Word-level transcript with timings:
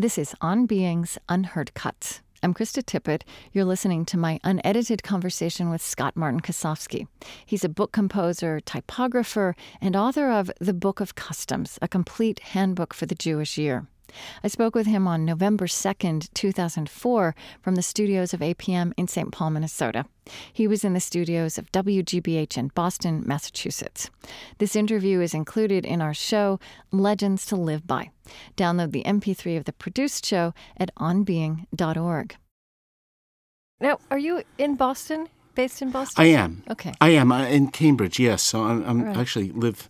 This 0.00 0.16
is 0.16 0.34
On 0.40 0.64
Being's 0.64 1.18
Unheard 1.28 1.74
Cuts. 1.74 2.22
I'm 2.42 2.54
Krista 2.54 2.82
Tippett. 2.82 3.20
You're 3.52 3.66
listening 3.66 4.06
to 4.06 4.16
my 4.16 4.40
unedited 4.42 5.02
conversation 5.02 5.68
with 5.68 5.82
Scott 5.82 6.16
Martin 6.16 6.40
Kosofsky. 6.40 7.06
He's 7.44 7.64
a 7.64 7.68
book 7.68 7.92
composer, 7.92 8.60
typographer, 8.60 9.54
and 9.78 9.94
author 9.94 10.30
of 10.30 10.50
The 10.58 10.72
Book 10.72 11.00
of 11.00 11.16
Customs, 11.16 11.78
a 11.82 11.86
complete 11.86 12.38
handbook 12.38 12.94
for 12.94 13.04
the 13.04 13.14
Jewish 13.14 13.58
year. 13.58 13.88
I 14.44 14.48
spoke 14.48 14.74
with 14.74 14.86
him 14.86 15.06
on 15.06 15.24
November 15.24 15.66
2nd, 15.66 16.28
2004, 16.34 17.34
from 17.62 17.74
the 17.74 17.82
studios 17.82 18.32
of 18.34 18.40
APM 18.40 18.92
in 18.96 19.08
St. 19.08 19.30
Paul, 19.32 19.50
Minnesota. 19.50 20.04
He 20.52 20.66
was 20.68 20.84
in 20.84 20.92
the 20.94 21.00
studios 21.00 21.58
of 21.58 21.70
WGBH 21.72 22.56
in 22.56 22.68
Boston, 22.68 23.22
Massachusetts. 23.26 24.10
This 24.58 24.76
interview 24.76 25.20
is 25.20 25.34
included 25.34 25.84
in 25.84 26.00
our 26.00 26.14
show, 26.14 26.58
Legends 26.92 27.46
to 27.46 27.56
Live 27.56 27.86
By. 27.86 28.10
Download 28.56 28.92
the 28.92 29.02
MP3 29.04 29.56
of 29.56 29.64
the 29.64 29.72
produced 29.72 30.24
show 30.24 30.54
at 30.76 30.94
onbeing.org. 30.96 32.36
Now, 33.80 33.98
are 34.10 34.18
you 34.18 34.42
in 34.58 34.76
Boston? 34.76 35.28
Based 35.54 35.82
in 35.82 35.90
Boston? 35.90 36.22
I 36.24 36.28
am. 36.28 36.62
Okay. 36.70 36.92
I 37.00 37.08
am 37.10 37.32
uh, 37.32 37.44
in 37.46 37.70
Cambridge. 37.70 38.20
Yes, 38.20 38.42
so 38.42 38.62
I'm, 38.62 38.84
I'm 38.84 39.02
Right. 39.02 39.16
actually 39.16 39.50
live 39.50 39.88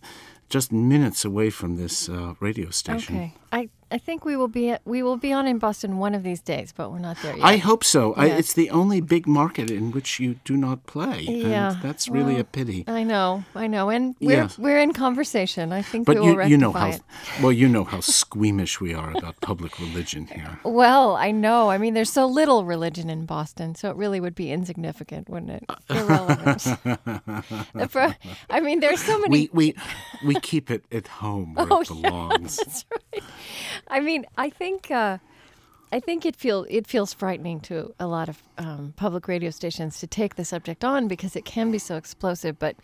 just 0.49 0.71
minutes 0.71 1.23
away 1.23 1.49
from 1.49 1.75
this 1.77 2.09
uh, 2.09 2.33
radio 2.39 2.71
station. 2.71 3.15
Okay. 3.15 3.33
I, 3.51 3.69
I 3.91 3.97
think 3.97 4.23
we 4.25 4.35
will 4.37 4.47
be 4.47 4.75
we 4.85 5.03
will 5.03 5.17
be 5.17 5.33
on 5.33 5.47
in 5.47 5.57
Boston 5.59 5.97
one 5.97 6.15
of 6.15 6.23
these 6.23 6.41
days, 6.41 6.73
but 6.75 6.91
we're 6.91 6.99
not 6.99 7.17
there 7.21 7.35
yet. 7.35 7.43
I 7.45 7.57
hope 7.57 7.83
so. 7.83 8.13
I, 8.13 8.27
it's 8.27 8.53
the 8.53 8.69
only 8.69 9.01
big 9.01 9.27
market 9.27 9.69
in 9.69 9.91
which 9.91 10.19
you 10.19 10.35
do 10.45 10.55
not 10.55 10.85
play, 10.85 11.21
Yeah, 11.21 11.73
and 11.73 11.81
that's 11.81 12.07
really 12.07 12.33
well, 12.33 12.41
a 12.41 12.45
pity. 12.45 12.83
I 12.87 13.03
know, 13.03 13.43
I 13.55 13.67
know, 13.67 13.89
and 13.89 14.15
we're 14.21 14.31
Yes. 14.43 14.57
we're 14.57 14.79
in 14.79 14.93
conversation. 14.93 15.71
I 15.73 15.81
think 15.81 16.05
But 16.07 16.15
we 16.15 16.21
will 16.21 16.43
you, 16.43 16.49
you 16.51 16.57
know 16.57 16.71
how 16.71 16.89
it. 16.89 17.01
well 17.41 17.51
you 17.51 17.67
know 17.67 17.83
how 17.83 17.99
squeamish 17.99 18.79
we 18.79 18.93
are 18.93 19.11
about 19.17 19.39
public 19.41 19.77
religion 19.79 20.27
here. 20.27 20.59
Well, 20.81 21.15
I 21.15 21.31
know. 21.31 21.69
I 21.69 21.77
mean, 21.77 21.93
there's 21.93 22.11
so 22.11 22.25
little 22.25 22.63
religion 22.65 23.09
in 23.09 23.25
Boston, 23.25 23.75
so 23.75 23.89
it 23.91 23.97
really 23.97 24.19
would 24.19 24.35
be 24.35 24.51
insignificant, 24.51 25.29
wouldn't 25.29 25.51
it? 25.51 25.63
Irrelevant. 25.89 26.63
Pro- 27.91 28.13
I 28.49 28.59
mean, 28.61 28.79
there's 28.79 29.01
so 29.03 29.19
many. 29.19 29.29
We 29.31 29.49
we 29.53 29.75
we 30.25 30.35
keep 30.39 30.71
it 30.71 30.85
at 30.91 31.07
home 31.07 31.53
where 31.55 31.67
Oh, 31.69 31.81
it 31.81 31.89
yeah, 31.89 32.01
belongs. 32.01 32.57
That's 32.57 32.85
right. 32.91 33.23
I 33.87 33.99
mean, 33.99 34.25
I 34.37 34.49
think 34.49 34.91
uh, 34.91 35.17
I 35.91 35.99
think 35.99 36.25
it 36.25 36.35
feel 36.35 36.65
it 36.69 36.87
feels 36.87 37.13
frightening 37.13 37.59
to 37.61 37.93
a 37.99 38.07
lot 38.07 38.29
of 38.29 38.41
um, 38.57 38.93
public 38.95 39.27
radio 39.27 39.49
stations 39.49 39.99
to 39.99 40.07
take 40.07 40.35
the 40.35 40.45
subject 40.45 40.85
on 40.85 41.07
because 41.07 41.35
it 41.35 41.43
can 41.43 41.71
be 41.71 41.79
so 41.79 41.97
explosive. 41.97 42.57
But 42.57 42.77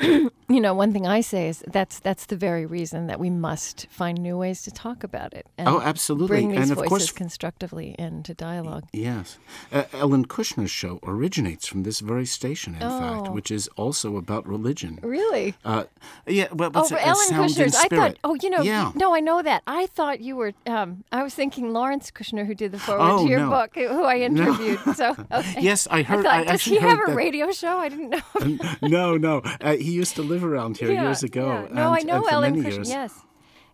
you 0.48 0.60
know, 0.60 0.74
one 0.74 0.92
thing 0.92 1.06
I 1.06 1.20
say 1.20 1.48
is 1.48 1.64
that's 1.66 1.98
that's 2.00 2.26
the 2.26 2.36
very 2.36 2.66
reason 2.66 3.06
that 3.06 3.18
we 3.20 3.30
must 3.30 3.86
find 3.90 4.18
new 4.20 4.36
ways 4.38 4.62
to 4.62 4.70
talk 4.70 5.04
about 5.04 5.34
it. 5.34 5.46
And 5.56 5.68
Oh, 5.68 5.80
absolutely. 5.80 6.28
Bring 6.28 6.48
these 6.50 6.60
And 6.62 6.70
of 6.72 6.76
voices 6.78 6.88
course- 6.88 7.12
constructively 7.12 7.94
into 7.98 8.34
dialogue. 8.34 8.84
Yes. 8.92 9.38
Uh, 9.72 9.84
Ellen 9.92 10.26
Kushner's 10.26 10.70
show 10.70 10.98
originates 11.02 11.66
from 11.66 11.82
this 11.82 12.00
very 12.00 12.26
station, 12.26 12.74
in 12.74 12.80
fact, 12.80 13.28
Oh. 13.28 13.32
which 13.32 13.50
is 13.50 13.68
also 13.76 14.16
about 14.16 14.46
religion. 14.46 14.98
Really? 15.02 15.54
Uh, 15.64 15.84
yeah, 16.26 16.48
well, 16.52 16.70
Oh, 16.74 16.80
what's 16.80 16.90
for 16.90 16.96
it? 16.98 17.06
Ellen 17.06 17.28
Kushner's. 17.30 17.74
I 17.74 17.88
thought. 17.88 18.16
Oh, 18.24 18.34
you 18.42 18.50
know. 18.50 18.62
Yeah. 18.62 18.92
No, 18.94 19.14
I 19.14 19.20
know 19.20 19.42
that. 19.42 19.62
I 19.66 19.86
thought 19.86 20.20
you 20.20 20.36
were. 20.36 20.52
Um, 20.66 21.04
I 21.12 21.22
was 21.22 21.34
thinking 21.34 21.72
Lawrence 21.72 22.10
Kushner, 22.10 22.46
who 22.46 22.54
did 22.54 22.72
the 22.72 22.78
forward 22.78 23.04
Oh, 23.10 23.24
to 23.24 23.30
your 23.30 23.40
no. 23.40 23.50
book, 23.50 23.74
who 23.74 24.02
I 24.04 24.16
interviewed. 24.18 24.80
So 24.96 25.10
okay. 25.32 25.60
Yes, 25.60 25.86
I 25.90 26.02
heard. 26.02 26.26
I 26.26 26.40
I, 26.40 26.44
does 26.44 26.62
he 26.62 26.76
have 26.76 26.98
a 27.00 27.06
that- 27.10 27.14
radio 27.16 27.50
show? 27.52 27.78
I 27.78 27.88
didn't 27.88 28.10
know. 28.10 28.58
no, 28.82 29.16
no. 29.16 29.38
Uh, 29.60 29.76
he 29.78 29.92
used 29.92 30.14
to 30.16 30.22
live 30.22 30.44
around 30.44 30.78
here 30.78 30.90
Yeah, 30.92 31.02
years 31.04 31.22
ago. 31.22 31.46
yeah. 31.46 31.74
No, 31.74 31.92
and, 31.94 32.00
I 32.00 32.00
know 32.02 32.24
Ellen 32.26 32.62
Kushner. 32.62 32.86
Yes. 32.88 33.14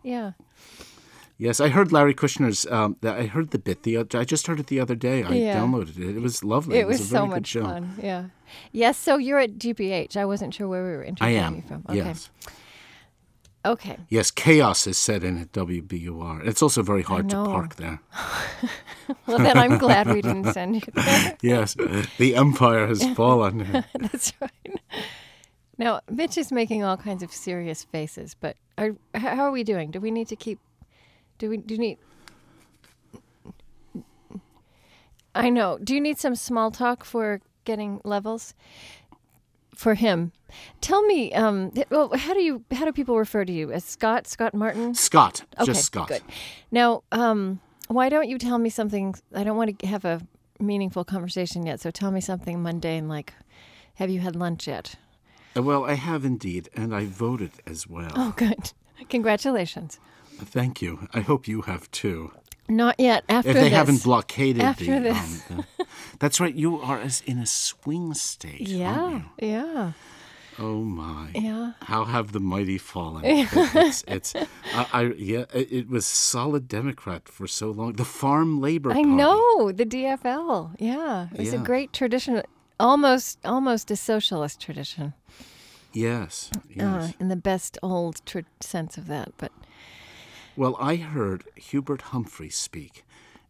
Yeah. 0.02 0.32
Yes, 1.36 1.58
I 1.60 1.68
heard 1.68 1.90
Larry 1.90 2.14
Kushner's. 2.14 2.64
Um, 2.70 2.96
the- 3.00 3.12
I 3.12 3.26
heard 3.26 3.50
the 3.50 3.58
bit. 3.58 3.82
The 3.82 3.98
I 3.98 4.24
just 4.24 4.46
heard 4.46 4.60
it 4.60 4.68
the 4.68 4.78
other 4.80 4.94
day. 4.94 5.24
I 5.24 5.32
Yeah. 5.34 5.58
downloaded 5.60 5.98
it. 5.98 6.16
It 6.16 6.20
was 6.22 6.44
lovely. 6.44 6.78
It 6.78 6.86
was, 6.86 7.00
a 7.00 7.04
very 7.04 7.20
so 7.20 7.26
good 7.26 7.30
much 7.34 7.46
show. 7.48 7.64
fun. 7.64 7.94
Yeah. 8.00 8.24
Yes. 8.70 8.96
So 8.98 9.16
you're 9.18 9.40
at 9.40 9.58
GBH. 9.58 10.16
I 10.16 10.24
wasn't 10.24 10.54
sure 10.54 10.68
where 10.68 10.84
we 10.84 10.90
were 10.96 11.04
I 11.04 11.08
interviewing 11.08 11.42
am. 11.44 11.54
you 11.56 11.62
from. 11.62 11.82
Okay. 11.88 11.96
Yes. 11.96 12.30
Okay. 13.66 13.96
Yes, 14.10 14.30
chaos 14.30 14.86
is 14.86 14.98
set 14.98 15.24
in 15.24 15.38
at 15.38 15.50
WBUR. 15.52 16.46
It's 16.46 16.60
also 16.62 16.82
very 16.82 17.00
hard 17.02 17.30
to 17.30 17.36
park 17.44 17.76
there. 17.76 18.00
Well, 19.26 19.36
then 19.38 19.58
I'm 19.58 19.76
glad 19.78 20.06
we 20.08 20.22
didn't 20.28 20.52
send 20.54 20.76
you 20.76 20.82
there. 20.94 21.36
Yes, 21.42 21.74
the 22.18 22.34
empire 22.36 22.86
has 22.86 23.04
fallen. 23.16 23.84
That's 24.00 24.32
right. 24.40 24.80
Now, 25.76 26.00
Mitch 26.08 26.38
is 26.38 26.52
making 26.52 26.84
all 26.84 26.96
kinds 26.96 27.22
of 27.22 27.32
serious 27.32 27.82
faces, 27.84 28.34
but 28.38 28.56
are, 28.78 28.94
how 29.14 29.44
are 29.44 29.50
we 29.50 29.64
doing? 29.64 29.90
Do 29.90 30.00
we 30.00 30.10
need 30.10 30.28
to 30.28 30.36
keep? 30.36 30.58
Do 31.38 31.50
we 31.50 31.56
do 31.56 31.74
you 31.74 31.80
need? 31.80 31.98
I 35.34 35.50
know. 35.50 35.78
Do 35.82 35.94
you 35.94 36.00
need 36.00 36.18
some 36.18 36.36
small 36.36 36.70
talk 36.70 37.04
for 37.04 37.40
getting 37.64 38.00
levels? 38.04 38.54
For 39.74 39.94
him, 39.94 40.30
tell 40.80 41.02
me. 41.02 41.32
Um, 41.34 41.72
well, 41.90 42.08
how 42.16 42.32
do 42.32 42.40
you? 42.40 42.62
How 42.70 42.84
do 42.84 42.92
people 42.92 43.18
refer 43.18 43.44
to 43.44 43.52
you 43.52 43.72
as 43.72 43.84
Scott? 43.84 44.28
Scott 44.28 44.54
Martin? 44.54 44.94
Scott, 44.94 45.42
Okay, 45.58 45.64
just 45.66 45.86
Scott. 45.86 46.06
good. 46.06 46.22
Now, 46.70 47.02
um, 47.10 47.58
why 47.88 48.08
don't 48.08 48.28
you 48.28 48.38
tell 48.38 48.58
me 48.58 48.70
something? 48.70 49.16
I 49.34 49.42
don't 49.42 49.56
want 49.56 49.76
to 49.80 49.86
have 49.88 50.04
a 50.04 50.20
meaningful 50.60 51.04
conversation 51.04 51.66
yet, 51.66 51.80
so 51.80 51.90
tell 51.90 52.12
me 52.12 52.20
something 52.20 52.62
mundane 52.62 53.08
like, 53.08 53.32
have 53.94 54.10
you 54.10 54.20
had 54.20 54.36
lunch 54.36 54.68
yet? 54.68 54.94
Well, 55.56 55.84
I 55.84 55.94
have 55.94 56.24
indeed, 56.24 56.68
and 56.74 56.94
I 56.94 57.06
voted 57.06 57.52
as 57.66 57.86
well. 57.86 58.12
Oh, 58.16 58.32
good. 58.36 58.72
Congratulations. 59.08 59.98
Thank 60.36 60.82
you. 60.82 61.08
I 61.14 61.20
hope 61.20 61.46
you 61.46 61.62
have 61.62 61.90
too. 61.90 62.32
Not 62.68 62.98
yet. 62.98 63.24
After 63.28 63.50
If 63.50 63.54
they 63.56 63.62
this. 63.64 63.72
haven't 63.72 64.02
blockaded 64.02 64.62
After 64.62 64.84
the, 64.86 65.00
this. 65.00 65.50
um, 65.50 65.64
the- 65.78 65.86
That's 66.18 66.40
right. 66.40 66.54
You 66.54 66.80
are 66.80 66.98
as 66.98 67.22
in 67.26 67.38
a 67.38 67.46
swing 67.46 68.14
state. 68.14 68.60
Yeah, 68.68 69.22
yeah, 69.38 69.92
Oh 70.58 70.82
my. 70.84 71.30
yeah. 71.34 71.72
How 71.82 72.04
have 72.04 72.32
the 72.32 72.40
mighty 72.40 72.78
fallen? 72.78 73.22
it's, 73.26 74.04
it's 74.08 74.34
I, 74.72 74.86
I 74.92 75.02
yeah. 75.16 75.44
It, 75.52 75.72
it 75.72 75.88
was 75.90 76.06
solid 76.06 76.66
Democrat 76.68 77.28
for 77.28 77.46
so 77.46 77.70
long. 77.70 77.92
The 77.94 78.04
Farm 78.04 78.60
Labor 78.60 78.90
I 78.90 78.94
Party. 78.94 79.08
know 79.08 79.70
the 79.72 79.84
DFL. 79.84 80.74
Yeah, 80.78 81.26
it's 81.34 81.52
a 81.52 81.56
Yeah. 81.56 81.62
great 81.64 81.92
tradition. 81.92 82.42
Almost, 82.80 83.38
almost 83.44 83.90
a 83.90 83.96
socialist 83.96 84.60
tradition, 84.60 85.14
Yes. 85.92 86.50
uh, 86.80 87.12
in 87.20 87.28
the 87.28 87.36
best 87.36 87.78
old 87.82 88.20
tr- 88.26 88.40
sense 88.60 88.98
of 88.98 89.06
that. 89.06 89.32
But 89.38 89.52
Well, 90.56 90.76
I 90.80 90.96
heard 90.96 91.44
Hubert 91.56 92.02
Humphrey 92.12 92.50
speak 92.50 93.04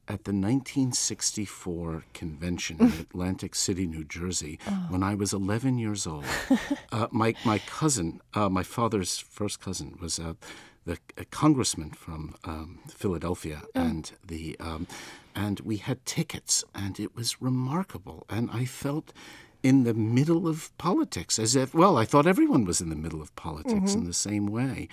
at 0.07 0.25
the 0.25 0.33
1964 0.33 2.05
convention 2.13 2.77
in 2.81 2.93
Atlantic 3.01 3.55
City, 3.55 3.87
New 3.87 4.05
Jersey, 4.05 4.59
Oh. 4.69 4.87
when 4.91 5.03
I 5.03 5.15
was 5.15 5.33
11 5.33 5.79
years 5.79 6.07
old. 6.07 6.25
uh, 6.93 7.07
my 7.11 7.35
my 7.47 7.59
cousin, 7.61 8.21
uh, 8.35 8.51
my 8.51 8.63
father's 8.63 9.19
first 9.19 9.59
cousin, 9.61 9.97
was 10.01 10.19
uh, 10.19 10.35
the 10.85 10.99
a 11.17 11.25
congressman 11.25 11.91
from 11.91 12.35
um, 12.45 12.81
Philadelphia, 12.89 13.63
Oh. 13.75 13.81
and 13.81 14.13
the 14.27 14.57
um, 14.61 14.87
and 15.35 15.61
we 15.61 15.77
had 15.79 16.05
tickets, 16.05 16.65
and 16.75 16.99
it 17.01 17.15
was 17.17 17.41
remarkable, 17.41 18.25
and 18.29 18.51
I 18.53 18.65
felt. 18.65 19.13
In 19.63 19.85
the 19.85 19.95
middle 19.95 20.47
of 20.47 20.77
politics, 20.77 21.39
as 21.39 21.57
if, 21.57 21.73
well, 21.73 21.97
I 21.97 22.05
thought 22.05 22.27
everyone 22.27 22.67
was 22.67 22.83
in 22.83 22.91
the 22.91 22.97
middle 23.05 23.23
of 23.23 23.35
politics 23.35 23.95
in 23.95 24.05
the 24.05 24.13
same 24.13 24.47
way. 24.47 24.89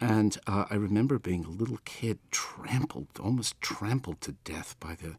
And 0.00 0.36
uh, 0.46 0.64
I 0.70 0.74
remember 0.74 1.18
being 1.18 1.44
a 1.44 1.48
little 1.50 1.78
kid, 1.84 2.18
trampled, 2.30 3.08
almost 3.22 3.60
trampled 3.60 4.20
to 4.22 4.32
death 4.44 4.76
by 4.80 4.94
the, 4.94 5.16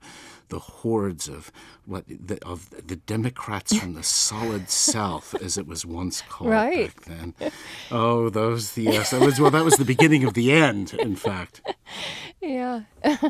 the 0.49 0.59
hordes 0.59 1.27
of 1.27 1.51
what 1.85 2.05
the, 2.07 2.37
of 2.45 2.69
the 2.69 2.95
Democrats 2.95 3.75
from 3.77 3.93
the 3.93 4.03
solid 4.27 4.69
South, 4.69 5.33
as 5.41 5.57
it 5.57 5.67
was 5.67 5.85
once 5.85 6.21
called 6.29 6.51
Right. 6.51 6.93
back 6.95 7.05
then. 7.05 7.33
Oh, 7.91 8.29
those 8.29 8.73
the 8.73 8.83
yes, 8.83 9.11
that 9.11 9.21
was 9.21 9.39
well, 9.39 9.51
that 9.51 9.65
was 9.65 9.75
the 9.77 9.85
beginning 9.85 10.23
of 10.23 10.33
the 10.33 10.51
end. 10.51 10.93
In 10.93 11.15
fact, 11.15 11.61
Yeah. 12.41 12.81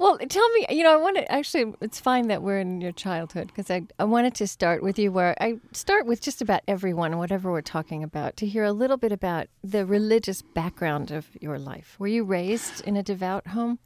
well, 0.00 0.16
tell 0.16 0.48
me, 0.52 0.64
you 0.70 0.82
know, 0.82 0.94
I 0.94 0.96
want 0.96 1.18
to 1.18 1.30
actually, 1.30 1.74
it's 1.82 2.00
fine 2.00 2.28
that 2.28 2.42
we're 2.42 2.58
in 2.58 2.80
your 2.80 2.90
childhood 2.90 3.48
because 3.48 3.70
I, 3.70 3.82
I 3.98 4.04
wanted 4.04 4.34
to 4.36 4.46
start 4.46 4.82
with 4.82 4.98
you 4.98 5.12
where 5.12 5.36
I 5.38 5.58
start 5.72 6.06
with 6.06 6.22
just 6.22 6.40
about 6.40 6.62
everyone, 6.66 7.18
whatever 7.18 7.52
we're 7.52 7.60
talking 7.60 8.02
about, 8.02 8.38
to 8.38 8.46
hear 8.46 8.64
a 8.64 8.72
little 8.72 8.96
bit 8.96 9.12
about 9.12 9.48
the 9.62 9.84
religious 9.84 10.40
background 10.40 11.10
of 11.10 11.26
your 11.38 11.58
life. 11.58 11.96
Were 11.98 12.06
you 12.06 12.24
raised 12.24 12.80
in 12.86 12.96
a 12.96 13.02
devout 13.02 13.48
home? 13.48 13.78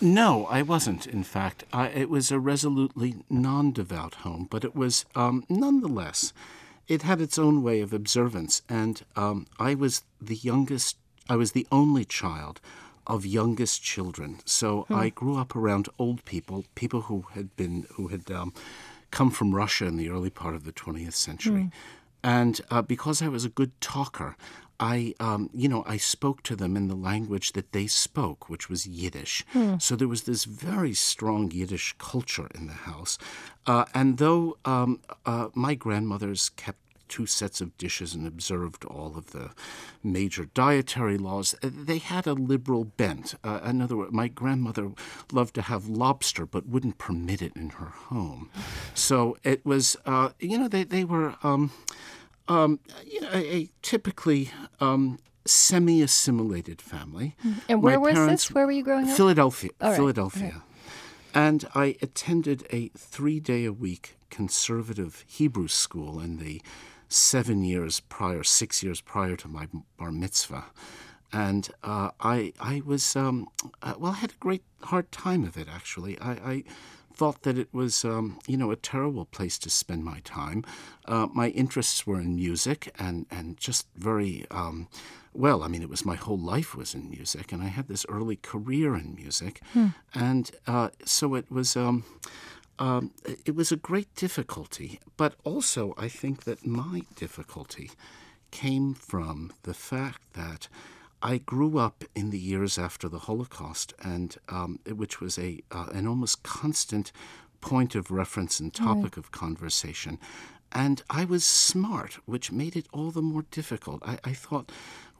no, 0.00 0.46
I 0.46 0.62
wasn't. 0.62 1.08
In 1.08 1.24
fact, 1.24 1.64
I, 1.72 1.88
it 1.88 2.08
was 2.08 2.30
a 2.30 2.38
resolutely 2.38 3.16
non-devout 3.28 4.14
home, 4.16 4.46
but 4.48 4.62
it 4.62 4.76
was 4.76 5.06
um, 5.16 5.44
nonetheless. 5.48 6.32
It 6.86 7.02
had 7.02 7.20
its 7.20 7.36
own 7.36 7.64
way 7.64 7.80
of 7.80 7.92
observance, 7.92 8.62
and 8.68 9.02
um, 9.16 9.48
I 9.58 9.74
was 9.74 10.04
the 10.20 10.36
youngest. 10.36 10.96
I 11.28 11.34
was 11.34 11.50
the 11.50 11.66
only 11.72 12.04
child 12.04 12.60
of 13.08 13.24
youngest 13.24 13.82
children. 13.82 14.38
So 14.44 14.86
I 14.90 15.08
grew 15.08 15.36
up 15.38 15.56
around 15.56 15.88
old 15.98 16.24
people, 16.24 16.64
people 16.74 17.02
who 17.02 17.24
had 17.32 17.56
been 17.56 17.86
who 17.94 18.08
had 18.08 18.30
um, 18.30 18.52
come 19.10 19.30
from 19.30 19.54
Russia 19.54 19.86
in 19.86 19.96
the 19.96 20.10
early 20.10 20.30
part 20.30 20.54
of 20.54 20.64
the 20.64 20.72
20th 20.72 21.14
century. 21.14 21.70
And 22.22 22.60
uh, 22.70 22.82
because 22.82 23.22
I 23.22 23.28
was 23.28 23.44
a 23.44 23.48
good 23.48 23.72
talker, 23.80 24.36
I, 24.80 25.14
um, 25.18 25.50
you 25.54 25.68
know, 25.68 25.82
I 25.86 25.96
spoke 25.96 26.42
to 26.44 26.54
them 26.56 26.76
in 26.76 26.88
the 26.88 26.94
language 26.94 27.52
that 27.52 27.72
they 27.72 27.86
spoke, 27.86 28.48
which 28.48 28.68
was 28.68 28.86
Yiddish. 28.86 29.44
So 29.78 29.96
there 29.96 30.06
was 30.08 30.22
this 30.22 30.44
very 30.44 30.94
strong 30.94 31.50
Yiddish 31.50 31.94
culture 31.98 32.48
in 32.54 32.66
the 32.66 32.72
house. 32.72 33.18
Uh, 33.66 33.84
and 33.94 34.18
though 34.18 34.56
um, 34.64 35.00
uh, 35.26 35.48
my 35.54 35.74
grandmothers 35.74 36.50
kept 36.50 36.78
two 37.08 37.26
sets 37.26 37.60
of 37.60 37.76
dishes 37.78 38.14
and 38.14 38.26
observed 38.26 38.84
all 38.84 39.16
of 39.16 39.30
the 39.32 39.50
major 40.02 40.44
dietary 40.54 41.18
laws. 41.18 41.54
Uh, 41.62 41.70
They 41.72 41.98
had 41.98 42.26
a 42.26 42.32
liberal 42.34 42.84
bent. 42.84 43.34
Uh, 43.42 43.60
in 43.64 43.80
other 43.82 43.96
words, 43.96 44.12
my 44.12 44.28
grandmother 44.28 44.92
loved 45.32 45.54
to 45.54 45.62
have 45.62 45.88
lobster 45.88 46.46
but 46.46 46.66
wouldn't 46.66 46.98
permit 46.98 47.42
it 47.42 47.52
in 47.56 47.70
her 47.70 47.92
home. 48.10 48.50
So 48.94 49.36
it 49.42 49.64
was, 49.64 49.96
uh, 50.06 50.30
you 50.38 50.58
know, 50.58 50.68
they, 50.68 50.84
they 50.84 51.04
were 51.04 51.34
um, 51.42 51.70
um, 52.48 52.80
you 53.06 53.20
know, 53.20 53.30
a, 53.32 53.56
a 53.56 53.68
typically 53.82 54.50
um, 54.80 55.18
semi 55.44 56.02
assimilated 56.02 56.80
family. 56.80 57.36
And 57.68 57.82
My 57.82 57.96
where 57.96 58.00
was 58.00 58.14
parents- 58.14 58.44
this? 58.48 58.54
Where 58.54 58.66
were 58.66 58.72
you 58.72 58.84
growing 58.84 59.08
up? 59.08 59.16
Philadelphia. 59.16 59.70
Right, 59.80 59.96
Philadelphia. 59.96 60.62
And 61.34 61.68
I 61.74 61.96
attended 62.00 62.66
a 62.70 62.88
three 62.96 63.38
day 63.40 63.64
a 63.66 63.72
week 63.72 64.16
conservative 64.30 65.24
Hebrew 65.26 65.68
school 65.68 66.20
in 66.20 66.38
the 66.38 66.62
seven 67.08 67.64
years 67.64 68.00
prior, 68.00 68.42
six 68.44 68.82
years 68.82 69.00
prior 69.00 69.36
to 69.36 69.48
my 69.48 69.68
bar 69.98 70.12
mitzvah. 70.12 70.66
And 71.32 71.68
uh, 71.82 72.10
I, 72.20 72.52
I 72.58 72.82
was, 72.84 73.14
um, 73.16 73.48
uh, 73.82 73.94
well, 73.98 74.12
I 74.12 74.16
had 74.16 74.30
a 74.30 74.40
great 74.40 74.62
hard 74.82 75.12
time 75.12 75.44
of 75.44 75.56
it, 75.56 75.68
actually. 75.68 76.18
I, 76.20 76.32
I 76.32 76.64
thought 77.12 77.42
that 77.42 77.58
it 77.58 77.68
was, 77.72 78.04
um, 78.04 78.38
you 78.46 78.56
know, 78.56 78.70
a 78.70 78.76
terrible 78.76 79.26
place 79.26 79.58
to 79.58 79.70
spend 79.70 80.04
my 80.04 80.20
time. 80.20 80.64
Uh, 81.04 81.26
my 81.34 81.48
interests 81.48 82.06
were 82.06 82.20
in 82.20 82.36
music 82.36 82.94
and, 82.98 83.26
and 83.30 83.58
just 83.58 83.88
very, 83.96 84.46
um, 84.50 84.88
well, 85.34 85.62
I 85.62 85.68
mean, 85.68 85.82
it 85.82 85.90
was 85.90 86.06
my 86.06 86.14
whole 86.16 86.38
life 86.38 86.74
was 86.74 86.94
in 86.94 87.10
music, 87.10 87.52
and 87.52 87.62
I 87.62 87.66
had 87.66 87.88
this 87.88 88.06
early 88.08 88.36
career 88.36 88.94
in 88.94 89.14
music. 89.14 89.60
And 90.14 90.50
uh, 90.66 90.90
so 91.04 91.34
it 91.34 91.50
was. 91.50 91.76
Um, 91.76 92.04
um, 92.78 93.12
it 93.44 93.54
was 93.54 93.72
a 93.72 93.76
great 93.76 94.14
difficulty, 94.14 95.00
but 95.16 95.34
also 95.44 95.94
I 95.98 96.08
think 96.08 96.44
that 96.44 96.66
my 96.66 97.02
difficulty 97.16 97.90
came 98.50 98.94
from 98.94 99.52
the 99.64 99.74
fact 99.74 100.20
that 100.34 100.68
I 101.20 101.38
grew 101.38 101.78
up 101.78 102.04
in 102.14 102.30
the 102.30 102.38
years 102.38 102.78
after 102.78 103.08
the 103.08 103.20
Holocaust, 103.20 103.92
and 104.02 104.36
um, 104.48 104.78
which 104.86 105.20
was 105.20 105.38
a 105.38 105.60
uh, 105.72 105.86
an 105.92 106.06
almost 106.06 106.42
constant 106.42 107.10
point 107.60 107.94
of 107.94 108.10
reference 108.10 108.60
and 108.60 108.72
topic 108.72 109.16
of 109.16 109.32
conversation. 109.32 110.18
And 110.70 111.02
I 111.10 111.24
was 111.24 111.44
smart, 111.44 112.18
which 112.26 112.52
made 112.52 112.76
it 112.76 112.86
all 112.92 113.10
the 113.10 113.22
more 113.22 113.44
difficult. 113.50 114.02
I, 114.06 114.18
I 114.22 114.32
thought, 114.32 114.70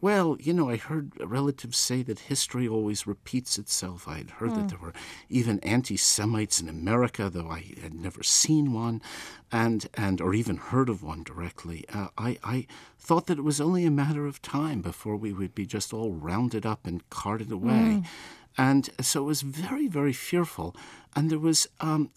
well, 0.00 0.36
you 0.40 0.52
know, 0.52 0.70
I 0.70 0.76
heard 0.76 1.12
relatives 1.20 1.76
say 1.76 2.02
that 2.04 2.20
history 2.20 2.68
always 2.68 3.06
repeats 3.06 3.58
itself. 3.58 4.06
I 4.06 4.18
had 4.18 4.30
heard 4.30 4.54
that 4.54 4.68
there 4.68 4.78
were 4.78 4.92
even 5.28 5.58
anti-Semites 5.60 6.60
in 6.60 6.68
America, 6.68 7.28
though 7.28 7.50
I 7.50 7.64
had 7.82 7.94
never 7.94 8.22
seen 8.22 8.72
one, 8.72 9.02
and 9.50 9.88
and 9.94 10.20
or 10.20 10.34
even 10.34 10.56
heard 10.56 10.88
of 10.88 11.02
one 11.02 11.22
directly. 11.24 11.84
Uh, 11.92 12.08
I 12.16 12.38
I 12.44 12.66
thought 12.98 13.26
that 13.26 13.38
it 13.38 13.44
was 13.44 13.60
only 13.60 13.84
a 13.84 13.90
matter 13.90 14.26
of 14.26 14.40
time 14.42 14.82
before 14.82 15.16
we 15.16 15.32
would 15.32 15.54
be 15.54 15.66
just 15.66 15.92
all 15.92 16.12
rounded 16.12 16.64
up 16.66 16.86
and 16.86 17.08
carted 17.10 17.50
away. 17.50 18.02
And 18.60 18.90
so 19.00 19.20
it 19.22 19.24
was 19.26 19.42
very, 19.42 19.86
very 19.86 20.12
fearful. 20.12 20.74
And 21.14 21.30
there 21.30 21.38
was, 21.38 21.68
um, 21.80 22.10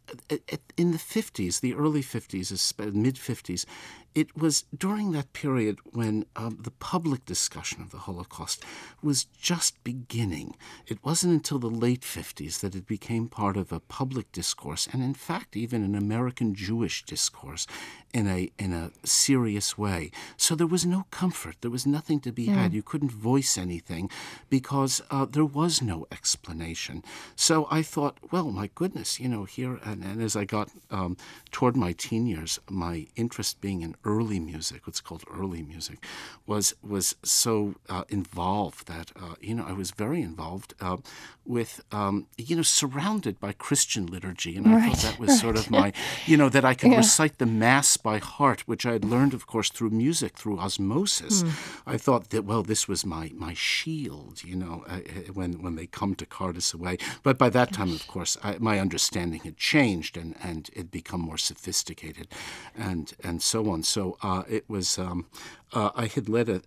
in 0.75 0.91
the 0.91 0.97
50s, 0.97 1.59
the 1.61 1.75
early 1.75 2.01
50s, 2.01 2.93
mid 2.93 3.15
50s, 3.15 3.65
it 4.13 4.35
was 4.37 4.65
during 4.77 5.11
that 5.11 5.33
period 5.33 5.79
when 5.91 6.25
um, 6.35 6.57
the 6.61 6.71
public 6.71 7.25
discussion 7.25 7.81
of 7.81 7.91
the 7.91 7.99
Holocaust 7.99 8.63
was 9.01 9.23
just 9.23 9.81
beginning. 9.83 10.55
It 10.87 11.03
wasn't 11.03 11.33
until 11.33 11.59
the 11.59 11.69
late 11.69 12.01
50s 12.01 12.59
that 12.59 12.75
it 12.75 12.87
became 12.87 13.27
part 13.27 13.57
of 13.57 13.71
a 13.71 13.79
public 13.79 14.31
discourse, 14.31 14.87
and 14.91 15.01
in 15.01 15.13
fact, 15.13 15.55
even 15.55 15.83
an 15.83 15.95
American 15.95 16.53
Jewish 16.53 17.03
discourse 17.05 17.67
in 18.13 18.27
a, 18.27 18.51
in 18.59 18.73
a 18.73 18.91
serious 19.05 19.77
way. 19.77 20.11
So 20.35 20.55
there 20.55 20.67
was 20.67 20.85
no 20.85 21.05
comfort. 21.11 21.55
There 21.61 21.71
was 21.71 21.87
nothing 21.87 22.19
to 22.21 22.31
be 22.31 22.47
had. 22.47 22.73
You 22.73 22.83
couldn't 22.83 23.11
voice 23.11 23.57
anything 23.57 24.09
because 24.49 25.01
uh, 25.09 25.25
there 25.25 25.45
was 25.45 25.81
no 25.81 26.07
explanation. 26.11 27.03
So 27.35 27.67
I 27.71 27.81
thought, 27.81 28.17
well, 28.31 28.51
my 28.51 28.69
goodness, 28.75 29.19
you 29.19 29.29
know, 29.29 29.45
here, 29.45 29.79
and, 29.83 30.03
and 30.03 30.21
as 30.21 30.35
I 30.35 30.45
got 30.45 30.69
um, 30.89 31.15
toward 31.51 31.77
my 31.77 31.93
teen 31.93 32.27
years, 32.27 32.59
my 32.69 33.07
interest 33.15 33.61
being 33.61 33.81
in 33.81 33.95
early 34.03 34.39
music, 34.39 34.85
what's 34.87 35.01
called 35.01 35.23
early 35.29 35.61
music, 35.61 36.03
was 36.45 36.73
was 36.81 37.15
so 37.23 37.75
uh, 37.89 38.03
involved 38.09 38.87
that 38.87 39.11
uh, 39.15 39.35
you 39.41 39.53
know 39.55 39.65
I 39.67 39.73
was 39.73 39.91
very 39.91 40.21
involved 40.21 40.73
uh, 40.81 40.97
with 41.45 41.81
um, 41.91 42.27
you 42.37 42.55
know 42.55 42.61
surrounded 42.61 43.39
by 43.39 43.51
Christian 43.53 44.05
liturgy, 44.07 44.55
and 44.57 44.67
I 44.67 44.75
Right, 44.75 44.85
thought 44.85 45.01
that 45.01 45.17
was 45.19 45.33
sort 45.33 45.55
of 45.57 45.69
my 45.69 45.91
you 46.25 46.37
know 46.37 46.49
that 46.49 46.65
I 46.65 46.73
could 46.75 46.95
recite 46.95 47.37
the 47.37 47.45
mass 47.45 47.97
by 47.97 48.17
heart, 48.19 48.61
which 48.67 48.85
I 48.85 48.93
had 48.93 49.05
learned, 49.05 49.33
of 49.33 49.47
course, 49.47 49.69
through 49.69 49.89
music, 49.91 50.37
through 50.37 50.59
osmosis. 50.59 51.43
I 51.85 51.97
thought 51.97 52.29
that 52.29 52.45
well, 52.45 52.63
this 52.63 52.87
was 52.87 53.05
my 53.05 53.31
my 53.35 53.53
shield, 53.53 54.43
you 54.43 54.55
know, 54.55 54.83
uh, 54.87 54.95
uh, 54.97 55.33
when 55.33 55.61
when 55.61 55.75
they 55.75 55.87
come 55.87 56.15
to 56.15 56.25
cart 56.25 56.57
us 56.57 56.73
away. 56.73 56.97
But 57.23 57.37
by 57.37 57.49
that 57.49 57.71
time, 57.73 57.93
of 57.93 58.07
course, 58.07 58.37
I, 58.43 58.57
my 58.59 58.79
understanding 58.79 59.41
had 59.43 59.57
changed 59.57 60.17
and 60.17 60.35
and 60.41 60.69
it 60.73 60.91
become 60.91 61.21
more 61.21 61.37
sophisticated, 61.37 62.27
and 62.75 63.13
and 63.23 63.41
so 63.41 63.69
on. 63.69 63.83
So 63.91 64.17
uh, 64.21 64.43
it 64.49 64.69
was. 64.69 64.97
Um, 64.97 65.27
uh, 65.73 65.91
I 65.95 66.07
had 66.07 66.27
led 66.27 66.49
a, 66.49 66.61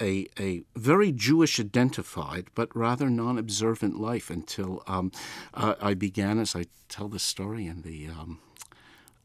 a, 0.00 0.28
a, 0.38 0.62
very 0.76 1.10
Jewish 1.10 1.58
identified 1.58 2.46
but 2.54 2.68
rather 2.74 3.10
non 3.10 3.36
observant 3.36 3.98
life 3.98 4.30
until 4.30 4.82
um, 4.86 5.10
uh, 5.54 5.74
I 5.80 5.94
began, 5.94 6.38
as 6.38 6.54
I 6.54 6.66
tell 6.88 7.08
the 7.08 7.18
story 7.18 7.66
in 7.66 7.82
the. 7.82 8.08
Um, 8.08 8.38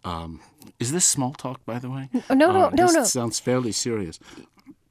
um, 0.03 0.39
is 0.79 0.91
this 0.91 1.05
small 1.05 1.33
talk, 1.33 1.63
by 1.65 1.77
the 1.79 1.89
way? 1.89 2.09
No, 2.29 2.51
no, 2.51 2.65
Uh, 2.65 2.69
no, 2.69 2.85
this 2.87 2.95
no. 2.95 3.03
sounds 3.03 3.39
fairly 3.39 3.71
serious. 3.71 4.19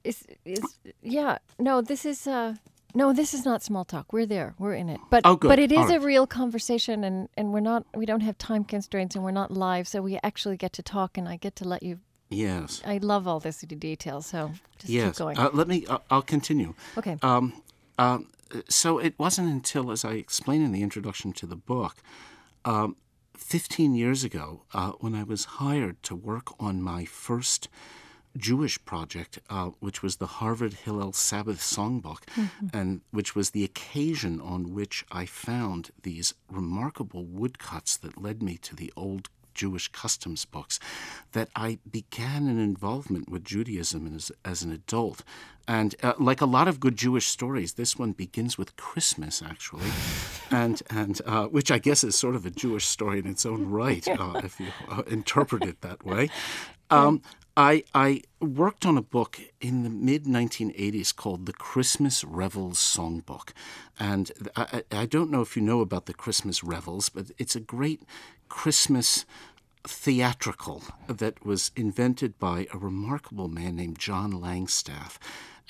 Is 0.04 0.24
is 0.44 0.62
yeah? 1.02 1.38
No, 1.58 1.80
this 1.80 2.04
is 2.04 2.26
uh 2.26 2.54
no, 2.94 3.12
this 3.12 3.34
is 3.34 3.44
not 3.44 3.62
small 3.62 3.84
talk. 3.84 4.12
We're 4.12 4.26
there. 4.26 4.54
We're 4.58 4.74
in 4.74 4.88
it. 4.88 5.00
But 5.10 5.22
Oh, 5.24 5.36
but 5.36 5.58
it 5.58 5.70
is 5.72 5.90
All 5.90 5.96
a 5.96 6.00
real 6.00 6.26
conversation, 6.26 7.04
and 7.04 7.28
and 7.36 7.52
we're 7.52 7.60
not. 7.72 7.84
We 7.94 8.06
don't 8.06 8.22
have 8.22 8.38
time 8.38 8.64
constraints, 8.64 9.14
and 9.14 9.24
we're 9.24 9.30
not 9.42 9.50
live, 9.50 9.86
so 9.86 10.02
we 10.02 10.18
actually 10.22 10.56
get 10.56 10.72
to 10.74 10.82
talk, 10.82 11.18
and 11.18 11.28
I 11.28 11.36
get 11.36 11.54
to 11.56 11.68
let 11.68 11.82
you. 11.82 12.00
Yes. 12.30 12.82
I 12.84 12.98
love 12.98 13.26
all 13.26 13.40
this 13.40 13.60
detail, 13.60 14.20
so 14.22 14.52
just 14.78 14.92
keep 14.92 15.14
going. 15.16 15.38
Uh, 15.38 15.50
let 15.52 15.68
me. 15.68 15.86
Uh, 15.86 15.98
I'll 16.10 16.22
continue. 16.22 16.74
okay. 16.96 17.16
Um, 17.22 17.62
um, 17.98 18.28
so 18.68 18.98
it 18.98 19.14
wasn't 19.18 19.48
until, 19.50 19.90
as 19.90 20.04
I 20.04 20.12
explain 20.12 20.62
in 20.62 20.72
the 20.72 20.82
introduction 20.82 21.32
to 21.34 21.46
the 21.46 21.56
book, 21.56 21.96
um, 22.64 22.96
15 23.36 23.94
years 23.94 24.24
ago, 24.24 24.62
uh, 24.74 24.92
when 25.00 25.14
I 25.14 25.22
was 25.22 25.44
hired 25.44 26.02
to 26.04 26.14
work 26.14 26.60
on 26.60 26.82
my 26.82 27.04
first 27.04 27.68
Jewish 28.36 28.82
project, 28.84 29.38
uh, 29.50 29.70
which 29.80 30.02
was 30.02 30.16
the 30.16 30.26
Harvard 30.26 30.74
Hillel 30.74 31.12
Sabbath 31.12 31.60
Songbook, 31.60 32.22
and 32.72 33.00
which 33.10 33.34
was 33.34 33.50
the 33.50 33.64
occasion 33.64 34.40
on 34.40 34.74
which 34.74 35.04
I 35.10 35.26
found 35.26 35.90
these 36.02 36.34
remarkable 36.50 37.24
woodcuts 37.24 37.96
that 37.98 38.20
led 38.20 38.42
me 38.42 38.56
to 38.58 38.76
the 38.76 38.92
old 38.96 39.28
Jewish 39.58 39.88
customs 39.88 40.44
books, 40.44 40.78
that 41.32 41.48
I 41.54 41.78
began 41.90 42.46
an 42.46 42.58
involvement 42.58 43.28
with 43.28 43.44
Judaism 43.44 44.14
as, 44.14 44.32
as 44.44 44.62
an 44.62 44.72
adult. 44.72 45.22
And 45.66 45.94
uh, 46.02 46.14
like 46.18 46.40
a 46.40 46.46
lot 46.46 46.66
of 46.68 46.80
good 46.80 46.96
Jewish 46.96 47.26
stories, 47.26 47.74
this 47.74 47.98
one 47.98 48.12
begins 48.12 48.56
with 48.56 48.76
Christmas, 48.76 49.42
actually, 49.42 49.90
and 50.50 50.82
and 50.88 51.20
uh, 51.26 51.46
which 51.48 51.70
I 51.70 51.78
guess 51.78 52.02
is 52.02 52.16
sort 52.16 52.34
of 52.34 52.46
a 52.46 52.50
Jewish 52.50 52.86
story 52.86 53.18
in 53.18 53.26
its 53.26 53.44
own 53.44 53.68
right, 53.68 54.08
uh, 54.18 54.40
if 54.42 54.58
you 54.58 54.68
uh, 54.88 55.02
interpret 55.06 55.64
it 55.64 55.82
that 55.82 56.06
way. 56.06 56.30
Um, 56.90 57.20
I, 57.58 57.82
I 57.92 58.22
worked 58.40 58.86
on 58.86 58.96
a 58.96 59.02
book 59.02 59.40
in 59.60 59.82
the 59.82 59.90
mid 59.90 60.26
1980s 60.26 61.14
called 61.14 61.46
the 61.46 61.52
Christmas 61.52 62.22
Revels 62.22 62.78
Songbook. 62.78 63.50
And 63.98 64.30
I, 64.54 64.82
I 64.92 64.98
I 65.00 65.06
don't 65.06 65.30
know 65.30 65.40
if 65.40 65.56
you 65.56 65.62
know 65.62 65.80
about 65.80 66.06
the 66.06 66.14
Christmas 66.14 66.62
Revels, 66.62 67.08
but 67.08 67.32
it's 67.36 67.56
a 67.56 67.60
great 67.60 68.02
Christmas 68.48 69.26
theatrical 69.86 70.82
that 71.08 71.44
was 71.44 71.70
invented 71.76 72.38
by 72.38 72.66
a 72.72 72.78
remarkable 72.78 73.48
man 73.48 73.76
named 73.76 73.98
John 73.98 74.32
Langstaff. 74.32 75.18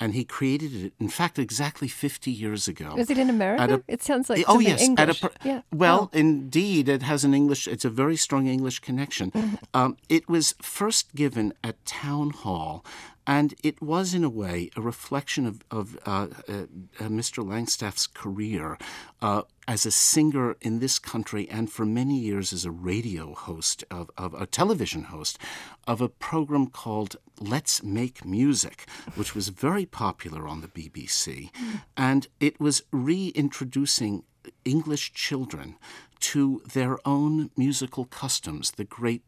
And 0.01 0.13
he 0.13 0.23
created 0.23 0.73
it, 0.73 0.93
in 0.97 1.09
fact, 1.09 1.37
exactly 1.37 1.89
50 1.89 2.31
years 2.31 2.69
ago. 2.69 2.95
is 2.97 3.09
it 3.09 3.17
in 3.17 3.29
America? 3.29 3.81
a- 3.85 3.91
it 3.91 4.01
sounds 4.01 4.29
like 4.29 4.45
oh 4.47 4.59
yes, 4.59 4.81
English. 4.81 5.21
at 5.23 5.31
a 5.31 5.31
yeah. 5.43 5.61
well, 5.73 6.09
Oh. 6.13 6.17
indeed, 6.17 6.87
it 6.87 7.01
has 7.03 7.25
an 7.25 7.33
English. 7.33 7.67
It's 7.67 7.83
a 7.83 7.89
very 7.89 8.15
strong 8.15 8.47
English 8.47 8.79
connection. 8.79 9.31
Mm-hmm. 9.31 9.55
Um, 9.73 9.97
it 10.07 10.29
was 10.29 10.55
first 10.61 11.13
given 11.15 11.53
at 11.65 11.83
town 11.85 12.29
hall 12.29 12.85
And 13.29 13.53
it 13.61 13.79
was, 13.79 14.15
in 14.15 14.23
a 14.23 14.29
way, 14.29 14.71
a 14.75 14.81
reflection 14.81 15.45
of, 15.45 15.61
of 15.69 15.99
uh, 16.03 16.29
uh, 16.47 16.53
uh 16.99 17.09
Mr. 17.09 17.45
Langstaff's 17.45 18.07
career 18.07 18.75
uh, 19.21 19.43
as 19.67 19.85
a 19.85 19.91
singer 19.91 20.55
in 20.61 20.79
this 20.79 20.97
country 20.97 21.47
and 21.47 21.71
for 21.71 21.85
many 21.85 22.17
years 22.17 22.51
as 22.51 22.65
a 22.65 22.71
radio 22.71 23.35
host, 23.35 23.83
of, 23.91 24.09
of, 24.17 24.33
a 24.33 24.47
television 24.47 25.03
host, 25.03 25.37
of 25.85 26.01
a 26.01 26.09
program 26.09 26.65
called 26.71 27.17
Let's 27.39 27.83
Make 27.83 28.25
Music, 28.25 28.87
which 29.13 29.35
was 29.35 29.49
very 29.49 29.85
popular 29.85 30.47
on 30.47 30.61
the 30.61 30.67
BBC. 30.67 31.51
And 31.95 32.25
it 32.39 32.59
was 32.59 32.81
reintroducing 32.91 34.23
English 34.65 35.13
children 35.13 35.75
to 36.19 36.61
their 36.73 36.97
own 37.07 37.49
musical 37.55 38.05
customs, 38.05 38.71
the 38.71 38.83
great 38.83 39.23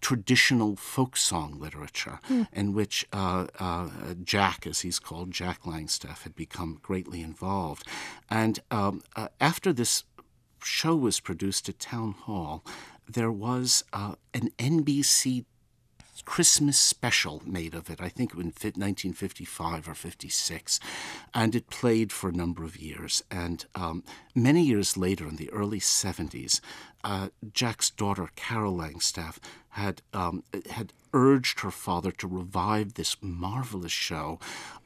traditional 0.00 0.76
folk 0.76 1.16
song 1.16 1.58
literature, 1.58 2.20
mm. 2.28 2.46
in 2.52 2.72
which 2.72 3.06
uh, 3.12 3.46
uh, 3.58 3.88
Jack, 4.22 4.66
as 4.66 4.80
he's 4.80 4.98
called, 4.98 5.30
Jack 5.30 5.62
Langstaff, 5.62 6.22
had 6.22 6.34
become 6.34 6.78
greatly 6.82 7.22
involved. 7.22 7.86
And 8.30 8.60
um, 8.70 9.02
uh, 9.14 9.28
after 9.40 9.72
this 9.72 10.04
show 10.62 10.96
was 10.96 11.20
produced 11.20 11.68
at 11.68 11.78
Town 11.78 12.12
Hall, 12.12 12.64
there 13.08 13.32
was 13.32 13.84
uh, 13.92 14.14
an 14.34 14.50
NBC 14.58 15.44
Christmas 16.24 16.78
special 16.78 17.42
made 17.46 17.74
of 17.74 17.88
it, 17.88 18.00
I 18.00 18.08
think 18.08 18.32
in 18.32 18.46
1955 18.46 19.88
or 19.88 19.94
56. 19.94 20.80
And 21.32 21.54
it 21.54 21.70
played 21.70 22.12
for 22.12 22.28
a 22.28 22.32
number 22.32 22.64
of 22.64 22.76
years. 22.76 23.22
And 23.30 23.64
um, 23.74 24.02
many 24.34 24.62
years 24.62 24.96
later, 24.96 25.28
in 25.28 25.36
the 25.36 25.50
early 25.50 25.80
70s, 25.80 26.60
uh, 27.04 27.28
Jack's 27.52 27.90
daughter, 27.90 28.28
Carol 28.34 28.76
Langstaff, 28.76 29.38
had 29.76 30.00
um, 30.14 30.42
had 30.70 30.94
urged 31.12 31.60
her 31.60 31.70
father 31.70 32.10
to 32.10 32.26
revive 32.26 32.94
this 32.94 33.16
marvelous 33.20 33.92
show, 33.92 34.38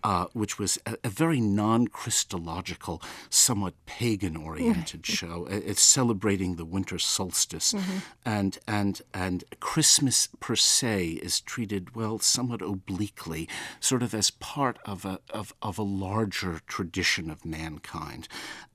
uh, 0.02 0.26
which 0.32 0.58
was 0.58 0.78
a, 0.84 0.96
a 1.04 1.08
very 1.08 1.40
non-Christological, 1.40 3.00
somewhat 3.28 3.74
pagan-oriented 3.86 5.06
show. 5.06 5.46
It's 5.48 5.82
celebrating 5.82 6.56
the 6.56 6.64
winter 6.64 6.98
solstice, 6.98 7.72
mm-hmm. 7.72 7.98
and 8.24 8.58
and 8.66 9.00
and 9.14 9.44
Christmas 9.60 10.28
per 10.40 10.56
se 10.56 11.20
is 11.22 11.40
treated 11.40 11.94
well 11.94 12.18
somewhat 12.18 12.60
obliquely, 12.60 13.48
sort 13.78 14.02
of 14.02 14.12
as 14.12 14.30
part 14.32 14.78
of 14.84 15.04
a 15.04 15.20
of, 15.30 15.54
of 15.62 15.78
a 15.78 15.82
larger 16.06 16.60
tradition 16.66 17.30
of 17.30 17.44
mankind, 17.44 18.26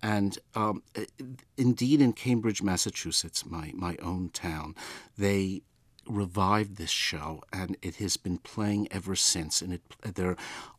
and 0.02 0.40
um, 0.56 0.82
indeed 1.58 2.00
in 2.00 2.14
Cambridge, 2.14 2.64
Massachusetts, 2.64 3.46
my 3.46 3.72
my 3.74 3.98
own 4.02 4.30
town, 4.30 4.76
they 5.18 5.62
revived 6.08 6.78
this 6.78 6.90
show, 6.90 7.44
and 7.52 7.78
it 7.82 7.96
has 7.98 8.18
been 8.18 8.38
playing 8.38 8.88
ever 8.92 9.16
since. 9.16 9.62
And 9.62 9.74
it, 9.74 9.82
there 10.16 10.36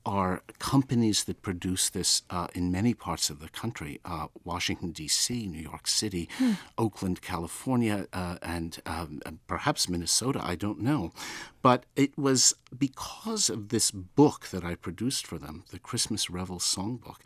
are 0.07 0.43
companies 0.61 1.25
that 1.25 1.43
produce 1.43 1.91
this 1.91 2.23
uh, 2.31 2.47
in 2.55 2.71
many 2.71 2.95
parts 2.95 3.29
of 3.29 3.41
the 3.41 3.49
country 3.49 4.01
uh, 4.05 4.29
Washington, 4.45 4.93
D.C., 4.93 5.47
New 5.47 5.61
York 5.61 5.89
City, 5.89 6.29
hmm. 6.39 6.53
Oakland, 6.79 7.21
California, 7.23 8.07
uh, 8.13 8.37
and 8.41 8.79
um, 8.87 9.21
perhaps 9.49 9.89
Minnesota, 9.89 10.41
I 10.43 10.55
don't 10.55 10.81
know. 10.81 11.13
But 11.61 11.85
it 11.97 12.17
was 12.17 12.55
because 12.79 13.51
of 13.51 13.71
this 13.71 13.91
book 13.91 14.47
that 14.53 14.65
I 14.65 14.77
produced 14.77 15.27
for 15.27 15.39
them, 15.39 15.65
the 15.73 15.81
Christmas 15.81 16.31
Revel 16.31 16.61
Songbook, 16.61 17.17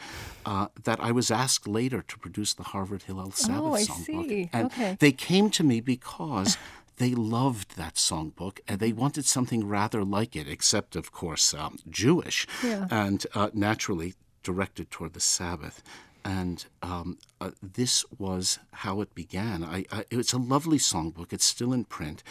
uh, 0.46 0.68
that 0.82 0.98
I 1.00 1.12
was 1.12 1.30
asked 1.30 1.68
later 1.68 2.00
to 2.00 2.18
produce 2.18 2.54
the 2.54 2.62
Harvard 2.62 3.02
Hillel 3.02 3.32
Sabbath 3.32 3.60
oh, 3.60 3.74
I 3.74 3.82
Songbook. 3.82 4.28
See. 4.28 4.50
And 4.54 4.66
okay. 4.66 4.96
they 4.98 5.12
came 5.12 5.50
to 5.50 5.62
me 5.62 5.80
because 5.80 6.56
they 7.00 7.14
loved 7.14 7.78
that 7.78 7.94
songbook 7.94 8.60
and 8.68 8.78
they 8.78 8.92
wanted 8.92 9.24
something 9.24 9.66
rather 9.66 10.04
like 10.04 10.36
it, 10.36 10.46
except, 10.46 10.94
of 10.94 11.12
course, 11.12 11.54
um, 11.54 11.78
Jewish 11.88 12.46
yeah. 12.62 12.86
and 12.90 13.26
uh, 13.34 13.48
naturally 13.54 14.14
directed 14.42 14.90
toward 14.90 15.14
the 15.14 15.20
Sabbath. 15.20 15.82
And 16.26 16.66
um, 16.82 17.16
uh, 17.40 17.52
this 17.62 18.04
was 18.18 18.58
how 18.72 19.00
it 19.00 19.14
began. 19.14 19.64
I, 19.64 19.86
I, 19.90 20.04
it's 20.10 20.34
a 20.34 20.38
lovely 20.38 20.76
songbook. 20.76 21.32
It's 21.32 21.46
still 21.46 21.72
in 21.72 21.86
print. 21.86 22.22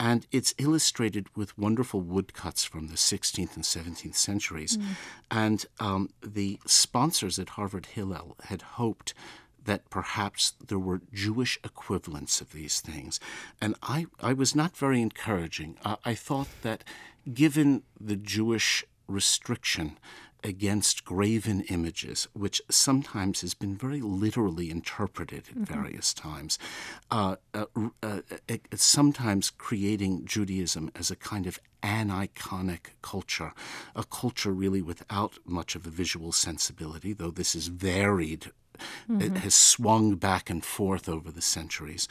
And 0.00 0.26
it's 0.32 0.54
illustrated 0.56 1.26
with 1.36 1.56
wonderful 1.58 2.00
woodcuts 2.00 2.64
from 2.64 2.88
the 2.88 2.94
16th 2.94 3.54
and 3.54 3.64
17th 3.64 4.14
centuries. 4.14 4.78
Mm. 4.78 4.84
And 5.30 5.66
um, 5.78 6.08
the 6.22 6.58
sponsors 6.64 7.38
at 7.38 7.50
Harvard 7.50 7.84
Hillel 7.84 8.36
had 8.44 8.62
hoped 8.62 9.12
that 9.66 9.88
perhaps 9.90 10.54
there 10.66 10.78
were 10.78 11.02
Jewish 11.12 11.58
equivalents 11.62 12.40
of 12.40 12.52
these 12.52 12.80
things. 12.80 13.20
And 13.60 13.74
I, 13.82 14.06
I 14.20 14.32
was 14.32 14.54
not 14.54 14.76
very 14.76 15.00
encouraging. 15.02 15.76
Uh, 15.84 15.96
I 16.04 16.14
thought 16.14 16.48
that 16.62 16.82
given 17.32 17.82
the 18.00 18.16
Jewish 18.16 18.84
restriction 19.06 19.98
against 20.44 21.04
graven 21.04 21.62
images, 21.62 22.28
which 22.32 22.62
sometimes 22.70 23.40
has 23.40 23.54
been 23.54 23.76
very 23.76 24.00
literally 24.00 24.70
interpreted 24.70 25.44
at 25.48 25.54
mm-hmm. 25.56 25.64
various 25.64 26.14
times, 26.14 26.58
uh, 27.10 27.36
uh, 27.52 27.64
uh, 28.02 28.20
sometimes 28.74 29.50
creating 29.50 30.24
Judaism 30.24 30.90
as 30.94 31.10
a 31.10 31.16
kind 31.16 31.46
of 31.46 31.58
aniconic 31.82 32.92
culture, 33.02 33.52
a 33.94 34.04
culture 34.04 34.52
really 34.52 34.82
without 34.82 35.38
much 35.44 35.74
of 35.74 35.86
a 35.86 35.90
visual 35.90 36.32
sensibility, 36.32 37.12
though 37.12 37.30
this 37.30 37.54
is 37.54 37.66
varied 37.68 38.52
mm-hmm. 39.10 39.20
it 39.20 39.38
has 39.38 39.54
swung 39.54 40.16
back 40.16 40.50
and 40.50 40.64
forth 40.64 41.08
over 41.08 41.30
the 41.30 41.42
centuries. 41.42 42.08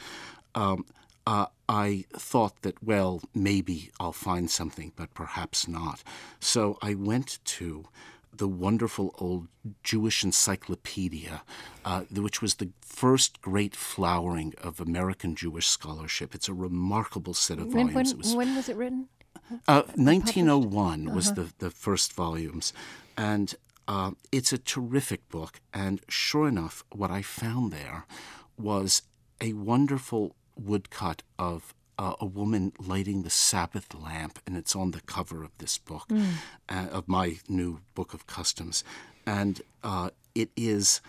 Um, 0.54 0.86
uh, 1.26 1.46
I 1.68 2.04
thought 2.12 2.62
that, 2.62 2.82
well, 2.82 3.20
maybe 3.34 3.90
I'll 3.98 4.12
find 4.12 4.48
something, 4.48 4.92
but 4.94 5.12
perhaps 5.12 5.66
not. 5.66 6.04
So 6.38 6.78
I 6.80 6.94
went 6.94 7.40
to 7.44 7.86
the 8.32 8.46
wonderful 8.46 9.14
old 9.18 9.48
Jewish 9.82 10.22
Encyclopedia, 10.22 11.42
uh, 11.84 12.02
which 12.12 12.40
was 12.42 12.56
the 12.56 12.70
first 12.80 13.40
great 13.40 13.74
flowering 13.74 14.54
of 14.62 14.80
American 14.80 15.34
Jewish 15.34 15.66
scholarship. 15.66 16.34
It's 16.34 16.48
a 16.48 16.54
remarkable 16.54 17.34
set 17.34 17.58
of 17.58 17.68
volumes. 17.68 17.94
When, 17.94 18.04
when, 18.04 18.18
was, 18.18 18.34
when 18.34 18.56
was 18.56 18.68
it 18.68 18.76
written? 18.76 19.08
Uh, 19.68 19.82
1901 19.94 21.14
was 21.14 21.28
uh-huh. 21.28 21.34
the, 21.58 21.66
the 21.66 21.70
first 21.70 22.12
volumes. 22.12 22.72
And 23.16 23.54
uh, 23.88 24.12
it's 24.32 24.52
a 24.52 24.58
terrific 24.58 25.28
book, 25.28 25.60
and 25.72 26.00
sure 26.08 26.48
enough, 26.48 26.84
what 26.90 27.10
I 27.10 27.22
found 27.22 27.72
there 27.72 28.06
was 28.58 29.02
a 29.40 29.52
wonderful 29.52 30.34
woodcut 30.56 31.22
of 31.38 31.74
uh, 31.98 32.14
a 32.20 32.26
woman 32.26 32.72
lighting 32.78 33.22
the 33.22 33.30
Sabbath 33.30 33.94
lamp, 33.94 34.38
and 34.46 34.56
it's 34.56 34.76
on 34.76 34.90
the 34.90 35.00
cover 35.02 35.44
of 35.44 35.50
this 35.58 35.78
book, 35.78 36.08
mm. 36.08 36.32
uh, 36.68 36.88
of 36.90 37.08
my 37.08 37.38
new 37.48 37.80
book 37.94 38.12
of 38.12 38.26
customs, 38.26 38.84
and 39.26 39.62
uh, 39.82 40.10
it 40.34 40.50
is. 40.56 41.00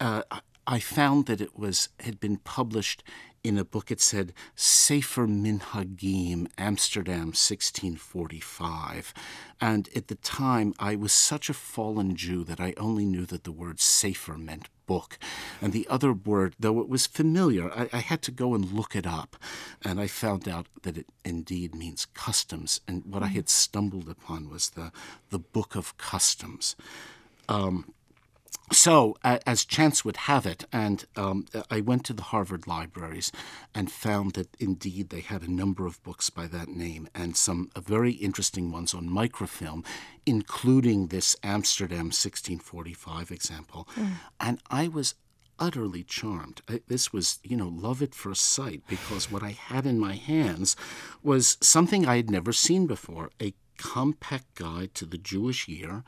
Uh, 0.00 0.22
I 0.66 0.80
found 0.80 1.26
that 1.26 1.40
it 1.40 1.58
was 1.58 1.90
had 2.00 2.18
been 2.20 2.38
published 2.38 3.02
in 3.44 3.58
a 3.58 3.64
book, 3.64 3.90
it 3.90 4.00
said 4.00 4.32
Sefer 4.56 5.26
Minhagim, 5.26 6.48
Amsterdam, 6.56 7.34
1645. 7.34 9.12
And 9.60 9.88
at 9.94 10.08
the 10.08 10.14
time, 10.14 10.74
I 10.78 10.96
was 10.96 11.12
such 11.12 11.50
a 11.50 11.54
fallen 11.54 12.16
Jew 12.16 12.42
that 12.44 12.58
I 12.58 12.72
only 12.78 13.04
knew 13.04 13.26
that 13.26 13.44
the 13.44 13.52
word 13.52 13.80
Sefer 13.80 14.38
meant 14.38 14.70
book. 14.86 15.18
And 15.60 15.74
the 15.74 15.86
other 15.90 16.12
word, 16.12 16.54
though 16.58 16.80
it 16.80 16.88
was 16.88 17.06
familiar, 17.06 17.70
I, 17.70 17.88
I, 17.92 17.98
had 17.98 18.22
to 18.22 18.30
go 18.30 18.54
and 18.54 18.70
look 18.72 18.96
it 18.96 19.06
up. 19.06 19.36
And 19.82 20.00
I 20.00 20.06
found 20.06 20.48
out 20.48 20.66
that 20.82 20.98
it 20.98 21.06
indeed 21.24 21.74
means 21.74 22.06
customs. 22.06 22.80
And 22.88 23.04
what 23.06 23.22
I 23.22 23.28
had 23.28 23.48
stumbled 23.48 24.08
upon 24.08 24.50
was 24.50 24.70
the, 24.70 24.90
the 25.30 25.38
Book 25.38 25.74
of 25.74 25.96
Customs. 25.96 26.76
Um, 27.48 27.92
so, 28.72 29.16
uh, 29.22 29.38
as 29.46 29.64
chance 29.64 30.04
would 30.04 30.16
have 30.16 30.46
it, 30.46 30.64
and 30.72 31.04
um, 31.16 31.46
I 31.70 31.80
went 31.80 32.04
to 32.06 32.14
the 32.14 32.22
Harvard 32.22 32.66
libraries 32.66 33.30
and 33.74 33.92
found 33.92 34.32
that 34.32 34.56
indeed 34.58 35.10
they 35.10 35.20
had 35.20 35.42
a 35.42 35.52
number 35.52 35.86
of 35.86 36.02
books 36.02 36.30
by 36.30 36.46
that 36.46 36.68
name 36.68 37.08
and 37.14 37.36
some 37.36 37.70
uh, 37.76 37.80
very 37.80 38.12
interesting 38.12 38.72
ones 38.72 38.94
on 38.94 39.08
microfilm, 39.08 39.84
including 40.24 41.08
this 41.08 41.36
Amsterdam 41.42 42.06
1645 42.06 43.30
example. 43.30 43.86
Mm. 43.96 44.12
And 44.40 44.60
I 44.70 44.88
was 44.88 45.14
utterly 45.58 46.02
charmed. 46.02 46.62
I, 46.68 46.80
this 46.88 47.12
was, 47.12 47.40
you 47.44 47.56
know, 47.56 47.68
love 47.68 48.02
at 48.02 48.14
first 48.14 48.44
sight 48.44 48.82
because 48.88 49.30
what 49.30 49.42
I 49.42 49.50
had 49.50 49.84
in 49.86 49.98
my 49.98 50.14
hands 50.14 50.74
was 51.22 51.58
something 51.60 52.06
I 52.06 52.16
had 52.16 52.30
never 52.30 52.52
seen 52.52 52.86
before 52.86 53.30
a 53.40 53.52
compact 53.76 54.54
guide 54.54 54.94
to 54.94 55.04
the 55.04 55.18
Jewish 55.18 55.68
year 55.68 56.02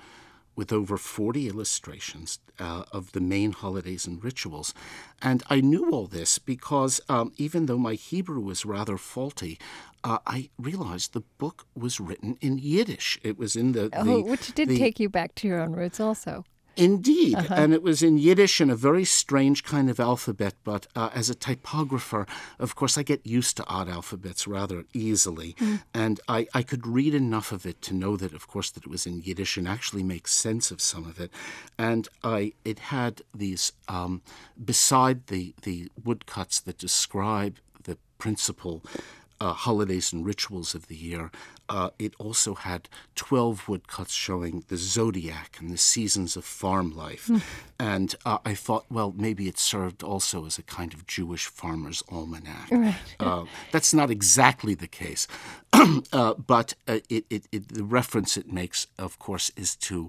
with 0.56 0.72
over 0.72 0.96
40 0.96 1.48
illustrations 1.48 2.40
uh, 2.58 2.84
of 2.90 3.12
the 3.12 3.20
main 3.20 3.52
holidays 3.52 4.06
and 4.06 4.24
rituals. 4.24 4.74
And 5.22 5.42
I 5.48 5.60
knew 5.60 5.90
all 5.90 6.06
this 6.06 6.38
because 6.38 7.00
um, 7.08 7.32
even 7.36 7.66
though 7.66 7.78
my 7.78 7.94
Hebrew 7.94 8.40
was 8.40 8.64
rather 8.64 8.96
faulty, 8.96 9.58
uh, 10.02 10.18
I 10.26 10.50
realized 10.58 11.12
the 11.12 11.24
book 11.38 11.66
was 11.76 12.00
written 12.00 12.38
in 12.40 12.58
Yiddish. 12.58 13.18
It 13.22 13.38
was 13.38 13.54
in 13.56 13.72
the. 13.72 13.90
Oh, 13.92 14.22
which 14.22 14.54
did 14.54 14.68
the, 14.68 14.78
take 14.78 14.98
you 14.98 15.08
back 15.08 15.34
to 15.36 15.48
your 15.48 15.60
own 15.60 15.72
roots 15.72 16.00
also. 16.00 16.44
Indeed, 16.76 17.36
uh-huh. 17.36 17.54
and 17.54 17.72
it 17.72 17.82
was 17.82 18.02
in 18.02 18.18
Yiddish 18.18 18.60
in 18.60 18.70
a 18.70 18.76
very 18.76 19.04
strange 19.04 19.64
kind 19.64 19.88
of 19.88 19.98
alphabet. 19.98 20.54
But 20.64 20.86
uh, 20.94 21.10
as 21.14 21.30
a 21.30 21.34
typographer, 21.34 22.26
of 22.58 22.74
course, 22.74 22.98
I 22.98 23.02
get 23.02 23.26
used 23.26 23.56
to 23.56 23.66
odd 23.66 23.88
alphabets 23.88 24.46
rather 24.46 24.84
easily, 24.92 25.54
mm. 25.54 25.82
and 25.94 26.20
I, 26.28 26.46
I 26.54 26.62
could 26.62 26.86
read 26.86 27.14
enough 27.14 27.52
of 27.52 27.64
it 27.66 27.80
to 27.82 27.94
know 27.94 28.16
that, 28.16 28.32
of 28.32 28.46
course, 28.46 28.70
that 28.70 28.84
it 28.84 28.90
was 28.90 29.06
in 29.06 29.22
Yiddish 29.22 29.56
and 29.56 29.66
actually 29.66 30.02
make 30.02 30.28
sense 30.28 30.70
of 30.70 30.80
some 30.80 31.04
of 31.04 31.18
it. 31.18 31.30
And 31.78 32.08
I 32.22 32.52
it 32.64 32.78
had 32.78 33.22
these 33.34 33.72
um, 33.88 34.22
beside 34.62 35.26
the 35.28 35.54
the 35.62 35.90
woodcuts 36.04 36.60
that 36.60 36.78
describe 36.78 37.58
the 37.84 37.96
principal 38.18 38.82
uh, 39.40 39.52
holidays 39.52 40.12
and 40.12 40.24
rituals 40.24 40.74
of 40.74 40.88
the 40.88 40.96
year. 40.96 41.30
Uh, 41.68 41.90
it 41.98 42.14
also 42.18 42.54
had 42.54 42.88
12 43.16 43.68
woodcuts 43.68 44.14
showing 44.14 44.64
the 44.68 44.76
zodiac 44.76 45.56
and 45.60 45.70
the 45.70 45.78
seasons 45.78 46.36
of 46.36 46.44
farm 46.44 46.96
life. 46.96 47.26
Mm. 47.26 47.42
And 47.78 48.14
uh, 48.24 48.38
I 48.44 48.54
thought, 48.54 48.86
well, 48.88 49.12
maybe 49.16 49.48
it 49.48 49.58
served 49.58 50.02
also 50.02 50.46
as 50.46 50.58
a 50.58 50.62
kind 50.62 50.94
of 50.94 51.06
Jewish 51.06 51.46
farmer's 51.46 52.02
almanac. 52.10 52.70
Right. 52.70 52.94
Uh, 53.18 53.44
that's 53.72 53.92
not 53.92 54.10
exactly 54.10 54.74
the 54.74 54.88
case. 54.88 55.26
Uh, 56.12 56.34
but 56.34 56.74
uh, 56.88 56.98
it, 57.08 57.26
it, 57.28 57.46
it, 57.52 57.68
the 57.68 57.84
reference 57.84 58.36
it 58.36 58.50
makes, 58.50 58.86
of 58.98 59.18
course, 59.18 59.50
is 59.56 59.76
to 59.76 60.08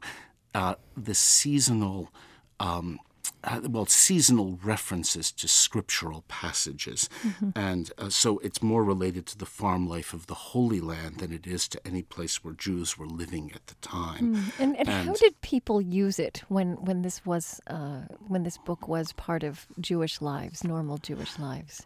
the 0.53 1.13
seasonal. 1.13 2.11
Um, 2.59 2.99
uh, 3.43 3.61
well, 3.63 3.85
seasonal 3.85 4.59
references 4.63 5.31
to 5.33 5.47
scriptural 5.47 6.23
passages. 6.27 7.09
Mm-hmm. 7.23 7.49
And 7.55 7.91
uh, 7.97 8.09
so 8.09 8.39
it's 8.39 8.61
more 8.61 8.83
related 8.83 9.25
to 9.27 9.37
the 9.37 9.45
farm 9.45 9.87
life 9.87 10.13
of 10.13 10.27
the 10.27 10.33
Holy 10.33 10.79
Land 10.79 11.17
than 11.17 11.31
it 11.31 11.47
is 11.47 11.67
to 11.69 11.87
any 11.87 12.01
place 12.01 12.43
where 12.43 12.53
Jews 12.53 12.97
were 12.97 13.07
living 13.07 13.51
at 13.53 13.67
the 13.67 13.75
time. 13.75 14.35
Mm. 14.35 14.59
And, 14.59 14.77
and, 14.77 14.89
and, 14.89 15.07
how 15.07 15.13
did 15.13 15.39
people 15.41 15.81
use 15.81 16.19
it 16.19 16.43
when, 16.47 16.73
when 16.75 17.01
this 17.01 17.25
was 17.25 17.61
uh, 17.67 18.01
when 18.27 18.43
this 18.43 18.57
book 18.57 18.87
was 18.87 19.13
part 19.13 19.43
of 19.43 19.67
Jewish 19.79 20.21
lives, 20.21 20.63
normal 20.63 20.97
Jewish 20.97 21.39
lives? 21.39 21.85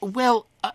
Well, 0.00 0.46
uh, 0.62 0.72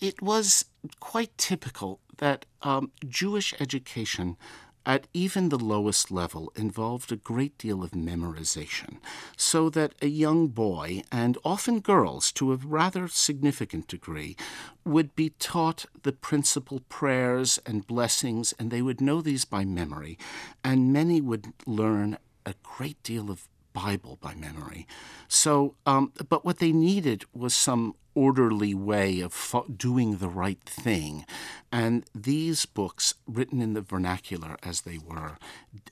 it 0.00 0.22
was 0.22 0.66
quite 1.00 1.36
typical 1.38 1.98
that 2.18 2.46
um, 2.62 2.92
Jewish 3.08 3.52
education 3.60 4.36
at 4.86 5.06
even 5.14 5.48
the 5.48 5.58
lowest 5.58 6.10
level 6.10 6.52
involved 6.56 7.10
a 7.10 7.16
great 7.16 7.56
deal 7.58 7.82
of 7.82 7.92
memorization, 7.92 8.98
so 9.36 9.70
that 9.70 9.94
a 10.02 10.06
young 10.06 10.48
boy, 10.48 11.02
and 11.10 11.38
often 11.44 11.80
girls 11.80 12.30
to 12.32 12.52
a 12.52 12.56
rather 12.56 13.08
significant 13.08 13.88
degree, 13.88 14.36
would 14.84 15.14
be 15.16 15.30
taught 15.30 15.86
the 16.02 16.12
principal 16.12 16.80
prayers 16.88 17.58
and 17.64 17.86
blessings, 17.86 18.52
and 18.58 18.70
they 18.70 18.82
would 18.82 19.00
know 19.00 19.20
these 19.20 19.44
by 19.44 19.64
memory, 19.64 20.18
and 20.62 20.92
many 20.92 21.20
would 21.20 21.52
learn 21.66 22.18
a 22.44 22.54
great 22.62 23.02
deal 23.02 23.30
of 23.30 23.48
Bible 23.72 24.18
by 24.20 24.34
memory. 24.34 24.86
So, 25.28 25.74
um, 25.84 26.12
but 26.28 26.44
what 26.44 26.58
they 26.58 26.72
needed 26.72 27.24
was 27.34 27.54
some 27.54 27.94
orderly 28.14 28.74
way 28.74 29.20
of 29.20 29.32
fo- 29.32 29.66
doing 29.66 30.16
the 30.16 30.28
right 30.28 30.60
thing. 30.64 31.24
And 31.72 32.04
these 32.14 32.66
books, 32.66 33.14
written 33.26 33.60
in 33.60 33.74
the 33.74 33.80
vernacular 33.80 34.56
as 34.62 34.82
they 34.82 34.98
were, 34.98 35.38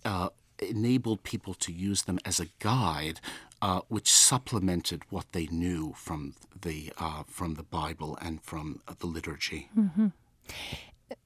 uh, 0.04 0.28
enabled 0.58 1.22
people 1.22 1.54
to 1.54 1.72
use 1.72 2.02
them 2.02 2.18
as 2.24 2.40
a 2.40 2.46
guide, 2.58 3.20
uh, 3.60 3.80
which 3.88 4.12
supplemented 4.12 5.02
what 5.10 5.26
they 5.32 5.46
knew 5.46 5.92
from 5.96 6.34
the 6.60 6.92
uh, 6.98 7.22
from 7.26 7.54
the 7.54 7.62
Bible 7.62 8.18
and 8.20 8.42
from 8.42 8.80
the 8.98 9.06
liturgy. 9.06 9.68
Mm-hmm. 9.76 10.08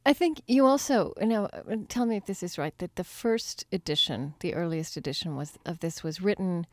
I 0.04 0.12
think 0.12 0.40
you 0.46 0.66
also 0.66 1.12
know 1.20 1.48
tell 1.88 2.06
me 2.06 2.16
if 2.16 2.26
this 2.26 2.42
is 2.42 2.58
right 2.58 2.76
that 2.78 2.96
the 2.96 3.04
first 3.04 3.64
edition, 3.72 4.34
the 4.40 4.54
earliest 4.54 4.96
edition 4.96 5.36
was 5.36 5.58
of 5.64 5.80
this 5.80 6.02
was 6.02 6.20
written 6.20 6.66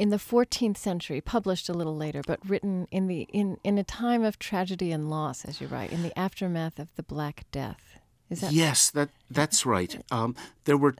in 0.00 0.08
the 0.08 0.16
14th 0.16 0.78
century, 0.78 1.20
published 1.20 1.68
a 1.68 1.74
little 1.74 1.94
later, 1.94 2.22
but 2.26 2.40
written 2.48 2.88
in 2.90 3.06
the 3.06 3.28
in 3.34 3.58
in 3.62 3.76
a 3.76 3.84
time 3.84 4.24
of 4.24 4.38
tragedy 4.38 4.92
and 4.92 5.10
loss, 5.10 5.44
as 5.44 5.60
you 5.60 5.66
write, 5.66 5.92
in 5.92 6.02
the 6.02 6.18
aftermath 6.18 6.78
of 6.78 6.88
the 6.96 7.02
Black 7.02 7.44
Death. 7.52 7.98
Is 8.30 8.40
that 8.40 8.50
yes, 8.50 8.90
that 8.92 9.10
that's 9.30 9.66
right. 9.66 10.02
Um, 10.10 10.34
there 10.64 10.78
were 10.78 10.94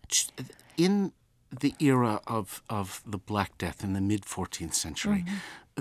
in 0.77 1.13
the 1.51 1.75
era 1.79 2.21
of 2.27 2.63
of 2.69 3.03
the 3.07 3.17
Black 3.17 3.57
Death 3.57 3.83
in 3.83 3.95
the 3.95 4.03
mid 4.03 4.25
14th 4.25 4.75
century. 4.75 5.25
Mm-hmm 5.27 5.35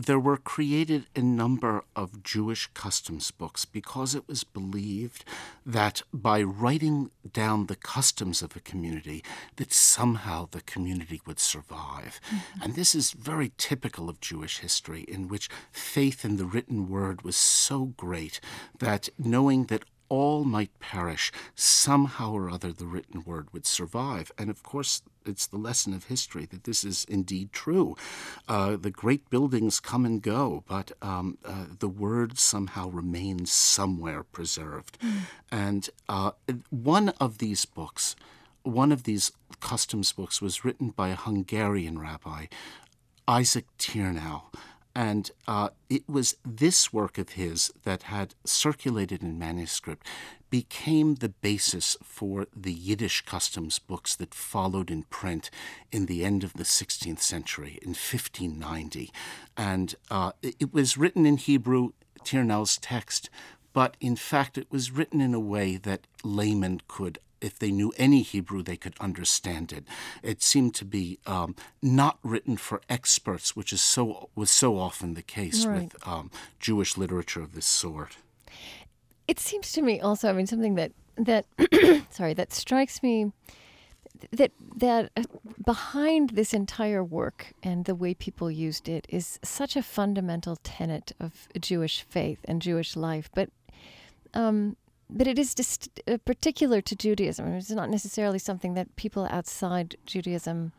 there 0.05 0.19
were 0.19 0.37
created 0.37 1.05
a 1.15 1.21
number 1.21 1.83
of 1.95 2.23
Jewish 2.23 2.67
customs 2.73 3.31
books 3.31 3.65
because 3.65 4.15
it 4.15 4.27
was 4.27 4.43
believed 4.43 5.25
that 5.65 6.01
by 6.13 6.41
writing 6.41 7.11
down 7.31 7.65
the 7.65 7.75
customs 7.75 8.41
of 8.41 8.55
a 8.55 8.59
community, 8.59 9.23
that 9.57 9.73
somehow 9.73 10.47
the 10.51 10.61
community 10.61 11.21
would 11.25 11.39
survive. 11.39 12.19
Mm-hmm. 12.27 12.61
And 12.61 12.75
this 12.75 12.95
is 12.95 13.11
very 13.11 13.51
typical 13.57 14.09
of 14.09 14.21
Jewish 14.21 14.59
history, 14.59 15.01
in 15.07 15.27
which 15.27 15.49
faith 15.71 16.23
in 16.23 16.37
the 16.37 16.45
written 16.45 16.89
word 16.89 17.23
was 17.23 17.35
so 17.35 17.93
great 17.97 18.39
that 18.79 19.09
knowing 19.17 19.65
that 19.65 19.83
all 20.09 20.43
might 20.43 20.77
perish, 20.79 21.31
somehow 21.55 22.33
or 22.33 22.49
other 22.49 22.71
the 22.71 22.85
written 22.85 23.23
word 23.23 23.47
would 23.53 23.65
survive. 23.65 24.31
And 24.37 24.49
of 24.49 24.63
course, 24.63 25.01
it's 25.25 25.47
the 25.47 25.57
lesson 25.57 25.93
of 25.93 26.05
history 26.05 26.45
that 26.47 26.63
this 26.63 26.83
is 26.83 27.05
indeed 27.05 27.53
true. 27.53 27.95
Uh, 28.47 28.75
the 28.75 28.89
great 28.89 29.29
buildings 29.29 29.79
come 29.79 30.05
and 30.05 30.21
go, 30.21 30.63
but 30.67 30.91
um, 31.01 31.37
uh, 31.45 31.65
the 31.79 31.87
word 31.87 32.37
somehow 32.37 32.89
remains 32.89 33.51
somewhere 33.51 34.23
preserved. 34.23 34.99
Mm. 34.99 35.19
And 35.51 35.89
uh, 36.09 36.31
one 36.69 37.09
of 37.19 37.37
these 37.37 37.65
books, 37.65 38.15
one 38.63 38.91
of 38.91 39.03
these 39.03 39.31
customs 39.59 40.11
books, 40.11 40.41
was 40.41 40.65
written 40.65 40.89
by 40.89 41.09
a 41.09 41.15
Hungarian 41.15 41.99
rabbi, 41.99 42.47
Isaac 43.27 43.65
Tyrnau. 43.77 44.43
And 44.95 45.31
uh, 45.47 45.69
it 45.89 46.07
was 46.07 46.35
this 46.45 46.91
work 46.91 47.17
of 47.17 47.29
his 47.29 47.71
that 47.83 48.03
had 48.03 48.35
circulated 48.43 49.21
in 49.21 49.39
manuscript 49.39 50.05
became 50.49 51.15
the 51.15 51.29
basis 51.29 51.95
for 52.03 52.47
the 52.55 52.73
Yiddish 52.73 53.21
customs 53.21 53.79
books 53.79 54.15
that 54.15 54.33
followed 54.33 54.89
in 54.89 55.03
print 55.03 55.49
in 55.91 56.07
the 56.07 56.25
end 56.25 56.43
of 56.43 56.53
the 56.53 56.63
16th 56.63 57.19
century, 57.19 57.77
in 57.81 57.89
1590. 57.89 59.11
And 59.55 59.95
uh, 60.09 60.31
it 60.41 60.73
was 60.73 60.97
written 60.97 61.25
in 61.25 61.37
Hebrew, 61.37 61.91
Tyrnau's 62.23 62.77
text, 62.77 63.29
but 63.73 63.95
in 63.99 64.15
fact 64.15 64.57
it 64.57 64.71
was 64.71 64.91
written 64.91 65.21
in 65.21 65.33
a 65.33 65.39
way 65.39 65.77
that 65.77 66.07
laymen 66.23 66.81
could 66.87 67.19
if 67.41 67.57
they 67.57 67.71
knew 67.71 67.93
any 67.97 68.21
Hebrew, 68.21 68.61
they 68.61 68.77
could 68.77 68.95
understand 68.99 69.71
it. 69.71 69.85
It 70.23 70.41
seemed 70.41 70.75
to 70.75 70.85
be 70.85 71.19
um, 71.25 71.55
not 71.81 72.19
written 72.23 72.57
for 72.57 72.81
experts, 72.89 73.55
which 73.55 73.73
is 73.73 73.81
so 73.81 74.29
was 74.35 74.49
so 74.49 74.77
often 74.77 75.13
the 75.13 75.21
case 75.21 75.65
right. 75.65 75.83
with 75.83 76.07
um, 76.07 76.31
Jewish 76.59 76.97
literature 76.97 77.41
of 77.41 77.53
this 77.53 77.65
sort. 77.65 78.17
It 79.27 79.39
seems 79.39 79.71
to 79.73 79.81
me 79.81 79.99
also, 79.99 80.29
I 80.29 80.33
mean, 80.33 80.47
something 80.47 80.75
that 80.75 80.91
that 81.15 81.45
sorry 82.09 82.33
that 82.33 82.53
strikes 82.53 83.03
me 83.03 83.31
that 84.31 84.51
that 84.75 85.11
uh, 85.15 85.23
behind 85.63 86.31
this 86.31 86.53
entire 86.53 87.03
work 87.03 87.53
and 87.63 87.85
the 87.85 87.95
way 87.95 88.13
people 88.13 88.49
used 88.51 88.89
it 88.89 89.05
is 89.09 89.39
such 89.43 89.75
a 89.75 89.83
fundamental 89.83 90.57
tenet 90.57 91.11
of 91.19 91.47
Jewish 91.59 92.01
faith 92.01 92.39
and 92.45 92.61
Jewish 92.61 92.95
life, 92.95 93.29
but 93.33 93.49
um, 94.33 94.75
but 95.09 95.27
it 95.27 95.39
is 95.39 95.55
just 95.55 95.99
uh, 96.07 96.17
particular 96.25 96.81
to 96.81 96.95
Judaism. 96.95 97.53
It's 97.53 97.71
not 97.71 97.89
necessarily 97.89 98.39
something 98.39 98.75
that 98.75 98.95
people 98.95 99.27
outside 99.31 99.95
Judaism 100.05 100.71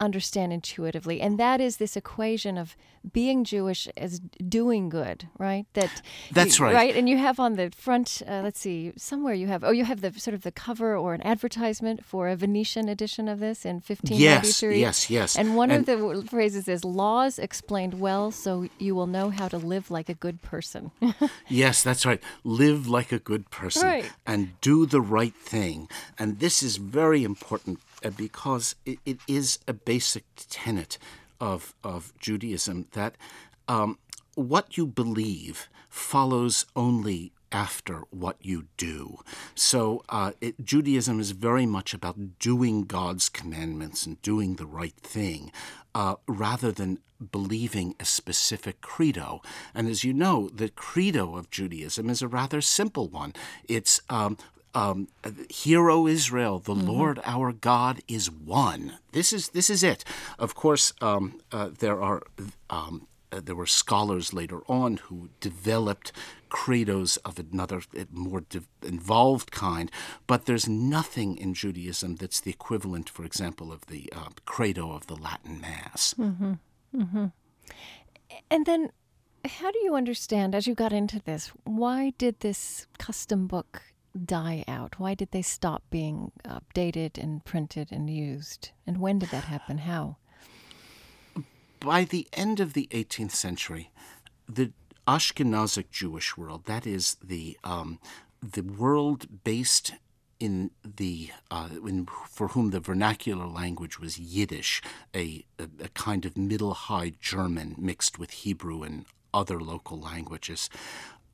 understand 0.00 0.52
intuitively. 0.52 1.20
And 1.20 1.38
that 1.38 1.60
is 1.60 1.76
this 1.76 1.96
equation 1.96 2.58
of 2.58 2.76
being 3.12 3.44
jewish 3.44 3.88
as 3.96 4.20
doing 4.48 4.88
good 4.88 5.28
right? 5.38 5.66
That 5.74 6.02
that's 6.32 6.58
you, 6.58 6.64
right. 6.64 6.74
Right? 6.74 6.96
And 6.96 7.08
you 7.08 7.16
have 7.18 7.40
on 7.40 7.54
the 7.54 7.70
front 7.76 8.22
uh, 8.26 8.40
let's 8.42 8.60
see 8.60 8.92
somewhere 8.96 9.34
you 9.34 9.46
have 9.46 9.64
oh 9.64 9.70
you 9.70 9.84
have 9.84 10.00
the 10.00 10.12
sort 10.18 10.34
of 10.34 10.42
the 10.42 10.52
cover 10.52 10.96
or 10.96 11.14
an 11.14 11.22
advertisement 11.22 12.04
for 12.04 12.28
a 12.28 12.36
venetian 12.36 12.88
edition 12.88 13.28
of 13.28 13.40
this 13.40 13.64
in 13.64 13.76
1593 13.76 14.80
yes 14.80 15.10
yes 15.10 15.10
yes. 15.10 15.36
And 15.36 15.56
one 15.56 15.70
and, 15.70 15.88
of 15.88 16.22
the 16.22 16.28
phrases 16.28 16.68
is 16.68 16.84
laws 16.84 17.38
explained 17.38 18.00
well 18.00 18.30
so 18.30 18.68
you 18.78 18.94
will 18.94 19.06
know 19.06 19.30
how 19.30 19.48
to 19.48 19.58
live 19.58 19.90
like 19.90 20.08
a 20.08 20.14
good 20.14 20.42
person. 20.42 20.90
Yes 21.48 21.82
that's 21.82 22.04
right. 22.04 22.22
Live 22.44 22.88
like 22.88 23.10
a 23.12 23.18
good 23.18 23.50
person 23.50 23.86
right. 23.86 24.12
and 24.26 24.60
do 24.60 24.86
the 24.86 25.00
right 25.00 25.34
thing. 25.34 25.88
And 26.18 26.40
this 26.40 26.62
is 26.62 26.76
very 26.76 27.24
important 27.24 27.80
because 28.16 28.74
it, 28.84 28.98
it 29.04 29.18
is 29.26 29.58
a 29.66 29.72
basic 29.72 30.24
tenet 30.48 30.98
of, 31.40 31.74
of 31.84 32.12
Judaism 32.18 32.86
that 32.92 33.16
um, 33.66 33.98
what 34.34 34.76
you 34.76 34.86
believe 34.86 35.68
follows 35.88 36.66
only 36.76 37.32
after 37.50 38.02
what 38.10 38.36
you 38.42 38.66
do. 38.76 39.20
So 39.54 40.04
uh, 40.08 40.32
it, 40.40 40.62
Judaism 40.64 41.18
is 41.18 41.30
very 41.30 41.64
much 41.66 41.94
about 41.94 42.38
doing 42.38 42.84
God's 42.84 43.28
commandments 43.28 44.04
and 44.04 44.20
doing 44.20 44.56
the 44.56 44.66
right 44.66 44.96
thing. 44.96 45.50
Uh, 45.94 46.16
rather 46.28 46.70
than 46.70 46.98
believing 47.32 47.94
a 47.98 48.04
specific 48.04 48.80
credo. 48.80 49.42
And 49.74 49.88
as 49.88 50.04
you 50.04 50.12
know, 50.12 50.48
the 50.48 50.68
credo 50.68 51.36
of 51.36 51.50
Judaism 51.50 52.08
is 52.08 52.22
a 52.22 52.28
rather 52.28 52.60
simple 52.60 53.08
one. 53.08 53.32
It's 53.68 54.00
um, 54.08 54.36
um, 54.78 55.08
"Hear, 55.50 55.82
O 55.90 56.06
Israel, 56.06 56.58
the 56.58 56.80
Lord 56.92 57.16
our 57.24 57.52
God 57.52 57.94
is 58.06 58.30
one." 58.30 58.82
This 59.12 59.32
is 59.32 59.48
this 59.50 59.68
is 59.70 59.82
it. 59.82 60.00
Of 60.38 60.50
course, 60.54 60.92
um, 61.00 61.22
uh, 61.52 61.70
there 61.82 62.00
are. 62.08 62.22
Um, 62.70 63.06
uh, 63.30 63.40
there 63.44 63.54
were 63.54 63.66
scholars 63.66 64.32
later 64.32 64.60
on 64.68 64.96
who 64.96 65.28
developed 65.40 66.12
credos 66.48 67.18
of 67.26 67.38
another 67.38 67.82
uh, 67.94 68.04
more 68.10 68.42
involved 68.82 69.50
kind, 69.50 69.90
but 70.26 70.46
there's 70.46 70.66
nothing 70.66 71.36
in 71.36 71.52
Judaism 71.52 72.16
that's 72.16 72.40
the 72.40 72.50
equivalent, 72.50 73.10
for 73.10 73.24
example, 73.26 73.70
of 73.70 73.84
the 73.86 74.10
uh, 74.16 74.30
credo 74.46 74.92
of 74.92 75.08
the 75.08 75.16
Latin 75.16 75.60
Mass. 75.60 76.14
Mm-hmm. 76.18 76.54
Mm-hmm. 76.96 77.26
And 78.50 78.66
then, 78.66 78.92
how 79.44 79.70
do 79.70 79.78
you 79.82 79.94
understand, 79.94 80.54
as 80.54 80.66
you 80.66 80.74
got 80.74 80.92
into 80.92 81.20
this, 81.20 81.52
why 81.64 82.14
did 82.16 82.40
this 82.40 82.86
custom 82.98 83.46
book 83.46 83.82
die 84.26 84.64
out? 84.68 84.98
Why 84.98 85.14
did 85.14 85.30
they 85.30 85.42
stop 85.42 85.82
being 85.90 86.32
updated 86.44 87.18
and 87.18 87.44
printed 87.44 87.90
and 87.90 88.10
used? 88.10 88.70
And 88.86 88.98
when 88.98 89.18
did 89.18 89.30
that 89.30 89.44
happen? 89.44 89.78
How? 89.78 90.16
by 91.80 92.04
the 92.04 92.26
end 92.32 92.60
of 92.60 92.72
the 92.72 92.88
18th 92.90 93.32
century, 93.32 93.90
the 94.48 94.72
Ashkenazic 95.06 95.90
Jewish 95.90 96.36
world, 96.36 96.64
that 96.66 96.86
is 96.86 97.16
the 97.22 97.56
um, 97.64 97.98
the 98.40 98.62
world 98.62 99.44
based 99.44 99.92
in 100.38 100.70
the 100.84 101.30
uh, 101.50 101.68
in, 101.86 102.06
for 102.28 102.48
whom 102.48 102.70
the 102.70 102.80
vernacular 102.80 103.46
language 103.46 103.98
was 103.98 104.18
Yiddish, 104.18 104.82
a, 105.14 105.44
a, 105.58 105.64
a 105.84 105.88
kind 105.90 106.24
of 106.24 106.36
middle 106.36 106.74
high 106.74 107.12
German 107.20 107.74
mixed 107.78 108.18
with 108.18 108.30
Hebrew 108.30 108.82
and 108.82 109.06
other 109.32 109.60
local 109.60 109.98
languages, 109.98 110.70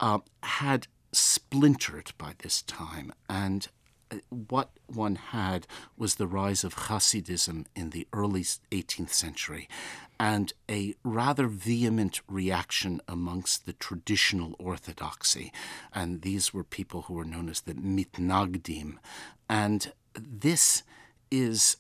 uh, 0.01 0.19
had 0.43 0.87
splintered 1.19 2.13
by 2.19 2.35
this 2.39 2.63
time, 2.63 3.13
and 3.29 3.69
uh, 4.11 4.17
what 4.49 4.71
one 4.87 5.17
had 5.17 5.67
was 5.97 6.17
the 6.17 6.27
rise 6.27 6.65
of 6.65 6.75
Hasidism 6.75 7.67
in 7.75 7.91
the 7.91 8.07
early 8.13 8.43
18th 8.43 9.11
century 9.11 9.69
and 10.19 10.53
a 10.71 10.95
rather 11.03 11.47
vehement 11.47 12.21
reaction 12.29 13.01
amongst 13.09 13.67
the 13.67 13.73
traditional 13.73 14.55
orthodoxy. 14.59 15.53
And 15.93 16.23
these 16.23 16.55
were 16.55 16.65
people 16.65 17.03
who 17.03 17.15
were 17.15 17.25
known 17.25 17.49
as 17.49 17.63
the 17.63 17.75
Mitnagdim. 17.75 18.99
And 19.49 19.93
this 20.15 20.83
is 21.31 21.77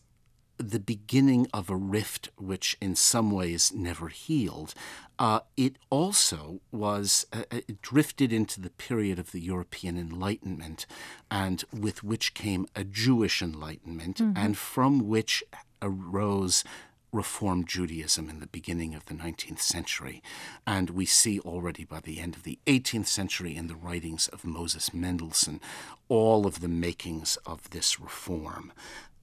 the 0.58 0.80
beginning 0.80 1.46
of 1.52 1.68
a 1.68 1.76
rift 1.76 2.30
which 2.38 2.76
in 2.80 2.94
some 2.94 3.30
ways 3.30 3.72
never 3.74 4.08
healed. 4.08 4.74
Uh, 5.18 5.40
it 5.56 5.76
also 5.90 6.60
was 6.72 7.26
uh, 7.32 7.44
it 7.50 7.80
drifted 7.80 8.32
into 8.32 8.60
the 8.60 8.70
period 8.70 9.18
of 9.18 9.30
the 9.32 9.40
European 9.40 9.96
Enlightenment, 9.96 10.86
and 11.30 11.64
with 11.72 12.02
which 12.02 12.34
came 12.34 12.66
a 12.74 12.82
Jewish 12.82 13.40
Enlightenment, 13.40 14.18
mm-hmm. 14.18 14.36
and 14.36 14.58
from 14.58 15.06
which 15.06 15.44
arose 15.80 16.64
Reform 17.14 17.64
Judaism 17.64 18.28
in 18.28 18.40
the 18.40 18.48
beginning 18.48 18.94
of 18.94 19.06
the 19.06 19.14
19th 19.14 19.60
century. 19.60 20.20
And 20.66 20.90
we 20.90 21.06
see 21.06 21.38
already 21.40 21.84
by 21.84 22.00
the 22.00 22.18
end 22.18 22.34
of 22.34 22.42
the 22.42 22.58
18th 22.66 23.06
century 23.06 23.54
in 23.56 23.68
the 23.68 23.76
writings 23.76 24.26
of 24.28 24.44
Moses 24.44 24.92
Mendelssohn 24.92 25.60
all 26.08 26.44
of 26.44 26.60
the 26.60 26.68
makings 26.68 27.38
of 27.46 27.70
this 27.70 28.00
reform. 28.00 28.72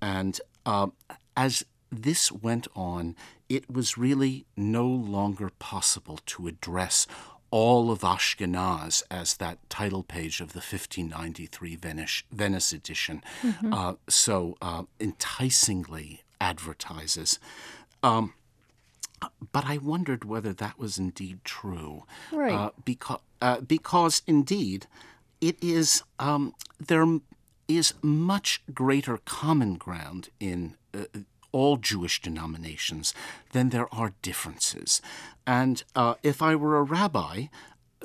And 0.01 0.39
uh, 0.65 0.87
as 1.35 1.65
this 1.91 2.31
went 2.31 2.67
on, 2.75 3.15
it 3.49 3.69
was 3.69 3.97
really 3.97 4.45
no 4.55 4.87
longer 4.87 5.51
possible 5.59 6.19
to 6.25 6.47
address 6.47 7.05
all 7.51 7.91
of 7.91 7.99
Ashkenaz 7.99 9.03
as 9.11 9.35
that 9.35 9.57
title 9.69 10.03
page 10.03 10.39
of 10.39 10.53
the 10.53 10.59
1593 10.59 11.75
Venice, 11.75 12.23
Venice 12.31 12.71
edition 12.71 13.21
mm-hmm. 13.43 13.73
uh, 13.73 13.93
so 14.07 14.55
uh, 14.61 14.83
enticingly 14.99 16.23
advertises. 16.39 17.39
Um, 18.01 18.33
but 19.51 19.65
I 19.65 19.77
wondered 19.77 20.23
whether 20.23 20.53
that 20.53 20.79
was 20.79 20.97
indeed 20.97 21.39
true. 21.43 22.05
Right. 22.31 22.53
Uh, 22.53 22.69
because, 22.85 23.19
uh, 23.41 23.59
because 23.61 24.21
indeed, 24.25 24.87
it 25.41 25.61
is, 25.61 26.03
um, 26.19 26.55
there 26.79 27.05
is 27.67 27.93
much 28.01 28.63
greater 28.73 29.17
common 29.17 29.75
ground 29.75 30.29
in 30.39 30.75
uh, 30.93 31.19
all 31.51 31.77
Jewish 31.77 32.21
denominations 32.21 33.13
then 33.51 33.69
there 33.69 33.93
are 33.93 34.13
differences. 34.21 35.01
And 35.45 35.83
uh, 35.95 36.15
if 36.23 36.41
I 36.41 36.55
were 36.55 36.77
a 36.77 36.83
rabbi, 36.83 37.47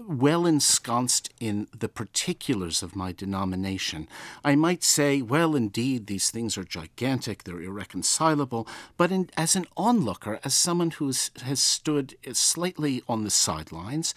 well 0.07 0.45
ensconced 0.47 1.31
in 1.41 1.69
the 1.77 1.89
particulars 1.89 2.83
of 2.83 2.97
my 2.97 3.13
denomination, 3.13 4.09
I 4.45 4.55
might 4.55 4.85
say, 4.85 5.23
well, 5.23 5.57
indeed, 5.57 6.07
these 6.07 6.31
things 6.31 6.59
are 6.59 6.65
gigantic, 6.65 7.45
they're 7.45 7.63
irreconcilable, 7.63 8.69
but 8.97 9.11
in, 9.11 9.31
as 9.37 9.57
an 9.57 9.67
onlooker, 9.77 10.39
as 10.45 10.55
someone 10.55 10.91
who 10.93 11.07
has 11.07 11.61
stood 11.61 12.17
slightly 12.33 13.03
on 13.09 13.25
the 13.25 13.31
sidelines, 13.31 14.15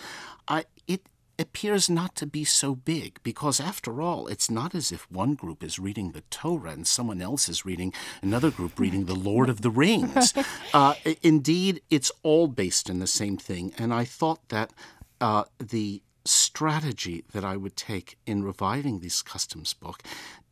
I, 0.47 0.65
it 0.87 1.01
appears 1.39 1.89
not 1.89 2.15
to 2.15 2.25
be 2.25 2.43
so 2.43 2.75
big 2.75 3.19
because, 3.23 3.59
after 3.59 4.01
all, 4.01 4.27
it's 4.27 4.49
not 4.51 4.75
as 4.75 4.91
if 4.91 5.09
one 5.11 5.35
group 5.35 5.63
is 5.63 5.79
reading 5.79 6.11
the 6.11 6.23
Torah 6.29 6.71
and 6.71 6.85
someone 6.85 7.21
else 7.21 7.47
is 7.49 7.65
reading 7.65 7.93
another 8.21 8.51
group 8.51 8.79
reading 8.79 9.05
the 9.05 9.15
Lord 9.15 9.49
of 9.49 9.61
the 9.61 9.71
Rings. 9.71 10.33
Uh, 10.73 10.93
indeed, 11.23 11.81
it's 11.89 12.11
all 12.21 12.47
based 12.47 12.89
in 12.89 12.99
the 12.99 13.07
same 13.07 13.37
thing, 13.37 13.73
and 13.77 13.93
I 13.93 14.05
thought 14.05 14.49
that 14.49 14.71
uh, 15.19 15.45
the 15.57 16.03
strategy 16.25 17.23
that 17.33 17.43
I 17.43 17.57
would 17.57 17.75
take 17.75 18.17
in 18.25 18.43
reviving 18.43 18.99
this 18.99 19.21
customs 19.21 19.73
book 19.73 20.03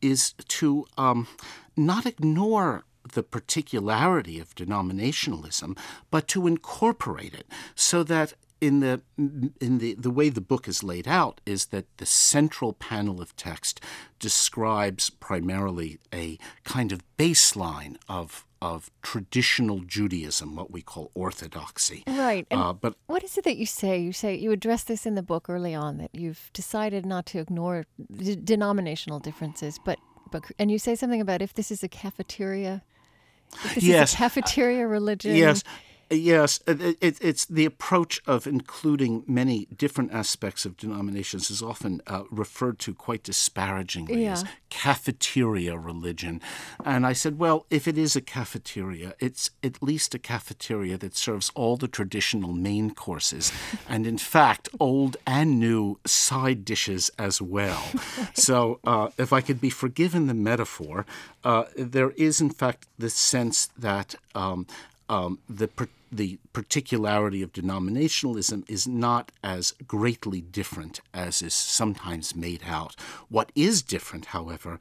is 0.02 0.32
to 0.32 0.86
um, 0.96 1.28
not 1.76 2.04
ignore 2.06 2.84
the 3.12 3.22
particularity 3.22 4.40
of 4.40 4.54
denominationalism, 4.54 5.78
but 6.10 6.28
to 6.28 6.46
incorporate 6.46 7.34
it 7.34 7.46
so 7.74 8.02
that 8.02 8.34
in 8.60 8.80
the 8.80 9.00
in 9.60 9.78
the 9.78 9.94
the 9.94 10.10
way 10.10 10.28
the 10.28 10.40
book 10.40 10.66
is 10.68 10.82
laid 10.82 11.06
out 11.06 11.40
is 11.46 11.66
that 11.66 11.86
the 11.98 12.06
central 12.06 12.72
panel 12.72 13.20
of 13.20 13.36
text 13.36 13.80
describes 14.18 15.10
primarily 15.10 15.98
a 16.12 16.38
kind 16.64 16.92
of 16.92 17.02
baseline 17.16 17.96
of 18.08 18.44
of 18.60 18.90
traditional 19.02 19.80
Judaism, 19.80 20.56
what 20.56 20.72
we 20.72 20.82
call 20.82 21.12
orthodoxy. 21.14 22.02
Right. 22.08 22.46
Uh, 22.50 22.72
but 22.72 22.94
what 23.06 23.22
is 23.22 23.38
it 23.38 23.44
that 23.44 23.56
you 23.56 23.66
say? 23.66 23.98
You 23.98 24.12
say 24.12 24.34
you 24.34 24.50
address 24.50 24.84
this 24.84 25.06
in 25.06 25.14
the 25.14 25.22
book 25.22 25.48
early 25.48 25.74
on 25.74 25.98
that 25.98 26.10
you've 26.12 26.50
decided 26.52 27.06
not 27.06 27.26
to 27.26 27.38
ignore 27.38 27.86
d- 28.12 28.36
denominational 28.36 29.20
differences, 29.20 29.78
but 29.84 29.98
but 30.30 30.44
and 30.58 30.70
you 30.70 30.78
say 30.78 30.94
something 30.94 31.20
about 31.20 31.42
if 31.42 31.54
this 31.54 31.70
is 31.70 31.82
a 31.82 31.88
cafeteria. 31.88 32.82
If 33.64 33.76
this 33.76 33.84
yes. 33.84 34.10
is 34.10 34.14
a 34.14 34.18
cafeteria 34.18 34.86
religion. 34.86 35.34
Yes. 35.34 35.62
Yes, 36.10 36.60
it, 36.66 36.96
it, 37.00 37.18
it's 37.20 37.44
the 37.44 37.66
approach 37.66 38.20
of 38.26 38.46
including 38.46 39.24
many 39.26 39.66
different 39.66 40.12
aspects 40.12 40.64
of 40.64 40.76
denominations 40.78 41.50
is 41.50 41.62
often 41.62 42.00
uh, 42.06 42.22
referred 42.30 42.78
to 42.80 42.94
quite 42.94 43.22
disparagingly 43.22 44.24
yeah. 44.24 44.32
as 44.32 44.44
cafeteria 44.70 45.76
religion. 45.76 46.40
And 46.82 47.06
I 47.06 47.12
said, 47.12 47.38
well, 47.38 47.66
if 47.68 47.86
it 47.86 47.98
is 47.98 48.16
a 48.16 48.22
cafeteria, 48.22 49.14
it's 49.18 49.50
at 49.62 49.82
least 49.82 50.14
a 50.14 50.18
cafeteria 50.18 50.96
that 50.96 51.14
serves 51.14 51.50
all 51.54 51.76
the 51.76 51.88
traditional 51.88 52.54
main 52.54 52.94
courses, 52.94 53.52
and 53.88 54.06
in 54.06 54.18
fact, 54.18 54.70
old 54.80 55.18
and 55.26 55.60
new 55.60 55.98
side 56.06 56.64
dishes 56.64 57.10
as 57.18 57.42
well. 57.42 57.84
so, 58.32 58.80
uh, 58.84 59.08
if 59.18 59.32
I 59.32 59.42
could 59.42 59.60
be 59.60 59.70
forgiven 59.70 60.26
the 60.26 60.34
metaphor, 60.34 61.04
uh, 61.44 61.64
there 61.76 62.10
is 62.12 62.40
in 62.40 62.50
fact 62.50 62.86
the 62.98 63.10
sense 63.10 63.66
that 63.76 64.14
um, 64.34 64.66
um, 65.08 65.38
the 65.48 65.68
the 66.10 66.38
particularity 66.52 67.42
of 67.42 67.52
denominationalism 67.52 68.68
is 68.68 68.86
not 68.86 69.32
as 69.42 69.72
greatly 69.86 70.40
different 70.40 71.00
as 71.12 71.42
is 71.42 71.54
sometimes 71.54 72.34
made 72.34 72.62
out. 72.66 72.96
What 73.28 73.52
is 73.54 73.82
different, 73.82 74.26
however, 74.26 74.78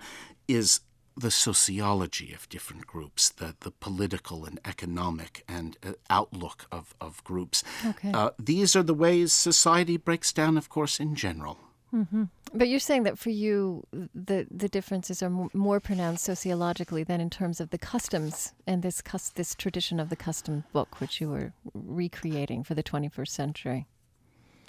is 0.47 0.81
the 1.15 1.31
sociology 1.31 2.31
of 2.31 2.47
different 2.47 2.85
groups, 2.85 3.29
the, 3.29 3.55
the 3.61 3.71
political 3.71 4.45
and 4.45 4.59
economic 4.63 5.43
and 5.47 5.75
uh, 5.83 5.93
outlook 6.09 6.67
of, 6.71 6.93
of 7.01 7.23
groups. 7.23 7.63
Okay. 7.85 8.11
Uh, 8.11 8.29
these 8.37 8.75
are 8.75 8.83
the 8.83 8.93
ways 8.93 9.33
society 9.33 9.97
breaks 9.97 10.31
down, 10.31 10.57
of 10.57 10.69
course, 10.69 10.99
in 10.99 11.15
general. 11.15 11.57
Mm-hmm. 11.93 12.23
But 12.53 12.67
you're 12.67 12.79
saying 12.79 13.03
that 13.03 13.17
for 13.17 13.29
you, 13.29 13.85
the 13.91 14.45
the 14.51 14.67
differences 14.67 15.23
are 15.23 15.29
more 15.53 15.79
pronounced 15.79 16.25
sociologically 16.25 17.03
than 17.03 17.21
in 17.21 17.29
terms 17.29 17.61
of 17.61 17.69
the 17.69 17.77
customs 17.77 18.53
and 18.65 18.83
this 18.83 19.01
cus- 19.01 19.29
this 19.29 19.55
tradition 19.55 19.99
of 19.99 20.09
the 20.09 20.15
custom 20.15 20.65
book, 20.73 20.99
which 20.99 21.21
you 21.21 21.29
were 21.29 21.53
recreating 21.73 22.63
for 22.63 22.73
the 22.73 22.83
21st 22.83 23.29
century. 23.29 23.87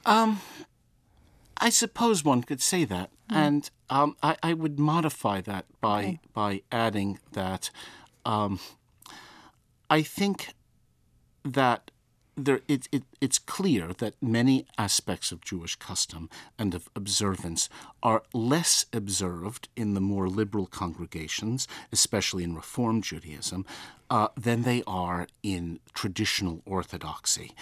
Um, 0.07 0.41
I 1.57 1.71
suppose 1.71 2.25
one 2.25 2.43
could 2.43 2.63
say 2.63 2.85
that, 2.85 3.11
mm. 3.31 3.37
and 3.37 3.71
um, 3.91 4.17
I, 4.23 4.37
I, 4.43 4.53
would 4.55 4.79
modify 4.79 5.41
that 5.41 5.67
by 5.81 6.01
okay. 6.01 6.21
by 6.33 6.63
adding 6.71 7.19
that 7.33 7.71
um, 8.25 8.61
I 9.91 10.03
think 10.03 10.55
that 11.45 11.91
there, 12.39 12.61
it, 12.69 12.89
it, 12.93 13.03
it's 13.21 13.39
clear 13.39 13.93
that 13.95 14.15
many 14.23 14.67
aspects 14.77 15.33
of 15.33 15.41
Jewish 15.41 15.77
custom 15.77 16.31
and 16.59 16.75
of 16.75 16.89
observance 16.95 17.69
are 18.03 18.23
less 18.33 18.87
observed 18.93 19.69
in 19.77 19.95
the 19.95 20.01
more 20.01 20.29
liberal 20.29 20.67
congregations, 20.67 21.67
especially 21.93 22.45
in 22.45 22.55
Reform 22.55 23.03
Judaism, 23.03 23.67
uh, 24.11 24.29
than 24.37 24.63
they 24.63 24.83
are 24.87 25.27
in 25.43 25.81
traditional 25.95 26.63
Orthodoxy. 26.65 27.53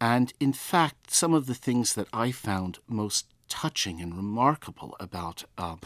And 0.00 0.32
in 0.38 0.52
fact, 0.52 1.10
some 1.10 1.32
of 1.32 1.46
the 1.46 1.54
things 1.54 1.94
that 1.94 2.08
I 2.12 2.30
found 2.30 2.78
most 2.88 3.26
touching 3.48 4.00
and 4.00 4.16
remarkable 4.16 4.96
about 5.00 5.44
uh, 5.58 5.76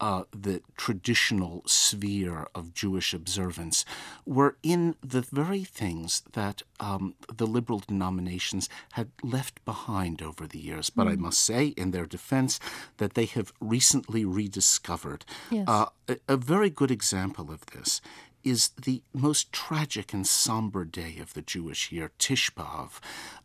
uh, 0.00 0.24
the 0.32 0.62
traditional 0.76 1.62
sphere 1.66 2.46
of 2.54 2.74
Jewish 2.74 3.14
observance 3.14 3.84
were 4.24 4.56
in 4.62 4.94
the 5.02 5.22
very 5.22 5.64
things 5.64 6.22
that 6.32 6.62
um, 6.80 7.14
the 7.34 7.46
liberal 7.46 7.82
denominations 7.86 8.68
had 8.92 9.10
left 9.22 9.64
behind 9.64 10.22
over 10.22 10.46
the 10.46 10.58
years. 10.58 10.90
But 10.90 11.06
mm. 11.06 11.12
I 11.12 11.16
must 11.16 11.40
say, 11.40 11.68
in 11.68 11.90
their 11.90 12.06
defense, 12.06 12.60
that 12.98 13.14
they 13.14 13.26
have 13.26 13.52
recently 13.60 14.24
rediscovered. 14.24 15.24
Yes. 15.50 15.66
Uh, 15.68 15.86
a, 16.08 16.16
a 16.28 16.36
very 16.36 16.70
good 16.70 16.90
example 16.90 17.50
of 17.50 17.64
this 17.66 18.00
is 18.44 18.68
the 18.80 19.02
most 19.12 19.52
tragic 19.52 20.12
and 20.12 20.24
somber 20.24 20.84
day 20.84 21.18
of 21.20 21.34
the 21.34 21.42
Jewish 21.42 21.90
year, 21.90 22.12
Tisha 22.16 22.52
B'Av. 22.52 23.00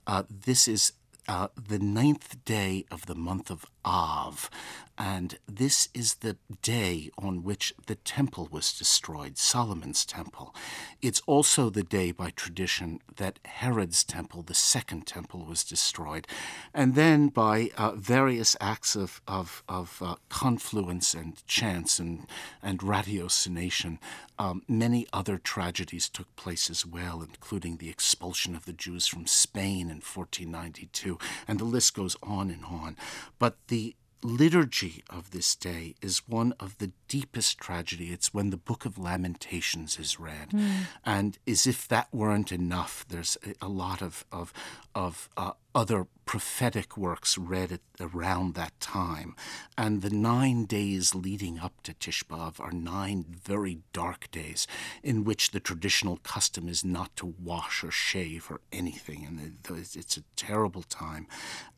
Uh, 0.05 0.23
this 0.29 0.67
is 0.67 0.93
uh, 1.27 1.47
the 1.55 1.79
ninth 1.79 2.43
day 2.45 2.85
of 2.91 3.05
the 3.05 3.15
month 3.15 3.49
of 3.49 3.65
Av, 3.85 4.49
and 4.97 5.39
this 5.47 5.89
is 5.95 6.15
the 6.15 6.37
day 6.61 7.09
on 7.17 7.43
which 7.43 7.73
the 7.87 7.95
temple 7.95 8.47
was 8.51 8.71
destroyed, 8.77 9.35
Solomon's 9.35 10.05
temple. 10.05 10.53
It's 11.01 11.21
also 11.25 11.71
the 11.71 11.81
day, 11.81 12.11
by 12.11 12.29
tradition, 12.29 12.99
that 13.15 13.39
Herod's 13.45 14.03
temple, 14.03 14.43
the 14.43 14.53
second 14.53 15.07
temple, 15.07 15.43
was 15.43 15.63
destroyed. 15.63 16.27
And 16.71 16.93
then, 16.93 17.29
by 17.29 17.71
uh, 17.77 17.93
various 17.95 18.55
acts 18.61 18.95
of, 18.95 19.21
of, 19.27 19.63
of 19.67 20.01
uh, 20.05 20.15
confluence 20.29 21.15
and 21.15 21.43
chance 21.47 21.97
and, 21.97 22.27
and 22.61 22.79
ratiocination, 22.79 23.97
um, 24.37 24.61
many 24.67 25.07
other 25.13 25.37
tragedies 25.37 26.09
took 26.09 26.35
place 26.35 26.69
as 26.69 26.85
well, 26.85 27.21
including 27.21 27.77
the 27.77 27.89
expulsion 27.89 28.55
of 28.55 28.65
the 28.65 28.73
Jews 28.73 29.07
from 29.07 29.25
Spain 29.25 29.89
in 29.89 30.01
1492, 30.01 31.17
and 31.47 31.59
the 31.59 31.63
list 31.63 31.95
goes 31.95 32.15
on 32.21 32.51
and 32.51 32.65
on. 32.65 32.97
But 33.39 33.57
the 33.71 33.95
liturgy 34.21 35.01
of 35.09 35.31
this 35.31 35.55
day 35.55 35.95
is 36.01 36.27
one 36.27 36.53
of 36.59 36.77
the 36.77 36.91
deepest 37.07 37.57
tragedy. 37.57 38.11
It's 38.11 38.33
when 38.33 38.49
the 38.49 38.57
Book 38.57 38.85
of 38.85 38.97
Lamentations 38.97 39.97
is 39.97 40.19
read, 40.19 40.49
mm. 40.49 40.71
and 41.05 41.39
as 41.47 41.65
if 41.65 41.87
that 41.87 42.09
weren't 42.11 42.51
enough, 42.51 43.05
there's 43.07 43.37
a, 43.61 43.69
lot 43.69 44.01
of 44.01 44.25
of 44.29 44.51
of 44.93 45.29
uh, 45.37 45.53
other 45.73 46.07
prophetic 46.25 46.97
works 46.97 47.37
read 47.37 47.71
at, 47.71 47.79
around 47.99 48.55
that 48.55 48.77
time, 48.81 49.37
and 49.77 50.01
the 50.01 50.09
nine 50.09 50.65
days 50.65 51.15
leading 51.15 51.59
up 51.59 51.81
to 51.83 51.93
Tisha 51.93 52.25
B'Av 52.25 52.59
are 52.59 52.73
nine 52.73 53.25
very 53.29 53.79
dark 53.93 54.29
days 54.31 54.67
in 55.01 55.23
which 55.23 55.51
the 55.51 55.61
traditional 55.61 56.17
custom 56.17 56.67
is 56.67 56.83
not 56.83 57.15
to 57.15 57.33
wash 57.41 57.85
or 57.85 57.91
shave 57.91 58.51
or 58.51 58.59
anything, 58.73 59.25
and 59.25 59.57
it's 59.95 60.17
a 60.17 60.23
terrible 60.35 60.83
time, 60.83 61.25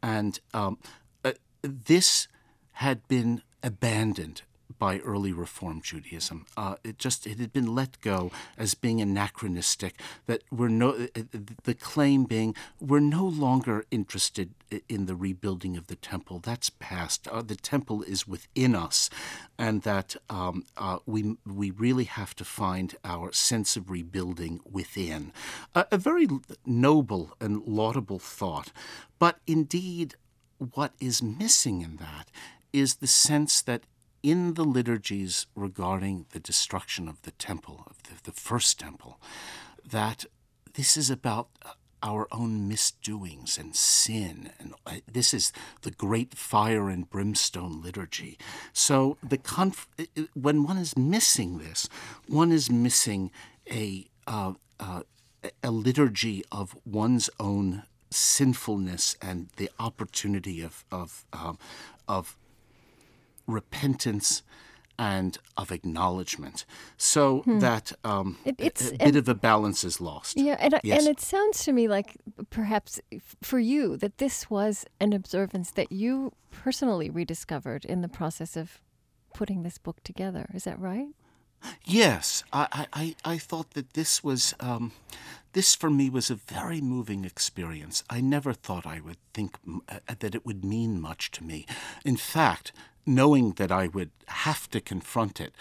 and 0.01 0.39
um, 0.56 0.79
this 1.63 2.28
had 2.73 3.08
been 3.08 3.41
abandoned 3.63 4.43
by 4.80 4.99
early 4.99 5.32
Reform 5.32 5.82
Judaism. 5.82 6.45
Uh, 6.58 6.76
it 6.84 6.97
just 6.97 7.26
it 7.26 7.39
had 7.39 7.54
been 7.54 7.73
let 7.73 8.02
go 8.02 8.32
as 8.58 8.73
being 8.73 8.99
anachronistic. 9.02 9.99
That 10.26 10.43
we're 10.52 10.67
no 10.67 10.89
uh, 10.89 11.08
uh, 11.15 11.39
the 11.63 11.73
claim 11.73 12.26
being 12.26 12.56
we're 12.82 12.99
no 12.99 13.26
longer 13.26 13.86
interested 13.91 14.49
in 14.89 15.06
the 15.06 15.15
rebuilding 15.15 15.78
of 15.78 15.88
the 15.88 15.95
temple. 15.95 16.39
That's 16.39 16.69
past. 16.69 17.28
Uh, 17.28 17.41
the 17.41 17.56
temple 17.56 18.04
is 18.04 18.28
within 18.28 18.76
us, 18.76 19.10
and 19.58 19.84
that 19.84 20.15
um, 20.30 20.65
uh, 20.76 20.99
we 21.06 21.38
we 21.45 21.71
really 21.71 22.06
have 22.06 22.36
to 22.36 22.45
find 22.45 22.95
our 23.06 23.32
sense 23.32 23.78
of 23.78 23.89
rebuilding 23.89 24.60
within. 24.69 25.32
a 25.76 25.97
very 25.97 26.28
noble 26.65 27.36
and 27.39 27.65
laudable 27.65 28.19
thought, 28.19 28.71
but 29.19 29.39
indeed. 29.47 30.15
What 30.73 30.93
is 30.99 31.21
missing 31.21 31.82
in 31.82 31.97
that 31.97 32.30
is 32.71 32.95
the 32.95 33.08
sense 33.08 33.62
that 33.62 33.84
in 34.21 34.54
the 34.54 34.63
liturgies 34.63 35.45
regarding 35.56 36.26
the 36.32 36.39
destruction 36.39 37.08
of 37.08 37.21
the 37.23 37.32
temple, 37.32 37.84
of 37.88 38.02
the, 38.04 38.32
the 38.32 38.32
first 38.32 38.80
temple, 38.80 39.19
that 39.86 40.26
this 40.76 40.95
is 40.95 41.10
about 41.10 41.49
our 42.02 42.28
own 42.32 42.67
misdoings 42.67 43.58
and 43.58 43.76
sin. 43.76 44.52
And 44.60 44.73
uh, 44.86 44.95
this 45.12 45.34
is 45.34 45.54
the 45.82 45.91
great 45.91 46.36
fire 46.36 46.89
and 46.89 47.10
brimstone 47.10 47.82
liturgy. 47.82 48.38
So 48.73 49.17
the 49.23 49.38
conf- 49.38 49.88
when 50.34 50.63
one 50.63 50.78
is 50.78 50.97
missing 50.97 51.60
this, 51.60 51.88
one 52.28 52.52
is 52.52 52.69
missing 52.69 53.32
a 53.71 54.08
uh, 54.28 54.54
uh, 54.80 55.04
a 55.62 55.71
liturgy 55.71 56.43
of 56.52 56.76
one's 56.86 57.30
own 57.39 57.84
sinfulness 58.13 59.17
and 59.21 59.49
the 59.58 59.69
opportunity 59.80 60.62
of 60.62 60.86
of 60.91 61.26
um, 61.34 61.58
of 62.08 62.38
repentance 63.47 64.43
and 64.97 65.38
of 65.58 65.71
acknowledgement, 65.71 66.65
so 66.97 67.39
hmm. 67.39 67.60
that 67.60 67.91
um, 68.04 68.38
it, 68.45 68.56
it's, 68.60 68.91
a, 68.91 68.97
bit 68.97 69.15
of 69.15 69.28
a 69.28 69.34
balance 69.34 69.84
is 69.84 69.99
lost. 69.99 70.38
Yeah, 70.38 70.56
and, 70.60 70.80
yes. 70.84 70.99
and 70.99 71.08
it 71.08 71.19
sounds 71.19 71.63
to 71.65 71.71
me 71.71 71.88
like 71.88 72.15
perhaps 72.52 73.02
for 73.41 73.60
you 73.60 73.97
that 73.97 74.19
this 74.19 74.49
was 74.49 74.86
an 74.99 75.12
observance 75.12 75.71
that 75.71 75.91
you 75.91 76.32
personally 76.52 77.10
rediscovered 77.10 77.86
in 77.86 78.02
the 78.02 78.08
process 78.08 78.56
of 78.56 78.82
putting 79.34 79.63
this 79.63 79.78
book 79.80 80.04
together. 80.04 80.47
Is 80.54 80.65
that 80.65 80.80
right? 80.80 81.08
Yes, 81.86 82.43
I, 82.52 82.88
I, 82.93 83.15
I 83.23 83.38
thought 83.38 83.71
that 83.71 83.93
this 83.93 84.23
was 84.23 84.54
um, 84.60 84.91
this 85.54 85.76
for 85.76 85.89
me 85.89 86.10
was 86.10 86.30
a 86.30 86.36
very 86.36 86.82
moving 86.82 87.26
experience. 87.26 88.04
I 88.10 88.21
never 88.21 88.54
thought 88.54 88.86
I 88.88 88.99
would 88.99 89.17
think 89.34 89.58
uh, 89.88 89.99
that 90.19 90.36
it 90.36 90.45
would 90.45 90.65
mean 90.65 90.99
much 90.99 91.32
to 91.32 91.43
me. 91.43 91.65
In 92.04 92.17
fact, 92.17 92.71
knowing 93.06 93.52
that 93.54 93.71
I 93.71 93.88
would 93.88 94.12
have 94.28 94.69
to 94.71 94.82
confront 94.82 95.39
it 95.39 95.54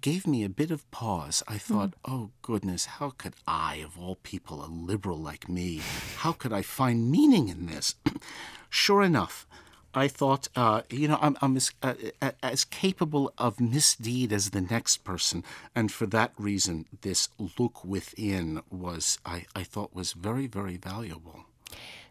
gave 0.00 0.26
me 0.26 0.44
a 0.44 0.48
bit 0.48 0.70
of 0.70 0.88
pause. 0.90 1.42
I 1.48 1.58
thought, 1.58 1.90
mm. 1.90 1.94
oh 2.04 2.30
goodness, 2.42 2.86
how 2.86 3.10
could 3.10 3.34
I, 3.46 3.76
of 3.76 3.98
all 3.98 4.16
people, 4.16 4.64
a 4.64 4.68
liberal 4.68 5.18
like 5.18 5.48
me, 5.48 5.80
how 6.18 6.32
could 6.32 6.52
I 6.52 6.62
find 6.62 7.10
meaning 7.10 7.48
in 7.48 7.66
this? 7.66 7.94
sure 8.70 9.02
enough, 9.02 9.46
I 9.94 10.08
thought, 10.08 10.48
uh, 10.54 10.82
you 10.88 11.08
know, 11.08 11.18
I'm, 11.20 11.36
I'm 11.42 11.56
as, 11.56 11.72
uh, 11.82 11.94
as, 12.42 12.64
capable 12.64 13.32
of 13.38 13.60
misdeed 13.60 14.32
as 14.32 14.50
the 14.50 14.60
next 14.60 14.98
person, 14.98 15.42
and 15.74 15.90
for 15.90 16.06
that 16.06 16.32
reason, 16.38 16.86
this 17.02 17.28
look 17.58 17.84
within 17.84 18.62
was, 18.70 19.18
I, 19.26 19.46
I 19.54 19.64
thought, 19.64 19.94
was 19.94 20.12
very, 20.12 20.46
very 20.46 20.76
valuable. 20.76 21.44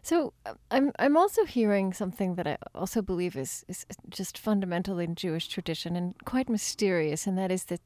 So 0.02 0.32
uh, 0.46 0.54
I'm 0.70 0.92
I'm 0.98 1.16
also 1.16 1.44
hearing 1.44 1.92
something 1.92 2.34
that 2.36 2.46
I 2.46 2.56
also 2.74 3.02
believe 3.02 3.36
is 3.36 3.64
is 3.68 3.84
just 4.08 4.38
fundamental 4.38 4.98
in 4.98 5.14
Jewish 5.14 5.48
tradition 5.48 5.96
and 5.96 6.14
quite 6.24 6.48
mysterious, 6.48 7.26
and 7.26 7.36
that 7.36 7.50
is 7.50 7.64
that 7.64 7.80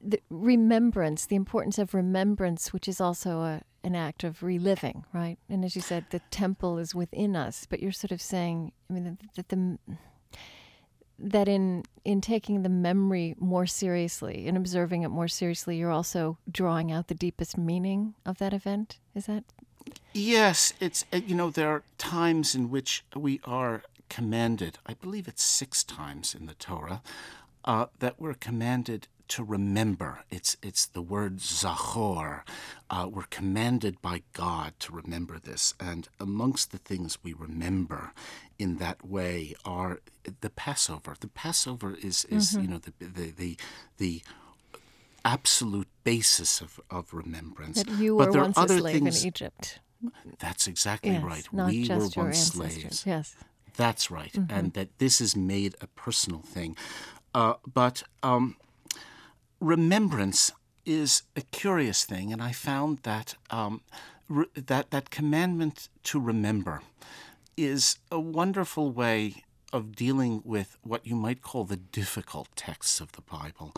the 0.00 0.20
remembrance, 0.30 1.26
the 1.26 1.36
importance 1.36 1.78
of 1.78 1.94
remembrance, 1.94 2.72
which 2.72 2.88
is 2.88 3.00
also 3.00 3.40
a, 3.40 3.62
an 3.84 3.94
act 3.94 4.24
of 4.24 4.42
reliving, 4.42 5.04
right? 5.12 5.38
And 5.48 5.64
as 5.64 5.74
you 5.74 5.82
said, 5.82 6.06
the 6.10 6.20
temple 6.30 6.78
is 6.78 6.94
within 6.94 7.36
us, 7.36 7.66
but 7.68 7.80
you're 7.80 7.92
sort 7.92 8.12
of 8.12 8.22
saying, 8.22 8.72
I 8.88 8.92
mean, 8.92 9.18
that 9.36 9.48
the 9.48 9.78
that 11.18 11.46
in 11.46 11.84
in 12.04 12.20
taking 12.20 12.62
the 12.62 12.68
memory 12.68 13.34
more 13.38 13.66
seriously 13.66 14.48
and 14.48 14.56
observing 14.56 15.02
it 15.02 15.08
more 15.08 15.28
seriously, 15.28 15.76
you're 15.76 15.90
also 15.90 16.38
drawing 16.50 16.90
out 16.90 17.08
the 17.08 17.14
deepest 17.14 17.56
meaning 17.56 18.14
of 18.26 18.38
that 18.38 18.52
event. 18.52 18.98
Is 19.14 19.26
that 19.26 19.44
Yes, 20.12 20.74
it's 20.80 21.04
uh, 21.12 21.16
you 21.16 21.34
know 21.34 21.50
there 21.50 21.68
are 21.68 21.82
times 21.98 22.54
in 22.54 22.70
which 22.70 23.04
we 23.14 23.40
are 23.44 23.82
commanded. 24.08 24.78
I 24.86 24.94
believe 24.94 25.28
it's 25.28 25.42
six 25.42 25.82
times 25.82 26.34
in 26.34 26.46
the 26.46 26.54
Torah 26.54 27.02
uh, 27.64 27.86
that 28.00 28.20
we're 28.20 28.34
commanded 28.34 29.08
to 29.28 29.44
remember. 29.44 30.24
It's 30.30 30.56
it's 30.62 30.86
the 30.86 31.02
word 31.02 31.38
zachor. 31.38 32.42
Uh, 32.90 33.08
we're 33.10 33.24
commanded 33.24 34.00
by 34.02 34.22
God 34.32 34.74
to 34.80 34.92
remember 34.92 35.38
this, 35.38 35.74
and 35.80 36.08
amongst 36.20 36.72
the 36.72 36.78
things 36.78 37.18
we 37.22 37.32
remember 37.32 38.12
in 38.58 38.76
that 38.76 39.04
way 39.06 39.54
are 39.64 40.00
the 40.40 40.50
Passover. 40.50 41.16
The 41.18 41.28
Passover 41.28 41.96
is 42.00 42.24
is 42.26 42.50
mm-hmm. 42.50 42.62
you 42.62 42.68
know 42.68 42.78
the 42.78 42.92
the 42.98 43.30
the, 43.30 43.56
the 43.98 44.22
absolute 45.24 45.88
basis 46.04 46.60
of, 46.60 46.80
of 46.90 47.12
remembrance. 47.12 47.82
That 47.82 47.92
you 47.98 48.16
were 48.16 48.26
but 48.26 48.32
there 48.32 48.42
once 48.42 48.58
are 48.58 48.64
other 48.64 48.76
a 48.76 48.80
slave 48.80 48.94
things, 48.94 49.22
in 49.22 49.28
Egypt. 49.28 49.80
That's 50.38 50.66
exactly 50.66 51.12
yes, 51.12 51.22
right. 51.22 51.52
we 51.52 51.88
were 51.88 52.08
once 52.16 52.48
slaves. 52.48 53.04
Yes. 53.06 53.36
That's 53.76 54.10
right. 54.10 54.32
Mm-hmm. 54.32 54.54
And 54.54 54.72
that 54.74 54.98
this 54.98 55.20
is 55.20 55.36
made 55.36 55.74
a 55.80 55.86
personal 55.86 56.40
thing. 56.40 56.76
Uh, 57.34 57.54
but 57.72 58.02
um, 58.22 58.56
remembrance 59.62 60.50
is 60.84 61.22
a 61.36 61.40
curious 61.40 62.04
thing, 62.04 62.32
and 62.32 62.42
I 62.42 62.52
found 62.52 62.98
that 63.04 63.36
um, 63.50 63.82
re- 64.28 64.46
that 64.54 64.90
that 64.90 65.10
commandment 65.10 65.88
to 66.04 66.20
remember 66.20 66.82
is 67.56 67.98
a 68.10 68.18
wonderful 68.18 68.90
way 68.90 69.44
of 69.72 69.94
dealing 69.96 70.42
with 70.44 70.76
what 70.82 71.06
you 71.06 71.14
might 71.14 71.40
call 71.40 71.64
the 71.64 71.76
difficult 71.76 72.48
texts 72.56 73.00
of 73.00 73.12
the 73.12 73.22
Bible. 73.22 73.72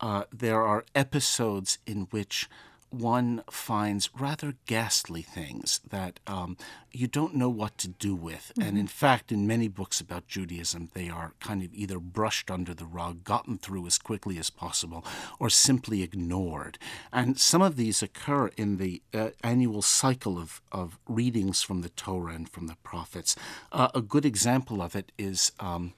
Uh, 0.00 0.24
there 0.32 0.62
are 0.62 0.84
episodes 0.94 1.78
in 1.86 2.02
which 2.10 2.48
one 2.90 3.42
finds 3.50 4.08
rather 4.18 4.54
ghastly 4.66 5.22
things 5.22 5.80
that 5.88 6.20
um, 6.26 6.56
you 6.92 7.06
don't 7.06 7.34
know 7.34 7.48
what 7.48 7.76
to 7.78 7.88
do 7.88 8.14
with. 8.14 8.52
Mm-hmm. 8.54 8.68
And 8.68 8.78
in 8.78 8.86
fact, 8.86 9.30
in 9.30 9.46
many 9.46 9.68
books 9.68 10.00
about 10.00 10.26
Judaism, 10.26 10.90
they 10.94 11.08
are 11.08 11.34
kind 11.40 11.62
of 11.62 11.74
either 11.74 11.98
brushed 11.98 12.50
under 12.50 12.74
the 12.74 12.86
rug, 12.86 13.24
gotten 13.24 13.58
through 13.58 13.86
as 13.86 13.98
quickly 13.98 14.38
as 14.38 14.50
possible, 14.50 15.04
or 15.38 15.50
simply 15.50 16.02
ignored. 16.02 16.78
And 17.12 17.38
some 17.38 17.62
of 17.62 17.76
these 17.76 18.02
occur 18.02 18.48
in 18.56 18.78
the 18.78 19.02
uh, 19.12 19.30
annual 19.42 19.82
cycle 19.82 20.38
of, 20.38 20.60
of 20.72 20.98
readings 21.06 21.62
from 21.62 21.82
the 21.82 21.90
Torah 21.90 22.34
and 22.34 22.48
from 22.48 22.66
the 22.66 22.76
prophets. 22.82 23.36
Uh, 23.70 23.88
a 23.94 24.00
good 24.00 24.24
example 24.24 24.80
of 24.80 24.96
it 24.96 25.12
is. 25.18 25.52
Um, 25.60 25.94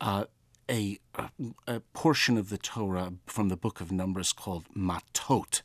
uh, 0.00 0.24
a, 0.70 0.98
a, 1.66 1.80
portion 1.92 2.38
of 2.38 2.48
the 2.48 2.56
Torah 2.56 3.12
from 3.26 3.48
the 3.48 3.56
book 3.56 3.80
of 3.80 3.90
Numbers 3.90 4.32
called 4.32 4.64
Matot, 4.76 5.62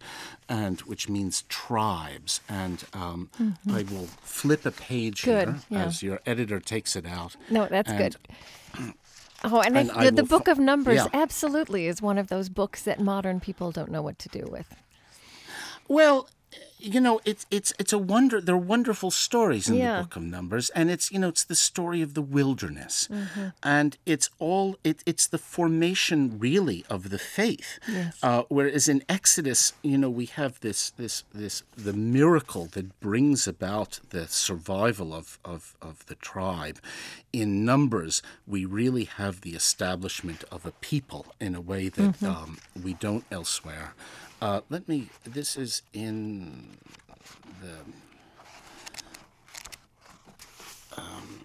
and 0.50 0.82
which 0.82 1.08
means 1.08 1.44
tribes. 1.48 2.42
And 2.50 2.84
um, 2.94 3.30
mm-hmm. 3.40 3.72
I 3.72 3.84
will 3.84 4.08
flip 4.22 4.66
a 4.66 4.72
page 4.72 5.24
good, 5.24 5.48
here 5.48 5.60
yeah. 5.70 5.86
as 5.86 6.02
your 6.02 6.20
editor 6.26 6.60
takes 6.60 6.96
it 6.96 7.06
out. 7.06 7.36
No, 7.50 7.68
that's 7.68 7.92
and, 7.92 7.98
good. 7.98 8.16
Oh, 9.44 9.62
and, 9.62 9.78
and 9.78 9.90
the, 9.90 10.12
the 10.12 10.24
book 10.24 10.48
of 10.48 10.58
Numbers 10.58 10.96
yeah. 10.98 11.08
absolutely 11.14 11.88
is 11.88 12.02
one 12.02 12.18
of 12.18 12.28
those 12.28 12.50
books 12.50 12.82
that 12.84 13.00
modern 13.00 13.40
people 13.40 13.72
don't 13.72 13.92
know 13.92 14.02
what 14.02 14.18
to 14.20 14.30
do 14.30 14.48
with. 14.50 14.76
Well, 15.88 16.28
you 16.86 17.02
know, 17.02 17.20
it's 17.26 17.46
it's 17.50 17.74
it's 17.80 17.92
a 17.92 17.98
wonder. 17.98 18.40
There 18.40 18.56
are 18.56 18.70
wonderful 18.76 19.10
stories 19.10 19.68
in 19.68 19.76
yeah. 19.76 19.98
the 19.98 20.04
Book 20.04 20.16
of 20.18 20.24
Numbers, 20.24 20.70
and 20.72 20.92
it's 20.92 21.12
you 21.12 21.20
know 21.20 21.30
it's 21.30 21.44
the 21.44 21.56
story 21.56 22.02
of 22.02 22.14
the 22.14 22.22
wilderness, 22.22 23.08
mm-hmm. 23.12 23.48
and 23.64 23.98
it's 24.06 24.30
all 24.38 24.78
it, 24.84 25.02
it's 25.06 25.26
the 25.26 25.40
formation 25.40 26.38
really 26.38 26.86
of 26.90 27.10
the 27.10 27.18
faith. 27.18 27.80
Yes. 27.88 28.18
Uh, 28.22 28.44
whereas 28.50 28.88
in 28.88 29.04
Exodus, 29.10 29.74
you 29.82 29.98
know, 29.98 30.10
we 30.10 30.28
have 30.28 30.60
this 30.60 30.92
this 30.92 31.24
this 31.34 31.64
the 31.76 31.94
miracle 31.94 32.68
that 32.68 33.00
brings 33.00 33.48
about 33.48 34.00
the 34.12 34.28
survival 34.28 35.14
of 35.14 35.40
of 35.44 35.76
of 35.82 36.06
the 36.06 36.16
tribe. 36.16 36.80
In 37.34 37.66
Numbers, 37.66 38.22
we 38.46 38.64
really 38.64 39.06
have 39.06 39.42
the 39.42 39.56
establishment 39.56 40.44
of 40.52 40.66
a 40.66 40.72
people 40.72 41.26
in 41.42 41.56
a 41.56 41.62
way 41.62 41.90
that 41.90 42.20
mm-hmm. 42.20 42.26
um, 42.26 42.58
we 42.82 42.94
don't 42.94 43.26
elsewhere. 43.32 43.94
Uh, 44.42 44.62
let 44.70 44.88
me, 44.88 45.10
this 45.24 45.56
is 45.56 45.82
in 45.94 46.78
the, 47.62 47.76
um, 51.02 51.42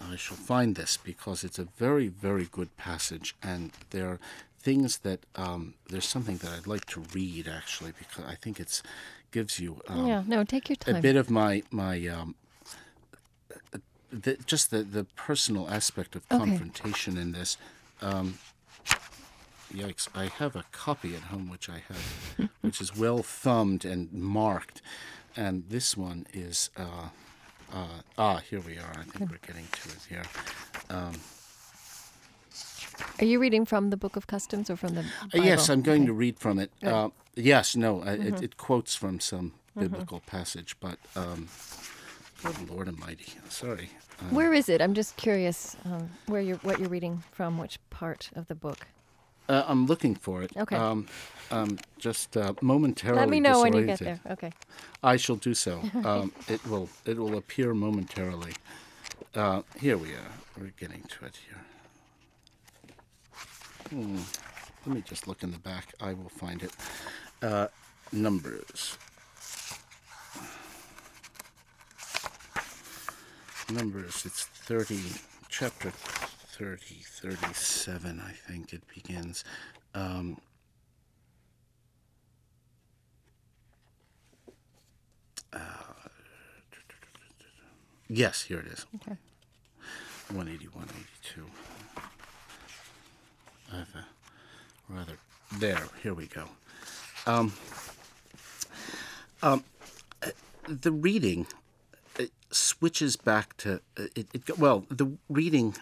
I 0.00 0.16
shall 0.16 0.36
find 0.36 0.74
this 0.74 0.96
because 0.96 1.44
it's 1.44 1.58
a 1.58 1.64
very, 1.64 2.08
very 2.08 2.48
good 2.50 2.76
passage, 2.76 3.34
and 3.42 3.70
there 3.90 4.08
are 4.08 4.20
things 4.58 4.98
that, 4.98 5.20
um, 5.36 5.74
there's 5.88 6.06
something 6.06 6.36
that 6.38 6.52
I'd 6.52 6.66
like 6.66 6.86
to 6.86 7.02
read 7.14 7.48
actually, 7.48 7.92
because 7.98 8.24
I 8.24 8.34
think 8.34 8.60
it's 8.60 8.82
gives 9.32 9.58
you 9.58 9.80
um, 9.88 10.06
yeah 10.06 10.22
no 10.26 10.44
take 10.44 10.68
your 10.68 10.76
time 10.76 10.96
a 10.96 11.00
bit 11.00 11.16
of 11.16 11.28
my 11.30 11.62
my 11.70 12.06
um, 12.06 12.34
the, 14.12 14.36
just 14.46 14.70
the 14.70 14.82
the 14.82 15.04
personal 15.16 15.68
aspect 15.68 16.14
of 16.14 16.22
okay. 16.30 16.38
confrontation 16.38 17.16
in 17.16 17.32
this 17.32 17.56
um, 18.00 18.38
yikes, 19.72 20.08
I 20.14 20.26
have 20.26 20.56
a 20.56 20.64
copy 20.72 21.14
at 21.14 21.22
home 21.22 21.48
which 21.48 21.68
I 21.68 21.82
have, 21.88 22.50
which 22.60 22.80
is 22.80 22.96
well 22.96 23.22
thumbed 23.22 23.84
and 23.84 24.12
marked. 24.12 24.82
And 25.36 25.64
this 25.68 25.96
one 25.96 26.26
is, 26.32 26.70
uh, 26.76 27.08
uh, 27.72 27.86
ah, 28.18 28.36
here 28.48 28.60
we 28.60 28.78
are. 28.78 28.92
I 28.98 29.04
think 29.04 29.30
we're 29.30 29.38
getting 29.38 29.66
to 29.72 29.88
it 29.88 30.06
here. 30.08 30.24
Um, 30.90 31.14
are 33.18 33.24
you 33.24 33.38
reading 33.38 33.64
from 33.64 33.90
the 33.90 33.96
Book 33.96 34.16
of 34.16 34.26
Customs 34.26 34.68
or 34.68 34.76
from 34.76 34.94
the 34.94 35.02
Bible? 35.02 35.40
Uh, 35.40 35.42
yes, 35.44 35.68
I'm 35.68 35.82
going 35.82 36.02
okay. 36.02 36.06
to 36.08 36.12
read 36.12 36.38
from 36.38 36.58
it. 36.58 36.70
Uh, 36.82 37.08
yes, 37.34 37.74
no, 37.74 37.98
mm-hmm. 37.98 38.34
it, 38.34 38.42
it, 38.42 38.56
quotes 38.56 38.94
from 38.94 39.20
some 39.20 39.50
mm-hmm. 39.50 39.80
biblical 39.80 40.18
mm-hmm. 40.18 40.36
passage, 40.36 40.76
but 40.80 40.98
um, 41.16 41.48
good 42.42 42.70
Lord 42.70 42.88
Almighty, 42.88 43.32
sorry. 43.48 43.90
Um, 44.20 44.34
where 44.34 44.52
is 44.52 44.68
it? 44.68 44.82
I'm 44.82 44.94
just 44.94 45.16
curious 45.16 45.76
um, 45.84 46.10
where 46.26 46.42
you're, 46.42 46.58
what 46.58 46.78
you're 46.78 46.88
reading 46.88 47.22
from, 47.32 47.58
which 47.58 47.78
part 47.90 48.30
of 48.34 48.48
the 48.48 48.54
book. 48.54 48.86
Uh, 49.52 49.64
I'm 49.68 49.84
looking 49.84 50.14
for 50.14 50.42
it. 50.42 50.50
Okay. 50.56 50.76
Um, 50.76 51.06
um, 51.50 51.78
just 51.98 52.38
uh, 52.38 52.54
momentarily. 52.62 53.20
Let 53.20 53.28
me 53.28 53.38
know 53.38 53.60
when 53.60 53.74
you 53.74 53.84
get 53.84 53.98
there. 53.98 54.18
Okay. 54.30 54.50
I 55.02 55.18
shall 55.18 55.36
do 55.36 55.52
so. 55.52 55.82
Um, 56.04 56.32
it 56.48 56.66
will. 56.66 56.88
It 57.04 57.18
will 57.18 57.36
appear 57.36 57.74
momentarily. 57.74 58.54
Uh, 59.34 59.60
here 59.78 59.98
we 59.98 60.08
are. 60.14 60.32
We're 60.58 60.72
getting 60.80 61.02
to 61.02 61.26
it 61.26 61.38
here. 61.46 61.62
Hmm. 63.90 64.20
Let 64.86 64.96
me 64.96 65.02
just 65.02 65.28
look 65.28 65.42
in 65.42 65.50
the 65.52 65.58
back. 65.58 65.92
I 66.00 66.14
will 66.14 66.30
find 66.30 66.62
it. 66.62 66.72
Uh, 67.42 67.68
numbers. 68.10 68.96
Numbers. 73.70 74.24
It's 74.24 74.44
thirty. 74.44 75.02
Chapter 75.50 75.92
30, 76.62 76.94
37, 77.02 78.22
I 78.24 78.30
think 78.30 78.72
it 78.72 78.82
begins. 78.94 79.42
Um, 79.96 80.40
uh, 85.52 85.58
yes, 88.08 88.42
here 88.42 88.60
it 88.60 88.66
is. 88.68 88.86
Okay. 88.94 89.16
181, 90.28 90.84
82. 91.24 91.46
I 93.72 93.76
have 93.78 93.88
a 93.96 94.06
rather. 94.88 95.14
There, 95.58 95.82
here 96.00 96.14
we 96.14 96.28
go. 96.28 96.44
Um, 97.26 97.52
um, 99.42 99.64
the 100.68 100.92
reading 100.92 101.48
switches 102.52 103.16
back 103.16 103.56
to 103.56 103.80
it, 103.96 104.28
it, 104.32 104.58
well 104.58 104.84
the 104.90 105.16
reading 105.28 105.74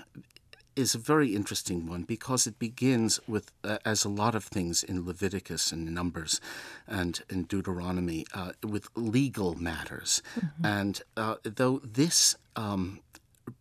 is 0.76 0.94
a 0.94 0.98
very 0.98 1.34
interesting 1.34 1.86
one 1.86 2.02
because 2.02 2.46
it 2.46 2.58
begins 2.58 3.20
with, 3.26 3.52
uh, 3.64 3.78
as 3.84 4.04
a 4.04 4.08
lot 4.08 4.34
of 4.34 4.44
things 4.44 4.82
in 4.82 5.04
Leviticus 5.04 5.72
and 5.72 5.92
Numbers 5.94 6.40
and 6.86 7.20
in 7.28 7.44
Deuteronomy, 7.44 8.26
uh, 8.34 8.52
with 8.62 8.88
legal 8.94 9.54
matters. 9.54 10.22
Mm-hmm. 10.38 10.66
And 10.66 11.02
uh, 11.16 11.36
though 11.44 11.80
this 11.84 12.36
um, 12.56 13.00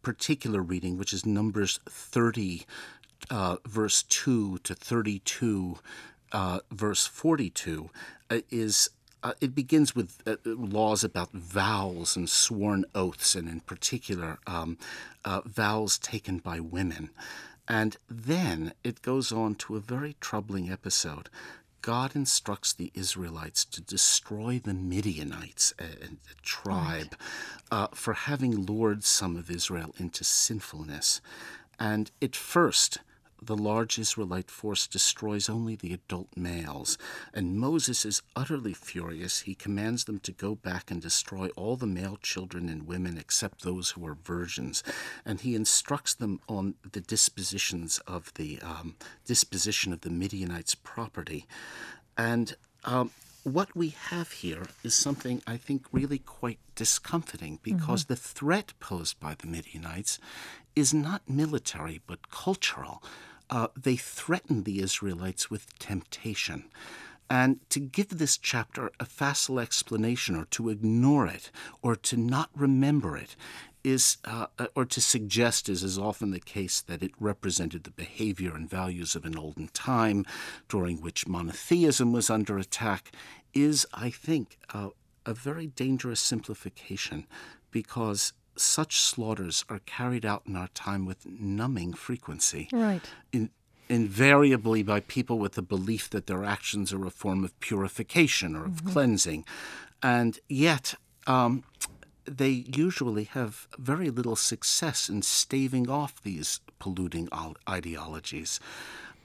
particular 0.02 0.62
reading, 0.62 0.98
which 0.98 1.13
is 1.13 1.26
Numbers 1.26 1.80
30, 1.89 2.65
uh, 3.30 3.58
verse 3.65 4.04
2 4.04 4.60
to 4.60 4.76
32, 4.76 5.78
uh, 6.32 6.60
verse 6.72 7.06
42, 7.06 7.89
uh, 8.30 8.39
is 8.50 8.89
uh, 9.24 9.34
it 9.42 9.54
begins 9.54 9.96
with 9.96 10.22
uh, 10.26 10.36
laws 10.46 11.04
about 11.04 11.32
vows 11.32 12.16
and 12.16 12.30
sworn 12.30 12.86
oaths, 12.96 13.36
and 13.36 13.48
in 13.48 13.60
particular, 13.62 14.40
um, 14.48 14.78
uh, 15.26 15.42
vows 15.46 15.98
taken 15.98 16.38
by 16.38 16.60
women. 16.60 17.10
And 17.68 17.98
then 18.10 18.74
it 18.84 19.02
goes 19.02 19.32
on 19.32 19.56
to 19.56 19.76
a 19.76 19.80
very 19.82 20.16
troubling 20.20 20.72
episode. 20.72 21.30
God 21.82 22.16
instructs 22.16 22.74
the 22.74 22.92
Israelites 22.94 23.64
to 23.66 23.82
destroy 23.82 24.60
the 24.64 24.74
Midianites, 24.74 25.74
a, 25.80 25.84
a 25.84 26.36
tribe, 26.42 27.16
uh, 27.72 27.88
for 27.94 28.14
having 28.14 28.66
lured 28.66 29.04
some 29.04 29.36
of 29.38 29.50
Israel 29.52 29.94
into 29.98 30.24
sinfulness. 30.24 31.22
And 31.80 32.12
at 32.22 32.36
first, 32.36 32.98
the 33.41 33.58
large 33.58 33.97
Israelite 33.97 34.52
force 34.52 34.88
destroys 34.88 35.49
only 35.49 35.75
the 35.75 35.93
adult 35.93 36.30
males, 36.36 36.97
and 37.34 37.58
Moses 37.58 38.06
is 38.06 38.21
utterly 38.36 38.73
furious. 38.73 39.41
He 39.41 39.56
commands 39.56 40.06
them 40.06 40.19
to 40.19 40.32
go 40.32 40.56
back 40.56 40.91
and 40.91 41.02
destroy 41.02 41.49
all 41.56 41.75
the 41.75 41.88
male 41.88 42.17
children 42.21 42.69
and 42.69 42.88
women 42.88 43.17
except 43.17 43.63
those 43.63 43.91
who 43.91 44.06
are 44.06 44.15
virgins, 44.15 44.84
and 45.25 45.41
he 45.41 45.56
instructs 45.56 46.13
them 46.13 46.39
on 46.47 46.75
the 46.91 47.02
dispositions 47.02 47.99
of 48.08 48.34
the 48.36 48.60
um, 48.62 48.95
disposition 49.25 49.93
of 49.93 50.02
the 50.02 50.10
Midianites' 50.10 50.75
property, 50.75 51.45
and 52.17 52.56
um, 52.84 53.12
what 53.43 53.75
we 53.75 53.89
have 54.10 54.32
here 54.32 54.67
is 54.84 54.93
something 54.93 55.41
I 55.47 55.58
think 55.58 55.86
really 55.91 56.19
quite 56.19 56.60
discomforting 56.75 57.60
because 57.63 58.04
mm-hmm. 58.04 58.13
the 58.13 58.19
threat 58.19 58.73
posed 58.80 59.19
by 59.19 59.36
the 59.36 59.47
Midianites 59.47 60.19
is 60.75 60.93
not 60.93 61.30
military 61.30 62.02
but 62.06 62.30
cultural 62.30 63.02
uh, 63.50 63.68
they 63.76 63.96
threaten 63.96 64.64
the 64.64 64.82
Israelites 64.82 65.50
with 65.50 65.78
temptation. 65.80 66.66
And 67.30 67.60
to 67.70 67.80
give 67.80 68.18
this 68.18 68.38
chapter 68.38 68.92
a 69.00 69.06
facile 69.06 69.60
explanation 69.60 70.36
or 70.36 70.46
to 70.46 70.70
ignore 70.70 71.28
it 71.28 71.52
or 71.82 71.96
to 71.96 72.18
not 72.18 72.50
remember 72.56 73.16
it 73.16 73.36
is, 73.84 74.18
uh, 74.26 74.48
or 74.76 74.86
to 74.86 75.00
suggest, 75.00 75.70
as 75.70 75.84
is 75.84 75.98
often 75.98 76.32
the 76.32 76.40
case, 76.40 76.82
that 76.82 77.04
it 77.04 77.12
represented 77.20 77.84
the 77.84 77.92
behavior 77.92 78.56
and 78.56 78.70
values 78.70 79.16
of 79.16 79.26
an 79.26 79.38
olden 79.38 79.70
time 79.70 80.26
during 80.68 81.02
which 81.02 81.28
monotheism 81.28 82.12
was 82.12 82.30
under 82.30 82.58
attack, 82.58 83.12
is, 83.54 83.86
I 83.94 84.10
think, 84.10 84.58
uh, 84.73 84.90
a 85.26 85.34
very 85.34 85.67
dangerous 85.67 86.19
simplification 86.19 87.28
because 87.71 88.34
such 88.60 89.00
slaughters 89.00 89.66
are 89.70 89.80
carried 89.80 90.26
out 90.26 90.44
in 90.46 90.56
our 90.56 90.70
time 90.70 91.06
with 91.06 91.26
numbing 91.26 91.94
frequency. 91.94 92.70
Right. 92.72 93.02
In, 93.32 93.50
invariably 93.90 94.84
by 94.84 95.00
people 95.00 95.40
with 95.40 95.54
the 95.54 95.62
belief 95.62 96.10
that 96.12 96.28
their 96.28 96.44
actions 96.44 96.94
are 96.94 97.06
a 97.06 97.10
form 97.10 97.44
of 97.44 97.60
purification 97.60 98.56
or 98.56 98.66
of 98.66 98.72
mm-hmm. 98.72 98.90
cleansing. 98.90 99.46
And 100.04 100.40
yet, 100.48 100.96
um, 101.28 101.64
they 102.26 102.50
usually 102.68 103.24
have 103.26 103.68
very 103.78 104.10
little 104.10 104.36
success 104.36 105.10
in 105.10 105.24
staving 105.24 105.90
off 105.90 106.22
these 106.22 106.62
polluting 106.78 107.28
ideologies. 107.68 108.60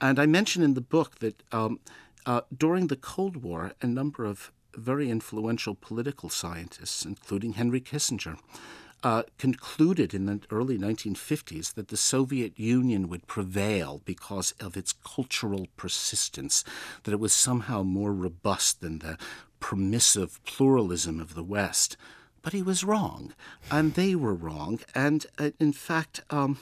And 0.01 0.19
I 0.19 0.25
mention 0.25 0.63
in 0.63 0.73
the 0.73 0.81
book 0.81 1.19
that 1.19 1.43
um, 1.51 1.79
uh, 2.25 2.41
during 2.55 2.87
the 2.87 2.95
Cold 2.95 3.37
War, 3.37 3.73
a 3.81 3.87
number 3.87 4.25
of 4.25 4.51
very 4.75 5.09
influential 5.09 5.75
political 5.75 6.29
scientists, 6.29 7.05
including 7.05 7.53
Henry 7.53 7.79
Kissinger, 7.79 8.37
uh, 9.05 9.21
concluded 9.37 10.15
in 10.15 10.25
the 10.25 10.41
early 10.49 10.79
1950s 10.79 11.75
that 11.75 11.89
the 11.89 11.95
Soviet 11.95 12.59
Union 12.59 13.07
would 13.07 13.27
prevail 13.27 14.01
because 14.03 14.55
of 14.59 14.75
its 14.75 14.93
cultural 14.93 15.67
persistence, 15.77 16.63
that 17.03 17.11
it 17.11 17.19
was 17.19 17.31
somehow 17.31 17.83
more 17.83 18.11
robust 18.11 18.81
than 18.81 18.97
the 18.99 19.15
permissive 19.59 20.43
pluralism 20.43 21.19
of 21.19 21.35
the 21.35 21.43
West. 21.43 21.97
But 22.41 22.53
he 22.53 22.63
was 22.63 22.83
wrong, 22.83 23.35
and 23.69 23.93
they 23.93 24.15
were 24.15 24.33
wrong. 24.33 24.79
And 24.95 25.27
uh, 25.37 25.51
in 25.59 25.71
fact, 25.71 26.21
um, 26.31 26.57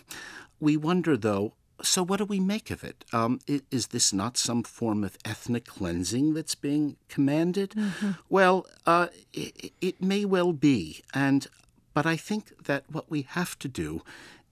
we 0.60 0.76
wonder, 0.76 1.16
though, 1.16 1.54
so, 1.82 2.04
what 2.04 2.18
do 2.18 2.26
we 2.26 2.42
make 2.42 2.72
of 2.72 2.84
it? 2.84 3.06
Um, 3.14 3.40
is 3.48 3.88
this 3.88 4.14
not 4.14 4.38
some 4.38 4.64
form 4.64 5.04
of 5.04 5.18
ethnic 5.26 5.66
cleansing 5.66 6.34
that's 6.34 6.56
being 6.56 6.98
commanded? 7.08 7.72
Mm-hmm. 7.72 8.12
Well, 8.30 8.66
uh, 8.86 9.08
it, 9.34 9.74
it, 9.82 10.02
may 10.02 10.24
well 10.24 10.54
be, 10.54 11.04
and 11.14 11.48
but 11.94 12.06
I 12.06 12.16
think 12.16 12.66
that 12.66 12.84
what 12.92 13.10
we 13.10 13.24
have 13.24 13.58
to 13.60 13.68
do 13.68 14.02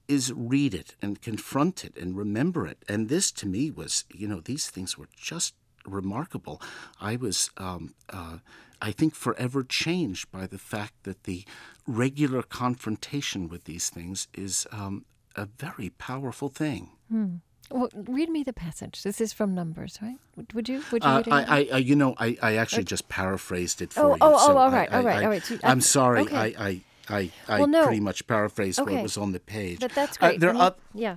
is 0.08 0.34
read 0.36 0.74
it 0.74 0.96
and 1.02 1.22
confront 1.22 1.86
it 1.86 1.96
and 1.98 2.18
remember 2.18 2.68
it. 2.68 2.84
And 2.88 3.08
this, 3.08 3.32
to 3.34 3.48
me, 3.48 3.72
was 3.72 4.06
you 4.14 4.28
know 4.28 4.42
these 4.42 4.70
things 4.70 4.98
were 4.98 5.10
just 5.16 5.54
remarkable. 5.86 6.62
I 7.00 7.16
was. 7.16 7.50
Um, 7.58 7.94
uh, 8.10 8.38
I 8.84 8.92
think 8.92 9.14
forever 9.14 9.64
changed 9.64 10.32
by 10.32 10.48
the 10.48 10.58
fact 10.58 11.04
that 11.04 11.26
the 11.26 11.46
regular 11.86 12.42
confrontation 12.42 13.48
with 13.48 13.66
these 13.66 13.92
things 13.92 14.28
is 14.34 14.66
um, 14.72 15.06
a 15.36 15.46
very 15.46 15.92
powerful 15.92 16.50
thing. 16.50 16.89
Hmm. 17.08 17.36
Well, 17.70 17.89
read 17.94 18.30
me 18.30 18.44
the 18.44 18.54
passage. 18.54 19.04
This 19.04 19.22
is 19.22 19.32
from 19.32 19.56
Numbers, 19.56 19.98
right? 20.02 20.18
Would 20.54 20.68
you? 20.68 20.84
Would 20.92 21.04
you? 21.04 21.10
Uh, 21.10 21.24
I, 21.32 21.70
I, 21.72 21.78
you 21.78 21.96
know, 21.96 22.16
I, 22.18 22.38
I 22.42 22.56
actually 22.56 22.84
just 22.84 23.08
paraphrased 23.08 23.82
it 23.82 23.94
for 23.94 24.02
oh, 24.02 24.10
you. 24.10 24.18
Oh, 24.20 24.36
oh, 24.50 24.58
all 24.58 24.72
right, 24.72 24.92
I, 24.92 24.98
all 24.98 25.04
right, 25.04 25.22
I, 25.22 25.24
all 25.24 25.30
right. 25.30 25.44
So, 25.44 25.58
I'm 25.64 25.80
sorry. 25.80 26.22
Okay. 26.22 26.36
I, 26.36 26.68
I, 26.68 26.82
I, 27.10 27.32
I 27.47 27.60
well, 27.60 27.68
no. 27.68 27.84
pretty 27.84 27.99
much 27.99 28.28
paraphrased 28.28 28.80
okay. 28.80 28.95
what 28.95 29.04
was 29.04 29.18
on 29.18 29.32
the 29.32 29.39
page. 29.39 29.80
But 29.80 29.93
that's 29.93 30.18
uh, 30.18 30.20
great. 30.20 30.36
Uh, 30.36 30.39
there, 30.39 30.56
are, 30.56 30.76
yeah. 30.93 31.16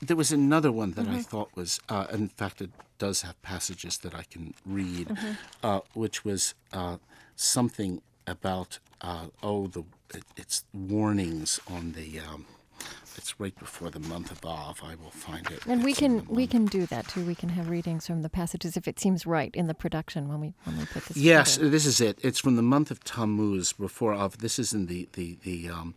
There 0.00 0.16
was 0.16 0.32
another 0.32 0.72
one 0.72 0.92
that 0.92 1.06
mm-hmm. 1.06 1.16
I 1.16 1.22
thought 1.22 1.50
was, 1.54 1.80
uh, 1.88 2.06
in 2.12 2.28
fact, 2.28 2.60
it 2.60 2.70
does 2.98 3.22
have 3.22 3.40
passages 3.42 3.98
that 3.98 4.14
I 4.14 4.24
can 4.24 4.54
read, 4.66 5.08
mm-hmm. 5.08 5.32
Uh, 5.62 5.80
which 5.94 6.24
was 6.24 6.54
uh, 6.72 6.98
something 7.36 8.02
about 8.26 8.78
oh 9.42 9.66
the 9.66 9.84
it, 10.12 10.24
it's 10.36 10.64
warnings 10.72 11.60
on 11.66 11.92
the. 11.92 12.20
Um, 12.20 12.46
it's 13.16 13.38
right 13.38 13.56
before 13.58 13.90
the 13.90 14.00
month 14.00 14.30
of 14.30 14.44
Av. 14.44 14.80
I 14.84 14.94
will 14.94 15.10
find 15.10 15.46
it. 15.50 15.64
And 15.66 15.84
we 15.84 15.92
can 15.94 16.24
we 16.26 16.46
can 16.46 16.66
do 16.66 16.86
that 16.86 17.08
too. 17.08 17.24
We 17.24 17.34
can 17.34 17.48
have 17.50 17.68
readings 17.68 18.06
from 18.06 18.22
the 18.22 18.28
passages 18.28 18.76
if 18.76 18.88
it 18.88 18.98
seems 18.98 19.26
right 19.26 19.54
in 19.54 19.66
the 19.66 19.74
production 19.74 20.28
when 20.28 20.40
we 20.40 20.54
when 20.64 20.78
we 20.78 20.84
put 20.86 21.04
this. 21.04 21.16
Yes, 21.16 21.54
together. 21.54 21.70
this 21.70 21.86
is 21.86 22.00
it. 22.00 22.18
It's 22.22 22.38
from 22.38 22.56
the 22.56 22.62
month 22.62 22.90
of 22.90 23.02
Tammuz 23.04 23.72
before 23.72 24.14
Av. 24.14 24.38
This 24.38 24.58
is 24.58 24.72
in 24.72 24.86
the 24.86 25.08
the 25.12 25.38
the 25.42 25.68
um, 25.68 25.94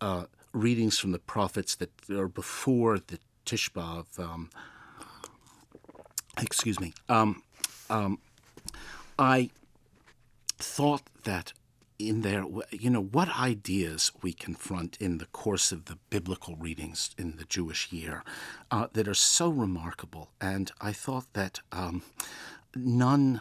uh, 0.00 0.24
readings 0.52 0.98
from 0.98 1.12
the 1.12 1.18
prophets 1.18 1.74
that 1.76 1.90
are 2.10 2.28
before 2.28 2.98
the 2.98 3.18
Tisha 3.46 3.70
B'Av. 3.70 4.18
Um, 4.18 4.50
excuse 6.40 6.80
me. 6.80 6.92
Um, 7.08 7.42
um 7.90 8.18
I 9.18 9.50
thought 10.58 11.02
that 11.24 11.52
in 11.98 12.22
there, 12.22 12.44
you 12.70 12.90
know, 12.90 13.02
what 13.02 13.38
ideas 13.38 14.10
we 14.22 14.32
confront 14.32 14.96
in 15.00 15.18
the 15.18 15.26
course 15.26 15.70
of 15.72 15.84
the 15.84 15.98
biblical 16.10 16.56
readings 16.56 17.10
in 17.16 17.36
the 17.36 17.44
Jewish 17.44 17.92
year 17.92 18.24
uh, 18.70 18.88
that 18.92 19.06
are 19.06 19.14
so 19.14 19.48
remarkable. 19.48 20.30
And 20.40 20.72
I 20.80 20.92
thought 20.92 21.32
that 21.34 21.60
um, 21.70 22.02
none 22.74 23.40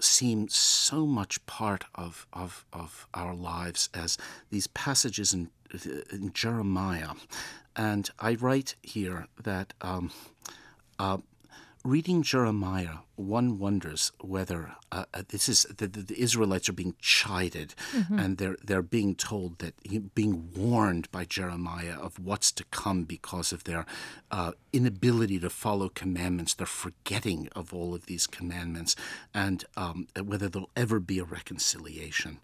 seem 0.00 0.48
so 0.48 1.06
much 1.06 1.44
part 1.46 1.84
of, 1.94 2.26
of, 2.32 2.64
of 2.72 3.08
our 3.14 3.34
lives 3.34 3.88
as 3.94 4.18
these 4.50 4.66
passages 4.68 5.32
in, 5.32 5.50
in 6.12 6.32
Jeremiah. 6.32 7.12
And 7.74 8.10
I 8.18 8.34
write 8.34 8.76
here 8.82 9.26
that 9.42 9.72
um, 9.80 10.10
uh, 10.98 11.18
reading 11.88 12.22
Jeremiah, 12.22 12.98
one 13.16 13.58
wonders 13.58 14.12
whether 14.20 14.74
uh, 14.92 15.06
uh 15.14 15.22
this 15.28 15.48
is 15.48 15.62
the, 15.78 15.88
the, 15.88 16.20
Israelites 16.20 16.68
are 16.68 16.74
being 16.74 16.94
chided, 17.00 17.74
mm-hmm. 17.92 18.18
and 18.18 18.36
they're 18.36 18.58
they're 18.62 18.82
being 18.82 19.14
told 19.14 19.58
that 19.58 19.74
being 20.14 20.50
warned 20.54 21.10
by 21.10 21.24
Jeremiah 21.24 21.98
of 21.98 22.18
what's 22.18 22.52
to 22.52 22.64
come 22.64 23.04
because 23.04 23.52
of 23.52 23.64
their 23.64 23.86
uh, 24.30 24.52
inability 24.72 25.40
to 25.40 25.48
follow 25.48 25.88
commandments, 25.88 26.52
their 26.52 26.66
forgetting 26.66 27.48
of 27.56 27.72
all 27.72 27.94
of 27.94 28.04
these 28.04 28.26
commandments, 28.26 28.94
and 29.32 29.64
um, 29.76 30.08
whether 30.22 30.48
there'll 30.48 30.70
ever 30.76 31.00
be 31.00 31.18
a 31.18 31.24
reconciliation. 31.24 32.38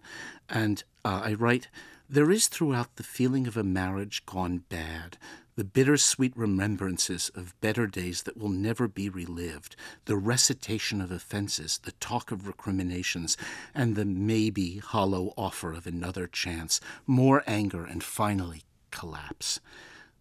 And 0.49 0.83
uh, 1.03 1.21
I 1.23 1.33
write. 1.33 1.67
There 2.07 2.29
is 2.29 2.47
throughout 2.47 2.97
the 2.97 3.03
feeling 3.03 3.47
of 3.47 3.57
a 3.57 3.63
marriage 3.63 4.27
gone 4.27 4.59
bad, 4.69 5.17
the 5.55 5.63
bittersweet 5.63 6.35
remembrances 6.35 7.31
of 7.33 7.59
better 7.61 7.87
days 7.87 8.23
that 8.23 8.37
will 8.37 8.49
never 8.49 8.87
be 8.87 9.07
relived, 9.07 9.75
the 10.05 10.17
recitation 10.17 10.99
of 11.01 11.11
offenses, 11.11 11.79
the 11.83 11.93
talk 11.93 12.31
of 12.31 12.47
recriminations, 12.47 13.37
and 13.73 13.95
the 13.95 14.05
maybe 14.05 14.77
hollow 14.77 15.33
offer 15.37 15.71
of 15.71 15.87
another 15.87 16.27
chance, 16.27 16.81
more 17.07 17.41
anger, 17.47 17.85
and 17.85 18.03
finally 18.03 18.63
collapse. 18.91 19.61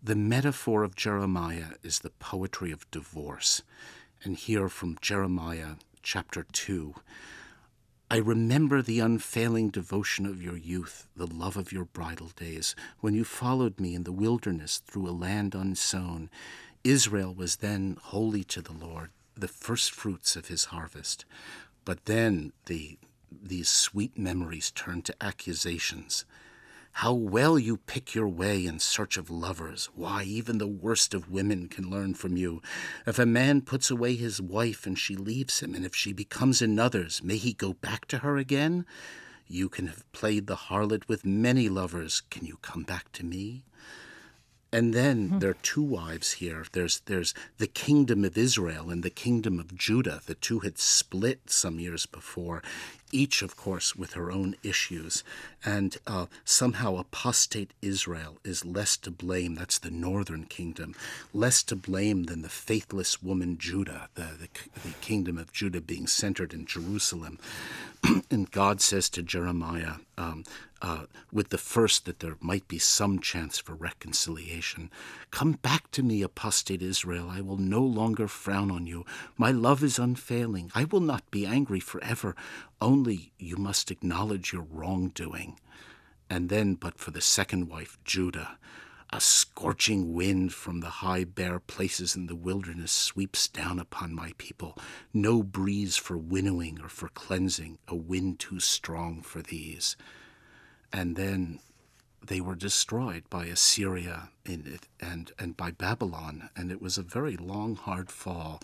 The 0.02 0.14
metaphor 0.14 0.84
of 0.84 0.94
Jeremiah 0.94 1.72
is 1.82 2.00
the 2.00 2.10
poetry 2.10 2.70
of 2.70 2.90
divorce. 2.90 3.62
And 4.22 4.36
here 4.36 4.68
from 4.68 4.98
Jeremiah 5.00 5.76
chapter 6.02 6.46
2 6.52 6.94
I 8.14 8.18
remember 8.18 8.80
the 8.80 9.00
unfailing 9.00 9.70
devotion 9.70 10.24
of 10.24 10.40
your 10.40 10.56
youth, 10.56 11.08
the 11.16 11.26
love 11.26 11.56
of 11.56 11.72
your 11.72 11.86
bridal 11.86 12.30
days, 12.36 12.76
when 13.00 13.12
you 13.12 13.24
followed 13.24 13.80
me 13.80 13.92
in 13.92 14.04
the 14.04 14.12
wilderness 14.12 14.78
through 14.86 15.08
a 15.08 15.10
land 15.10 15.52
unsown. 15.52 16.30
Israel 16.84 17.34
was 17.34 17.56
then 17.56 17.98
holy 18.00 18.44
to 18.44 18.62
the 18.62 18.72
Lord, 18.72 19.10
the 19.34 19.48
first 19.48 19.90
fruits 19.90 20.36
of 20.36 20.46
his 20.46 20.66
harvest. 20.66 21.24
But 21.84 22.04
then 22.04 22.52
the, 22.66 22.98
these 23.32 23.68
sweet 23.68 24.16
memories 24.16 24.70
turned 24.70 25.06
to 25.06 25.16
accusations. 25.20 26.24
How 26.98 27.12
well 27.12 27.58
you 27.58 27.78
pick 27.78 28.14
your 28.14 28.28
way 28.28 28.64
in 28.64 28.78
search 28.78 29.16
of 29.16 29.28
lovers. 29.28 29.90
Why, 29.96 30.22
even 30.22 30.58
the 30.58 30.68
worst 30.68 31.12
of 31.12 31.28
women 31.28 31.66
can 31.66 31.90
learn 31.90 32.14
from 32.14 32.36
you. 32.36 32.62
If 33.04 33.18
a 33.18 33.26
man 33.26 33.62
puts 33.62 33.90
away 33.90 34.14
his 34.14 34.40
wife 34.40 34.86
and 34.86 34.96
she 34.96 35.16
leaves 35.16 35.58
him, 35.58 35.74
and 35.74 35.84
if 35.84 35.96
she 35.96 36.12
becomes 36.12 36.62
another's, 36.62 37.20
may 37.20 37.36
he 37.36 37.52
go 37.52 37.72
back 37.72 38.06
to 38.06 38.18
her 38.18 38.36
again? 38.36 38.86
You 39.48 39.68
can 39.68 39.88
have 39.88 40.10
played 40.12 40.46
the 40.46 40.54
harlot 40.54 41.08
with 41.08 41.26
many 41.26 41.68
lovers. 41.68 42.22
Can 42.30 42.46
you 42.46 42.58
come 42.62 42.84
back 42.84 43.10
to 43.14 43.26
me? 43.26 43.64
And 44.72 44.94
then 44.94 45.28
mm-hmm. 45.28 45.38
there 45.40 45.50
are 45.50 45.62
two 45.62 45.82
wives 45.82 46.32
here. 46.32 46.64
There's 46.72 47.00
there's 47.06 47.34
the 47.58 47.66
kingdom 47.66 48.24
of 48.24 48.38
Israel 48.38 48.90
and 48.90 49.02
the 49.02 49.10
kingdom 49.10 49.58
of 49.58 49.76
Judah. 49.76 50.20
The 50.26 50.34
two 50.34 50.60
had 50.60 50.78
split 50.78 51.50
some 51.50 51.78
years 51.78 52.06
before, 52.06 52.62
each, 53.14 53.42
of 53.42 53.56
course, 53.56 53.94
with 53.94 54.14
her 54.14 54.30
own 54.30 54.56
issues. 54.62 55.22
And 55.64 55.96
uh, 56.06 56.26
somehow 56.44 56.96
apostate 56.96 57.72
Israel 57.80 58.38
is 58.44 58.64
less 58.64 58.96
to 58.98 59.10
blame. 59.10 59.54
That's 59.54 59.78
the 59.78 59.90
northern 59.90 60.44
kingdom, 60.44 60.94
less 61.32 61.62
to 61.64 61.76
blame 61.76 62.24
than 62.24 62.42
the 62.42 62.48
faithless 62.48 63.22
woman 63.22 63.56
Judah, 63.56 64.08
the, 64.14 64.28
the, 64.38 64.48
the 64.82 64.94
kingdom 65.00 65.38
of 65.38 65.52
Judah 65.52 65.80
being 65.80 66.06
centered 66.06 66.52
in 66.52 66.66
Jerusalem. 66.66 67.38
and 68.30 68.50
God 68.50 68.80
says 68.80 69.08
to 69.10 69.22
Jeremiah, 69.22 69.94
um, 70.18 70.44
uh, 70.82 71.06
with 71.32 71.48
the 71.48 71.56
first 71.56 72.04
that 72.04 72.20
there 72.20 72.36
might 72.40 72.68
be 72.68 72.78
some 72.78 73.18
chance 73.18 73.58
for 73.58 73.74
reconciliation. 73.74 74.90
Come 75.30 75.52
back 75.52 75.90
to 75.92 76.02
me, 76.02 76.20
apostate 76.20 76.82
Israel. 76.82 77.30
I 77.30 77.40
will 77.40 77.56
no 77.56 77.80
longer 77.80 78.28
frown 78.28 78.70
on 78.70 78.86
you. 78.86 79.06
My 79.38 79.50
love 79.50 79.82
is 79.82 79.98
unfailing. 79.98 80.70
I 80.74 80.84
will 80.84 81.00
not 81.00 81.30
be 81.30 81.46
angry 81.46 81.80
forever. 81.80 82.36
Only 82.80 83.32
you 83.38 83.56
must 83.56 83.90
acknowledge 83.90 84.52
your 84.52 84.66
wrongdoing. 84.70 85.58
And 86.28 86.48
then, 86.48 86.74
but 86.74 86.98
for 86.98 87.10
the 87.10 87.20
second 87.20 87.68
wife, 87.68 87.98
Judah, 88.04 88.58
a 89.10 89.20
scorching 89.20 90.12
wind 90.12 90.52
from 90.52 90.80
the 90.80 90.88
high 90.88 91.24
bare 91.24 91.60
places 91.60 92.16
in 92.16 92.26
the 92.26 92.34
wilderness 92.34 92.90
sweeps 92.90 93.46
down 93.46 93.78
upon 93.78 94.12
my 94.12 94.32
people. 94.38 94.76
No 95.12 95.42
breeze 95.42 95.96
for 95.96 96.18
winnowing 96.18 96.80
or 96.82 96.88
for 96.88 97.08
cleansing, 97.08 97.78
a 97.86 97.94
wind 97.94 98.40
too 98.40 98.58
strong 98.58 99.22
for 99.22 99.40
these. 99.40 99.96
And 100.92 101.14
then 101.14 101.60
they 102.26 102.40
were 102.40 102.54
destroyed 102.54 103.24
by 103.30 103.46
Assyria 103.46 104.28
it, 104.46 104.88
and 105.00 105.32
and 105.38 105.56
by 105.56 105.70
Babylon, 105.70 106.50
and 106.56 106.70
it 106.70 106.80
was 106.80 106.98
a 106.98 107.02
very 107.02 107.36
long, 107.36 107.76
hard 107.76 108.10
fall. 108.10 108.60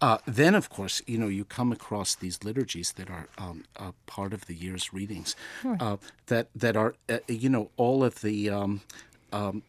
Uh, 0.00 0.18
then, 0.26 0.54
of 0.54 0.68
course, 0.68 1.00
you 1.06 1.18
know 1.18 1.28
you 1.28 1.44
come 1.44 1.72
across 1.72 2.14
these 2.14 2.42
liturgies 2.44 2.92
that 2.92 3.10
are 3.10 3.28
um, 3.38 3.64
part 4.06 4.32
of 4.32 4.46
the 4.46 4.54
year's 4.54 4.92
readings, 4.92 5.34
uh, 5.80 5.96
that 6.26 6.48
that 6.54 6.76
are 6.76 6.94
uh, 7.08 7.18
you 7.28 7.48
know 7.48 7.70
all 7.76 8.04
of 8.04 8.20
the 8.20 8.50
um, 8.50 8.82
um, 9.32 9.62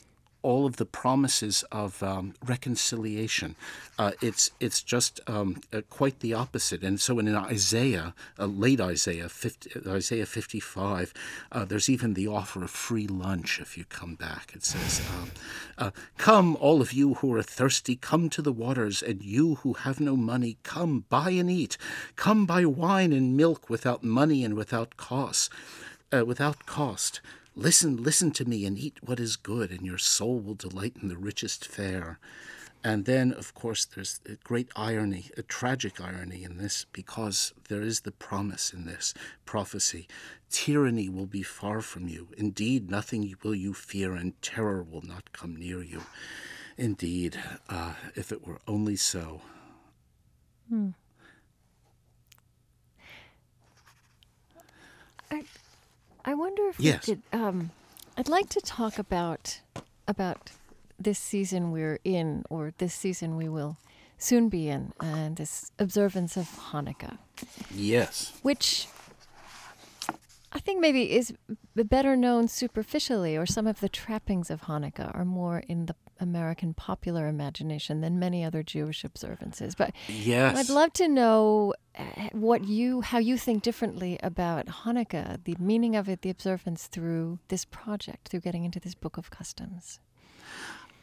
all 0.44 0.66
of 0.66 0.76
the 0.76 0.86
promises 0.86 1.64
of 1.72 2.04
um, 2.04 2.34
reconciliation. 2.46 3.56
Uh, 3.98 4.12
it's 4.22 4.52
it's 4.60 4.84
just 4.84 5.20
um, 5.26 5.62
uh, 5.72 5.82
quite 5.90 6.20
the 6.20 6.34
opposite. 6.34 6.84
And 6.84 7.00
so 7.00 7.18
in 7.18 7.34
Isaiah, 7.34 8.14
uh, 8.38 8.46
late 8.46 8.82
Isaiah, 8.82 9.30
50, 9.30 9.90
Isaiah 9.90 10.26
55, 10.26 11.14
uh, 11.52 11.66
there's 11.66 11.90
even 11.90 12.14
the 12.14 12.28
offer 12.28 12.64
of 12.64 12.70
free 12.70 13.08
lunch 13.08 13.60
if 13.60 13.78
you 13.78 13.86
come 13.86 14.16
back. 14.16 14.52
It 14.54 14.64
says, 14.64 15.02
um, 15.16 15.32
uh, 15.78 15.92
"Come, 16.18 16.58
all 16.58 16.82
of 16.82 16.94
you 16.94 17.16
who 17.16 17.34
are 17.36 17.44
thirsty, 17.44 17.96
come 17.96 18.30
to 18.30 18.42
the 18.42 18.54
waters, 18.54 19.02
and 19.02 19.24
you 19.24 19.56
who 19.56 19.74
have 19.74 20.00
no 20.00 20.16
money, 20.18 20.58
come 20.64 21.06
buy 21.10 21.32
and 21.32 21.50
eat. 21.50 21.78
Come 22.16 22.46
buy 22.46 22.66
wine 22.66 23.14
and 23.14 23.38
milk 23.38 23.70
without 23.70 24.04
money 24.04 24.44
and 24.44 24.56
without 24.56 24.98
cost, 24.98 25.50
uh, 26.12 26.26
without 26.26 26.66
cost." 26.66 27.22
Listen, 27.56 28.02
listen 28.02 28.32
to 28.32 28.46
me 28.46 28.66
and 28.66 28.78
eat 28.78 28.98
what 29.02 29.20
is 29.20 29.36
good, 29.36 29.72
and 29.72 29.86
your 29.86 29.98
soul 29.98 30.40
will 30.40 30.56
delight 30.56 30.96
in 31.02 31.08
the 31.08 31.18
richest 31.18 31.68
fare. 31.68 32.20
And 32.84 33.06
then, 33.06 33.32
of 33.32 33.54
course, 33.54 33.86
there's 33.86 34.20
a 34.26 34.36
great 34.44 34.70
irony, 34.76 35.30
a 35.38 35.44
tragic 35.44 36.02
irony 36.02 36.44
in 36.44 36.58
this, 36.58 36.86
because 36.92 37.54
there 37.70 37.82
is 37.82 38.02
the 38.02 38.12
promise 38.12 38.74
in 38.74 38.86
this 38.86 39.14
prophecy 39.46 40.08
tyranny 40.54 41.10
will 41.10 41.26
be 41.26 41.42
far 41.42 41.82
from 41.82 42.08
you. 42.08 42.28
Indeed, 42.38 42.90
nothing 42.90 43.36
will 43.44 43.56
you 43.56 43.74
fear, 43.74 44.14
and 44.14 44.40
terror 44.42 44.84
will 44.84 45.02
not 45.02 45.34
come 45.34 45.56
near 45.56 45.82
you. 45.82 46.04
Indeed, 46.78 47.40
uh, 47.70 47.94
if 48.16 48.32
it 48.32 48.46
were 48.46 48.60
only 48.68 48.96
so. 48.96 49.42
Hmm. 50.70 50.90
I 55.32 55.44
wonder 56.34 56.68
if 56.70 56.80
yes. 56.80 57.08
we 57.08 57.16
could. 57.16 57.24
Um, 57.34 57.72
I'd 58.18 58.30
like 58.30 58.50
to 58.50 58.62
talk 58.62 58.98
about 58.98 59.60
about 60.08 60.52
this 61.00 61.20
season 61.20 61.72
we're 61.72 62.00
in, 62.04 62.44
or 62.50 62.74
this 62.78 62.94
season 62.94 63.36
we 63.36 63.50
will 63.50 63.78
soon 64.18 64.48
be 64.50 64.70
in, 64.70 64.94
and 65.00 65.36
this 65.36 65.72
observance 65.78 66.38
of 66.38 66.48
Hanukkah. 66.72 67.18
Yes. 67.74 68.34
Which 68.42 68.88
I 70.54 70.60
think 70.60 70.80
maybe 70.80 71.12
is 71.12 71.34
better 71.76 72.16
known 72.16 72.48
superficially, 72.48 73.36
or 73.36 73.46
some 73.46 73.68
of 73.68 73.80
the 73.80 73.90
trappings 73.90 74.50
of 74.50 74.62
Hanukkah 74.62 75.14
are 75.16 75.26
more 75.26 75.64
in 75.68 75.88
the 75.88 75.96
American 76.20 76.74
popular 76.74 77.28
imagination 77.28 78.02
than 78.02 78.20
many 78.20 78.44
other 78.44 78.64
Jewish 78.64 79.04
observances. 79.04 79.76
But 79.76 79.92
yes. 80.08 80.58
I'd 80.58 80.74
love 80.74 80.94
to 80.94 81.08
know 81.08 81.74
eh, 81.96 82.30
what 82.32 82.66
you, 82.66 83.02
how 83.02 83.20
you 83.20 83.38
think 83.38 83.64
differently 83.64 84.20
about 84.24 84.68
Hanukkah, 84.68 85.44
the 85.44 85.56
meaning 85.60 85.96
of 85.96 86.08
it, 86.10 86.22
the 86.22 86.30
observance 86.30 86.88
through 86.88 87.40
this 87.48 87.66
project, 87.66 88.30
through 88.30 88.42
getting 88.42 88.66
into 88.66 88.80
this 88.80 88.96
book 88.96 89.18
of 89.18 89.30
customs. 89.30 90.00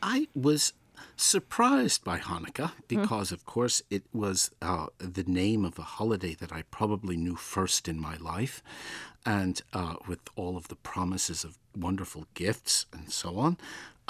I 0.02 0.28
was 0.34 0.72
surprised 1.16 2.04
by 2.04 2.18
Hanukkah 2.18 2.72
because, 2.88 3.30
mm. 3.30 3.32
of 3.32 3.44
course, 3.44 3.82
it 3.90 4.04
was 4.12 4.50
uh, 4.62 4.86
the 4.98 5.24
name 5.24 5.64
of 5.64 5.78
a 5.78 5.82
holiday 5.82 6.34
that 6.34 6.52
I 6.52 6.62
probably 6.70 7.16
knew 7.16 7.36
first 7.36 7.88
in 7.88 8.00
my 8.00 8.16
life, 8.16 8.62
and 9.26 9.60
uh, 9.72 9.96
with 10.06 10.20
all 10.36 10.56
of 10.56 10.68
the 10.68 10.76
promises 10.76 11.44
of 11.44 11.58
wonderful 11.76 12.26
gifts 12.34 12.86
and 12.92 13.10
so 13.10 13.38
on. 13.38 13.58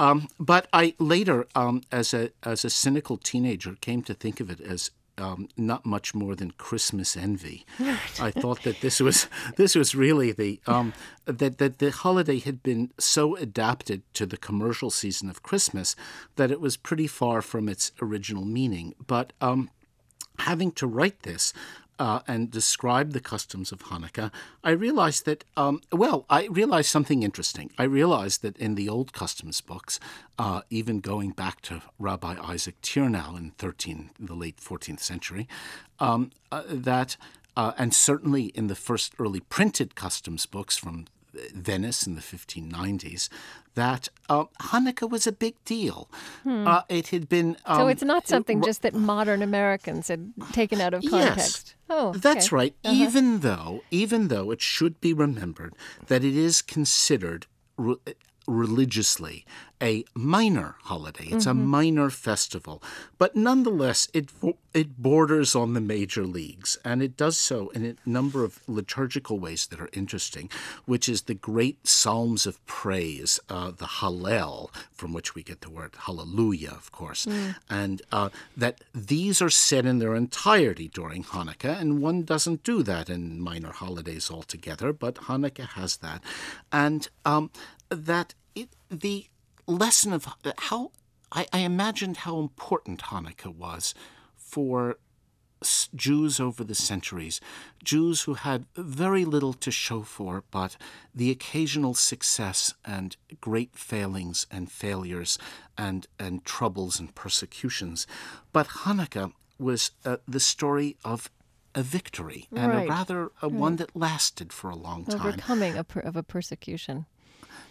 Um, 0.00 0.28
but 0.38 0.66
I 0.72 0.94
later, 0.98 1.46
um, 1.54 1.82
as 1.92 2.14
a 2.14 2.30
as 2.42 2.64
a 2.64 2.70
cynical 2.70 3.18
teenager, 3.18 3.76
came 3.82 4.02
to 4.04 4.14
think 4.14 4.40
of 4.40 4.48
it 4.50 4.58
as 4.58 4.90
um, 5.18 5.48
not 5.58 5.84
much 5.84 6.14
more 6.14 6.34
than 6.34 6.52
Christmas 6.52 7.18
envy. 7.18 7.66
I 8.18 8.30
thought 8.30 8.62
that 8.62 8.80
this 8.80 8.98
was 9.00 9.28
this 9.56 9.74
was 9.74 9.94
really 9.94 10.32
the 10.32 10.58
um, 10.66 10.94
that 11.26 11.58
that 11.58 11.80
the 11.80 11.90
holiday 11.90 12.38
had 12.38 12.62
been 12.62 12.92
so 12.98 13.36
adapted 13.36 14.02
to 14.14 14.24
the 14.24 14.38
commercial 14.38 14.88
season 14.88 15.28
of 15.28 15.42
Christmas 15.42 15.94
that 16.36 16.50
it 16.50 16.62
was 16.62 16.78
pretty 16.78 17.06
far 17.06 17.42
from 17.42 17.68
its 17.68 17.92
original 18.00 18.46
meaning. 18.46 18.94
But 19.06 19.34
um, 19.42 19.68
having 20.38 20.72
to 20.72 20.86
write 20.86 21.24
this, 21.24 21.52
uh, 22.00 22.20
and 22.26 22.50
describe 22.50 23.12
the 23.12 23.20
customs 23.20 23.72
of 23.72 23.80
Hanukkah, 23.84 24.32
I 24.64 24.70
realized 24.70 25.26
that, 25.26 25.44
um, 25.54 25.82
well, 25.92 26.24
I 26.30 26.46
realized 26.46 26.88
something 26.88 27.22
interesting. 27.22 27.70
I 27.76 27.82
realized 27.82 28.40
that 28.40 28.56
in 28.56 28.74
the 28.74 28.88
old 28.88 29.12
customs 29.12 29.60
books, 29.60 30.00
uh, 30.38 30.62
even 30.70 31.00
going 31.00 31.32
back 31.32 31.60
to 31.62 31.82
Rabbi 31.98 32.36
Isaac 32.42 32.80
Tyrnau 32.80 33.36
in 33.36 33.50
13, 33.58 34.10
the 34.18 34.34
late 34.34 34.56
14th 34.56 35.00
century, 35.00 35.46
um, 35.98 36.30
uh, 36.50 36.62
that, 36.66 37.18
uh, 37.54 37.72
and 37.76 37.92
certainly 37.92 38.44
in 38.44 38.68
the 38.68 38.74
first 38.74 39.12
early 39.18 39.40
printed 39.40 39.94
customs 39.94 40.46
books 40.46 40.78
from 40.78 41.04
Venice 41.54 42.06
in 42.06 42.14
the 42.14 42.22
1590s, 42.22 43.28
that 43.74 44.08
uh, 44.28 44.44
Hanukkah 44.60 45.08
was 45.08 45.26
a 45.26 45.32
big 45.32 45.54
deal. 45.64 46.08
Hmm. 46.42 46.66
Uh, 46.66 46.82
it 46.88 47.08
had 47.08 47.28
been. 47.28 47.56
Um, 47.66 47.78
so 47.78 47.88
it's 47.88 48.02
not 48.02 48.26
something 48.26 48.62
just 48.62 48.82
that 48.82 48.94
modern 48.94 49.42
Americans 49.42 50.08
had 50.08 50.32
taken 50.52 50.80
out 50.80 50.94
of 50.94 51.02
context. 51.02 51.74
Yes, 51.88 51.98
oh, 51.98 52.12
that's 52.12 52.46
okay. 52.48 52.56
right. 52.56 52.74
Uh-huh. 52.84 52.94
Even 52.94 53.40
though, 53.40 53.82
even 53.90 54.28
though 54.28 54.50
it 54.50 54.60
should 54.60 55.00
be 55.00 55.12
remembered 55.12 55.74
that 56.06 56.24
it 56.24 56.36
is 56.36 56.62
considered 56.62 57.46
re- 57.76 57.96
religiously 58.50 59.44
a 59.82 60.04
minor 60.14 60.76
holiday. 60.82 61.24
It's 61.24 61.46
mm-hmm. 61.46 61.50
a 61.50 61.54
minor 61.54 62.10
festival, 62.10 62.82
but 63.16 63.34
nonetheless, 63.34 64.08
it 64.12 64.28
it 64.74 64.98
borders 64.98 65.56
on 65.56 65.72
the 65.72 65.80
major 65.80 66.24
leagues, 66.24 66.78
and 66.84 67.02
it 67.02 67.16
does 67.16 67.36
so 67.38 67.70
in 67.70 67.84
a 67.84 68.08
number 68.08 68.44
of 68.44 68.60
liturgical 68.68 69.38
ways 69.38 69.66
that 69.68 69.80
are 69.80 69.88
interesting, 69.92 70.50
which 70.84 71.08
is 71.08 71.22
the 71.22 71.34
great 71.34 71.86
psalms 71.86 72.46
of 72.46 72.64
praise, 72.66 73.40
uh, 73.48 73.70
the 73.70 73.86
Hallel, 73.86 74.70
from 74.92 75.12
which 75.12 75.34
we 75.34 75.42
get 75.42 75.62
the 75.62 75.70
word 75.70 75.94
Hallelujah, 76.00 76.70
of 76.70 76.92
course, 76.92 77.24
mm. 77.24 77.56
and 77.70 78.02
uh, 78.12 78.28
that 78.56 78.82
these 78.94 79.40
are 79.40 79.50
said 79.50 79.86
in 79.86 79.98
their 79.98 80.14
entirety 80.14 80.88
during 80.88 81.24
Hanukkah, 81.24 81.80
and 81.80 82.02
one 82.02 82.22
doesn't 82.22 82.64
do 82.64 82.82
that 82.82 83.08
in 83.08 83.40
minor 83.40 83.72
holidays 83.72 84.30
altogether, 84.30 84.92
but 84.92 85.14
Hanukkah 85.14 85.68
has 85.70 85.96
that, 85.98 86.22
and 86.70 87.08
um, 87.24 87.50
that 87.88 88.34
the 88.90 89.26
lesson 89.66 90.12
of 90.12 90.26
how 90.58 90.90
I, 91.32 91.46
I 91.52 91.58
imagined 91.60 92.18
how 92.18 92.38
important 92.38 93.02
Hanukkah 93.02 93.54
was 93.54 93.94
for 94.36 94.96
Jews 95.94 96.40
over 96.40 96.64
the 96.64 96.74
centuries, 96.74 97.40
Jews 97.84 98.22
who 98.22 98.34
had 98.34 98.64
very 98.74 99.24
little 99.24 99.52
to 99.54 99.70
show 99.70 100.02
for, 100.02 100.42
but 100.50 100.76
the 101.14 101.30
occasional 101.30 101.94
success 101.94 102.74
and 102.84 103.16
great 103.40 103.76
failings 103.76 104.46
and 104.50 104.70
failures 104.72 105.38
and, 105.76 106.06
and 106.18 106.44
troubles 106.44 106.98
and 106.98 107.14
persecutions. 107.14 108.06
But 108.52 108.68
Hanukkah 108.68 109.32
was 109.58 109.90
uh, 110.04 110.16
the 110.26 110.40
story 110.40 110.96
of 111.04 111.30
a 111.74 111.82
victory 111.82 112.48
and 112.56 112.72
right. 112.72 112.86
a 112.86 112.88
rather 112.88 113.30
a 113.42 113.48
one 113.48 113.76
that 113.76 113.94
lasted 113.94 114.52
for 114.52 114.70
a 114.70 114.76
long 114.76 115.04
time. 115.04 115.20
Overcoming 115.20 115.76
a 115.76 115.84
per, 115.84 116.00
of 116.00 116.16
a 116.16 116.22
persecution. 116.22 117.06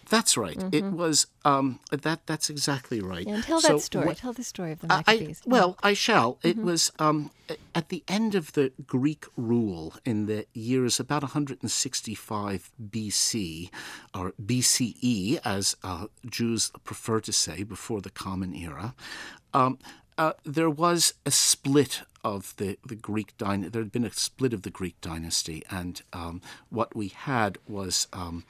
That's 0.10 0.36
right. 0.38 0.58
Mm-hmm. 0.58 0.76
It 0.76 0.92
was 0.92 1.28
um, 1.46 1.80
that. 1.92 2.26
That's 2.26 2.50
exactly 2.50 3.00
right. 3.00 3.28
Yeah, 3.28 3.36
and 3.36 3.44
tell 3.44 3.62
so 3.62 3.74
that 3.74 3.82
story. 3.82 4.16
tell 4.16 4.34
the 4.34 4.44
story 4.44 4.72
of 4.72 4.80
the 4.80 4.88
Maccabees. 4.88 5.42
I, 5.46 5.50
well, 5.50 5.78
I 5.84 5.94
shall. 5.94 6.36
Mm-hmm. 6.36 6.48
It 6.48 6.58
was 6.58 6.92
um, 7.00 7.32
at 7.76 7.90
the 7.90 8.04
end 8.08 8.36
of 8.36 8.54
the 8.54 8.72
Greek 8.86 9.26
rule 9.38 9.94
in 10.06 10.26
the 10.26 10.46
years 10.54 11.00
about 11.00 11.22
165 11.22 12.72
BC 12.90 13.70
or 14.16 14.34
BCE, 14.44 15.40
as 15.46 15.76
uh, 15.84 16.08
Jews 16.26 16.72
prefer 16.84 17.20
to 17.22 17.32
say, 17.32 17.64
before 17.64 18.02
the 18.02 18.10
Common 18.10 18.56
Era. 18.56 18.96
Um, 19.54 19.78
uh, 20.18 20.34
there 20.44 20.70
was 20.70 21.14
a 21.26 21.32
split 21.32 22.02
of 22.26 22.54
the, 22.58 22.78
the 22.86 22.96
Greek 22.96 23.38
dynasty. 23.38 23.70
There 23.70 23.82
had 23.82 23.92
been 23.92 24.06
a 24.06 24.12
split 24.12 24.54
of 24.54 24.64
the 24.64 24.70
Greek 24.70 25.00
dynasty, 25.00 25.64
and 25.70 26.02
um, 26.12 26.42
what 26.70 26.96
we 26.96 27.08
had 27.08 27.58
was 27.68 28.08
um, 28.12 28.44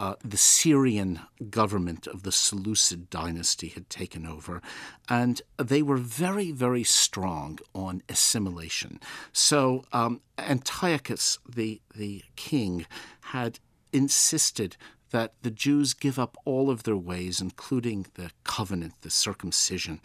uh, 0.00 0.14
the 0.24 0.38
Syrian 0.38 1.20
government 1.50 2.06
of 2.06 2.22
the 2.22 2.32
Seleucid 2.32 3.10
dynasty 3.10 3.68
had 3.68 3.90
taken 3.90 4.24
over, 4.26 4.62
and 5.10 5.42
they 5.58 5.82
were 5.82 5.98
very, 5.98 6.52
very 6.52 6.84
strong 6.84 7.58
on 7.74 8.02
assimilation. 8.08 8.98
So 9.34 9.84
um, 9.92 10.22
Antiochus, 10.38 11.38
the, 11.46 11.82
the 11.94 12.22
king, 12.34 12.86
had 13.20 13.58
insisted 13.92 14.78
that 15.10 15.34
the 15.42 15.50
Jews 15.50 15.92
give 15.92 16.18
up 16.18 16.34
all 16.46 16.70
of 16.70 16.84
their 16.84 16.96
ways, 16.96 17.42
including 17.42 18.06
the 18.14 18.30
covenant, 18.42 18.94
the 19.02 19.10
circumcision, 19.10 20.00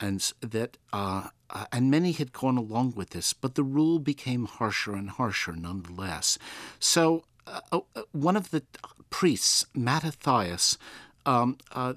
and 0.00 0.32
that 0.40 0.76
uh, 0.92 1.28
uh, 1.50 1.66
and 1.70 1.88
many 1.88 2.10
had 2.10 2.32
gone 2.32 2.56
along 2.56 2.94
with 2.96 3.10
this, 3.10 3.32
but 3.32 3.54
the 3.54 3.62
rule 3.62 4.00
became 4.00 4.46
harsher 4.46 4.94
and 4.94 5.10
harsher 5.10 5.52
nonetheless. 5.52 6.36
So 6.80 7.22
uh, 7.46 7.60
uh 7.72 8.02
one 8.12 8.36
of 8.36 8.50
the 8.50 8.62
priests, 9.10 9.66
Mattathias, 9.74 10.78
um, 11.24 11.58
uh, 11.72 11.94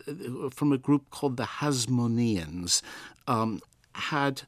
from 0.51 0.71
a 0.71 0.77
group 0.77 1.09
called 1.11 1.37
the 1.37 1.43
Hasmoneans, 1.43 2.81
um, 3.27 3.61
had 3.93 4.43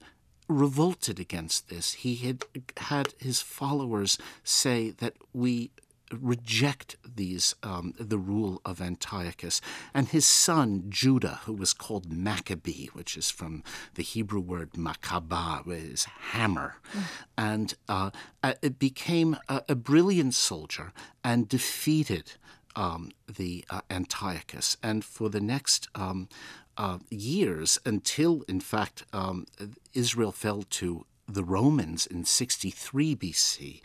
revolted 0.47 1.19
against 1.19 1.69
this. 1.69 1.93
He 1.93 2.15
had 2.15 2.45
had 2.77 3.13
his 3.19 3.41
followers 3.41 4.17
say 4.43 4.89
that 4.91 5.13
we 5.33 5.71
reject 6.19 6.95
these 7.03 7.55
um, 7.63 7.93
the 7.99 8.17
rule 8.17 8.61
of 8.65 8.81
Antiochus, 8.81 9.61
and 9.93 10.07
his 10.07 10.25
son 10.25 10.85
Judah, 10.89 11.39
who 11.45 11.53
was 11.53 11.73
called 11.73 12.11
Maccabee, 12.11 12.87
which 12.93 13.17
is 13.17 13.29
from 13.29 13.63
the 13.95 14.03
Hebrew 14.03 14.39
word 14.39 14.73
makabah, 14.73 15.63
is 15.67 16.05
hammer, 16.31 16.75
mm. 16.93 17.03
and 17.37 17.73
uh, 17.87 18.11
uh, 18.43 18.53
it 18.61 18.79
became 18.79 19.37
a, 19.47 19.63
a, 19.69 19.75
brilliant 19.75 20.33
soldier 20.33 20.93
and 21.23 21.47
defeated 21.49 22.33
um, 22.75 23.11
the 23.27 23.65
uh, 23.69 23.81
Antiochus, 23.89 24.77
and 24.81 25.03
for 25.03 25.29
the 25.29 25.41
next. 25.41 25.87
Um, 25.95 26.29
uh, 26.77 26.97
years 27.09 27.77
until, 27.85 28.43
in 28.47 28.61
fact, 28.61 29.03
um, 29.11 29.45
Israel 29.93 30.31
fell 30.31 30.63
to 30.63 31.05
the 31.27 31.43
Romans 31.43 32.05
in 32.05 32.25
63 32.25 33.15
BC, 33.15 33.81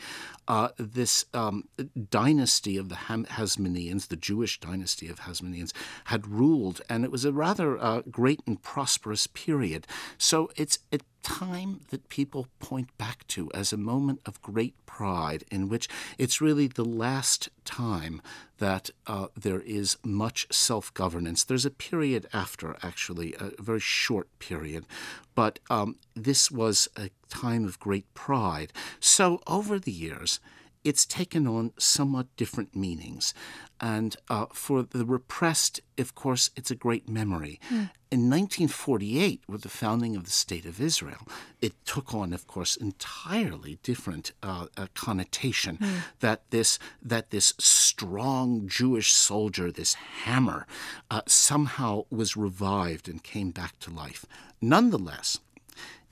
uh, 0.49 0.69
this 0.79 1.25
um, 1.35 1.69
dynasty 2.11 2.77
of 2.77 2.89
the 2.89 2.95
Ham- 2.95 3.27
Hasmoneans, 3.27 4.09
the 4.09 4.17
Jewish 4.17 4.61
dynasty 4.61 5.09
of 5.09 5.21
Hasmoneans, 5.21 5.73
had 6.05 6.27
ruled, 6.27 6.81
and 6.89 7.05
it 7.05 7.11
was 7.11 7.25
a 7.25 7.33
rather 7.33 7.79
uh, 7.79 8.03
great 8.11 8.41
and 8.47 8.63
prosperous 8.63 9.27
period. 9.27 9.87
So 10.19 10.51
it's 10.57 10.79
a 10.93 10.99
time 11.27 11.81
that 11.89 12.09
people 12.09 12.47
point 12.61 12.97
back 12.99 13.27
to 13.27 13.51
as 13.53 13.73
a 13.73 13.77
moment 13.77 14.21
of 14.25 14.41
great 14.43 14.75
pride, 14.87 15.43
in 15.51 15.69
which 15.69 15.89
it's 16.19 16.41
really 16.41 16.69
the 16.69 16.85
last 16.85 17.49
time 17.65 18.23
that 18.59 18.91
uh, 19.09 19.27
there 19.37 19.61
is 19.61 19.97
much 20.05 20.47
self 20.53 20.95
governance. 20.95 21.43
There's 21.43 21.67
a 21.67 21.71
period 21.71 22.27
after, 22.33 22.77
actually, 22.81 23.35
a 23.41 23.61
very 23.61 23.81
short 23.81 24.29
period, 24.39 24.87
but 25.35 25.59
um, 25.69 25.97
this 26.15 26.49
was 26.49 26.89
a 26.97 27.11
time 27.29 27.65
of 27.65 27.81
great 27.81 28.07
pride. 28.15 28.73
So 29.01 29.41
over 29.49 29.81
the 29.81 29.91
years, 29.91 30.39
it's 30.85 31.05
taken 31.05 31.49
on 31.49 31.73
somewhat 31.77 32.29
different 32.37 32.77
meanings. 32.77 33.35
And 33.81 34.15
uh, 34.31 34.47
for 34.53 34.85
the 34.85 35.05
repressed, 35.05 35.81
of 35.99 36.15
course, 36.15 36.51
it's 36.55 36.71
a 36.71 36.77
great 36.77 37.09
memory. 37.09 37.59
Mm. 37.69 37.91
In 38.17 38.31
1948, 38.31 39.43
with 39.47 39.61
the 39.61 39.69
founding 39.69 40.17
of 40.17 40.25
the 40.25 40.31
State 40.31 40.65
of 40.65 40.81
Israel, 40.81 41.29
it 41.61 41.75
took 41.85 42.15
on, 42.15 42.33
of 42.33 42.47
course, 42.47 42.75
entirely 42.75 43.79
different 43.83 44.33
uh, 44.43 44.69
uh, 44.75 44.87
connotation. 44.95 45.77
Mm. 45.77 45.99
That 46.21 46.41
this 46.49 46.79
that 47.03 47.29
this 47.29 47.53
strong 47.59 48.69
Jewish 48.69 49.13
soldier, 49.13 49.71
this 49.71 49.93
hammer, 50.25 50.67
uh, 51.11 51.21
somehow 51.27 52.07
was 52.09 52.39
revived 52.39 53.07
and 53.07 53.23
came 53.23 53.51
back 53.51 53.79
to 53.81 53.91
life. 53.91 54.25
Nonetheless, 54.63 55.41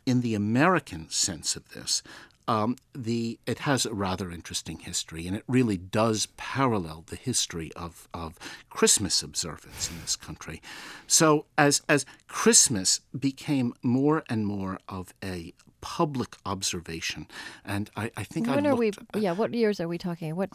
in 0.04 0.20
the 0.20 0.34
American 0.34 1.08
sense 1.08 1.56
of 1.56 1.70
this, 1.70 2.02
um, 2.46 2.76
the 2.94 3.38
it 3.46 3.60
has 3.60 3.86
a 3.86 3.94
rather 3.94 4.30
interesting 4.30 4.78
history, 4.80 5.26
and 5.26 5.36
it 5.36 5.44
really 5.48 5.76
does 5.76 6.26
parallel 6.36 7.04
the 7.06 7.16
history 7.16 7.72
of, 7.74 8.08
of 8.12 8.38
Christmas 8.70 9.22
observance 9.22 9.90
in 9.90 10.00
this 10.00 10.16
country. 10.16 10.60
So 11.06 11.46
as 11.56 11.82
as 11.88 12.04
Christmas 12.28 13.00
became 13.18 13.74
more 13.82 14.24
and 14.28 14.46
more 14.46 14.78
of 14.88 15.14
a 15.22 15.54
public 15.80 16.36
observation, 16.46 17.26
and 17.64 17.90
I, 17.96 18.10
I 18.16 18.24
think 18.24 18.46
when 18.46 18.66
I 18.66 18.70
are 18.70 18.74
looked, 18.74 18.98
we? 19.14 19.20
Yeah, 19.20 19.32
what 19.32 19.52
years 19.54 19.80
are 19.80 19.88
we 19.88 19.98
talking? 19.98 20.36
What 20.36 20.50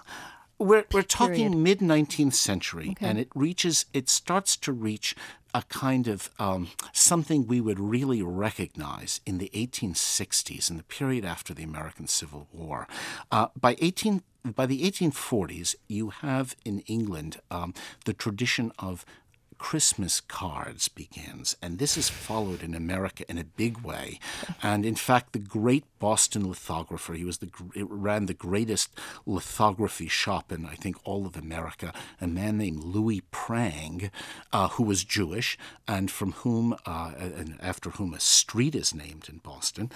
we're, 0.59 0.85
we're 0.91 1.01
talking 1.01 1.63
mid 1.63 1.79
19th 1.79 2.33
century, 2.33 2.89
okay. 2.91 3.05
and 3.05 3.17
it 3.17 3.29
reaches, 3.33 3.85
it 3.93 4.09
starts 4.09 4.57
to 4.57 4.71
reach 4.71 5.15
a 5.53 5.63
kind 5.63 6.07
of 6.07 6.29
um, 6.37 6.69
something 6.93 7.47
we 7.47 7.59
would 7.59 7.79
really 7.79 8.21
recognize 8.21 9.21
in 9.25 9.39
the 9.39 9.49
1860s, 9.55 10.69
in 10.69 10.77
the 10.77 10.83
period 10.83 11.25
after 11.25 11.53
the 11.53 11.63
American 11.63 12.07
Civil 12.07 12.47
War. 12.51 12.87
Uh, 13.31 13.47
by 13.59 13.75
18 13.79 14.21
by 14.55 14.65
the 14.65 14.89
1840s, 14.89 15.75
you 15.87 16.09
have 16.09 16.55
in 16.63 16.79
England 16.81 17.41
um, 17.51 17.73
the 18.05 18.13
tradition 18.13 18.71
of 18.79 19.05
Christmas 19.59 20.21
cards 20.21 20.87
begins, 20.87 21.55
and 21.61 21.77
this 21.77 21.95
is 21.97 22.09
followed 22.09 22.63
in 22.63 22.73
America 22.73 23.23
in 23.29 23.37
a 23.37 23.43
big 23.43 23.79
way. 23.79 24.19
And 24.61 24.85
in 24.85 24.95
fact, 24.95 25.31
the 25.31 25.39
great 25.39 25.85
Boston 25.99 26.47
lithographer, 26.47 27.13
he 27.13 27.23
was 27.23 27.37
the 27.37 27.49
ran 27.75 28.25
the 28.25 28.33
greatest 28.33 28.89
lithography 29.25 30.07
shop 30.07 30.51
in 30.51 30.65
I 30.65 30.75
think 30.75 30.97
all 31.03 31.25
of 31.25 31.37
America. 31.37 31.93
A 32.19 32.27
man 32.27 32.57
named 32.57 32.83
Louis 32.83 33.21
Prang, 33.31 34.11
uh, 34.51 34.67
who 34.69 34.83
was 34.83 35.03
Jewish, 35.03 35.57
and 35.87 36.09
from 36.11 36.33
whom, 36.33 36.75
uh, 36.85 37.11
and 37.17 37.57
after 37.61 37.91
whom 37.91 38.13
a 38.13 38.19
street 38.19 38.75
is 38.75 38.93
named 38.93 39.29
in 39.29 39.37
Boston, 39.37 39.91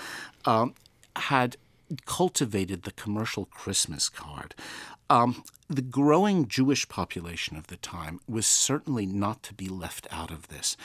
um, 0.45 0.75
had 1.15 1.57
cultivated 2.05 2.83
the 2.83 2.91
commercial 2.91 3.45
Christmas 3.45 4.09
card. 4.09 4.55
Um, 5.09 5.43
the 5.69 5.81
growing 5.81 6.47
Jewish 6.47 6.87
population 6.87 7.57
of 7.57 7.67
the 7.67 7.77
time 7.77 8.19
was 8.27 8.45
certainly 8.45 9.05
not 9.05 9.43
to 9.43 9.53
be 9.53 9.67
left 9.67 10.07
out 10.11 10.31
of 10.31 10.47
this. 10.49 10.77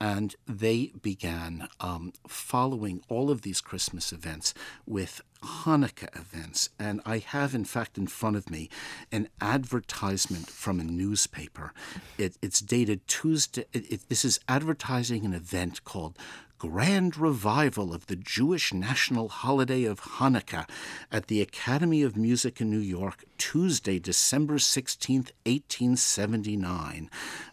And 0.00 0.34
they 0.46 0.92
began 1.00 1.68
um, 1.80 2.12
following 2.28 3.02
all 3.08 3.30
of 3.30 3.42
these 3.42 3.60
Christmas 3.60 4.12
events 4.12 4.52
with 4.86 5.22
Hanukkah 5.42 6.14
events. 6.14 6.68
And 6.78 7.00
I 7.06 7.18
have, 7.18 7.54
in 7.54 7.64
fact, 7.64 7.96
in 7.96 8.06
front 8.06 8.36
of 8.36 8.50
me 8.50 8.68
an 9.10 9.28
advertisement 9.40 10.50
from 10.50 10.80
a 10.80 10.84
newspaper. 10.84 11.72
It, 12.18 12.36
it's 12.42 12.60
dated 12.60 13.06
Tuesday. 13.06 13.64
It, 13.72 13.90
it, 13.90 14.08
this 14.08 14.24
is 14.24 14.38
advertising 14.48 15.24
an 15.24 15.32
event 15.32 15.84
called 15.84 16.18
grand 16.58 17.16
revival 17.16 17.92
of 17.92 18.06
the 18.06 18.16
Jewish 18.16 18.72
national 18.72 19.28
holiday 19.28 19.84
of 19.84 20.00
Hanukkah 20.00 20.68
at 21.12 21.26
the 21.26 21.42
Academy 21.42 22.02
of 22.02 22.16
Music 22.16 22.60
in 22.60 22.70
New 22.70 22.78
York, 22.78 23.24
Tuesday, 23.36 23.65
December 23.66 24.58
16th, 24.58 25.30
1879 25.44 27.10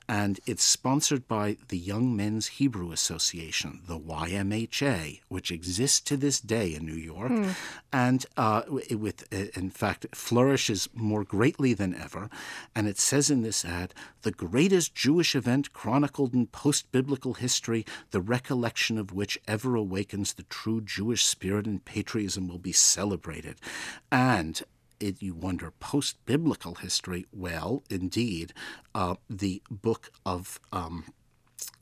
and 0.08 0.40
it's 0.46 0.64
sponsored 0.64 1.28
by 1.28 1.58
the 1.70 1.78
Young 1.78 2.16
Men's 2.16 2.48
Hebrew 2.48 2.92
Association, 2.92 3.82
the 3.88 4.00
YMHA, 4.00 5.22
which 5.30 5.52
exists 5.52 6.02
to 6.02 6.18
this 6.18 6.40
day 6.42 6.76
in 6.76 6.86
New 6.86 6.94
York, 6.94 7.32
hmm. 7.32 7.50
and 7.92 8.26
uh, 8.36 8.64
with 8.92 9.24
uh, 9.34 9.46
in 9.56 9.70
fact 9.70 10.08
flourishes 10.14 10.90
more 10.94 11.24
greatly 11.24 11.74
than 11.74 11.96
ever. 11.96 12.30
And 12.76 12.88
it 12.88 13.00
says 13.00 13.32
in 13.32 13.44
this 13.44 13.64
ad, 13.64 13.94
the 14.24 14.32
greatest 14.32 14.94
Jewish 14.94 15.36
event 15.36 15.74
chronicled 15.74 16.34
in 16.34 16.48
post-biblical 16.48 17.36
history, 17.36 17.86
the 18.12 18.22
recollection 18.22 18.98
of 18.98 19.14
which 19.14 19.40
ever 19.48 19.76
awakens 19.76 20.34
the 20.34 20.44
true 20.44 20.82
Jewish 20.82 21.26
spirit 21.26 21.66
and 21.66 21.84
patriotism, 21.84 22.48
will 22.48 22.60
be 22.60 22.72
celebrated, 22.72 23.56
and 24.12 24.62
it, 25.04 25.22
you 25.22 25.34
wonder 25.34 25.72
post 25.80 26.18
biblical 26.26 26.76
history. 26.76 27.26
Well, 27.32 27.84
indeed, 27.90 28.54
uh, 28.96 29.16
the 29.30 29.62
book 29.70 30.12
of 30.26 30.60
um, 30.72 31.06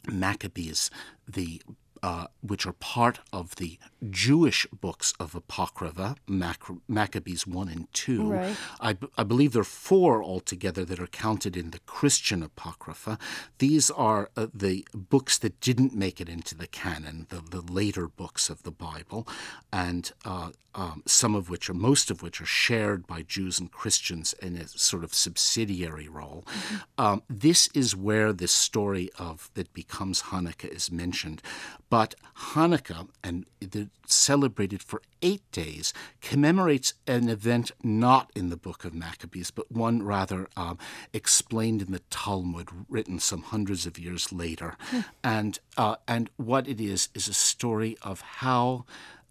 Maccabees, 0.07 0.89
the 1.27 1.61
uh, 2.03 2.25
which 2.41 2.65
are 2.65 2.73
part 2.73 3.19
of 3.31 3.55
the 3.57 3.77
Jewish 4.09 4.65
books 4.67 5.13
of 5.19 5.35
Apocrypha, 5.35 6.15
Mac- 6.27 6.63
Maccabees 6.87 7.45
1 7.45 7.69
and 7.69 7.93
2. 7.93 8.31
Right. 8.31 8.55
I, 8.79 8.93
b- 8.93 9.07
I 9.17 9.23
believe 9.23 9.53
there 9.53 9.61
are 9.61 9.65
four 9.65 10.23
altogether 10.23 10.83
that 10.85 10.99
are 10.99 11.07
counted 11.07 11.55
in 11.55 11.71
the 11.71 11.79
Christian 11.79 12.41
Apocrypha. 12.41 13.19
These 13.59 13.91
are 13.91 14.29
uh, 14.35 14.47
the 14.53 14.87
books 14.93 15.37
that 15.39 15.59
didn't 15.59 15.95
make 15.95 16.19
it 16.19 16.29
into 16.29 16.55
the 16.55 16.67
canon, 16.67 17.27
the, 17.29 17.41
the 17.41 17.61
later 17.61 18.07
books 18.07 18.49
of 18.49 18.63
the 18.63 18.71
Bible, 18.71 19.27
and 19.71 20.11
uh, 20.25 20.51
um, 20.73 21.03
some 21.05 21.35
of 21.35 21.49
which, 21.49 21.69
or 21.69 21.73
most 21.73 22.09
of 22.09 22.21
which, 22.21 22.41
are 22.41 22.45
shared 22.45 23.05
by 23.05 23.21
Jews 23.21 23.59
and 23.59 23.71
Christians 23.71 24.33
in 24.41 24.55
a 24.55 24.67
sort 24.67 25.03
of 25.03 25.13
subsidiary 25.13 26.07
role. 26.07 26.45
Mm-hmm. 26.47 26.75
Um, 26.97 27.23
this 27.29 27.67
is 27.73 27.95
where 27.95 28.31
this 28.31 28.51
story 28.51 29.09
of 29.19 29.49
that 29.55 29.73
becomes 29.73 30.23
Hanukkah 30.23 30.69
is 30.69 30.91
mentioned. 30.91 31.41
But 31.89 32.15
Hanukkah, 32.53 33.09
and 33.23 33.45
the, 33.59 33.89
celebrated 34.07 34.81
for 34.81 35.01
eight 35.21 35.43
days, 35.51 35.93
commemorates 36.21 36.93
an 37.07 37.29
event 37.29 37.71
not 37.83 38.31
in 38.35 38.49
the 38.49 38.57
book 38.57 38.83
of 38.83 38.93
Maccabees, 38.93 39.51
but 39.51 39.71
one 39.71 40.03
rather 40.03 40.47
um, 40.57 40.77
explained 41.13 41.81
in 41.81 41.91
the 41.91 42.01
Talmud, 42.09 42.69
written 42.89 43.19
some 43.19 43.43
hundreds 43.43 43.85
of 43.85 43.97
years 43.97 44.31
later. 44.31 44.75
Hmm. 44.89 44.99
And, 45.23 45.59
uh, 45.77 45.95
and 46.07 46.29
what 46.37 46.67
it 46.67 46.81
is, 46.81 47.09
is 47.13 47.27
a 47.27 47.33
story 47.33 47.97
of 48.01 48.21
how 48.21 48.85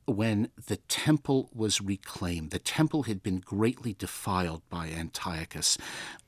when 0.07 0.51
the 0.66 0.76
temple 0.76 1.51
was 1.55 1.80
reclaimed. 1.80 2.51
The 2.51 2.59
temple 2.59 3.05
had 3.05 3.22
been 3.22 3.38
greatly 3.38 3.94
defiled 3.94 4.62
by 4.68 4.88
Antiochus, 4.88 5.78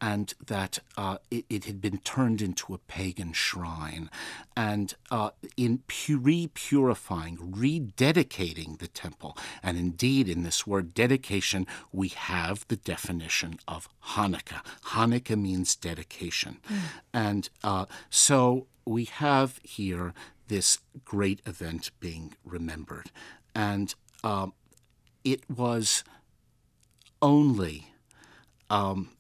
and 0.01 0.33
that 0.45 0.79
uh, 0.97 1.19
it, 1.31 1.45
it, 1.49 1.65
had 1.65 1.81
been 1.81 1.99
turned 1.99 2.41
into 2.41 2.75
a 2.75 2.79
pagan 2.79 3.33
shrine. 3.33 4.11
And 4.57 4.95
uh, 5.11 5.31
in 5.57 5.83
re 6.09 6.49
purifying, 6.53 7.37
rededicating 7.37 8.79
the 8.79 8.89
temple, 8.89 9.37
and 9.63 9.77
indeed 9.77 10.29
in 10.29 10.43
this 10.43 10.67
word 10.67 10.95
dedication, 10.95 11.67
we 11.93 12.09
have 12.09 12.67
the 12.69 12.77
definition 12.77 13.59
of 13.67 13.89
Hanukkah. 14.09 14.65
Hanukkah 14.87 15.41
means 15.41 15.75
dedication. 15.77 16.59
Mm. 16.69 16.79
And 17.13 17.49
uh, 17.65 17.87
so 18.11 18.67
we 18.85 19.05
have 19.05 19.61
here 19.63 20.13
this 20.49 20.79
great 21.05 21.41
event 21.47 21.91
being 22.01 22.35
remembered. 22.45 23.11
And 23.55 23.95
um, 24.25 24.53
it 25.25 25.49
was 25.49 26.05
only 27.21 27.93
um, 28.71 29.11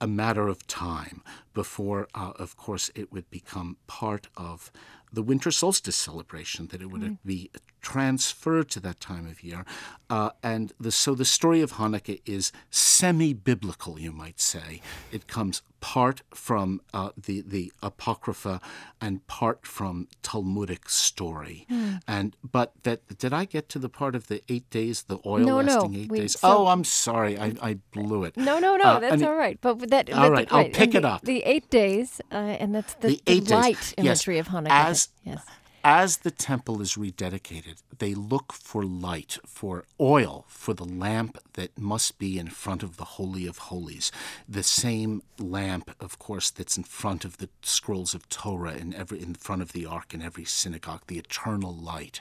a 0.00 0.06
matter 0.06 0.48
of 0.48 0.66
time 0.66 1.22
before, 1.54 2.08
uh, 2.14 2.32
of 2.36 2.56
course, 2.56 2.90
it 2.94 3.12
would 3.12 3.30
become 3.30 3.76
part 3.86 4.28
of 4.36 4.70
the 5.12 5.22
winter 5.22 5.50
solstice 5.50 5.96
celebration, 5.96 6.68
that 6.68 6.80
it 6.80 6.86
would 6.86 7.02
mm. 7.02 7.18
be 7.24 7.50
transferred 7.82 8.68
to 8.70 8.80
that 8.80 9.00
time 9.00 9.26
of 9.26 9.42
year. 9.42 9.64
Uh, 10.08 10.30
and 10.42 10.72
the, 10.78 10.92
so 10.92 11.14
the 11.14 11.24
story 11.24 11.60
of 11.60 11.72
Hanukkah 11.72 12.20
is 12.24 12.52
semi 12.70 13.34
biblical, 13.34 13.98
you 13.98 14.12
might 14.12 14.40
say. 14.40 14.80
It 15.10 15.26
comes 15.26 15.62
part 15.80 16.22
from 16.32 16.80
uh, 16.94 17.10
the, 17.16 17.40
the 17.40 17.72
Apocrypha 17.82 18.60
and 19.00 19.26
part 19.26 19.66
from 19.66 20.06
Talmudic 20.22 20.88
story. 20.88 21.66
Mm. 21.70 22.00
And 22.06 22.36
But 22.42 22.72
that 22.84 23.18
did 23.18 23.32
I 23.32 23.44
get 23.46 23.68
to 23.70 23.78
the 23.78 23.88
part 23.88 24.14
of 24.14 24.28
the 24.28 24.42
eight 24.48 24.70
days, 24.70 25.02
the 25.02 25.18
oil 25.26 25.44
no, 25.44 25.56
lasting 25.60 25.92
no. 25.92 25.98
eight 25.98 26.10
days? 26.10 26.38
So, 26.38 26.48
oh, 26.48 26.66
I'm 26.68 26.84
sorry. 26.84 27.38
I, 27.38 27.54
I 27.60 27.78
blew 27.92 28.24
it. 28.24 28.36
No, 28.36 28.58
no, 28.58 28.76
no. 28.76 28.84
Uh, 28.84 29.00
that's 29.00 29.22
all 29.22 29.34
right. 29.34 29.58
But 29.60 29.90
that, 29.90 30.12
all 30.12 30.30
right, 30.30 30.48
the, 30.48 30.54
I'll 30.54 30.68
pick 30.68 30.94
it 30.94 31.02
the, 31.02 31.08
up. 31.08 31.22
The 31.22 31.42
eight 31.44 31.68
days, 31.68 32.20
uh, 32.30 32.34
and 32.34 32.74
that's 32.74 32.94
the, 32.94 33.20
the, 33.26 33.40
the 33.40 33.54
light 33.54 33.80
days. 33.80 33.94
imagery 33.96 34.36
yes. 34.36 34.46
of 34.46 34.52
Hanukkah. 34.52 34.70
As, 34.70 35.08
yes 35.24 35.44
as 35.84 36.18
the 36.18 36.30
temple 36.30 36.80
is 36.80 36.94
rededicated, 36.94 37.82
they 37.98 38.14
look 38.14 38.52
for 38.52 38.84
light, 38.84 39.38
for 39.46 39.84
oil, 40.00 40.44
for 40.48 40.74
the 40.74 40.84
lamp 40.84 41.38
that 41.54 41.76
must 41.78 42.18
be 42.18 42.38
in 42.38 42.48
front 42.48 42.82
of 42.82 42.96
the 42.96 43.04
Holy 43.04 43.46
of 43.46 43.58
Holies. 43.58 44.12
The 44.48 44.62
same 44.62 45.22
lamp, 45.38 45.90
of 46.00 46.18
course, 46.18 46.50
that's 46.50 46.76
in 46.76 46.84
front 46.84 47.24
of 47.24 47.38
the 47.38 47.48
scrolls 47.62 48.14
of 48.14 48.28
Torah 48.28 48.74
in 48.74 48.94
every 48.94 49.20
in 49.20 49.34
front 49.34 49.62
of 49.62 49.72
the 49.72 49.86
ark 49.86 50.14
in 50.14 50.22
every 50.22 50.44
synagogue, 50.44 51.02
the 51.06 51.18
eternal 51.18 51.74
light. 51.74 52.20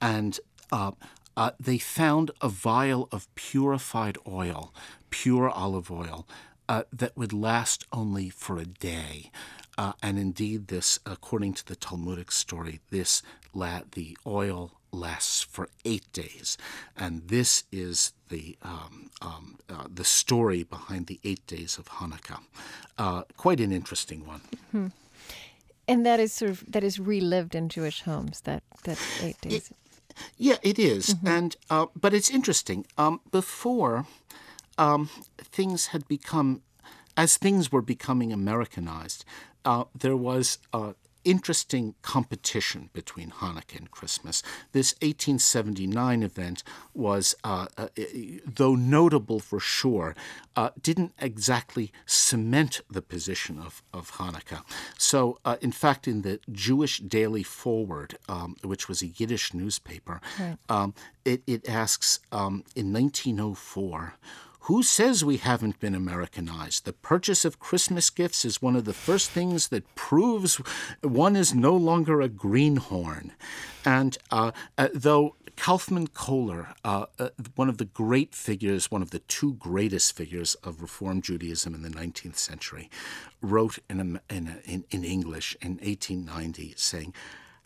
And 0.00 0.38
uh, 0.70 0.92
uh, 1.36 1.52
they 1.58 1.78
found 1.78 2.30
a 2.40 2.48
vial 2.48 3.08
of 3.10 3.34
purified 3.34 4.18
oil, 4.28 4.74
pure 5.10 5.48
olive 5.48 5.90
oil, 5.90 6.26
uh, 6.68 6.84
that 6.92 7.16
would 7.16 7.32
last 7.32 7.84
only 7.92 8.30
for 8.30 8.58
a 8.58 8.64
day. 8.64 9.30
Uh, 9.78 9.92
and 10.02 10.18
indeed, 10.18 10.68
this, 10.68 10.98
according 11.06 11.54
to 11.54 11.66
the 11.66 11.76
Talmudic 11.76 12.32
story, 12.32 12.80
this 12.90 13.22
la- 13.54 13.82
the 13.92 14.16
oil 14.26 14.72
lasts 14.92 15.42
for 15.42 15.68
eight 15.84 16.12
days, 16.12 16.58
and 16.96 17.28
this 17.28 17.64
is 17.70 18.12
the 18.28 18.56
um, 18.62 19.10
um, 19.22 19.58
uh, 19.68 19.86
the 19.92 20.04
story 20.04 20.62
behind 20.62 21.06
the 21.06 21.20
eight 21.24 21.46
days 21.46 21.78
of 21.78 21.86
Hanukkah. 21.86 22.40
Uh, 22.98 23.22
quite 23.36 23.60
an 23.60 23.72
interesting 23.72 24.26
one. 24.26 24.40
Mm-hmm. 24.68 24.86
And 25.88 26.06
that 26.06 26.20
is 26.20 26.32
sort 26.32 26.50
of 26.50 26.64
that 26.68 26.84
is 26.84 26.98
relived 27.00 27.54
in 27.54 27.68
Jewish 27.68 28.02
homes. 28.02 28.42
That 28.42 28.62
that 28.84 28.98
eight 29.22 29.40
days. 29.40 29.70
It, 29.70 29.76
yeah, 30.36 30.56
it 30.62 30.78
is. 30.78 31.14
Mm-hmm. 31.14 31.28
and 31.28 31.56
uh, 31.70 31.86
but 31.98 32.12
it's 32.14 32.30
interesting. 32.30 32.86
Um, 32.98 33.20
before 33.30 34.06
um, 34.78 35.10
things 35.38 35.88
had 35.88 36.06
become 36.08 36.62
as 37.16 37.36
things 37.36 37.70
were 37.70 37.82
becoming 37.82 38.32
Americanized, 38.32 39.24
uh, 39.64 39.84
there 39.94 40.16
was 40.16 40.58
uh, 40.72 40.92
interesting 41.24 41.94
competition 42.02 42.88
between 42.92 43.30
Hanukkah 43.30 43.78
and 43.78 43.90
Christmas. 43.90 44.42
This 44.72 44.94
1879 45.02 46.22
event 46.22 46.62
was, 46.94 47.34
uh, 47.44 47.66
uh, 47.76 47.88
though 48.46 48.74
notable 48.74 49.40
for 49.40 49.60
sure, 49.60 50.14
uh, 50.56 50.70
didn't 50.80 51.12
exactly 51.20 51.92
cement 52.06 52.80
the 52.90 53.02
position 53.02 53.58
of, 53.58 53.82
of 53.92 54.12
Hanukkah. 54.12 54.62
So, 54.98 55.38
uh, 55.44 55.56
in 55.60 55.72
fact, 55.72 56.08
in 56.08 56.22
the 56.22 56.40
Jewish 56.50 56.98
Daily 56.98 57.42
Forward, 57.42 58.16
um, 58.28 58.56
which 58.64 58.88
was 58.88 59.02
a 59.02 59.06
Yiddish 59.06 59.52
newspaper, 59.52 60.20
right. 60.38 60.56
um, 60.68 60.94
it, 61.24 61.42
it, 61.46 61.68
asks 61.68 62.20
um, 62.32 62.64
in 62.74 62.92
1904, 62.92 64.14
who 64.64 64.82
says 64.82 65.24
we 65.24 65.38
haven't 65.38 65.80
been 65.80 65.94
Americanized? 65.94 66.84
The 66.84 66.92
purchase 66.92 67.44
of 67.44 67.58
Christmas 67.58 68.10
gifts 68.10 68.44
is 68.44 68.60
one 68.60 68.76
of 68.76 68.84
the 68.84 68.92
first 68.92 69.30
things 69.30 69.68
that 69.68 69.94
proves 69.94 70.56
one 71.02 71.34
is 71.34 71.54
no 71.54 71.74
longer 71.74 72.20
a 72.20 72.28
greenhorn. 72.28 73.32
And 73.84 74.18
uh, 74.30 74.52
uh, 74.76 74.88
though 74.94 75.36
Kaufmann 75.56 76.08
Kohler, 76.08 76.74
uh, 76.84 77.06
uh 77.18 77.30
one 77.54 77.68
of 77.68 77.78
the 77.78 77.86
great 77.86 78.34
figures, 78.34 78.90
one 78.90 79.02
of 79.02 79.10
the 79.10 79.18
two 79.20 79.54
greatest 79.54 80.14
figures 80.14 80.54
of 80.56 80.82
Reform 80.82 81.22
Judaism 81.22 81.74
in 81.74 81.82
the 81.82 81.88
19th 81.88 82.36
century, 82.36 82.90
wrote 83.40 83.78
in, 83.88 84.20
in, 84.28 84.84
in 84.90 85.04
English 85.04 85.56
in 85.62 85.78
1890 85.78 86.74
saying, 86.76 87.14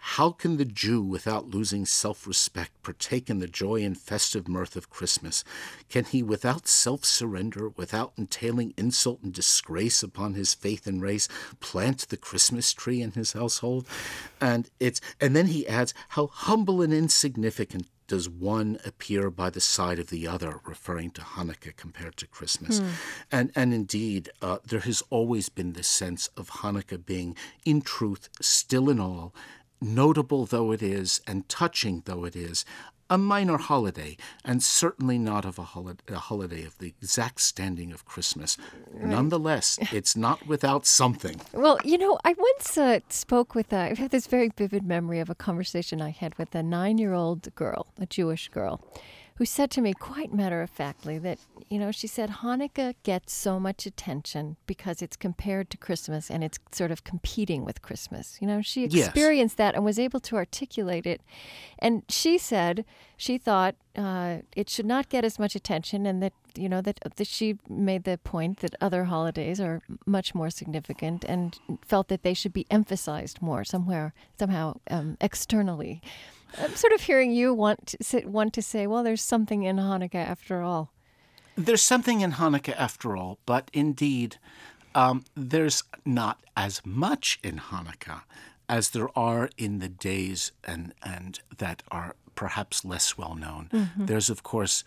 how 0.06 0.32
can 0.32 0.58
the 0.58 0.66
Jew, 0.66 1.00
without 1.00 1.48
losing 1.48 1.86
self 1.86 2.26
respect, 2.26 2.82
partake 2.82 3.30
in 3.30 3.38
the 3.38 3.46
joy 3.46 3.82
and 3.82 3.96
festive 3.96 4.46
mirth 4.46 4.76
of 4.76 4.90
Christmas? 4.90 5.44
Can 5.88 6.04
he, 6.04 6.22
without 6.22 6.68
self 6.68 7.06
surrender, 7.06 7.70
without 7.70 8.12
entailing 8.18 8.74
insult 8.76 9.22
and 9.22 9.32
disgrace 9.32 10.02
upon 10.02 10.34
his 10.34 10.52
faith 10.52 10.86
and 10.86 11.00
race, 11.00 11.26
plant 11.58 12.10
the 12.10 12.18
Christmas 12.18 12.74
tree 12.74 13.00
in 13.00 13.12
his 13.12 13.32
household? 13.32 13.88
And 14.42 14.68
it's 14.78 15.00
and 15.22 15.34
then 15.34 15.46
he 15.46 15.66
adds, 15.66 15.94
How 16.10 16.26
humble 16.26 16.82
and 16.82 16.92
insignificant 16.92 17.88
does 18.06 18.28
one 18.28 18.78
appear 18.84 19.30
by 19.30 19.48
the 19.48 19.60
side 19.62 19.98
of 19.98 20.10
the 20.10 20.28
other, 20.28 20.60
referring 20.66 21.12
to 21.12 21.22
Hanukkah 21.22 21.74
compared 21.74 22.18
to 22.18 22.26
Christmas. 22.26 22.78
Hmm. 22.78 22.88
And, 23.32 23.52
and 23.56 23.72
indeed, 23.72 24.28
uh, 24.42 24.58
there 24.62 24.80
has 24.80 25.02
always 25.08 25.48
been 25.48 25.72
this 25.72 25.88
sense 25.88 26.28
of 26.36 26.50
Hanukkah 26.50 27.06
being, 27.06 27.34
in 27.64 27.80
truth, 27.80 28.28
still 28.42 28.90
in 28.90 29.00
all, 29.00 29.34
notable 29.84 30.46
though 30.46 30.72
it 30.72 30.82
is 30.82 31.20
and 31.26 31.48
touching 31.48 32.02
though 32.06 32.24
it 32.24 32.34
is, 32.34 32.64
a 33.10 33.18
minor 33.18 33.58
holiday, 33.58 34.16
and 34.44 34.62
certainly 34.62 35.18
not 35.18 35.44
of 35.44 35.58
a, 35.58 35.62
holi- 35.62 35.96
a 36.08 36.16
holiday 36.16 36.64
of 36.64 36.78
the 36.78 36.88
exact 36.88 37.40
standing 37.40 37.92
of 37.92 38.04
Christmas. 38.06 38.56
Right. 38.90 39.10
Nonetheless, 39.10 39.78
it's 39.92 40.16
not 40.16 40.46
without 40.46 40.86
something. 40.86 41.40
Well, 41.52 41.78
you 41.84 41.98
know, 41.98 42.18
I 42.24 42.34
once 42.36 42.78
uh, 42.78 43.00
spoke 43.10 43.54
with, 43.54 43.72
a, 43.72 43.90
I 43.90 43.94
have 43.94 44.10
this 44.10 44.26
very 44.26 44.50
vivid 44.56 44.84
memory 44.84 45.20
of 45.20 45.28
a 45.28 45.34
conversation 45.34 46.00
I 46.00 46.10
had 46.10 46.36
with 46.38 46.54
a 46.54 46.62
nine 46.62 46.98
year 46.98 47.12
old 47.12 47.54
girl, 47.54 47.86
a 48.00 48.06
Jewish 48.06 48.48
girl 48.48 48.80
who 49.36 49.44
said 49.44 49.68
to 49.68 49.80
me 49.80 49.92
quite 49.92 50.32
matter 50.32 50.62
of 50.62 50.70
factly 50.70 51.18
that, 51.18 51.38
you 51.68 51.76
know, 51.76 51.90
she 51.90 52.06
said 52.06 52.30
Hanukkah 52.30 52.94
gets 53.02 53.32
so 53.32 53.58
much 53.58 53.84
attention 53.84 54.56
because 54.66 55.02
it's 55.02 55.16
compared 55.16 55.70
to 55.70 55.76
Christmas 55.76 56.30
and 56.30 56.44
it's 56.44 56.60
sort 56.70 56.92
of 56.92 57.02
competing 57.02 57.64
with 57.64 57.82
Christmas. 57.82 58.38
You 58.40 58.46
know, 58.46 58.62
she 58.62 58.84
experienced 58.84 59.54
yes. 59.54 59.58
that 59.58 59.74
and 59.74 59.84
was 59.84 59.98
able 59.98 60.20
to 60.20 60.36
articulate 60.36 61.04
it. 61.04 61.20
And 61.80 62.04
she 62.08 62.38
said 62.38 62.84
she 63.16 63.36
thought 63.36 63.74
uh, 63.96 64.38
it 64.54 64.70
should 64.70 64.86
not 64.86 65.08
get 65.08 65.24
as 65.24 65.36
much 65.36 65.56
attention 65.56 66.06
and 66.06 66.22
that, 66.22 66.32
you 66.54 66.68
know, 66.68 66.80
that, 66.80 67.00
that 67.16 67.26
she 67.26 67.58
made 67.68 68.04
the 68.04 68.18
point 68.18 68.60
that 68.60 68.76
other 68.80 69.04
holidays 69.04 69.60
are 69.60 69.82
much 70.06 70.32
more 70.32 70.50
significant 70.50 71.24
and 71.24 71.58
felt 71.84 72.06
that 72.06 72.22
they 72.22 72.34
should 72.34 72.52
be 72.52 72.66
emphasized 72.70 73.42
more 73.42 73.64
somewhere, 73.64 74.14
somehow 74.38 74.74
um, 74.90 75.16
externally. 75.20 76.00
I'm 76.58 76.74
sort 76.76 76.92
of 76.92 77.02
hearing 77.02 77.32
you 77.32 77.52
want 77.52 77.86
to, 77.88 77.98
say, 78.02 78.24
want 78.24 78.52
to 78.54 78.62
say, 78.62 78.86
well, 78.86 79.02
there's 79.02 79.22
something 79.22 79.62
in 79.64 79.76
Hanukkah 79.76 80.14
after 80.14 80.62
all. 80.62 80.92
There's 81.56 81.82
something 81.82 82.20
in 82.20 82.32
Hanukkah 82.32 82.76
after 82.76 83.16
all, 83.16 83.38
but 83.46 83.70
indeed, 83.72 84.38
um, 84.94 85.24
there's 85.36 85.84
not 86.04 86.40
as 86.56 86.80
much 86.84 87.38
in 87.42 87.58
Hanukkah 87.58 88.22
as 88.68 88.90
there 88.90 89.16
are 89.16 89.50
in 89.58 89.78
the 89.78 89.88
days 89.88 90.52
and 90.64 90.94
and 91.02 91.40
that 91.58 91.82
are 91.90 92.16
perhaps 92.34 92.84
less 92.84 93.18
well 93.18 93.34
known. 93.34 93.68
Mm-hmm. 93.72 94.06
There's 94.06 94.30
of 94.30 94.42
course 94.42 94.84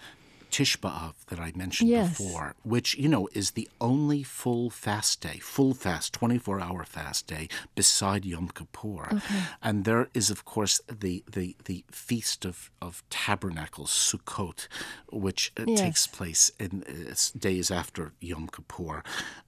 Tisha 0.50 0.78
B'Av 0.78 1.14
that 1.28 1.40
I 1.40 1.52
mentioned 1.56 1.90
yes. 1.90 2.18
before, 2.18 2.56
which, 2.64 2.96
you 2.98 3.08
know, 3.08 3.28
is 3.34 3.52
the 3.52 3.70
only 3.80 4.24
full 4.24 4.70
fast 4.70 5.22
day, 5.22 5.40
full 5.40 5.74
fast, 5.74 6.14
24 6.14 6.60
hour 6.60 6.84
fast 6.84 7.28
day 7.28 7.48
beside 7.76 8.26
Yom 8.26 8.50
Kippur. 8.50 9.10
Okay. 9.14 9.42
And 9.62 9.86
there 9.86 10.10
is, 10.14 10.30
of 10.30 10.46
course, 10.46 10.82
the, 10.88 11.24
the, 11.32 11.56
the 11.66 11.84
Feast 11.92 12.46
of, 12.46 12.72
of 12.82 13.04
Tabernacles, 13.10 13.92
Sukkot, 13.92 14.68
which 15.12 15.52
uh, 15.58 15.66
yes. 15.68 15.80
takes 15.80 16.08
place 16.08 16.52
in 16.60 16.84
uh, 16.84 17.14
days 17.38 17.72
after 17.72 18.14
Yom 18.20 18.48
Kippur. 18.48 19.04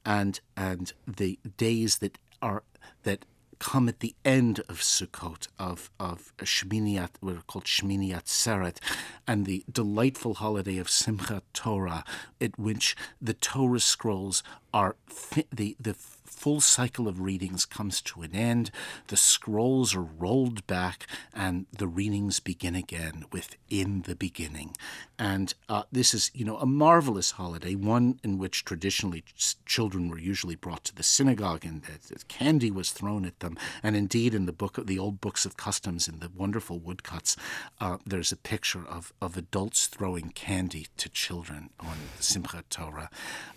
And, 0.06 0.40
and 0.56 0.94
the 1.08 1.40
days 1.58 1.98
that 2.00 2.18
are 2.42 2.64
that 3.04 3.26
come 3.60 3.90
at 3.90 4.00
the 4.00 4.16
end 4.26 4.62
of 4.70 4.80
Sukkot, 4.80 5.48
of, 5.60 5.90
of 6.00 6.34
Shmini, 6.40 7.08
what 7.20 7.36
are 7.36 7.42
called 7.42 7.66
Shmini 7.66 8.12
Atzeret, 8.12 8.78
and 9.28 9.46
the 9.46 9.64
delightful 9.72 10.36
holiday 10.36 10.78
of 10.78 10.88
Simchat 10.88 11.42
Torah, 11.54 12.04
at 12.42 12.58
which 12.58 12.96
the 13.22 13.34
Torah 13.34 13.80
scrolls 13.80 14.44
are 14.74 14.96
the, 15.52 15.76
the 15.80 15.96
full 16.30 16.62
cycle 16.62 17.08
of 17.08 17.20
readings 17.20 17.66
comes 17.66 18.02
to 18.02 18.22
an 18.22 18.34
end, 18.34 18.72
the 19.08 19.18
scrolls 19.18 19.96
are 19.96 20.02
rolled 20.02 20.66
back, 20.68 21.08
and 21.34 21.66
the 21.76 21.88
readings 21.88 22.40
begin 22.40 22.76
again 22.76 23.26
within 23.32 24.04
the 24.04 24.16
Beginning. 24.16 24.76
And 25.18 25.54
uh, 25.68 25.84
this 25.92 26.14
is, 26.14 26.32
you 26.34 26.46
know, 26.46 26.58
a 26.58 26.66
marvelous 26.66 27.32
holiday, 27.32 27.76
one 27.76 28.20
in 28.24 28.38
which 28.38 28.64
traditionally 28.64 29.24
children 29.66 30.08
were 30.08 30.18
usually 30.18 30.56
brought 30.56 30.84
to 30.86 30.96
the 30.96 31.04
synagogue 31.04 31.66
and 31.66 31.84
candy 32.28 32.72
was 32.72 32.92
thrown 32.92 33.26
at 33.26 33.40
them. 33.40 33.58
And 33.84 33.96
indeed, 33.96 34.34
in 34.34 34.46
the 34.46 34.54
book 34.54 34.78
of 34.78 34.88
the 34.88 35.00
old 35.00 35.20
books 35.20 35.46
of 35.46 35.58
customs, 35.58 36.08
in 36.08 36.20
the 36.20 36.30
wonderful 36.34 36.80
woodcuts, 36.80 37.36
uh, 37.82 37.98
there's 38.06 38.32
a 38.32 38.38
picture 38.38 38.86
of, 38.88 39.12
of 39.22 39.36
adults 39.36 39.88
throwing 39.88 40.30
candy 40.30 40.88
to 40.98 41.10
children 41.10 41.70
on 41.80 41.98
Simchat 42.20 42.70
Torah. 42.70 43.10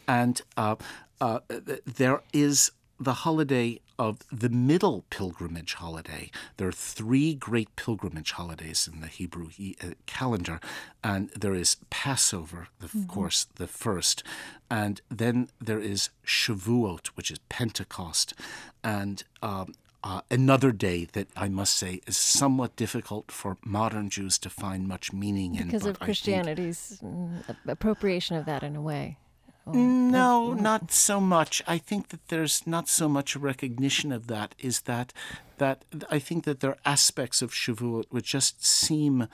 And 0.09 0.43
uh, 0.57 0.77
uh, 1.23 1.39
there 1.87 2.21
is 2.33 2.73
the 2.99 3.13
holiday 3.13 3.79
of 3.97 4.19
the 4.33 4.49
middle 4.49 5.05
pilgrimage 5.09 5.75
holiday. 5.75 6.31
There 6.57 6.67
are 6.67 6.73
three 6.73 7.35
great 7.35 7.75
pilgrimage 7.77 8.33
holidays 8.33 8.89
in 8.93 9.01
the 9.01 9.07
Hebrew 9.07 9.49
uh, 9.81 9.91
calendar, 10.07 10.59
and 11.05 11.31
there 11.31 11.55
is 11.55 11.77
Passover, 11.91 12.69
of 12.83 12.91
mm-hmm. 12.91 13.07
course, 13.07 13.47
the 13.55 13.69
first, 13.69 14.25
and 14.69 15.01
then 15.09 15.49
there 15.61 15.79
is 15.79 16.11
Shavuot, 16.27 17.09
which 17.15 17.31
is 17.31 17.39
Pentecost, 17.49 18.35
and 18.83 19.23
um, 19.43 19.75
uh, 20.03 20.23
another 20.29 20.73
day 20.73 21.07
that 21.13 21.29
I 21.37 21.49
must 21.49 21.77
say 21.77 22.01
is 22.09 22.17
somewhat 22.17 22.75
difficult 22.75 23.31
for 23.31 23.59
modern 23.65 24.11
Jews 24.11 24.39
to 24.39 24.51
find 24.51 24.89
much 24.89 25.13
meaning 25.13 25.55
in. 25.55 25.67
Because 25.67 25.87
of 25.87 26.01
Christianity's 26.01 26.99
mm, 27.01 27.45
appropriation 27.69 28.35
of 28.35 28.45
that 28.47 28.65
in 28.65 28.75
a 28.75 28.83
way. 28.83 29.19
No, 29.67 30.55
not 30.55 30.91
so 30.91 31.21
much. 31.21 31.63
I 31.67 31.79
think 31.79 32.09
that 32.09 32.29
there's 32.29 32.67
not 32.67 32.89
so 32.89 33.09
much 33.09 33.37
a 33.37 33.39
recognition 33.39 34.11
of 34.11 34.27
that. 34.27 34.55
Is 34.59 34.83
that 34.83 35.13
that 35.59 35.85
I 36.11 36.19
think 36.19 36.45
that 36.45 36.61
there 36.61 36.71
are 36.71 36.79
aspects 36.85 37.43
of 37.43 37.53
Shavuot 37.53 38.07
which 38.11 38.27
just 38.33 38.65
seem 38.65 39.29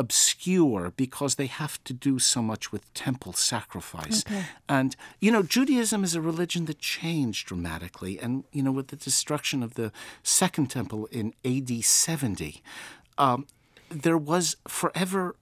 obscure 0.00 0.92
because 0.96 1.34
they 1.34 1.46
have 1.46 1.82
to 1.84 1.92
do 1.92 2.18
so 2.18 2.40
much 2.40 2.72
with 2.72 2.92
temple 2.94 3.34
sacrifice. 3.34 4.24
Okay. 4.26 4.44
And, 4.66 4.96
you 5.20 5.30
know, 5.30 5.42
Judaism 5.42 6.02
is 6.02 6.14
a 6.14 6.22
religion 6.22 6.64
that 6.64 6.78
changed 6.78 7.48
dramatically. 7.48 8.18
And, 8.18 8.44
you 8.50 8.62
know, 8.62 8.72
with 8.72 8.88
the 8.88 8.96
destruction 8.96 9.62
of 9.62 9.74
the 9.74 9.92
Second 10.22 10.70
Temple 10.70 11.06
in 11.12 11.34
AD 11.44 11.84
70, 11.84 12.62
um, 13.18 13.46
there 13.90 14.16
was 14.16 14.56
forever 14.66 15.36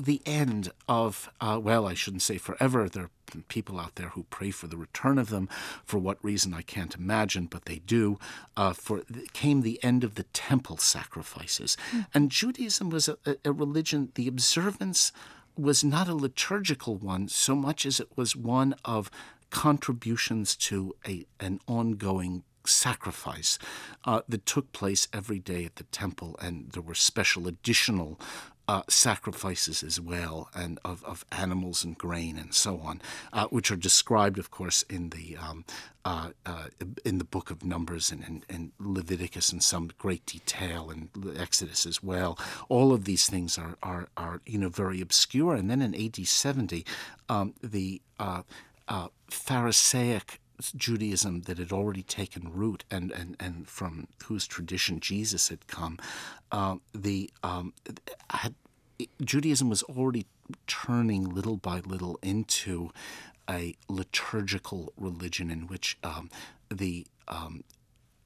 the 0.00 0.22
end 0.26 0.72
of, 0.88 1.30
uh, 1.40 1.58
well, 1.62 1.86
I 1.86 1.94
shouldn't 1.94 2.22
say 2.22 2.38
forever. 2.38 2.88
There 2.88 3.04
are 3.04 3.10
people 3.48 3.78
out 3.78 3.94
there 3.94 4.08
who 4.08 4.24
pray 4.24 4.50
for 4.50 4.66
the 4.66 4.76
return 4.76 5.18
of 5.18 5.30
them. 5.30 5.48
For 5.84 5.98
what 5.98 6.24
reason, 6.24 6.52
I 6.54 6.62
can't 6.62 6.94
imagine, 6.94 7.46
but 7.46 7.64
they 7.64 7.78
do. 7.78 8.18
Uh, 8.56 8.72
for 8.72 9.02
came 9.32 9.62
the 9.62 9.82
end 9.84 10.04
of 10.04 10.14
the 10.14 10.24
temple 10.24 10.78
sacrifices. 10.78 11.76
Mm. 11.92 12.06
And 12.14 12.30
Judaism 12.30 12.90
was 12.90 13.08
a, 13.08 13.16
a 13.44 13.52
religion, 13.52 14.10
the 14.14 14.28
observance 14.28 15.12
was 15.56 15.84
not 15.84 16.08
a 16.08 16.14
liturgical 16.14 16.96
one 16.96 17.28
so 17.28 17.54
much 17.54 17.84
as 17.84 18.00
it 18.00 18.08
was 18.16 18.34
one 18.34 18.74
of 18.84 19.10
contributions 19.50 20.56
to 20.56 20.94
a, 21.06 21.26
an 21.38 21.60
ongoing 21.66 22.44
sacrifice 22.64 23.58
uh, 24.04 24.20
that 24.28 24.46
took 24.46 24.72
place 24.72 25.08
every 25.12 25.38
day 25.38 25.64
at 25.64 25.76
the 25.76 25.84
temple, 25.84 26.36
and 26.40 26.70
there 26.72 26.82
were 26.82 26.94
special 26.94 27.48
additional 27.48 28.18
uh, 28.70 28.82
sacrifices 28.88 29.82
as 29.82 30.00
well, 30.00 30.48
and 30.54 30.78
of, 30.84 31.02
of 31.04 31.24
animals 31.32 31.82
and 31.82 31.98
grain 31.98 32.38
and 32.38 32.54
so 32.54 32.78
on, 32.78 33.02
uh, 33.32 33.46
which 33.48 33.68
are 33.72 33.76
described, 33.76 34.38
of 34.38 34.52
course, 34.52 34.84
in 34.84 35.10
the 35.10 35.36
um, 35.36 35.64
uh, 36.04 36.30
uh 36.46 36.66
in 37.04 37.18
the 37.18 37.24
book 37.24 37.50
of 37.50 37.64
Numbers 37.64 38.12
and, 38.12 38.22
and, 38.22 38.46
and, 38.48 38.70
Leviticus 38.78 39.52
in 39.52 39.60
some 39.60 39.90
great 39.98 40.24
detail, 40.24 40.88
and 40.88 41.08
Exodus 41.36 41.84
as 41.84 42.00
well. 42.00 42.38
All 42.68 42.92
of 42.92 43.06
these 43.06 43.28
things 43.28 43.58
are 43.58 43.76
are, 43.82 44.06
are 44.16 44.40
you 44.46 44.58
know 44.58 44.68
very 44.68 45.00
obscure. 45.00 45.56
And 45.56 45.68
then 45.68 45.82
in 45.82 45.92
AD 45.92 46.24
70, 46.24 46.86
um, 47.28 47.54
the 47.60 48.00
uh, 48.20 48.42
uh, 48.86 49.08
Pharisaic 49.28 50.38
Judaism 50.60 51.42
that 51.42 51.58
had 51.58 51.72
already 51.72 52.02
taken 52.02 52.52
root 52.52 52.84
and, 52.90 53.10
and, 53.12 53.36
and 53.40 53.68
from 53.68 54.08
whose 54.24 54.46
tradition 54.46 55.00
Jesus 55.00 55.48
had 55.48 55.66
come, 55.66 55.98
uh, 56.52 56.76
the 56.94 57.30
um, 57.42 57.72
had, 58.30 58.54
Judaism 59.22 59.68
was 59.68 59.82
already 59.84 60.26
turning 60.66 61.28
little 61.28 61.56
by 61.56 61.80
little 61.80 62.18
into 62.22 62.90
a 63.48 63.74
liturgical 63.88 64.92
religion 64.96 65.50
in 65.50 65.66
which 65.66 65.98
um, 66.04 66.30
the 66.70 67.06
um, 67.28 67.64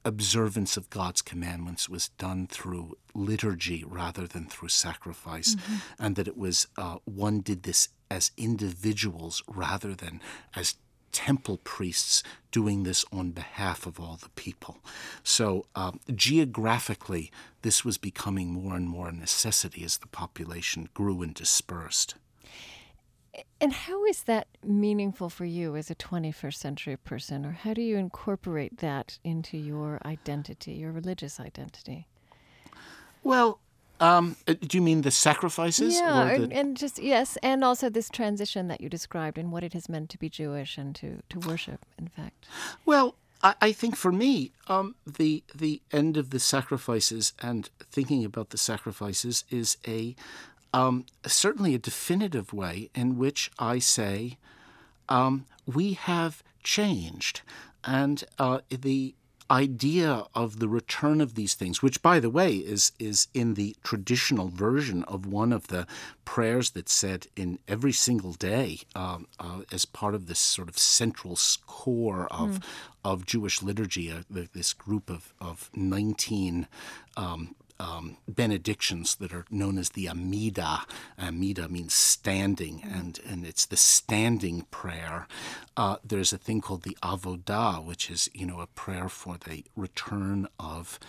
observance 0.03 0.77
of 0.77 0.89
God's 0.89 1.21
commandments 1.21 1.89
was 1.89 2.09
done 2.09 2.47
through 2.47 2.97
liturgy 3.15 3.83
rather 3.85 4.27
than 4.27 4.45
through 4.45 4.69
sacrifice, 4.69 5.55
mm-hmm. 5.55 5.75
and 5.97 6.15
that 6.15 6.27
it 6.27 6.37
was 6.37 6.67
uh, 6.77 6.97
one 7.05 7.41
did 7.41 7.63
this 7.63 7.89
as 8.11 8.31
individuals 8.37 9.41
rather 9.47 9.95
than 9.95 10.21
as 10.55 10.75
temple 11.15 11.59
priests 11.63 12.21
doing 12.51 12.83
this 12.83 13.05
on 13.09 13.31
behalf 13.31 13.85
of 13.85 14.01
all 14.01 14.19
the 14.21 14.29
people. 14.29 14.79
So, 15.23 15.65
um, 15.73 16.01
geographically, 16.13 17.31
this 17.61 17.85
was 17.85 17.97
becoming 17.97 18.51
more 18.51 18.75
and 18.75 18.89
more 18.89 19.07
a 19.07 19.13
necessity 19.13 19.85
as 19.85 19.97
the 19.97 20.07
population 20.07 20.89
grew 20.93 21.21
and 21.21 21.33
dispersed. 21.33 22.15
And 23.61 23.71
how 23.71 24.03
is 24.05 24.23
that 24.23 24.47
meaningful 24.61 25.29
for 25.29 25.45
you 25.45 25.77
as 25.77 25.89
a 25.89 25.95
21st 25.95 26.55
century 26.55 26.97
person, 26.97 27.45
or 27.45 27.53
how 27.53 27.73
do 27.73 27.81
you 27.81 27.95
incorporate 27.95 28.79
that 28.79 29.17
into 29.23 29.57
your 29.57 29.99
identity, 30.05 30.73
your 30.73 30.91
religious 30.91 31.39
identity? 31.39 32.07
Well, 33.23 33.59
um, 33.99 34.35
uh, 34.47 34.53
do 34.59 34.77
you 34.77 34.81
mean 34.81 35.01
the 35.01 35.11
sacrifices? 35.11 35.95
Yeah, 35.95 36.37
the... 36.37 36.51
and 36.51 36.75
just 36.75 36.99
yes, 36.99 37.37
and 37.41 37.63
also 37.63 37.89
this 37.89 38.09
transition 38.09 38.67
that 38.67 38.81
you 38.81 38.89
described 38.89 39.37
and 39.37 39.51
what 39.51 39.63
it 39.63 39.73
has 39.73 39.87
meant 39.87 40.09
to 40.11 40.17
be 40.17 40.29
Jewish 40.29 40.77
and 40.77 40.93
to 40.95 41.21
to 41.29 41.39
worship. 41.39 41.85
In 41.97 42.07
fact, 42.07 42.45
well, 42.85 43.15
I, 43.41 43.55
I 43.61 43.71
think 43.71 43.95
for 43.95 44.11
me, 44.11 44.51
um, 44.67 44.95
the 45.05 45.43
the 45.53 45.81
end 45.91 46.17
of 46.17 46.31
the 46.31 46.39
sacrifices 46.39 47.33
and 47.41 47.69
thinking 47.79 48.25
about 48.25 48.49
the 48.49 48.57
sacrifices 48.57 49.45
is 49.49 49.77
a 49.87 50.15
um, 50.73 51.05
certainly 51.25 51.73
a 51.73 51.79
definitive 51.79 52.51
way 52.51 52.89
in 52.93 53.17
which 53.17 53.49
I 53.57 53.79
say 53.79 54.37
um, 55.07 55.45
we 55.65 55.93
have 55.93 56.43
changed, 56.63 57.41
and 57.85 58.23
uh, 58.37 58.59
the 58.69 59.15
idea 59.49 60.23
of 60.33 60.59
the 60.59 60.67
return 60.67 61.21
of 61.21 61.35
these 61.35 61.53
things, 61.53 61.81
which, 61.81 62.01
by 62.01 62.19
the 62.19 62.29
way, 62.29 62.55
is 62.55 62.91
is 62.99 63.27
in 63.33 63.53
the 63.53 63.75
traditional 63.83 64.49
version 64.49 65.03
of 65.03 65.25
one 65.25 65.53
of 65.53 65.67
the 65.67 65.85
prayers 66.23 66.71
that's 66.71 66.93
said 66.93 67.27
in 67.35 67.59
every 67.67 67.91
single 67.91 68.33
day 68.33 68.79
um, 68.95 69.27
uh, 69.39 69.61
as 69.71 69.85
part 69.85 70.15
of 70.15 70.27
this 70.27 70.39
sort 70.39 70.69
of 70.69 70.77
central 70.77 71.37
core 71.67 72.27
of 72.31 72.59
mm. 72.59 72.63
of 73.03 73.25
Jewish 73.25 73.61
liturgy. 73.61 74.11
Uh, 74.11 74.23
this 74.53 74.73
group 74.73 75.09
of 75.09 75.33
of 75.39 75.69
nineteen 75.75 76.67
um, 77.17 77.55
um, 77.79 78.17
benedictions 78.27 79.15
that 79.15 79.33
are 79.33 79.45
known 79.49 79.77
as 79.77 79.89
the 79.89 80.07
Amida. 80.07 80.81
Amida 81.19 81.67
means 81.69 81.93
standing, 81.93 82.81
and, 82.83 83.19
and 83.27 83.45
it's 83.45 83.65
the 83.65 83.77
standing 83.77 84.63
prayer. 84.71 85.27
Uh, 85.75 85.97
there's 86.03 86.33
a 86.33 86.37
thing 86.37 86.61
called 86.61 86.83
the 86.83 86.97
Avodah, 87.03 87.83
which 87.83 88.09
is 88.09 88.29
you 88.33 88.45
know 88.45 88.61
a 88.61 88.67
prayer 88.67 89.09
for 89.09 89.37
the 89.37 89.65
return 89.75 90.47
of. 90.59 90.99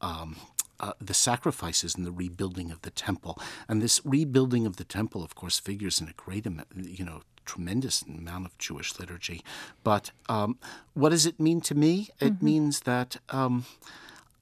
Um, 0.00 0.36
uh, 0.78 0.92
the 1.00 1.14
sacrifices 1.14 1.94
and 1.94 2.04
the 2.04 2.12
rebuilding 2.12 2.70
of 2.70 2.82
the 2.82 2.90
temple, 2.90 3.40
and 3.66 3.80
this 3.80 3.98
rebuilding 4.04 4.66
of 4.66 4.76
the 4.76 4.84
temple, 4.84 5.24
of 5.24 5.34
course, 5.34 5.58
figures 5.58 6.02
in 6.02 6.08
a 6.08 6.12
great, 6.12 6.46
you 6.76 7.02
know, 7.02 7.22
tremendous 7.46 8.02
amount 8.02 8.44
of 8.44 8.58
Jewish 8.58 8.98
liturgy. 8.98 9.42
But 9.82 10.10
um, 10.28 10.58
what 10.92 11.10
does 11.10 11.24
it 11.24 11.40
mean 11.40 11.62
to 11.62 11.74
me? 11.74 12.10
It 12.20 12.34
mm-hmm. 12.34 12.44
means 12.44 12.80
that 12.80 13.16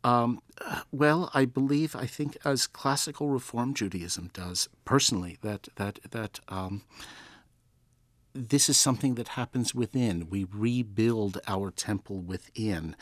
um, 0.04 0.40
well, 0.92 1.30
I 1.34 1.46
believe, 1.46 1.96
I 1.96 2.06
think, 2.06 2.36
as 2.44 2.66
classical 2.66 3.30
Reform 3.30 3.74
Judaism 3.74 4.30
does, 4.32 4.68
personally, 4.84 5.38
that 5.42 5.68
that 5.76 5.98
that 6.10 6.40
um, 6.48 6.82
this 8.34 8.68
is 8.68 8.76
something 8.76 9.14
that 9.14 9.28
happens 9.28 9.74
within. 9.74 10.28
We 10.28 10.46
rebuild 10.52 11.38
our 11.46 11.70
temple 11.70 12.20
within. 12.20 12.96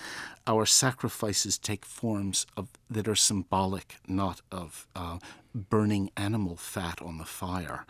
Our 0.46 0.64
sacrifices 0.64 1.58
take 1.58 1.84
forms 1.84 2.46
of 2.56 2.68
that 2.88 3.08
are 3.08 3.16
symbolic, 3.16 3.96
not 4.06 4.42
of 4.52 4.86
uh, 4.94 5.18
burning 5.54 6.10
animal 6.16 6.56
fat 6.56 7.02
on 7.02 7.18
the 7.18 7.24
fire. 7.24 7.84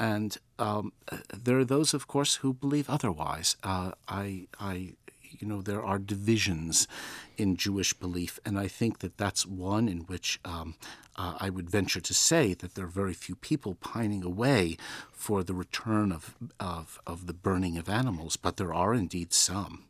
And 0.00 0.36
um, 0.58 0.92
there 1.36 1.58
are 1.58 1.64
those, 1.64 1.92
of 1.92 2.06
course, 2.06 2.36
who 2.36 2.52
believe 2.54 2.88
otherwise. 2.88 3.56
Uh, 3.62 3.92
I, 4.08 4.46
I 4.58 4.94
you 5.30 5.46
know 5.46 5.62
there 5.62 5.82
are 5.82 5.98
divisions 5.98 6.88
in 7.36 7.56
Jewish 7.56 7.92
belief, 7.92 8.38
and 8.44 8.58
I 8.58 8.68
think 8.68 8.98
that 9.00 9.16
that's 9.16 9.46
one 9.46 9.88
in 9.88 10.00
which 10.00 10.40
um, 10.44 10.74
uh, 11.16 11.34
I 11.40 11.50
would 11.50 11.68
venture 11.68 12.00
to 12.00 12.14
say 12.14 12.54
that 12.54 12.74
there 12.74 12.84
are 12.84 12.88
very 12.88 13.14
few 13.14 13.34
people 13.34 13.74
pining 13.74 14.22
away 14.22 14.76
for 15.12 15.42
the 15.42 15.54
return 15.54 16.12
of, 16.12 16.34
of, 16.60 17.00
of 17.06 17.26
the 17.26 17.34
burning 17.34 17.76
of 17.76 17.88
animals, 17.88 18.36
but 18.36 18.56
there 18.56 18.72
are 18.72 18.94
indeed 18.94 19.32
some. 19.32 19.84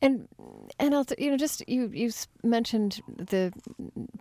And 0.00 0.28
and 0.78 0.94
also, 0.94 1.14
you 1.16 1.30
know, 1.30 1.36
just 1.36 1.66
you 1.68 1.90
you 1.92 2.10
mentioned 2.42 3.00
the 3.08 3.52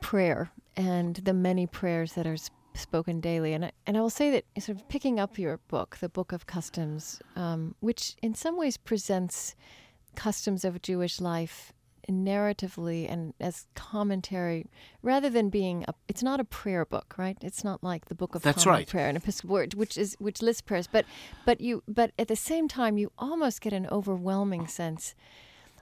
prayer 0.02 0.50
and 0.78 1.16
the 1.16 1.34
many 1.34 1.68
prayers 1.68 2.14
that 2.14 2.26
are 2.26 2.38
spoken 2.74 3.20
daily, 3.20 3.54
and 3.54 3.66
I, 3.66 3.72
and 3.86 3.98
I 3.98 4.02
will 4.02 4.10
say 4.10 4.30
that 4.32 4.46
sort 4.64 4.78
of 4.78 4.88
picking 4.88 5.20
up 5.20 5.38
your 5.38 5.58
book, 5.68 5.98
the 6.00 6.10
Book 6.10 6.32
of 6.32 6.48
Customs, 6.48 7.22
um, 7.36 7.76
which 7.82 8.16
in 8.22 8.34
some 8.34 8.58
ways 8.58 8.78
presents 8.78 9.56
customs 10.16 10.64
of 10.64 10.82
Jewish 10.82 11.20
life 11.22 11.74
narratively 12.10 13.10
and 13.10 13.34
as 13.40 13.66
commentary 13.76 14.66
rather 15.02 15.30
than 15.30 15.50
being 15.50 15.86
a 15.88 15.94
it's 16.10 16.22
not 16.22 16.40
a 16.40 16.44
prayer 16.44 16.84
book 16.84 17.16
right 17.18 17.38
it's 17.42 17.64
not 17.64 17.82
like 17.82 18.06
the 18.06 18.16
book 18.16 18.36
of 18.36 18.42
That's 18.42 18.66
right. 18.66 18.86
prayer 18.86 19.08
and 19.08 19.18
episcopal 19.18 19.54
word 19.54 19.74
which 19.74 19.98
is 19.98 20.18
which 20.20 20.42
lists 20.42 20.62
prayers 20.62 20.86
but 20.86 21.06
but 21.46 21.62
you 21.62 21.82
but 21.88 22.12
at 22.20 22.28
the 22.28 22.36
same 22.36 22.68
time 22.68 22.98
you 22.98 23.12
almost 23.18 23.62
get 23.62 23.72
an 23.72 23.88
overwhelming 23.88 24.68
sense 24.68 25.16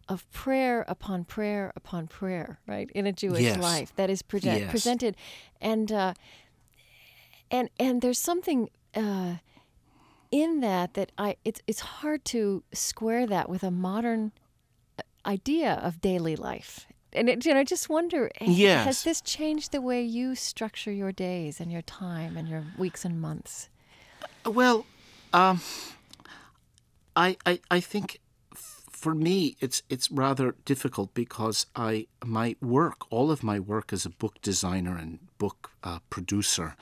of 0.08 0.30
prayer 0.32 0.86
upon 0.88 1.24
prayer 1.24 1.72
upon 1.76 2.08
prayer 2.08 2.60
right 2.68 2.92
in 2.94 3.08
a 3.08 3.12
Jewish 3.14 3.42
yes. 3.42 3.58
life 3.58 3.96
that 3.96 4.10
is 4.10 4.22
yes. 4.32 4.70
presented 4.70 5.16
and 5.60 5.92
uh, 5.92 6.14
and 7.50 7.70
and 7.80 8.02
there's 8.02 8.20
something 8.20 8.70
uh, 8.94 9.36
in 10.32 10.62
that 10.62 10.94
that 10.94 11.12
I 11.18 11.36
it's 11.46 11.62
it's 11.68 11.82
hard 11.82 12.26
to 12.26 12.64
square 12.74 13.28
that 13.28 13.50
with 13.50 13.64
a 13.64 13.72
modern 13.72 14.32
idea 15.26 15.74
of 15.84 16.02
daily 16.02 16.36
life. 16.36 16.88
And 17.14 17.30
it, 17.30 17.46
you 17.46 17.54
know, 17.54 17.60
I 17.60 17.64
just 17.66 17.90
wonder, 17.90 18.32
yes. 18.40 18.86
has 18.86 19.04
this 19.04 19.20
changed 19.20 19.74
the 19.74 19.82
way 19.82 20.02
you 20.02 20.34
structure 20.34 20.94
your 20.94 21.12
days 21.12 21.60
and 21.60 21.70
your 21.70 21.82
time 21.82 22.38
and 22.38 22.48
your 22.48 22.64
weeks 22.78 23.04
and 23.04 23.20
months? 23.20 23.68
Well, 24.46 24.86
um, 25.34 25.60
I, 27.16 27.36
I 27.46 27.60
I 27.70 27.80
think 27.82 28.20
for 28.56 29.14
me 29.14 29.58
it's 29.60 29.84
it's 29.90 30.10
rather 30.10 30.56
difficult 30.64 31.14
because 31.14 31.66
I 31.76 32.08
my 32.24 32.56
work, 32.62 33.12
all 33.12 33.30
of 33.30 33.44
my 33.44 33.60
work 33.60 33.92
as 33.92 34.06
a 34.06 34.10
book 34.10 34.42
designer 34.42 34.98
and 34.98 35.20
book 35.38 35.72
uh, 35.84 36.00
producer, 36.10 36.76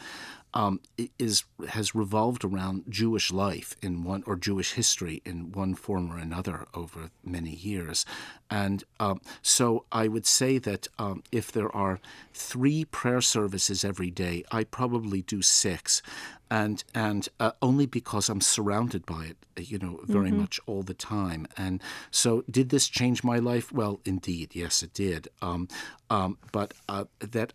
um, 0.53 0.79
is 1.17 1.43
has 1.69 1.93
revolved 1.93 2.43
around 2.43 2.83
Jewish 2.89 3.31
life 3.31 3.75
in 3.81 4.03
one 4.03 4.23
or 4.25 4.35
Jewish 4.35 4.73
history 4.73 5.21
in 5.25 5.51
one 5.51 5.75
form 5.75 6.11
or 6.11 6.17
another 6.17 6.67
over 6.73 7.11
many 7.23 7.51
years, 7.51 8.05
and 8.49 8.83
um, 8.99 9.21
so 9.41 9.85
I 9.91 10.07
would 10.07 10.25
say 10.25 10.57
that 10.57 10.87
um, 10.97 11.23
if 11.31 11.51
there 11.51 11.73
are 11.75 11.99
three 12.33 12.85
prayer 12.85 13.21
services 13.21 13.83
every 13.83 14.11
day, 14.11 14.43
I 14.51 14.63
probably 14.63 15.21
do 15.21 15.41
six, 15.41 16.01
and 16.49 16.83
and 16.95 17.29
uh, 17.39 17.51
only 17.61 17.85
because 17.85 18.29
I'm 18.29 18.41
surrounded 18.41 19.05
by 19.05 19.25
it, 19.25 19.69
you 19.69 19.77
know, 19.77 19.99
very 20.03 20.29
mm-hmm. 20.29 20.41
much 20.41 20.59
all 20.65 20.83
the 20.83 20.93
time. 20.93 21.47
And 21.57 21.81
so, 22.11 22.43
did 22.49 22.69
this 22.69 22.87
change 22.87 23.23
my 23.23 23.37
life? 23.37 23.71
Well, 23.71 23.99
indeed, 24.05 24.55
yes, 24.55 24.81
it 24.83 24.93
did. 24.93 25.27
Um, 25.41 25.67
um, 26.09 26.37
but 26.51 26.73
uh, 26.87 27.05
that 27.19 27.53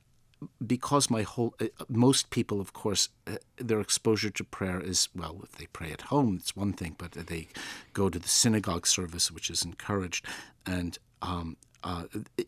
because 0.66 1.10
my 1.10 1.22
whole 1.22 1.54
uh, 1.60 1.66
most 1.88 2.30
people 2.30 2.60
of 2.60 2.72
course 2.72 3.08
uh, 3.26 3.36
their 3.56 3.80
exposure 3.80 4.30
to 4.30 4.44
prayer 4.44 4.80
is 4.80 5.08
well 5.14 5.40
if 5.42 5.52
they 5.52 5.66
pray 5.66 5.92
at 5.92 6.02
home 6.02 6.36
it's 6.40 6.56
one 6.56 6.72
thing 6.72 6.94
but 6.98 7.12
they 7.12 7.48
go 7.92 8.08
to 8.08 8.18
the 8.18 8.28
synagogue 8.28 8.86
service 8.86 9.30
which 9.30 9.50
is 9.50 9.64
encouraged 9.64 10.24
and 10.66 10.98
um, 11.22 11.56
uh, 11.84 12.04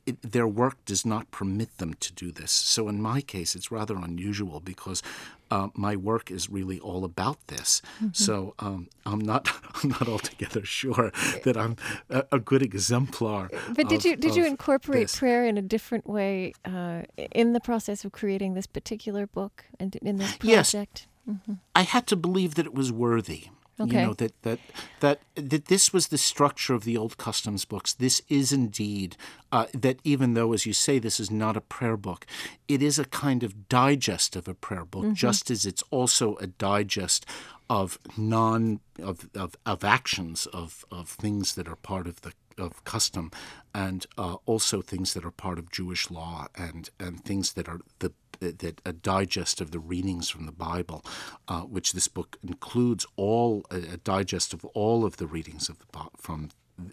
it, 0.07 0.21
their 0.23 0.49
work 0.49 0.83
does 0.87 1.05
not 1.05 1.31
permit 1.31 1.77
them 1.77 1.93
to 1.95 2.13
do 2.15 2.33
this. 2.33 2.51
So 2.51 2.89
in 2.89 3.03
my 3.03 3.21
case, 3.21 3.55
it's 3.55 3.71
rather 3.71 3.95
unusual 3.97 4.61
because 4.61 5.03
uh, 5.51 5.69
my 5.75 5.97
work 5.97 6.31
is 6.31 6.51
really 6.51 6.79
all 6.81 7.05
about 7.05 7.47
this. 7.47 7.83
Mm-hmm. 7.97 8.09
So 8.13 8.55
um, 8.59 8.89
I'm 9.05 9.21
not 9.21 9.49
I'm 9.83 9.91
not 9.91 10.09
altogether 10.09 10.65
sure 10.65 11.13
that 11.45 11.57
I'm 11.57 11.77
a, 12.11 12.25
a 12.33 12.39
good 12.39 12.63
exemplar. 12.63 13.51
But 13.75 13.89
did 13.89 14.01
of, 14.01 14.05
you 14.05 14.17
did 14.17 14.37
you 14.37 14.47
incorporate 14.47 15.05
this. 15.05 15.19
prayer 15.19 15.45
in 15.45 15.59
a 15.59 15.63
different 15.63 16.07
way 16.07 16.53
uh, 16.65 17.03
in 17.17 17.53
the 17.53 17.61
process 17.61 18.05
of 18.05 18.13
creating 18.13 18.55
this 18.55 18.67
particular 18.67 19.27
book 19.27 19.65
and 19.79 19.97
in 19.97 20.17
this 20.17 20.37
project? 20.37 20.45
Yes. 20.75 21.07
Mm-hmm. 21.29 21.55
I 21.75 21.83
had 21.83 22.07
to 22.09 22.17
believe 22.17 22.55
that 22.55 22.67
it 22.67 22.75
was 22.75 22.93
worthy. 22.93 23.49
Okay. 23.79 24.01
You 24.01 24.07
know 24.07 24.15
that, 24.15 24.43
that 24.43 24.59
that 25.01 25.21
that 25.35 25.67
this 25.67 25.93
was 25.93 26.09
the 26.09 26.17
structure 26.17 26.73
of 26.73 26.85
the 26.85 26.97
old 26.97 27.19
customs 27.19 27.67
books. 27.67 27.93
This 27.93 28.23
is 28.29 28.51
indeed 28.51 29.17
uh, 29.53 29.67
that 29.75 29.99
even 30.03 30.33
though, 30.33 30.55
as 30.55 30.65
you 30.65 30.73
say, 30.73 30.99
this 30.99 31.21
is 31.21 31.31
not 31.31 31.57
a 31.57 31.61
prayer 31.61 31.99
book, 31.99 32.27
it 32.69 32.83
is 32.83 32.99
a 32.99 33.05
kind 33.05 33.43
of 33.43 33.69
digest 33.69 34.35
of 34.35 34.49
a 34.49 34.55
prayer 34.55 34.87
book, 34.87 35.05
mm-hmm. 35.05 35.15
just 35.15 35.51
as 35.51 35.67
it's 35.67 35.85
also 35.91 36.37
a 36.37 36.47
digest 36.47 37.27
of 37.69 37.99
non 38.17 38.81
of 39.03 39.29
of, 39.35 39.57
of 39.67 39.85
actions 39.85 40.47
of 40.47 40.85
of 40.91 41.09
things 41.09 41.55
that 41.55 41.69
are 41.69 41.77
part 41.77 42.07
of 42.07 42.23
the 42.23 42.33
of 42.59 42.85
custom, 42.85 43.31
and 43.75 44.07
uh, 44.17 44.37
also 44.47 44.81
things 44.81 45.15
that 45.15 45.25
are 45.25 45.31
part 45.31 45.59
of 45.59 45.71
Jewish 45.71 46.11
law 46.11 46.47
and 46.57 46.91
and 46.99 47.25
things 47.25 47.53
that 47.55 47.69
are 47.69 47.81
the 47.99 48.13
that 48.41 48.81
a 48.85 48.93
digest 48.93 49.61
of 49.61 49.71
the 49.71 49.79
readings 49.79 50.29
from 50.29 50.47
the 50.47 50.53
Bible, 50.53 51.05
uh, 51.49 51.63
which 51.63 51.93
this 51.93 52.09
book 52.09 52.39
includes 52.43 53.07
all 53.17 53.65
a, 53.71 53.97
digest 53.97 54.53
of 54.53 54.65
all 54.67 55.05
of 55.05 55.17
the 55.17 55.27
readings 55.27 55.69
of 55.69 55.79
the 55.79 55.87
from 56.17 56.51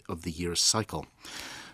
of 0.08 0.22
the 0.22 0.30
year's 0.30 0.60
cycle. 0.60 1.06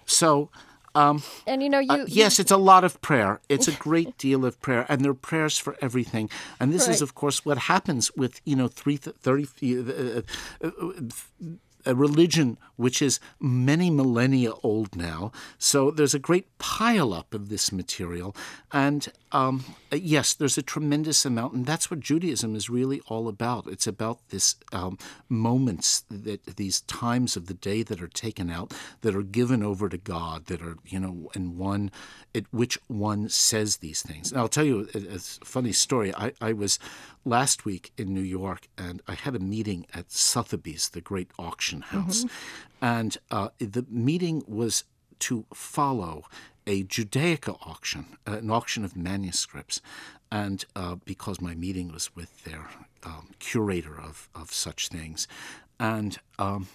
So. 0.07 0.51
Um, 0.93 1.23
and 1.47 1.63
you 1.63 1.71
know, 1.71 1.79
you, 1.79 1.89
uh, 1.89 2.05
yes, 2.09 2.41
it's 2.41 2.51
a 2.51 2.57
lot 2.57 2.83
of 2.83 3.01
prayer. 3.01 3.41
It's 3.49 3.69
a 3.69 3.73
great 3.89 4.19
deal 4.19 4.45
of 4.45 4.61
prayer, 4.61 4.87
and 4.89 5.05
there 5.05 5.13
are 5.13 5.15
prayers 5.15 5.57
for 5.57 5.77
everything. 5.81 6.29
And 6.59 6.73
this 6.73 6.89
right. 6.89 6.97
is, 6.97 7.01
of 7.01 7.15
course, 7.15 7.45
what 7.45 7.59
happens 7.59 8.11
with 8.17 8.41
you 8.45 8.57
know 8.57 8.67
three 8.67 8.97
thirty. 8.97 9.47
Uh, 9.79 10.23
uh, 10.61 10.71
a 11.87 11.95
religion 11.95 12.59
which 12.77 13.03
is 13.03 13.21
many 13.41 13.91
millennia 13.91 14.53
old 14.63 14.97
now. 14.97 15.33
So 15.59 15.91
there's 15.91 16.15
a 16.15 16.19
great 16.19 16.47
pileup 16.59 17.35
of 17.35 17.49
this 17.49 17.73
material. 17.73 18.35
And 18.73 19.09
um, 19.33 19.65
yes, 19.93 20.35
there's 20.35 20.59
a 20.59 20.63
tremendous 20.63 21.25
amount. 21.25 21.55
And 21.55 21.67
that's 21.67 21.91
what 21.91 22.01
Judaism 22.01 22.55
is 22.55 22.71
really 22.71 23.01
all 23.07 23.29
about. 23.29 23.67
It's 23.67 23.87
about 23.87 24.19
this 24.29 24.57
um, 24.73 24.99
moments, 25.29 26.05
that 26.11 26.45
these 26.57 26.83
times 26.83 27.37
of 27.37 27.47
the 27.47 27.55
day 27.55 27.83
that 27.83 28.03
are 28.03 28.09
taken 28.09 28.51
out, 28.51 28.73
that 29.01 29.17
are 29.17 29.23
given 29.23 29.63
over 29.63 29.89
to 29.89 29.99
God, 29.99 30.47
that 30.47 30.63
are, 30.63 30.77
you 30.87 31.01
know, 31.01 31.31
and 31.35 31.57
one, 31.57 31.91
at 32.35 32.45
which 32.51 32.79
one 32.89 33.29
says 33.29 33.79
these 33.79 34.03
things. 34.03 34.31
And 34.31 34.41
I'll 34.41 34.49
tell 34.49 34.65
you 34.65 34.89
a, 34.95 35.17
a 35.17 35.19
funny 35.19 35.73
story. 35.73 36.15
I, 36.15 36.33
I 36.41 36.53
was 36.53 36.79
last 37.25 37.65
week 37.65 37.93
in 37.97 38.15
New 38.15 38.21
York, 38.21 38.69
and 38.79 39.03
I 39.07 39.15
had 39.15 39.35
a 39.35 39.41
meeting 39.41 39.87
at 39.93 40.11
Sotheby's, 40.11 40.91
the 40.91 41.01
great 41.01 41.31
auction 41.39 41.83
house. 41.83 42.25
Mm-hmm. 42.25 42.85
And 42.85 43.17
uh, 43.31 43.49
the 43.59 43.85
meeting 43.91 44.43
was 44.47 44.85
to 45.21 45.47
follow 45.53 46.25
a 46.67 46.85
Judaica 46.85 47.57
auction, 47.67 48.17
uh, 48.27 48.39
an 48.39 48.51
auction 48.51 48.85
of 48.85 48.97
manuscripts. 48.97 49.81
And 50.33 50.65
uh, 50.77 50.97
because 51.05 51.41
my 51.41 51.55
meeting 51.55 51.91
was 51.91 52.15
with 52.15 52.45
their 52.45 52.69
um, 53.03 53.31
curator 53.41 54.01
of, 54.01 54.29
of 54.35 54.53
such 54.53 54.89
things, 54.89 55.27
and 55.81 56.19
um, 56.39 56.69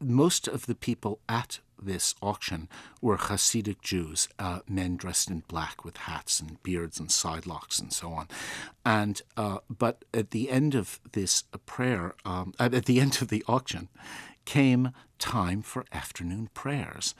most 0.00 0.46
of 0.46 0.66
the 0.66 0.74
people 0.74 1.18
at 1.28 1.58
this 1.80 2.14
auction 2.20 2.68
were 3.00 3.16
Hasidic 3.16 3.80
Jews, 3.82 4.28
uh, 4.38 4.60
men 4.68 4.96
dressed 4.96 5.30
in 5.30 5.44
black 5.48 5.84
with 5.84 5.96
hats 5.96 6.40
and 6.40 6.62
beards 6.62 6.98
and 6.98 7.08
sidelocks 7.08 7.80
and 7.80 7.92
so 7.92 8.12
on. 8.12 8.28
And 8.84 9.22
uh, 9.36 9.58
but 9.68 10.04
at 10.12 10.30
the 10.30 10.50
end 10.50 10.74
of 10.74 11.00
this 11.12 11.44
prayer, 11.66 12.14
um, 12.24 12.52
at 12.58 12.84
the 12.84 13.00
end 13.00 13.18
of 13.22 13.28
the 13.28 13.44
auction, 13.48 13.88
came 14.44 14.92
time 15.18 15.62
for 15.62 15.84
afternoon 15.92 16.48
prayers. 16.54 17.14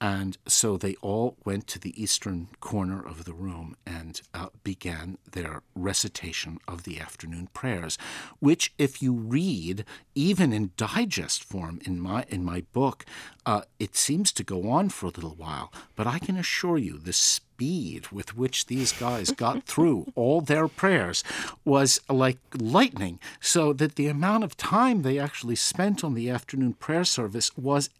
And 0.00 0.38
so 0.46 0.76
they 0.76 0.94
all 1.02 1.36
went 1.44 1.66
to 1.68 1.78
the 1.78 2.00
eastern 2.02 2.48
corner 2.60 3.04
of 3.04 3.24
the 3.24 3.34
room 3.34 3.76
and 3.86 4.20
uh, 4.32 4.48
began 4.64 5.18
their 5.30 5.62
recitation 5.74 6.58
of 6.66 6.84
the 6.84 6.98
afternoon 6.98 7.48
prayers, 7.52 7.98
which, 8.38 8.72
if 8.78 9.02
you 9.02 9.12
read, 9.12 9.84
even 10.14 10.52
in 10.52 10.70
digest 10.76 11.44
form 11.44 11.80
in 11.84 12.00
my 12.00 12.24
in 12.28 12.44
my 12.44 12.62
book, 12.72 13.04
uh, 13.44 13.62
it 13.78 13.94
seems 13.94 14.32
to 14.32 14.44
go 14.44 14.70
on 14.70 14.88
for 14.88 15.06
a 15.06 15.10
little 15.10 15.34
while. 15.34 15.72
But 15.96 16.06
I 16.06 16.18
can 16.18 16.36
assure 16.36 16.78
you, 16.78 16.96
the 16.98 17.12
speed 17.60 18.08
with 18.10 18.34
which 18.34 18.66
these 18.66 18.90
guys 18.90 19.30
got 19.32 19.64
through 19.64 20.06
all 20.14 20.40
their 20.40 20.66
prayers 20.66 21.22
was 21.62 22.00
like 22.08 22.38
lightning. 22.58 23.18
So 23.38 23.74
that 23.74 23.96
the 23.96 24.06
amount 24.06 24.44
of 24.44 24.56
time 24.56 25.02
they 25.02 25.18
actually 25.18 25.56
spent 25.56 26.02
on 26.02 26.14
the 26.14 26.30
afternoon 26.30 26.72
prayer 26.72 27.04
service 27.04 27.54
was 27.58 27.90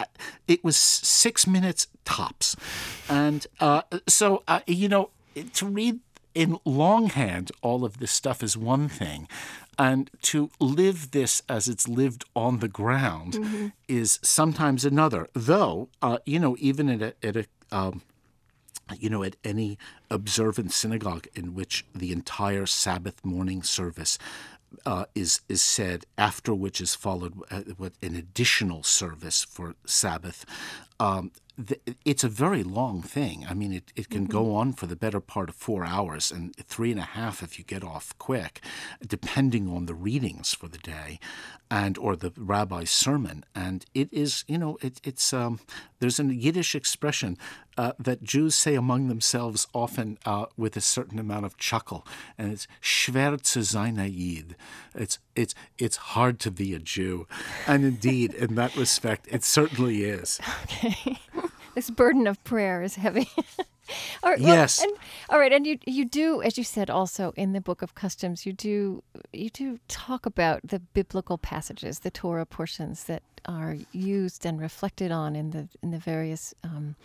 it 0.49 0.65
was 0.65 0.77
six 0.79 1.47
minutes 1.47 1.89
tops, 2.07 2.57
and 3.07 3.47
uh, 3.61 3.83
so 4.07 4.43
uh, 4.49 4.61
you 4.67 4.89
know 4.89 5.11
to 5.53 5.67
read 5.67 6.01
in 6.35 6.59
longhand 6.65 7.53
all 7.61 7.85
of 7.85 7.99
this 7.99 8.13
stuff 8.13 8.43
is 8.43 8.57
one 8.57 8.89
thing. 8.89 9.29
And 9.79 10.11
to 10.23 10.51
live 10.59 11.11
this 11.11 11.43
as 11.49 11.67
it's 11.67 11.89
lived 11.89 12.25
on 12.37 12.59
the 12.59 12.69
ground 12.69 13.73
is 13.89 14.19
sometimes 14.23 14.85
another. 14.85 15.29
Though, 15.33 15.89
uh, 16.03 16.19
you 16.27 16.39
know, 16.39 16.55
even 16.59 16.91
at 16.91 17.01
a, 17.01 17.27
at 17.27 17.37
a 17.37 17.47
um, 17.73 18.03
you 18.99 19.11
know, 19.11 19.22
at 19.22 19.36
any 19.45 19.78
observant 20.11 20.72
synagogue 20.72 21.26
in 21.34 21.55
which 21.55 21.84
the 21.95 22.12
entire 22.12 22.66
Sabbath 22.66 23.24
morning 23.24 23.62
service 23.62 24.18
uh, 24.86 25.05
is 25.14 25.41
is 25.49 25.62
said, 25.62 26.05
after 26.16 26.55
which 26.55 26.80
is 26.80 26.95
followed 26.95 27.34
uh, 27.51 27.62
with 27.78 27.95
an 28.03 28.14
additional 28.14 28.82
service 28.82 29.45
for 29.45 29.74
Sabbath. 29.84 30.45
Um, 30.99 31.32
it's 32.05 32.24
a 32.24 32.28
very 32.28 32.62
long 32.62 33.03
thing. 33.03 33.47
I 33.49 33.55
mean, 33.55 33.72
it, 33.72 33.93
it 33.95 34.09
can 34.09 34.24
go 34.24 34.55
on 34.55 34.72
for 34.72 34.86
the 34.86 34.97
better 34.97 35.20
part 35.20 35.49
of 35.49 35.55
four 35.55 35.84
hours 35.84 36.30
and 36.30 36.55
three 36.57 36.91
and 36.91 37.01
a 37.01 37.05
half 37.05 37.43
if 37.43 37.59
you 37.59 37.64
get 37.64 37.84
off 37.84 38.16
quick, 38.18 38.62
depending 39.07 39.68
on 39.68 39.86
the 39.86 39.95
readings 39.95 40.55
for 40.55 40.68
the 40.68 40.78
day, 40.78 41.18
and 41.70 41.99
or 41.99 42.16
the 42.16 42.32
rabbi's 42.36 42.91
sermon. 42.91 43.45
And 43.55 43.84
it 43.95 44.09
is, 44.12 44.45
you 44.49 44.59
know, 44.59 44.78
it, 44.80 45.01
it's 45.05 45.32
um, 45.32 45.61
there's 45.99 46.20
a 46.20 46.24
Yiddish 46.24 46.74
expression 46.74 47.36
uh, 47.81 47.93
that 47.99 48.22
Jews 48.22 48.55
say 48.55 48.74
among 48.74 49.09
themselves 49.09 49.66
often 49.72 50.18
uh, 50.26 50.45
with 50.55 50.76
a 50.76 50.83
certain 50.83 51.18
amount 51.18 51.47
of 51.47 51.57
chuckle, 51.57 52.07
and 52.37 52.53
it's 52.53 52.68
"schwer 52.83 53.43
zu 53.43 53.62
sein 53.62 53.97
Yid." 53.97 54.55
It's 54.95 55.18
it's 55.35 55.55
it's 55.78 55.97
hard 56.12 56.39
to 56.41 56.51
be 56.51 56.74
a 56.74 56.78
Jew, 56.78 57.26
and 57.66 57.83
indeed, 57.87 58.35
in 58.35 58.55
that 58.57 58.76
respect, 58.76 59.26
it 59.31 59.45
certainly 59.45 60.05
is. 60.05 60.41
Okay. 60.64 61.18
this 61.74 61.89
burden 61.89 62.26
of 62.26 62.37
prayer 62.45 62.83
is 62.83 62.97
heavy. 62.97 63.31
all 64.22 64.31
right, 64.31 64.41
well, 64.41 64.55
Yes. 64.55 64.83
and, 64.83 64.93
all 65.31 65.39
right, 65.39 65.53
and 65.53 65.66
you 65.66 65.78
you 65.87 66.05
do, 66.05 66.43
as 66.43 66.59
you 66.59 66.64
said, 66.64 66.91
also 66.91 67.33
in 67.35 67.55
the 67.55 67.62
Book 67.62 67.81
of 67.81 67.95
Customs, 67.95 68.45
you 68.45 68.53
do 68.53 69.03
you 69.33 69.49
do 69.49 69.78
talk 69.89 70.26
about 70.26 70.61
the 70.62 70.81
biblical 70.93 71.39
passages, 71.39 72.01
the 72.01 72.11
Torah 72.11 72.45
portions 72.45 73.05
that 73.05 73.22
are 73.47 73.76
used 73.93 74.45
and 74.45 74.61
reflected 74.61 75.11
on 75.11 75.35
in 75.35 75.53
the 75.53 75.68
in 75.83 75.93
the 75.93 75.99
various. 75.99 76.53
Um, 76.62 76.97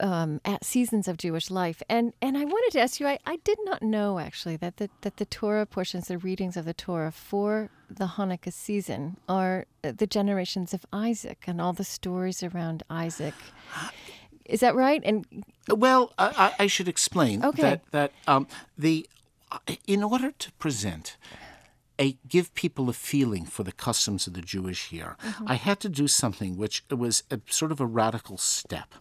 um, 0.00 0.40
at 0.44 0.64
seasons 0.64 1.08
of 1.08 1.16
Jewish 1.16 1.50
life, 1.50 1.82
and 1.88 2.12
and 2.20 2.36
I 2.36 2.44
wanted 2.44 2.72
to 2.72 2.80
ask 2.80 3.00
you. 3.00 3.06
I, 3.06 3.18
I 3.26 3.36
did 3.44 3.58
not 3.64 3.82
know 3.82 4.18
actually 4.18 4.56
that 4.58 4.76
the 4.78 4.90
that 5.02 5.16
the 5.16 5.24
Torah 5.24 5.66
portions, 5.66 6.08
the 6.08 6.18
readings 6.18 6.56
of 6.56 6.64
the 6.64 6.74
Torah 6.74 7.12
for 7.12 7.70
the 7.88 8.06
Hanukkah 8.06 8.52
season, 8.52 9.16
are 9.28 9.66
uh, 9.82 9.92
the 9.96 10.06
generations 10.06 10.74
of 10.74 10.84
Isaac 10.92 11.44
and 11.46 11.60
all 11.60 11.72
the 11.72 11.84
stories 11.84 12.42
around 12.42 12.82
Isaac. 12.90 13.34
Is 14.44 14.60
that 14.60 14.74
right? 14.74 15.02
And 15.04 15.26
Well, 15.68 16.12
I, 16.18 16.52
I 16.58 16.64
I 16.64 16.66
should 16.66 16.88
explain 16.88 17.44
Okay. 17.44 17.62
that 17.62 17.80
that 17.92 18.12
um, 18.26 18.46
the 18.76 19.08
in 19.86 20.02
order 20.02 20.32
to 20.32 20.52
present 20.52 21.16
a 21.98 22.16
give 22.26 22.54
people 22.54 22.88
a 22.88 22.92
feeling 22.92 23.44
for 23.44 23.62
the 23.62 23.72
customs 23.72 24.26
of 24.26 24.34
the 24.34 24.40
Jewish 24.40 24.92
year, 24.92 25.16
I 25.46 25.54
had 25.54 25.80
to 25.80 25.88
do 25.88 26.08
something 26.08 26.56
which 26.56 26.84
was 26.90 27.22
a, 27.30 27.40
sort 27.48 27.72
of 27.72 27.80
a 27.80 27.86
radical 27.86 28.36
step, 28.36 28.94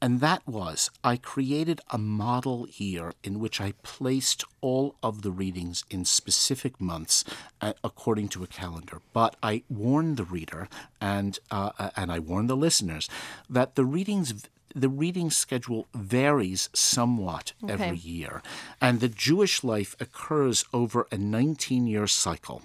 and 0.00 0.20
that 0.20 0.46
was 0.46 0.90
I 1.04 1.16
created 1.16 1.80
a 1.90 1.98
model 1.98 2.66
year 2.68 3.12
in 3.22 3.38
which 3.38 3.60
I 3.60 3.72
placed 3.82 4.44
all 4.60 4.96
of 5.02 5.22
the 5.22 5.30
readings 5.30 5.84
in 5.90 6.04
specific 6.04 6.80
months 6.80 7.24
uh, 7.60 7.72
according 7.84 8.28
to 8.28 8.42
a 8.42 8.48
calendar. 8.48 9.00
But 9.12 9.36
I 9.42 9.62
warned 9.68 10.16
the 10.16 10.24
reader 10.24 10.68
and 11.00 11.38
uh, 11.50 11.70
uh, 11.78 11.90
and 11.96 12.10
I 12.10 12.18
warned 12.18 12.50
the 12.50 12.56
listeners 12.56 13.08
that 13.48 13.74
the 13.74 13.84
readings 13.84 14.34
the 14.74 14.88
reading 14.88 15.30
schedule 15.30 15.86
varies 15.94 16.68
somewhat 16.72 17.52
every 17.68 17.96
year. 17.96 18.42
And 18.80 19.00
the 19.00 19.08
Jewish 19.08 19.62
life 19.64 19.96
occurs 20.00 20.64
over 20.72 21.06
a 21.10 21.18
19 21.18 21.86
year 21.86 22.06
cycle. 22.06 22.62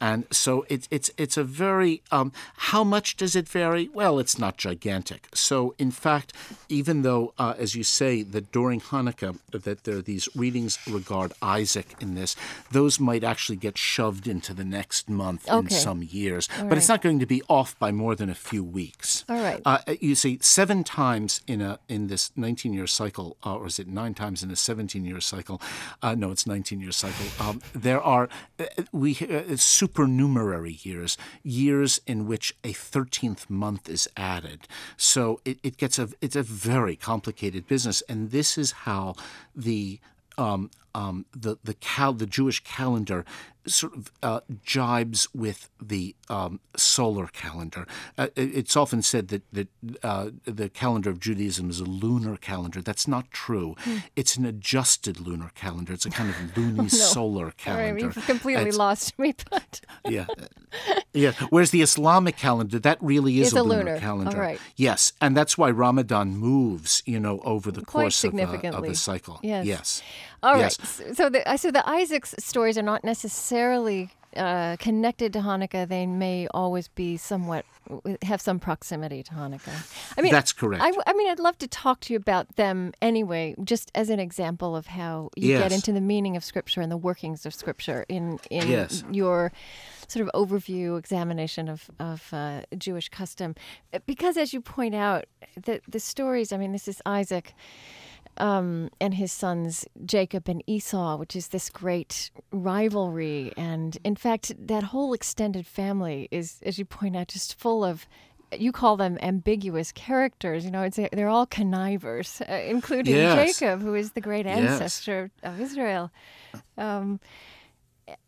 And 0.00 0.26
so 0.30 0.66
it, 0.68 0.88
it's, 0.90 1.10
it's 1.16 1.36
a 1.36 1.44
very, 1.44 2.02
um, 2.10 2.32
how 2.56 2.84
much 2.84 3.16
does 3.16 3.34
it 3.36 3.48
vary? 3.48 3.88
Well, 3.92 4.18
it's 4.18 4.38
not 4.38 4.56
gigantic. 4.56 5.28
So, 5.34 5.74
in 5.78 5.90
fact, 5.90 6.32
even 6.68 7.02
though, 7.02 7.32
uh, 7.38 7.54
as 7.58 7.74
you 7.74 7.84
say, 7.84 8.22
that 8.22 8.52
during 8.52 8.80
Hanukkah, 8.80 9.38
that 9.50 9.84
there 9.84 9.98
are 9.98 10.02
these 10.02 10.28
readings 10.34 10.78
regard 10.88 11.32
Isaac 11.40 11.94
in 12.00 12.14
this, 12.14 12.36
those 12.70 13.00
might 13.00 13.24
actually 13.24 13.56
get 13.56 13.78
shoved 13.78 14.26
into 14.26 14.52
the 14.52 14.64
next 14.64 15.08
month 15.08 15.48
in 15.48 15.70
some 15.70 16.02
years. 16.02 16.48
But 16.68 16.78
it's 16.78 16.88
not 16.88 17.02
going 17.02 17.18
to 17.20 17.26
be 17.26 17.42
off 17.48 17.78
by 17.78 17.92
more 17.92 18.14
than 18.14 18.28
a 18.28 18.34
few 18.34 18.64
weeks. 18.64 19.24
All 19.28 19.40
right. 19.42 19.62
Uh, 19.64 19.78
you 20.00 20.14
see, 20.14 20.38
seven 20.40 20.84
times 20.84 21.40
in 21.46 21.60
a 21.60 21.78
in 21.88 22.08
this 22.08 22.32
19 22.36 22.72
year 22.72 22.86
cycle, 22.86 23.36
uh, 23.44 23.56
or 23.56 23.66
is 23.66 23.78
it 23.78 23.88
nine 23.88 24.14
times 24.14 24.42
in 24.42 24.50
a 24.50 24.56
17 24.56 25.04
year 25.04 25.20
cycle? 25.20 25.60
Uh, 26.02 26.14
no, 26.14 26.30
it's 26.30 26.46
19 26.46 26.80
year 26.80 26.92
cycle. 26.92 27.26
Um, 27.40 27.60
there 27.74 28.00
are 28.00 28.28
uh, 28.58 28.64
we 28.92 29.16
uh, 29.16 29.56
supernumerary 29.56 30.78
years, 30.82 31.16
years 31.42 32.00
in 32.06 32.26
which 32.26 32.54
a 32.64 32.72
13th 32.72 33.48
month 33.50 33.88
is 33.88 34.08
added. 34.16 34.66
So 34.96 35.40
it, 35.44 35.58
it 35.62 35.76
gets 35.76 35.98
a 35.98 36.08
it's 36.20 36.36
a 36.36 36.42
very 36.42 36.96
complicated 36.96 37.66
business, 37.66 38.02
and 38.08 38.30
this 38.30 38.58
is 38.58 38.72
how 38.72 39.14
the 39.54 40.00
um, 40.38 40.70
um, 40.94 41.26
the 41.34 41.56
the 41.64 41.74
cal 41.74 42.12
the 42.12 42.26
Jewish 42.26 42.60
calendar 42.60 43.24
sort 43.66 43.94
of 43.96 44.10
uh, 44.22 44.40
jibes 44.64 45.28
with 45.34 45.70
the 45.80 46.14
um, 46.28 46.60
solar 46.76 47.26
calendar. 47.28 47.86
Uh, 48.18 48.28
it's 48.36 48.76
often 48.76 49.02
said 49.02 49.28
that 49.28 49.42
that 49.52 49.68
uh, 50.02 50.30
the 50.44 50.68
calendar 50.68 51.10
of 51.10 51.20
Judaism 51.20 51.70
is 51.70 51.80
a 51.80 51.84
lunar 51.84 52.36
calendar. 52.36 52.82
That's 52.82 53.08
not 53.08 53.30
true. 53.30 53.74
It's 54.16 54.36
an 54.36 54.44
adjusted 54.44 55.20
lunar 55.20 55.50
calendar. 55.54 55.92
It's 55.92 56.06
a 56.06 56.10
kind 56.10 56.30
of 56.30 56.56
loony 56.56 56.88
solar 56.88 57.38
all 57.38 57.44
right, 57.46 57.56
calendar. 57.56 58.00
you've 58.00 58.26
completely 58.26 58.62
It's- 58.62 58.76
lost 58.76 59.18
me, 59.18 59.34
but 59.50 59.80
yeah, 60.08 60.26
yeah. 61.14 61.32
Whereas 61.50 61.70
the 61.70 61.82
Islamic 61.82 62.36
calendar, 62.36 62.78
that 62.80 62.98
really 63.00 63.40
is 63.40 63.52
a, 63.52 63.60
a 63.60 63.62
lunar, 63.62 63.84
lunar. 63.84 63.98
calendar. 64.00 64.36
All 64.36 64.42
right. 64.42 64.60
Yes, 64.76 65.12
and 65.20 65.36
that's 65.36 65.56
why 65.56 65.70
Ramadan 65.70 66.36
moves, 66.36 67.02
you 67.06 67.18
know, 67.20 67.40
over 67.44 67.70
the 67.70 67.82
Quite 67.82 68.02
course 68.02 68.24
of 68.24 68.34
a, 68.34 68.68
of 68.76 68.84
a 68.84 68.94
cycle. 68.94 69.40
Yes. 69.42 69.64
Yes. 69.66 70.02
All 70.42 70.52
right. 70.54 70.60
Yes. 70.60 70.78
S- 71.00 71.16
So 71.16 71.30
the 71.30 71.56
so 71.56 71.70
the 71.70 71.88
Isaac's 71.88 72.34
stories 72.38 72.76
are 72.76 72.82
not 72.82 73.04
necessarily 73.04 73.53
uh, 74.36 74.76
connected 74.78 75.32
to 75.32 75.40
Hanukkah. 75.40 75.86
They 75.88 76.06
may 76.06 76.48
always 76.48 76.88
be 76.88 77.16
somewhat 77.16 77.64
have 78.22 78.40
some 78.40 78.58
proximity 78.58 79.22
to 79.22 79.32
Hanukkah. 79.32 80.14
I 80.16 80.22
mean, 80.22 80.32
That's 80.32 80.52
correct. 80.52 80.82
I, 80.82 80.90
I 81.06 81.12
mean, 81.12 81.30
I'd 81.30 81.38
love 81.38 81.58
to 81.58 81.68
talk 81.68 82.00
to 82.00 82.12
you 82.12 82.16
about 82.16 82.56
them 82.56 82.92
anyway, 83.02 83.54
just 83.62 83.90
as 83.94 84.10
an 84.10 84.18
example 84.18 84.74
of 84.74 84.86
how 84.86 85.30
you 85.36 85.58
get 85.58 85.72
into 85.72 85.92
the 85.92 86.00
meaning 86.00 86.36
of 86.36 86.44
Scripture 86.44 86.80
and 86.80 86.90
the 86.90 86.96
workings 86.96 87.46
of 87.46 87.54
Scripture 87.54 88.04
in 88.08 88.38
in 88.50 88.68
Yes. 88.68 89.04
your 89.10 89.52
sort 90.08 90.26
of 90.26 90.30
overview 90.34 90.98
examination 90.98 91.68
of 91.68 91.90
of 91.98 92.32
uh, 92.32 92.62
Jewish 92.76 93.08
custom, 93.08 93.54
because 94.06 94.36
as 94.36 94.52
you 94.52 94.60
point 94.60 94.94
out, 94.94 95.26
the 95.62 95.80
the 95.88 96.00
stories. 96.00 96.52
I 96.52 96.56
mean, 96.56 96.72
this 96.72 96.88
is 96.88 97.00
Isaac 97.06 97.54
um, 98.38 98.90
and 99.00 99.14
his 99.14 99.32
sons 99.32 99.86
Jacob 100.04 100.48
and 100.48 100.62
Esau, 100.66 101.16
which 101.16 101.36
is 101.36 101.48
this 101.48 101.70
great 101.70 102.30
rivalry. 102.52 103.52
And 103.56 103.96
in 104.04 104.16
fact, 104.16 104.52
that 104.58 104.82
whole 104.84 105.12
extended 105.12 105.66
family 105.66 106.28
is, 106.30 106.60
as 106.64 106.78
you 106.78 106.84
point 106.84 107.16
out, 107.16 107.28
just 107.28 107.58
full 107.58 107.84
of. 107.84 108.06
You 108.56 108.70
call 108.70 108.96
them 108.96 109.18
ambiguous 109.20 109.90
characters. 109.90 110.64
You 110.64 110.70
know, 110.70 110.82
it's 110.82 110.96
they're 111.12 111.28
all 111.28 111.46
connivers, 111.46 112.40
uh, 112.48 112.52
including 112.52 113.14
Yes. 113.14 113.58
Jacob, 113.58 113.82
who 113.82 113.94
is 113.96 114.12
the 114.12 114.20
great 114.20 114.46
Yes. 114.46 114.58
ancestor 114.70 115.30
of 115.42 115.60
Israel. 115.60 116.12
Um, 116.78 117.18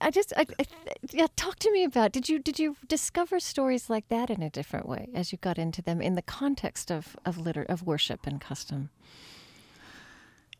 I 0.00 0.10
just, 0.10 0.32
I, 0.36 0.46
I, 0.58 0.64
yeah. 1.12 1.26
Talk 1.36 1.58
to 1.60 1.70
me 1.70 1.84
about. 1.84 2.10
Did 2.10 2.28
you 2.28 2.40
did 2.40 2.58
you 2.58 2.76
discover 2.88 3.38
stories 3.38 3.88
like 3.88 4.08
that 4.08 4.30
in 4.30 4.42
a 4.42 4.50
different 4.50 4.88
way 4.88 5.10
as 5.14 5.30
you 5.30 5.38
got 5.38 5.58
into 5.58 5.80
them 5.82 6.00
in 6.00 6.14
the 6.16 6.22
context 6.22 6.90
of 6.90 7.16
of 7.24 7.38
liter 7.38 7.62
of 7.68 7.82
worship 7.84 8.26
and 8.26 8.40
custom? 8.40 8.90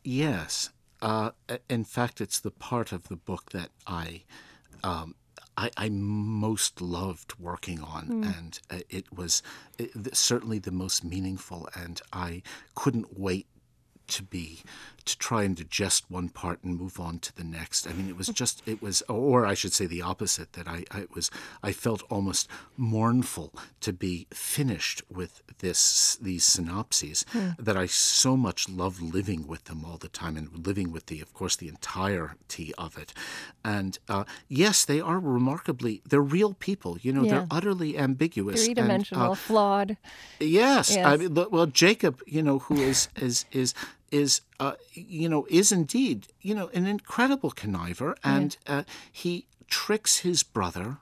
Yes. 0.07 0.69
Uh, 1.01 1.31
in 1.69 1.83
fact, 1.83 2.21
it's 2.21 2.39
the 2.39 2.49
part 2.49 2.93
of 2.93 3.09
the 3.09 3.17
book 3.17 3.51
that 3.51 3.71
I, 3.85 4.23
um, 4.81 5.15
I, 5.57 5.69
I 5.75 5.89
most 5.89 6.79
loved 6.79 7.37
working 7.37 7.81
on, 7.81 8.23
and 8.23 8.59
uh, 8.71 8.83
it 8.89 9.11
was 9.13 9.43
it, 9.77 10.15
certainly 10.15 10.59
the 10.59 10.71
most 10.71 11.03
meaningful. 11.03 11.67
And 11.75 12.01
I 12.13 12.41
couldn't 12.73 13.19
wait 13.19 13.47
to 14.07 14.23
be 14.23 14.61
to 15.07 15.17
try 15.17 15.43
and 15.43 15.55
digest 15.55 16.05
one 16.09 16.29
part 16.29 16.63
and 16.63 16.77
move 16.77 16.99
on 16.99 17.19
to 17.19 17.35
the 17.35 17.43
next. 17.43 17.87
I 17.87 17.93
mean, 17.93 18.07
it 18.09 18.17
was 18.17 18.27
just 18.27 18.61
it 18.65 18.81
was, 18.81 19.01
or 19.09 19.45
I 19.45 19.53
should 19.55 19.73
say 19.73 19.85
the 19.87 20.01
opposite. 20.01 20.53
That 20.53 20.67
I, 20.67 20.83
I 20.91 21.05
was 21.15 21.31
I 21.63 21.71
felt 21.71 22.03
almost 22.09 22.47
mournful 22.77 23.53
to 23.81 23.91
be 23.93 24.27
finished 24.31 25.01
with 25.09 25.41
this 25.59 26.17
these 26.21 26.43
synopses 26.45 27.25
that 27.57 27.77
I 27.77 27.85
so 27.87 28.37
much 28.37 28.69
love 28.69 29.01
living 29.01 29.47
with 29.47 29.65
them 29.65 29.83
all 29.85 29.97
the 29.97 30.09
time 30.09 30.37
and 30.37 30.65
living 30.67 30.91
with 30.91 31.07
the 31.07 31.21
of 31.21 31.33
course 31.33 31.55
the 31.55 31.67
entirety 31.67 32.73
of 32.77 32.97
it. 32.97 33.13
And 33.63 33.97
uh, 34.07 34.23
yes, 34.47 34.85
they 34.85 34.99
are 35.01 35.19
remarkably 35.19 36.01
they're 36.07 36.21
real 36.21 36.53
people. 36.53 36.97
You 37.01 37.13
know, 37.13 37.23
Yeah. 37.23 37.31
they're 37.31 37.47
utterly 37.51 37.97
ambiguous. 37.97 38.61
Three 38.63 38.71
and, 38.71 38.79
uh, 38.79 38.81
dimensional, 38.83 39.35
flawed. 39.35 39.97
Yes, 40.39 40.95
I 40.95 41.17
mean, 41.17 41.33
well, 41.33 41.65
Jacob, 41.65 42.21
you 42.25 42.41
know, 42.43 42.59
who 42.59 42.75
is 42.81 43.09
is 43.15 43.45
is 43.51 43.73
is 44.11 44.41
uh, 44.59 44.73
you 44.93 45.29
know 45.29 45.45
is 45.49 45.71
indeed 45.71 46.27
you 46.41 46.55
know 46.55 46.69
an 46.73 46.85
incredible 46.85 47.51
conniver, 47.51 48.15
and 48.23 48.57
uh, 48.67 48.83
he 49.11 49.47
tricks 49.69 50.19
his 50.19 50.43
brother 50.43 50.97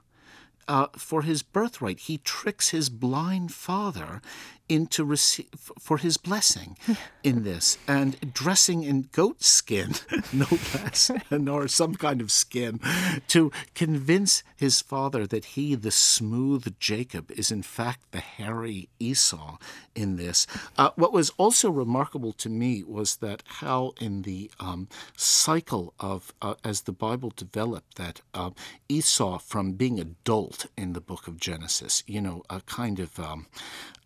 uh, 0.68 0.88
for 0.98 1.22
his 1.22 1.44
birthright. 1.44 1.99
He 1.99 2.18
tricks 2.18 2.69
his 2.69 2.90
blind 2.90 3.53
father 3.53 4.22
into 4.68 5.06
receive 5.06 5.48
for 5.80 5.98
his 5.98 6.18
blessing 6.18 6.78
in 7.24 7.44
this. 7.44 7.78
And 7.88 8.34
dressing 8.34 8.84
in 8.84 9.10
goat 9.12 9.44
skin 9.44 9.94
no 10.34 10.48
less 10.74 11.12
nor 11.32 11.68
some 11.68 11.96
kind 11.96 12.22
of 12.22 12.32
skin 12.32 12.80
to 13.28 13.52
convince 13.74 14.44
his 14.56 14.82
father 14.82 15.28
that 15.28 15.46
he 15.46 15.76
the 15.76 15.92
smooth 15.92 16.76
jacob 16.80 17.32
is 17.32 17.52
in 17.52 17.62
fact 17.62 18.12
the 18.12 18.20
hairy 18.20 18.90
esau 19.00 19.58
in 19.94 20.18
this. 20.18 20.48
Uh, 20.78 20.90
what 20.96 21.14
was 21.14 21.32
also 21.38 21.70
remarkable 21.70 22.34
to 22.34 22.50
me 22.50 22.84
was 22.84 23.18
that 23.18 23.44
how 23.46 23.94
in 24.00 24.24
the 24.24 24.52
um, 24.60 24.88
cycle 25.16 25.94
of 26.00 26.34
uh, 26.42 26.56
as 26.64 26.82
the 26.82 26.92
bible 26.92 27.32
developed 27.36 27.96
that 27.96 28.22
uh, 28.34 28.50
esau 28.90 29.38
from 29.38 29.74
being 29.74 30.00
a 30.00 30.06
dolt 30.24 30.66
in 30.78 30.94
the 30.94 31.02
book 31.02 31.28
of 31.28 31.40
genesis 31.40 32.04
you 32.08 32.22
know 32.22 32.44
a 32.50 32.62
kind 32.62 33.00
of 33.00 33.20
um, 33.20 33.48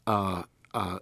uh, 0.10 0.44
uh, 0.74 1.00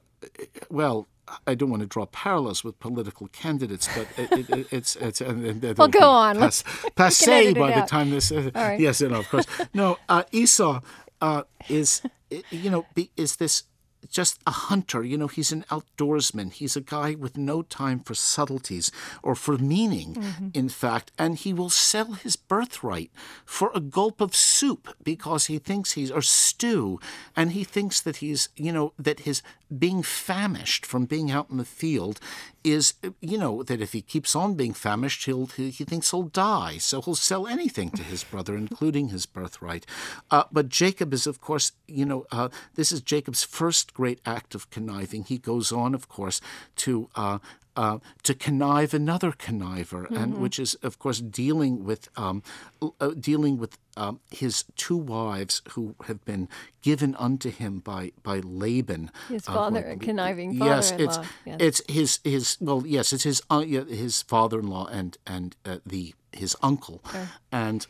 well, 0.70 1.08
I 1.46 1.56
don't 1.56 1.70
want 1.70 1.82
to 1.82 1.88
draw 1.88 2.06
parallels 2.08 2.64
with 2.64 2.80
political 2.80 3.28
candidates, 3.28 3.88
but 3.96 4.08
it, 4.18 4.50
it, 4.50 4.68
it's 4.72 4.96
it's. 4.98 5.22
And, 5.22 5.46
and 5.46 5.62
well, 5.78 5.88
go 5.88 6.10
on. 6.10 6.38
Pass, 6.38 6.64
passe 6.96 7.54
by 7.54 7.80
the 7.80 7.86
time 7.88 8.10
this. 8.10 8.32
Uh, 8.32 8.52
right. 8.54 8.80
Yes, 8.80 9.02
know, 9.02 9.20
of 9.20 9.30
course. 9.30 9.46
No, 9.74 9.98
uh, 10.10 10.24
Esau 10.32 10.82
uh, 11.22 11.44
is 11.70 12.02
you 12.50 12.70
know 12.70 12.86
is 13.16 13.38
this 13.38 13.64
just 14.10 14.40
a 14.46 14.52
hunter. 14.52 15.04
You 15.04 15.18
know, 15.18 15.28
he's 15.28 15.52
an 15.52 15.66
outdoorsman. 15.70 16.54
He's 16.54 16.76
a 16.76 16.82
guy 16.82 17.16
with 17.16 17.38
no 17.38 17.62
time 17.62 18.00
for 18.00 18.14
subtleties 18.14 18.92
or 19.24 19.36
for 19.36 19.58
meaning, 19.58 20.16
mm-hmm. 20.16 20.48
in 20.54 20.70
fact. 20.70 21.12
And 21.18 21.38
he 21.38 21.54
will 21.54 21.70
sell 21.70 22.14
his 22.14 22.36
birthright 22.36 23.12
for 23.46 23.72
a 23.74 23.80
gulp 23.80 24.22
of 24.22 24.36
soup 24.36 24.96
because 25.04 25.46
he 25.46 25.60
thinks 25.60 25.94
he's, 25.94 26.12
or 26.12 26.22
stew, 26.22 27.00
and 27.36 27.52
he 27.52 27.64
thinks 27.64 28.02
that 28.02 28.18
he's, 28.18 28.50
you 28.56 28.72
know, 28.72 28.94
that 28.98 29.22
his 29.22 29.42
being 29.76 30.04
famished 30.04 30.86
from 30.86 31.06
being 31.06 31.32
out 31.32 31.50
in 31.50 31.58
the 31.58 31.66
field 31.66 32.20
is, 32.64 32.94
you 33.22 33.38
know, 33.38 33.64
that 33.64 33.82
if 33.82 33.94
he 33.94 34.02
keeps 34.02 34.36
on 34.36 34.56
being 34.56 34.74
famished, 34.74 35.26
he'll, 35.26 35.48
he, 35.48 35.70
he 35.70 35.84
thinks 35.84 36.12
he'll 36.12 36.24
die. 36.24 36.78
So 36.78 37.02
he'll 37.02 37.16
sell 37.16 37.48
anything 37.48 37.92
to 37.92 38.04
his 38.04 38.24
brother, 38.24 38.56
including 38.56 39.10
his 39.10 39.26
birthright. 39.26 39.86
Uh, 40.32 40.44
but 40.52 40.70
Jacob 40.70 41.14
is, 41.14 41.28
of 41.28 41.42
course, 41.42 41.74
you 41.88 42.06
know, 42.06 42.26
uh, 42.32 42.50
this 42.76 42.92
is 42.92 43.02
Jacob's 43.02 43.44
first 43.44 43.94
great 43.94 44.20
act 44.26 44.56
of 44.56 44.70
conniving. 44.70 45.24
He 45.24 45.38
goes 45.38 45.72
on, 45.72 45.94
of 45.94 46.08
course, 46.08 46.42
to 46.78 47.10
uh, 47.16 47.40
uh, 47.78 48.00
to 48.24 48.34
connive 48.34 48.94
another 48.94 49.32
conniver, 49.32 50.06
mm-hmm. 50.06 50.16
and 50.16 50.38
which 50.40 50.58
is, 50.58 50.74
of 50.82 50.98
course, 50.98 51.20
dealing 51.20 51.86
with 51.86 52.10
um, 52.18 52.42
uh, 52.82 53.10
dealing 53.10 53.58
with 53.60 53.78
um, 53.96 54.20
his 54.32 54.66
two 54.76 54.98
wives 54.98 55.62
who 55.70 55.96
have 56.08 56.26
been 56.26 56.50
given 56.82 57.16
unto 57.16 57.52
him 57.52 57.80
by 57.80 58.12
by 58.24 58.40
Laban, 58.40 59.12
his 59.30 59.48
uh, 59.48 59.54
father, 59.54 59.92
uh, 59.92 59.96
conniving 60.04 60.54
yes, 60.54 60.92
it's 60.92 61.20
yes. 61.46 61.58
it's 61.60 61.82
his 61.88 62.20
his 62.24 62.58
well, 62.60 62.84
yes, 62.86 63.14
it's 63.14 63.24
his 63.24 63.42
uh, 63.52 63.62
his 63.62 64.24
father-in-law 64.24 64.88
and 64.88 65.18
and 65.28 65.56
uh, 65.64 65.78
the 65.86 66.16
his 66.34 66.56
uncle, 66.64 67.04
and 67.52 67.86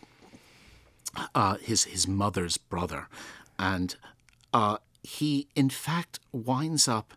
his 1.61 1.85
his 1.85 2.07
mother's 2.07 2.57
brother, 2.57 3.07
and 3.57 3.95
he 5.03 5.47
in 5.55 5.69
fact 5.69 6.19
winds 6.31 6.87
up 6.87 7.13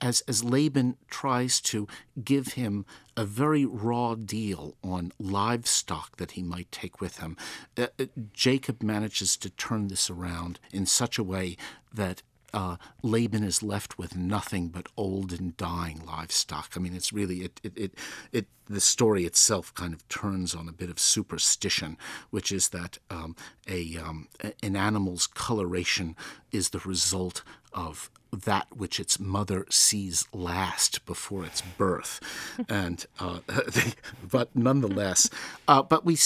as 0.00 0.20
as 0.22 0.44
Laban 0.44 0.96
tries 1.08 1.60
to 1.62 1.86
give 2.22 2.54
him 2.54 2.86
a 3.16 3.24
very 3.24 3.64
raw 3.64 4.14
deal 4.14 4.76
on 4.82 5.12
livestock 5.18 6.16
that 6.16 6.32
he 6.32 6.42
might 6.42 6.70
take 6.72 7.00
with 7.00 7.18
him. 7.18 7.36
Uh, 7.76 7.88
uh 7.98 8.06
Jacob 8.32 8.82
manages 8.82 9.36
to 9.36 9.50
turn 9.50 9.88
this 9.88 10.10
around 10.10 10.58
in 10.72 10.86
such 10.86 11.18
a 11.18 11.24
way 11.24 11.56
that 11.92 12.22
uh, 12.54 12.76
Laban 13.02 13.42
is 13.42 13.62
left 13.62 13.98
with 13.98 14.16
nothing 14.16 14.68
but 14.68 14.86
old 14.96 15.32
and 15.32 15.56
dying 15.56 16.00
livestock. 16.06 16.72
I 16.76 16.78
mean, 16.78 16.94
it's 16.94 17.12
really 17.12 17.38
it, 17.42 17.60
it 17.62 17.72
it 17.76 17.94
it 18.32 18.46
the 18.70 18.80
story 18.80 19.24
itself 19.24 19.74
kind 19.74 19.92
of 19.92 20.08
turns 20.08 20.54
on 20.54 20.68
a 20.68 20.72
bit 20.72 20.88
of 20.88 20.98
superstition, 20.98 21.98
which 22.30 22.52
is 22.52 22.68
that 22.68 22.98
um, 23.10 23.34
a 23.68 23.96
um, 23.98 24.28
an 24.62 24.76
animal's 24.76 25.26
coloration 25.26 26.14
is 26.52 26.70
the 26.70 26.78
result 26.78 27.42
of 27.72 28.08
that 28.32 28.68
which 28.74 28.98
its 28.98 29.18
mother 29.18 29.66
sees 29.68 30.26
last 30.32 31.04
before 31.06 31.44
its 31.44 31.60
birth, 31.60 32.20
and 32.68 33.06
uh, 33.18 33.40
but 34.30 34.54
nonetheless, 34.54 35.28
uh, 35.68 35.82
but 35.82 36.04
we. 36.04 36.16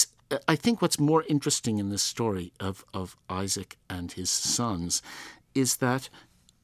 I 0.47 0.57
think 0.57 0.83
what's 0.83 1.01
more 1.01 1.25
interesting 1.27 1.79
in 1.79 1.89
this 1.89 2.03
story 2.03 2.53
of, 2.61 2.85
of 2.93 3.17
Isaac 3.31 3.79
and 3.89 4.13
his 4.13 4.29
sons 4.29 5.01
is 5.59 5.77
that 5.77 6.09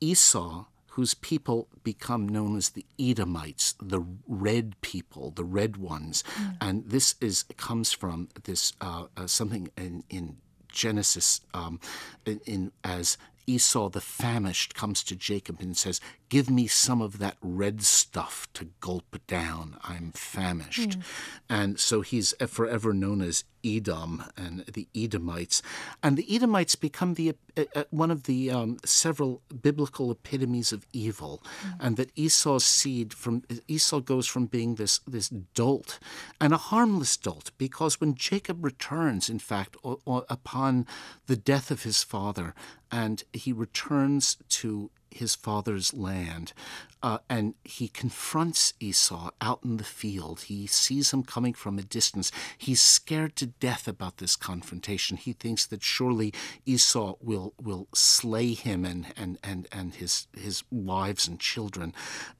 Esau, 0.00 0.66
whose 0.88 1.14
people 1.14 1.68
become 1.82 2.28
known 2.28 2.56
as 2.56 2.70
the 2.70 2.86
Edomites, 2.98 3.74
the 3.82 4.04
red 4.28 4.80
people, 4.80 5.30
the 5.30 5.44
red 5.44 5.76
ones, 5.76 6.22
mm. 6.36 6.56
and 6.60 6.88
this 6.88 7.16
is 7.20 7.44
comes 7.56 7.92
from 7.92 8.28
this 8.44 8.72
uh, 8.80 9.06
uh, 9.16 9.26
something 9.26 9.68
in 9.76 10.04
in 10.08 10.36
Genesis 10.68 11.40
um, 11.54 11.80
in, 12.26 12.40
in, 12.44 12.72
as 12.82 13.16
Esau 13.46 13.88
the 13.88 14.00
famished 14.00 14.74
comes 14.74 15.02
to 15.04 15.16
Jacob 15.16 15.60
and 15.60 15.76
says, 15.76 16.00
Give 16.28 16.50
me 16.50 16.66
some 16.66 17.00
of 17.00 17.18
that 17.18 17.36
red 17.40 17.82
stuff 17.82 18.48
to 18.54 18.68
gulp 18.80 19.18
down. 19.26 19.76
I'm 19.84 20.12
famished. 20.12 20.90
Mm. 20.90 21.02
And 21.48 21.80
so 21.80 22.00
he's 22.00 22.34
forever 22.46 22.92
known 22.92 23.20
as 23.20 23.44
Edom 23.64 24.24
and 24.36 24.64
the 24.66 24.88
Edomites. 24.94 25.62
And 26.02 26.16
the 26.16 26.34
Edomites 26.34 26.74
become 26.74 27.14
the 27.14 27.34
uh, 27.56 27.64
uh, 27.74 27.84
one 27.90 28.10
of 28.10 28.24
the 28.24 28.50
um, 28.50 28.78
several 28.84 29.42
biblical 29.62 30.10
epitomes 30.10 30.72
of 30.72 30.86
evil. 30.92 31.42
Mm. 31.62 31.76
And 31.80 31.96
that 31.96 32.10
Esau's 32.16 32.64
seed 32.64 33.14
from 33.14 33.42
Esau 33.68 34.00
goes 34.00 34.26
from 34.26 34.46
being 34.46 34.74
this, 34.74 34.98
this 35.06 35.28
dolt 35.28 35.98
and 36.40 36.52
a 36.52 36.58
harmless 36.58 37.16
dolt 37.16 37.50
because 37.58 38.00
when 38.00 38.14
Jacob 38.14 38.64
returns, 38.64 39.28
in 39.28 39.38
fact, 39.38 39.76
o- 39.84 40.00
o- 40.06 40.24
upon 40.28 40.86
the 41.26 41.36
death 41.36 41.70
of 41.70 41.82
his 41.84 42.02
father, 42.02 42.54
and 42.90 43.24
he 43.32 43.52
returns 43.52 44.36
to 44.48 44.90
his 45.14 45.34
father's 45.34 45.94
land. 45.94 46.52
Uh, 47.02 47.18
and 47.28 47.54
he 47.64 47.88
confronts 47.88 48.72
Esau 48.80 49.30
out 49.40 49.60
in 49.62 49.76
the 49.76 49.84
field. 49.84 50.42
He 50.42 50.66
sees 50.66 51.12
him 51.12 51.22
coming 51.22 51.52
from 51.52 51.78
a 51.78 51.82
distance. 51.82 52.32
He's 52.56 52.80
scared 52.80 53.36
to 53.36 53.46
death 53.46 53.86
about 53.86 54.16
this 54.16 54.36
confrontation. 54.36 55.18
He 55.18 55.34
thinks 55.34 55.66
that 55.66 55.82
surely 55.82 56.32
Esau 56.64 57.14
will 57.20 57.52
will 57.60 57.88
slay 57.94 58.54
him 58.54 58.84
and 58.84 59.06
and 59.16 59.38
and, 59.44 59.68
and 59.70 59.94
his 59.94 60.28
his 60.34 60.64
wives 60.70 61.28
and 61.28 61.38
children, 61.38 61.92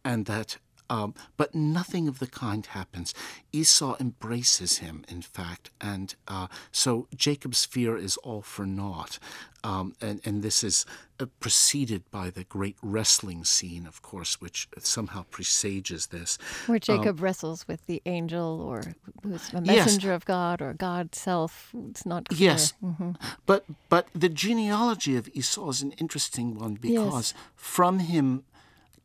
and 0.03 0.25
that 0.27 0.57
um, 0.91 1.15
but 1.37 1.55
nothing 1.55 2.09
of 2.09 2.19
the 2.19 2.27
kind 2.27 2.65
happens. 2.67 3.15
Esau 3.53 3.97
embraces 3.99 4.79
him, 4.79 5.05
in 5.09 5.23
fact, 5.23 5.71
and 5.81 6.15
uh, 6.29 6.49
so 6.73 7.09
Jacob's 7.15 7.65
fear 7.65 7.97
is 7.97 8.17
all 8.19 8.43
for 8.43 8.67
naught. 8.67 9.19
Um, 9.65 9.95
and, 10.01 10.21
and, 10.27 10.43
this 10.43 10.63
is 10.63 10.85
uh, 11.19 11.25
preceded 11.41 12.03
by 12.11 12.29
the 12.29 12.45
great 12.45 12.77
wrestling 12.83 13.45
scene, 13.45 13.87
of 13.87 14.03
course, 14.03 14.39
which 14.39 14.69
somehow 14.79 15.25
presages 15.31 16.09
this. 16.09 16.37
Where 16.67 16.77
um, 16.77 16.81
Jacob 16.81 17.19
um, 17.19 17.25
wrestles 17.25 17.67
with 17.67 17.87
the 17.87 18.03
angel 18.05 18.61
or 18.61 18.83
who's 19.23 19.55
a 19.55 19.63
messenger 19.63 20.09
yes. 20.09 20.17
of 20.17 20.25
God 20.27 20.61
or 20.61 20.75
God 20.75 21.15
self. 21.15 21.71
It's 21.89 22.05
not 22.05 22.29
clear. 22.29 22.51
Yes. 22.51 22.75
Mm-hmm. 22.85 23.13
But, 23.47 23.65
but 23.89 24.09
the 24.15 24.29
genealogy 24.29 25.17
of 25.17 25.31
Esau 25.33 25.71
is 25.71 25.81
an 25.81 25.93
interesting 25.93 26.59
one 26.59 26.75
because 26.75 27.33
yes. 27.33 27.35
from 27.57 28.01
him 28.01 28.45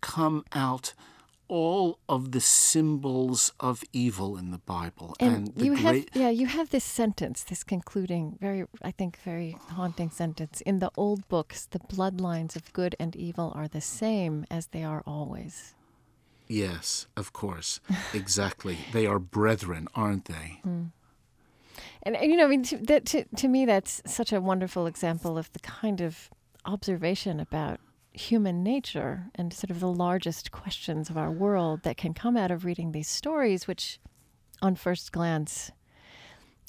come 0.02 0.44
out 0.52 0.94
all 1.50 2.00
of 2.08 2.32
the 2.32 2.40
symbols 2.40 3.52
of 3.60 3.84
evil 3.92 4.38
in 4.38 4.52
the 4.52 4.60
Bible. 4.60 5.16
And, 5.20 5.50
and 5.50 5.62
you 5.62 5.76
great... 5.76 6.10
have, 6.14 6.22
yeah, 6.22 6.30
you 6.30 6.48
have 6.48 6.70
this 6.70 6.86
sentence, 6.86 7.44
this 7.44 7.64
concluding, 7.64 8.38
very, 8.40 8.66
I 8.82 8.92
think, 8.92 9.20
very 9.26 9.58
haunting 9.70 10.12
sentence. 10.12 10.62
In 10.62 10.80
the 10.80 10.92
old 10.96 11.28
books, 11.28 11.66
the 11.66 11.80
bloodlines 11.80 12.56
of 12.56 12.72
good 12.72 12.96
and 13.00 13.16
evil 13.16 13.52
are 13.56 13.68
the 13.68 13.82
same 13.82 14.46
as 14.50 14.68
they 14.68 14.84
are 14.84 15.04
always. 15.06 15.74
Yes, 16.48 17.08
of 17.18 17.34
course, 17.34 17.80
exactly. 18.14 18.78
they 18.94 19.06
are 19.06 19.20
brethren, 19.20 19.88
aren't 19.96 20.26
they? 20.26 20.62
Mm. 20.66 20.92
And, 22.04 22.18
you 22.22 22.38
know, 22.38 22.46
I 22.46 22.48
mean, 22.48 22.64
to, 22.64 22.78
that, 22.78 23.06
to, 23.08 23.26
to 23.36 23.48
me, 23.48 23.66
that's 23.66 24.02
such 24.06 24.32
a 24.32 24.40
wonderful 24.40 24.86
example 24.86 25.38
of 25.38 25.52
the 25.54 25.60
kind 25.60 26.00
of 26.00 26.30
observation 26.66 27.40
about 27.40 27.80
human 28.20 28.64
nature 28.64 29.28
and 29.36 29.54
sort 29.54 29.72
of 29.72 29.80
the 29.80 29.92
largest 29.92 30.52
questions 30.52 31.10
of 31.10 31.18
our 31.18 31.32
world 31.32 31.84
that 31.84 31.98
can 31.98 32.14
come 32.14 32.36
out 32.36 32.52
of 32.52 32.66
reading 32.66 32.92
these 32.92 33.08
stories, 33.08 33.68
which 33.68 34.00
on 34.62 34.76
first 34.76 35.12
glance 35.12 35.72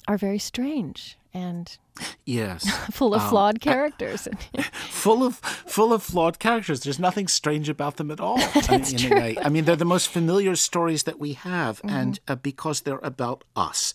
are 0.07 0.17
very 0.17 0.39
strange 0.39 1.17
and 1.33 1.77
yes, 2.25 2.69
full 2.91 3.13
of 3.13 3.21
um, 3.21 3.29
flawed 3.29 3.61
characters. 3.61 4.27
full 4.73 5.23
of 5.23 5.35
full 5.37 5.93
of 5.93 6.03
flawed 6.03 6.39
characters. 6.39 6.81
There's 6.81 6.99
nothing 6.99 7.27
strange 7.27 7.69
about 7.69 7.97
them 7.97 8.11
at 8.11 8.19
all. 8.19 8.37
That's 8.67 8.91
in, 8.91 8.97
true. 8.97 9.17
a 9.17 9.19
way. 9.19 9.37
I 9.41 9.49
mean, 9.49 9.65
they're 9.65 9.75
the 9.75 9.85
most 9.85 10.07
familiar 10.09 10.55
stories 10.55 11.03
that 11.03 11.19
we 11.19 11.33
have, 11.33 11.81
Mm-hmm. 11.81 11.89
and 11.95 12.19
uh, 12.27 12.35
because 12.35 12.81
they're 12.81 12.99
about 12.99 13.43
us 13.55 13.93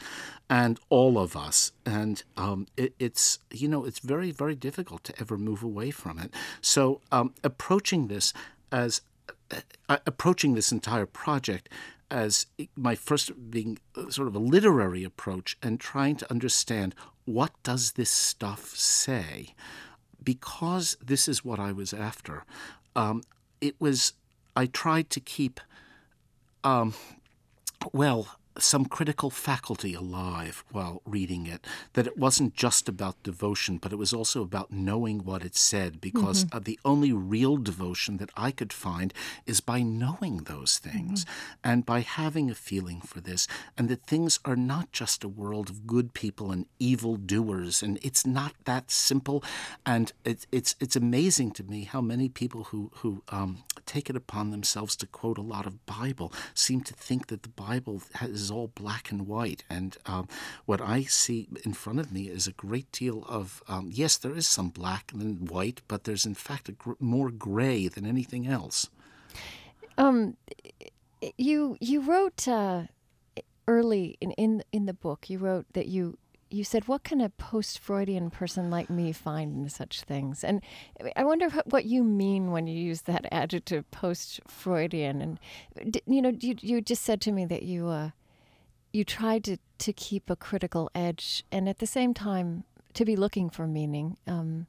and 0.48 0.78
all 0.88 1.18
of 1.18 1.36
us, 1.36 1.72
and 1.84 2.22
um, 2.36 2.66
it, 2.76 2.94
it's 2.98 3.38
you 3.52 3.68
know 3.68 3.84
it's 3.84 3.98
very 3.98 4.30
very 4.30 4.54
difficult 4.54 5.04
to 5.04 5.14
ever 5.20 5.36
move 5.36 5.62
away 5.62 5.90
from 5.90 6.18
it. 6.18 6.32
So 6.60 7.00
um, 7.12 7.34
approaching 7.44 8.08
this 8.08 8.32
as 8.72 9.00
uh, 9.88 9.98
approaching 10.06 10.54
this 10.54 10.72
entire 10.72 11.06
project 11.06 11.68
as 12.11 12.47
my 12.77 12.95
first 12.95 13.51
being 13.51 13.78
uh, 13.97 14.11
sort 14.11 14.28
of 14.28 14.35
a 14.35 14.41
literary 14.41 15.05
approach 15.05 15.57
and 15.62 15.81
trying 15.81 16.16
to 16.16 16.31
understand 16.31 16.95
what 17.24 17.53
does 17.62 17.93
this 17.93 18.11
stuff 18.11 18.69
say 18.77 19.55
because 20.23 20.97
this 21.05 21.28
is 21.28 21.45
what 21.45 21.59
I 21.59 21.73
was 21.73 21.93
after. 21.93 22.45
Um, 22.95 23.23
it 23.61 23.74
was 23.81 24.12
I 24.55 24.66
tried 24.66 25.11
to 25.11 25.20
keep 25.20 25.61
um, 26.65 26.95
well 27.93 28.39
some 28.59 28.87
critical 28.87 29.31
faculty 29.31 29.95
alive 29.95 30.65
while 30.70 31.03
reading 31.05 31.47
it. 31.47 31.66
That 31.95 32.07
it 32.07 32.16
wasn't 32.16 32.55
just 32.55 32.89
about 32.89 33.23
devotion, 33.23 33.78
but 33.78 33.93
it 33.93 33.97
was 33.97 34.12
also 34.12 34.43
about 34.43 34.73
knowing 34.73 35.24
what 35.24 35.45
it 35.45 35.57
said, 35.57 36.01
because 36.01 36.47
uh, 36.53 36.59
the 36.59 36.78
only 36.85 37.12
real 37.12 37.57
devotion 37.57 38.16
that 38.19 38.31
I 38.37 38.51
could 38.51 38.73
find 38.73 39.12
is 39.47 39.61
by 39.61 39.83
knowing 39.83 40.39
those 40.45 40.78
things 40.78 41.24
and 41.62 41.85
by 41.87 42.01
having 42.01 42.51
a 42.51 42.55
feeling 42.55 43.01
for 43.01 43.20
this, 43.20 43.47
and 43.77 43.89
that 43.89 44.07
things 44.07 44.39
are 44.45 44.57
not 44.57 44.93
just 44.93 45.24
a 45.24 45.28
world 45.28 45.70
of 45.70 45.87
good 45.87 46.15
people 46.15 46.51
and 46.51 46.66
evil 46.78 47.16
doers, 47.16 47.83
and 47.83 47.99
it's 48.03 48.27
not 48.27 48.55
that 48.65 48.91
simple. 48.91 49.43
And 49.85 50.12
it, 50.24 50.47
it's 50.53 50.77
it's 50.81 50.97
amazing 50.97 51.53
to 51.53 51.65
me 51.65 51.85
how 51.85 52.01
many 52.01 52.28
people 52.28 52.65
who 52.65 52.91
who 52.97 53.23
um, 53.28 53.65
take 53.85 54.11
it 54.11 54.16
upon 54.16 54.51
themselves 54.51 54.97
to 54.97 55.07
quote 55.07 55.39
a 55.39 55.43
lot 55.43 55.66
of 55.66 55.85
Bible 55.87 56.33
seem 56.55 56.81
to 56.83 56.95
think 56.95 57.27
that 57.28 57.43
the 57.43 57.49
Bible 57.49 58.03
has 58.15 58.45
is 58.47 58.51
all 58.51 58.68
black 58.68 59.10
and 59.10 59.27
white. 59.27 59.64
And 59.68 59.97
um, 60.06 60.28
what 60.66 60.81
I 60.81 61.02
see 61.02 61.48
in 61.64 61.74
front 61.74 61.98
of 62.01 62.12
me 62.12 62.23
is 62.39 62.47
a 62.47 62.52
great 62.52 62.90
deal 62.93 63.24
of, 63.28 63.62
um, 63.68 63.90
yes, 63.93 64.16
there 64.16 64.36
is 64.36 64.47
some 64.47 64.70
black 64.70 65.12
and 65.12 65.51
white, 65.51 65.82
but 65.89 66.05
there's 66.05 66.27
in 66.27 66.35
fact 66.35 66.66
gr- 66.78 67.01
more 67.01 67.31
gray 67.31 67.89
than 67.89 68.06
anything 68.06 68.47
else. 68.47 68.89
Um, 69.98 70.36
you 71.39 71.77
you 71.81 72.01
wrote 72.01 72.47
uh, 72.47 72.82
early 73.66 74.16
in, 74.20 74.32
in 74.32 74.62
in 74.73 74.86
the 74.86 74.93
book. 74.93 75.31
You 75.31 75.39
wrote 75.39 75.66
that 75.73 75.86
you 75.89 76.18
you 76.51 76.64
said, 76.64 76.86
"What 76.86 77.02
can 77.02 77.20
a 77.20 77.31
post-Freudian 77.31 78.31
person 78.31 78.70
like 78.70 78.90
me 78.90 79.12
find 79.12 79.56
in 79.56 79.68
such 79.68 80.02
things?" 80.02 80.44
And 80.44 80.62
I 81.16 81.24
wonder 81.24 81.48
what 81.64 81.86
you 81.86 82.05
mean 82.05 82.52
when 82.52 82.66
you 82.66 82.78
use 82.78 83.02
that 83.02 83.27
adjective, 83.32 83.90
post-Freudian. 83.90 85.20
And 85.23 86.01
you 86.06 86.23
know, 86.23 86.32
you 86.39 86.56
you 86.60 86.81
just 86.81 87.02
said 87.02 87.20
to 87.23 87.32
me 87.32 87.47
that 87.47 87.62
you 87.62 87.89
uh, 87.89 88.10
you 88.97 89.05
tried 89.05 89.44
to 89.44 89.59
to 89.78 89.93
keep 89.93 90.31
a 90.31 90.36
critical 90.36 90.90
edge, 90.94 91.44
and 91.52 91.68
at 91.68 91.78
the 91.78 91.86
same 91.86 92.14
time 92.14 92.64
to 92.94 93.05
be 93.05 93.14
looking 93.14 93.51
for 93.51 93.66
meaning. 93.66 94.16
Um, 94.27 94.66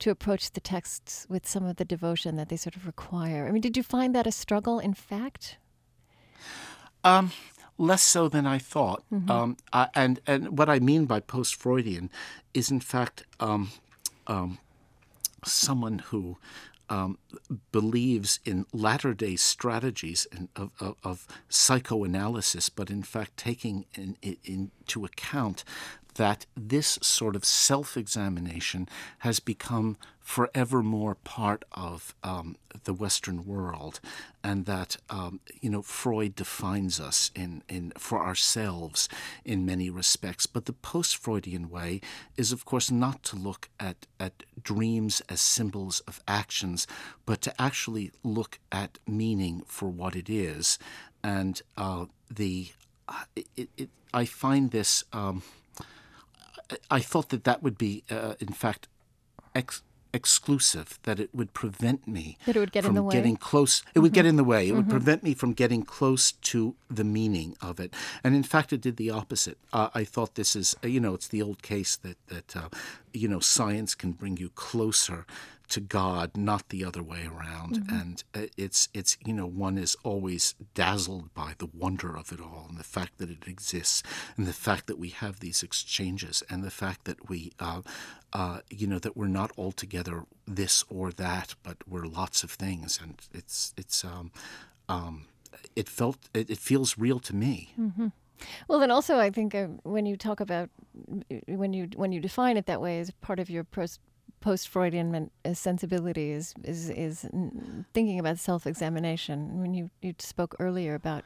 to 0.00 0.10
approach 0.10 0.52
the 0.52 0.60
texts 0.60 1.26
with 1.28 1.46
some 1.46 1.66
of 1.66 1.76
the 1.76 1.84
devotion 1.84 2.36
that 2.36 2.48
they 2.48 2.56
sort 2.56 2.74
of 2.74 2.86
require. 2.86 3.46
I 3.46 3.50
mean, 3.52 3.60
did 3.60 3.76
you 3.76 3.82
find 3.82 4.14
that 4.14 4.26
a 4.26 4.32
struggle, 4.32 4.78
in 4.78 4.94
fact? 4.94 5.58
Um, 7.04 7.32
less 7.76 8.02
so 8.02 8.26
than 8.26 8.46
I 8.46 8.58
thought. 8.58 9.04
Mm-hmm. 9.12 9.30
Um, 9.30 9.56
I, 9.74 9.88
and 9.94 10.20
and 10.26 10.58
what 10.58 10.68
I 10.70 10.78
mean 10.78 11.04
by 11.04 11.20
post 11.20 11.54
Freudian 11.54 12.10
is, 12.54 12.70
in 12.70 12.80
fact, 12.80 13.24
um, 13.40 13.72
um, 14.26 14.58
someone 15.44 15.98
who 15.98 16.38
um, 16.90 17.18
believes 17.70 18.40
in 18.44 18.66
latter 18.72 19.14
day 19.14 19.36
strategies 19.36 20.26
of, 20.56 20.72
of, 20.80 20.96
of, 21.04 21.26
psychoanalysis, 21.48 22.68
but 22.68 22.90
in 22.90 23.02
fact 23.04 23.36
taking 23.36 23.86
in, 23.94 24.16
in, 24.44 24.72
into 24.90 25.04
account 25.04 25.62
that 26.14 26.44
this 26.56 26.98
sort 27.00 27.36
of 27.36 27.44
self 27.44 27.96
examination 27.96 28.88
has 29.20 29.38
become 29.38 29.96
forevermore 30.18 31.14
part 31.14 31.64
of 31.72 32.14
um, 32.24 32.56
the 32.82 32.92
Western 32.92 33.46
world, 33.46 34.00
and 34.42 34.66
that 34.66 34.96
um, 35.08 35.38
you 35.60 35.70
know 35.70 35.82
Freud 35.82 36.34
defines 36.34 36.98
us 36.98 37.30
in, 37.36 37.62
in 37.68 37.92
for 37.96 38.18
ourselves 38.18 39.08
in 39.44 39.64
many 39.64 39.88
respects. 39.88 40.46
But 40.46 40.64
the 40.64 40.72
post-Freudian 40.72 41.70
way 41.70 42.00
is, 42.36 42.50
of 42.50 42.64
course, 42.64 42.90
not 42.90 43.22
to 43.24 43.36
look 43.36 43.68
at 43.78 44.08
at 44.18 44.42
dreams 44.60 45.22
as 45.28 45.40
symbols 45.40 46.00
of 46.08 46.20
actions, 46.26 46.88
but 47.24 47.40
to 47.42 47.62
actually 47.62 48.10
look 48.24 48.58
at 48.72 48.98
meaning 49.06 49.62
for 49.66 49.88
what 49.88 50.16
it 50.16 50.28
is, 50.28 50.76
and 51.22 51.62
uh, 51.76 52.06
the 52.28 52.72
uh, 53.08 53.24
it, 53.56 53.68
it, 53.76 53.90
I 54.12 54.24
find 54.24 54.70
this. 54.70 55.04
Um, 55.12 55.42
I 56.90 57.00
thought 57.00 57.30
that 57.30 57.44
that 57.44 57.62
would 57.62 57.78
be, 57.78 58.04
uh, 58.10 58.34
in 58.38 58.52
fact, 58.52 58.88
ex- 59.54 59.82
exclusive. 60.12 60.98
That 61.02 61.18
it 61.18 61.30
would 61.34 61.52
prevent 61.52 62.06
me 62.06 62.36
that 62.46 62.56
it 62.56 62.60
would 62.60 62.72
get 62.72 62.84
from 62.84 62.90
in 62.90 62.94
the 62.96 63.02
way. 63.02 63.12
getting 63.12 63.36
close. 63.36 63.80
It 63.80 63.84
mm-hmm. 63.84 64.02
would 64.02 64.12
get 64.12 64.26
in 64.26 64.36
the 64.36 64.44
way. 64.44 64.64
It 64.64 64.68
mm-hmm. 64.68 64.76
would 64.76 64.88
prevent 64.88 65.22
me 65.22 65.34
from 65.34 65.52
getting 65.52 65.82
close 65.82 66.32
to 66.32 66.74
the 66.88 67.04
meaning 67.04 67.56
of 67.60 67.80
it. 67.80 67.94
And 68.22 68.34
in 68.34 68.42
fact, 68.42 68.72
it 68.72 68.80
did 68.80 68.96
the 68.96 69.10
opposite. 69.10 69.58
Uh, 69.72 69.88
I 69.94 70.04
thought 70.04 70.34
this 70.34 70.54
is, 70.54 70.76
you 70.82 71.00
know, 71.00 71.14
it's 71.14 71.28
the 71.28 71.42
old 71.42 71.62
case 71.62 71.96
that 71.96 72.16
that 72.28 72.56
uh, 72.56 72.68
you 73.12 73.28
know 73.28 73.40
science 73.40 73.94
can 73.94 74.12
bring 74.12 74.36
you 74.36 74.50
closer 74.50 75.26
to 75.70 75.80
God, 75.80 76.36
not 76.36 76.68
the 76.68 76.84
other 76.84 77.02
way 77.02 77.26
around. 77.26 77.78
Mm-hmm. 77.78 77.96
And 77.96 78.24
it's 78.56 78.88
it's 78.92 79.16
you 79.24 79.32
know 79.32 79.46
one 79.46 79.78
is 79.78 79.96
always 80.04 80.54
dazzled 80.74 81.32
by 81.34 81.54
the 81.58 81.68
wonder 81.72 82.16
of 82.16 82.32
it 82.32 82.40
all, 82.40 82.66
and 82.68 82.78
the 82.78 82.84
fact 82.84 83.18
that 83.18 83.30
it 83.30 83.46
exists, 83.46 84.02
and 84.36 84.46
the 84.46 84.52
fact 84.52 84.86
that 84.86 84.98
we 84.98 85.08
have 85.08 85.40
these 85.40 85.62
exchanges, 85.62 86.42
and 86.50 86.62
the 86.62 86.70
fact 86.70 87.04
that 87.04 87.28
we, 87.28 87.52
uh, 87.58 87.82
uh, 88.32 88.60
you 88.68 88.86
know, 88.86 88.98
that 88.98 89.16
we're 89.16 89.28
not 89.28 89.50
altogether 89.56 90.24
this 90.46 90.84
or 90.88 91.12
that, 91.12 91.54
but 91.62 91.76
we're 91.88 92.06
lots 92.06 92.42
of 92.44 92.50
things, 92.50 93.00
and 93.02 93.20
it's 93.32 93.72
it's 93.76 94.04
um, 94.04 94.30
um, 94.88 95.26
it 95.76 95.88
felt 95.88 96.28
it, 96.34 96.50
it 96.50 96.58
feels 96.58 96.98
real 96.98 97.18
to 97.20 97.34
me. 97.34 97.72
Mm-hmm. 97.78 98.08
Well, 98.68 98.78
then 98.78 98.90
also, 98.90 99.18
I 99.18 99.30
think 99.30 99.54
uh, 99.54 99.66
when 99.82 100.06
you 100.06 100.16
talk 100.16 100.40
about 100.40 100.70
when 101.46 101.72
you 101.72 101.88
when 101.94 102.12
you 102.12 102.20
define 102.20 102.56
it 102.56 102.66
that 102.66 102.80
way 102.80 102.98
as 102.98 103.10
part 103.20 103.38
of 103.38 103.50
your 103.50 103.64
post-Freudian 104.40 105.30
sensibility 105.52 106.32
is 106.32 106.54
is 106.64 106.90
is 106.90 107.28
thinking 107.92 108.18
about 108.18 108.38
self-examination. 108.38 109.60
When 109.60 109.74
you 109.74 109.90
you 110.00 110.14
spoke 110.18 110.56
earlier 110.58 110.94
about 110.94 111.24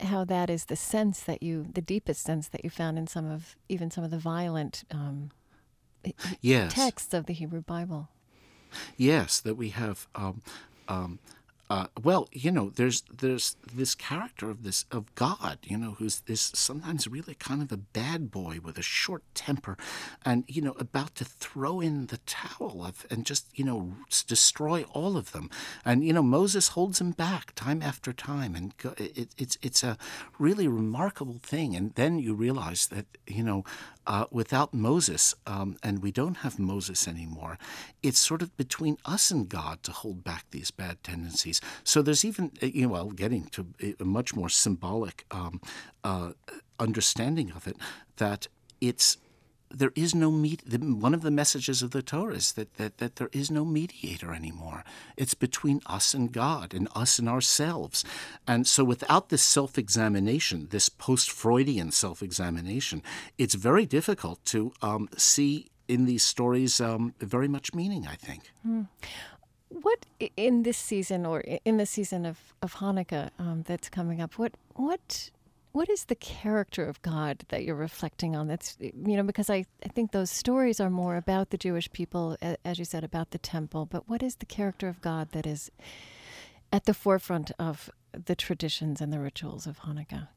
how 0.00 0.24
that 0.24 0.48
is 0.50 0.66
the 0.66 0.76
sense 0.76 1.20
that 1.20 1.42
you, 1.42 1.66
the 1.72 1.82
deepest 1.82 2.22
sense 2.22 2.48
that 2.48 2.64
you 2.64 2.70
found 2.70 2.98
in 2.98 3.06
some 3.06 3.30
of 3.30 3.56
even 3.68 3.90
some 3.90 4.04
of 4.04 4.10
the 4.10 4.18
violent 4.18 4.84
um, 4.90 5.30
yes. 6.40 6.72
texts 6.72 7.14
of 7.14 7.26
the 7.26 7.32
Hebrew 7.32 7.62
Bible. 7.62 8.08
Yes, 8.96 9.40
that 9.40 9.56
we 9.56 9.70
have. 9.70 10.06
Um, 10.14 10.42
um, 10.88 11.18
uh, 11.70 11.86
well, 12.02 12.28
you 12.32 12.50
know, 12.50 12.68
there's 12.68 13.04
there's 13.16 13.56
this 13.72 13.94
character 13.94 14.50
of 14.50 14.64
this 14.64 14.86
of 14.90 15.14
God, 15.14 15.60
you 15.62 15.78
know, 15.78 15.92
who's 15.92 16.18
this 16.22 16.50
sometimes 16.52 17.06
really 17.06 17.34
kind 17.34 17.62
of 17.62 17.70
a 17.70 17.76
bad 17.76 18.32
boy 18.32 18.58
with 18.60 18.76
a 18.76 18.82
short 18.82 19.22
temper, 19.36 19.78
and 20.24 20.42
you 20.48 20.60
know, 20.60 20.74
about 20.80 21.14
to 21.14 21.24
throw 21.24 21.80
in 21.80 22.06
the 22.06 22.18
towel 22.26 22.84
of 22.84 23.06
and 23.08 23.24
just 23.24 23.46
you 23.54 23.64
know 23.64 23.94
destroy 24.26 24.82
all 24.92 25.16
of 25.16 25.30
them, 25.30 25.48
and 25.84 26.04
you 26.04 26.12
know 26.12 26.24
Moses 26.24 26.68
holds 26.68 27.00
him 27.00 27.12
back 27.12 27.54
time 27.54 27.82
after 27.82 28.12
time, 28.12 28.56
and 28.56 28.74
it, 28.98 29.28
it's 29.38 29.56
it's 29.62 29.84
a 29.84 29.96
really 30.40 30.66
remarkable 30.66 31.38
thing, 31.40 31.76
and 31.76 31.94
then 31.94 32.18
you 32.18 32.34
realize 32.34 32.88
that 32.88 33.06
you 33.28 33.44
know 33.44 33.64
uh, 34.06 34.26
without 34.30 34.72
Moses, 34.72 35.34
um, 35.46 35.76
and 35.82 36.02
we 36.02 36.10
don't 36.10 36.38
have 36.38 36.58
Moses 36.58 37.06
anymore, 37.06 37.58
it's 38.02 38.18
sort 38.18 38.42
of 38.42 38.56
between 38.56 38.96
us 39.04 39.30
and 39.30 39.48
God 39.48 39.82
to 39.82 39.92
hold 39.92 40.24
back 40.24 40.46
these 40.50 40.70
bad 40.70 41.02
tendencies. 41.02 41.60
So 41.84 42.02
there's 42.02 42.24
even, 42.24 42.52
you 42.60 42.82
know, 42.82 42.92
well, 42.92 43.10
getting 43.10 43.44
to 43.46 43.66
a 44.00 44.04
much 44.04 44.34
more 44.34 44.48
symbolic 44.48 45.24
um, 45.30 45.60
uh, 46.02 46.32
understanding 46.78 47.52
of 47.52 47.66
it, 47.66 47.76
that 48.16 48.48
it's 48.80 49.18
there 49.70 49.92
is 49.94 50.14
no 50.14 50.30
meet. 50.30 50.62
One 50.72 51.14
of 51.14 51.22
the 51.22 51.30
messages 51.30 51.82
of 51.82 51.90
the 51.92 52.02
Torah 52.02 52.34
is 52.34 52.52
that, 52.52 52.74
that, 52.74 52.98
that 52.98 53.16
there 53.16 53.30
is 53.32 53.50
no 53.50 53.64
mediator 53.64 54.32
anymore. 54.32 54.84
It's 55.16 55.34
between 55.34 55.80
us 55.86 56.14
and 56.14 56.32
God 56.32 56.74
and 56.74 56.88
us 56.94 57.18
and 57.18 57.28
ourselves. 57.28 58.04
And 58.46 58.66
so 58.66 58.84
without 58.84 59.28
this 59.28 59.42
self 59.42 59.78
examination, 59.78 60.68
this 60.70 60.88
post 60.88 61.30
Freudian 61.30 61.90
self 61.92 62.22
examination, 62.22 63.02
it's 63.38 63.54
very 63.54 63.86
difficult 63.86 64.44
to 64.46 64.72
um, 64.82 65.08
see 65.16 65.68
in 65.88 66.04
these 66.04 66.22
stories 66.22 66.80
um, 66.80 67.14
very 67.20 67.48
much 67.48 67.74
meaning, 67.74 68.06
I 68.06 68.14
think. 68.14 68.52
Mm. 68.66 68.88
What 69.68 70.06
in 70.36 70.64
this 70.64 70.78
season 70.78 71.24
or 71.24 71.40
in 71.40 71.76
the 71.76 71.86
season 71.86 72.26
of, 72.26 72.38
of 72.60 72.74
Hanukkah 72.76 73.30
um, 73.38 73.62
that's 73.66 73.88
coming 73.88 74.20
up, 74.20 74.34
what, 74.38 74.52
what 74.74 75.30
what 75.72 75.88
is 75.88 76.06
the 76.06 76.14
character 76.14 76.84
of 76.84 77.00
God 77.02 77.44
that 77.48 77.64
you're 77.64 77.76
reflecting 77.76 78.34
on? 78.34 78.48
That's 78.48 78.76
you 78.80 79.16
know 79.16 79.22
because 79.22 79.48
I, 79.48 79.64
I 79.84 79.88
think 79.88 80.12
those 80.12 80.30
stories 80.30 80.80
are 80.80 80.90
more 80.90 81.16
about 81.16 81.50
the 81.50 81.58
Jewish 81.58 81.90
people, 81.92 82.36
as 82.64 82.78
you 82.78 82.84
said, 82.84 83.04
about 83.04 83.30
the 83.30 83.38
temple. 83.38 83.86
But 83.86 84.08
what 84.08 84.22
is 84.22 84.36
the 84.36 84.46
character 84.46 84.88
of 84.88 85.00
God 85.00 85.30
that 85.32 85.46
is 85.46 85.70
at 86.72 86.84
the 86.86 86.94
forefront 86.94 87.52
of 87.58 87.90
the 88.12 88.34
traditions 88.34 89.00
and 89.00 89.12
the 89.12 89.20
rituals 89.20 89.66
of 89.66 89.80
Hanukkah? 89.80 90.28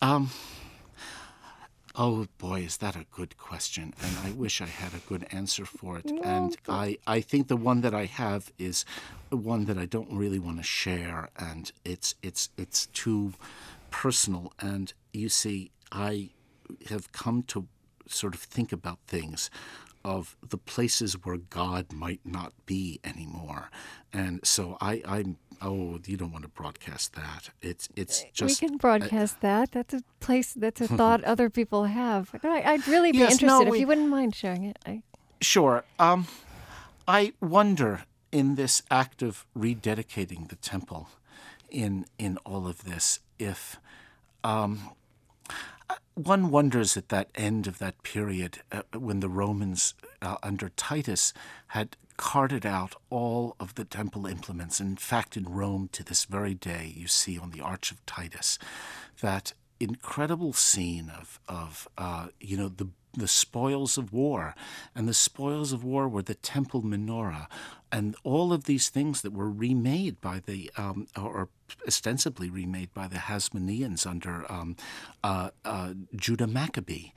Um. 0.00 0.30
Oh 1.96 2.26
boy, 2.38 2.62
is 2.62 2.78
that 2.78 2.96
a 2.96 3.06
good 3.12 3.36
question, 3.38 3.94
and 4.02 4.16
I 4.24 4.32
wish 4.32 4.60
I 4.60 4.66
had 4.66 4.94
a 4.94 5.08
good 5.08 5.28
answer 5.30 5.64
for 5.64 5.96
it. 5.98 6.10
And 6.24 6.56
I, 6.68 6.98
I 7.06 7.20
think 7.20 7.46
the 7.46 7.56
one 7.56 7.82
that 7.82 7.94
I 7.94 8.06
have 8.06 8.52
is 8.58 8.84
one 9.30 9.66
that 9.66 9.78
I 9.78 9.86
don't 9.86 10.10
really 10.10 10.40
want 10.40 10.56
to 10.56 10.64
share, 10.64 11.28
and 11.36 11.70
it's 11.84 12.16
it's 12.20 12.48
it's 12.56 12.86
too 12.86 13.34
personal. 14.02 14.52
And 14.58 14.92
you 15.12 15.28
see, 15.28 15.70
I 15.92 16.30
have 16.90 17.12
come 17.12 17.42
to 17.44 17.68
sort 18.08 18.34
of 18.34 18.40
think 18.40 18.72
about 18.72 18.98
things 19.06 19.50
of 20.04 20.36
the 20.46 20.58
places 20.58 21.14
where 21.24 21.38
God 21.38 21.92
might 21.92 22.20
not 22.24 22.52
be 22.66 23.00
anymore. 23.04 23.70
And 24.12 24.40
so 24.44 24.76
I, 24.80 25.00
I'm 25.06 25.38
oh, 25.62 25.98
you 26.04 26.16
don't 26.16 26.32
want 26.32 26.44
to 26.44 26.50
broadcast 26.50 27.14
that. 27.14 27.50
It's 27.62 27.88
it's 27.96 28.24
just 28.32 28.60
we 28.60 28.68
can 28.68 28.76
broadcast 28.76 29.36
uh, 29.36 29.48
that. 29.48 29.72
That's 29.72 29.94
a 29.94 30.02
place. 30.20 30.52
That's 30.52 30.80
a 30.80 30.88
thought 30.98 31.24
other 31.24 31.48
people 31.48 31.84
have. 31.84 32.34
I, 32.42 32.72
would 32.72 32.88
really 32.88 33.12
be 33.12 33.18
yes, 33.18 33.32
interested 33.32 33.64
no, 33.64 33.74
if 33.74 33.80
you 33.80 33.86
wouldn't 33.86 34.08
mind 34.08 34.34
sharing 34.34 34.64
it. 34.64 34.78
I... 34.84 35.02
Sure. 35.40 35.84
Um, 35.98 36.26
I 37.06 37.32
wonder 37.40 38.04
in 38.30 38.56
this 38.56 38.82
act 38.90 39.22
of 39.22 39.46
rededicating 39.56 40.48
the 40.48 40.56
temple, 40.56 41.08
in 41.70 42.04
in 42.18 42.36
all 42.44 42.66
of 42.66 42.84
this, 42.84 43.20
if 43.38 43.78
um, 44.42 44.90
one 46.14 46.50
wonders 46.50 46.96
at 46.96 47.08
that 47.08 47.30
end 47.34 47.66
of 47.66 47.78
that 47.78 48.02
period 48.02 48.58
uh, 48.70 48.82
when 48.96 49.20
the 49.20 49.28
Romans 49.28 49.94
uh, 50.22 50.36
under 50.42 50.68
Titus 50.70 51.32
had 51.68 51.96
carted 52.16 52.64
out 52.64 52.94
all 53.10 53.56
of 53.58 53.74
the 53.74 53.84
temple 53.84 54.26
implements. 54.26 54.80
In 54.80 54.96
fact, 54.96 55.36
in 55.36 55.44
Rome 55.44 55.88
to 55.92 56.04
this 56.04 56.24
very 56.24 56.54
day, 56.54 56.92
you 56.96 57.08
see 57.08 57.38
on 57.38 57.50
the 57.50 57.60
Arch 57.60 57.90
of 57.90 58.04
Titus 58.06 58.58
that 59.20 59.52
incredible 59.80 60.52
scene 60.52 61.10
of, 61.10 61.40
of 61.48 61.88
uh, 61.98 62.28
you 62.40 62.56
know, 62.56 62.68
the 62.68 62.88
the 63.16 63.28
spoils 63.28 63.96
of 63.96 64.12
war. 64.12 64.54
And 64.94 65.08
the 65.08 65.14
spoils 65.14 65.72
of 65.72 65.84
war 65.84 66.08
were 66.08 66.22
the 66.22 66.34
temple 66.34 66.82
menorah 66.82 67.46
and 67.92 68.16
all 68.24 68.52
of 68.52 68.64
these 68.64 68.88
things 68.88 69.22
that 69.22 69.32
were 69.32 69.50
remade 69.50 70.20
by 70.20 70.42
the, 70.44 70.70
um, 70.76 71.06
or 71.16 71.48
ostensibly 71.86 72.50
remade 72.50 72.92
by 72.94 73.08
the 73.08 73.16
Hasmoneans 73.16 74.06
under 74.06 74.50
um, 74.50 74.76
uh, 75.22 75.50
uh, 75.64 75.94
Judah 76.14 76.46
Maccabee. 76.46 77.12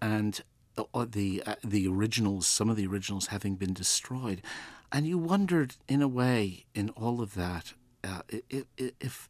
And 0.00 0.40
uh, 0.76 1.06
the, 1.08 1.42
uh, 1.46 1.56
the 1.64 1.86
originals, 1.88 2.46
some 2.46 2.70
of 2.70 2.76
the 2.76 2.86
originals 2.86 3.26
having 3.26 3.56
been 3.56 3.72
destroyed. 3.72 4.42
And 4.90 5.06
you 5.06 5.18
wondered, 5.18 5.76
in 5.88 6.02
a 6.02 6.08
way, 6.08 6.66
in 6.74 6.90
all 6.90 7.20
of 7.20 7.34
that, 7.34 7.72
uh, 8.04 8.22
if, 8.50 8.64
if 9.00 9.28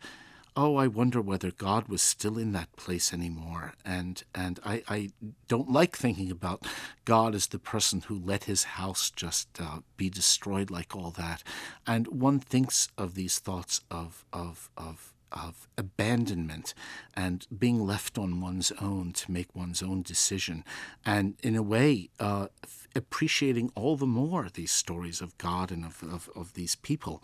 oh, 0.56 0.76
I 0.76 0.86
wonder 0.86 1.20
whether 1.20 1.50
God 1.50 1.88
was 1.88 2.02
still 2.02 2.38
in 2.38 2.52
that 2.52 2.74
place 2.76 3.12
anymore. 3.12 3.74
And 3.84 4.22
and 4.34 4.60
I, 4.64 4.82
I 4.88 5.10
don't 5.48 5.70
like 5.70 5.96
thinking 5.96 6.30
about 6.30 6.66
God 7.04 7.34
as 7.34 7.48
the 7.48 7.58
person 7.58 8.02
who 8.02 8.18
let 8.18 8.44
his 8.44 8.64
house 8.64 9.10
just 9.10 9.48
uh, 9.60 9.80
be 9.96 10.10
destroyed 10.10 10.70
like 10.70 10.94
all 10.94 11.10
that. 11.12 11.42
And 11.86 12.06
one 12.08 12.38
thinks 12.38 12.88
of 12.98 13.14
these 13.14 13.38
thoughts 13.38 13.80
of 13.90 14.24
of 14.32 14.70
of 14.76 15.12
of 15.30 15.66
abandonment 15.78 16.74
and 17.14 17.46
being 17.56 17.86
left 17.86 18.18
on 18.18 18.42
one's 18.42 18.70
own 18.80 19.12
to 19.12 19.32
make 19.32 19.54
one's 19.56 19.82
own 19.82 20.02
decision, 20.02 20.64
and 21.06 21.36
in 21.42 21.56
a 21.56 21.62
way, 21.62 22.10
uh, 22.20 22.48
appreciating 22.94 23.70
all 23.74 23.96
the 23.96 24.06
more 24.06 24.48
these 24.52 24.70
stories 24.70 25.20
of 25.20 25.36
God 25.38 25.70
and 25.70 25.84
of, 25.84 26.02
of, 26.02 26.30
of 26.36 26.52
these 26.54 26.74
people 26.74 27.22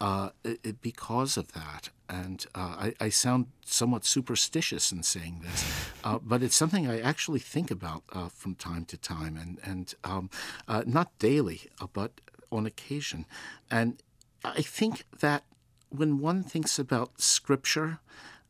uh, 0.00 0.30
it, 0.44 0.80
because 0.82 1.36
of 1.36 1.52
that. 1.52 1.90
And 2.08 2.44
uh, 2.54 2.76
I, 2.78 2.94
I, 3.00 3.08
sound 3.08 3.46
somewhat 3.64 4.04
superstitious 4.04 4.92
in 4.92 5.02
saying 5.02 5.40
this, 5.42 5.90
uh, 6.04 6.18
but 6.22 6.40
it's 6.42 6.54
something 6.54 6.88
I 6.88 7.00
actually 7.00 7.40
think 7.40 7.70
about 7.70 8.04
uh, 8.12 8.28
from 8.28 8.54
time 8.54 8.84
to 8.86 8.96
time, 8.96 9.36
and 9.36 9.58
and 9.64 9.92
um, 10.04 10.30
uh, 10.68 10.84
not 10.86 11.18
daily, 11.18 11.62
but 11.92 12.12
on 12.52 12.64
occasion. 12.64 13.26
And 13.72 14.00
I 14.44 14.62
think 14.62 15.02
that 15.18 15.42
when 15.88 16.20
one 16.20 16.44
thinks 16.44 16.78
about 16.78 17.20
scripture 17.20 17.98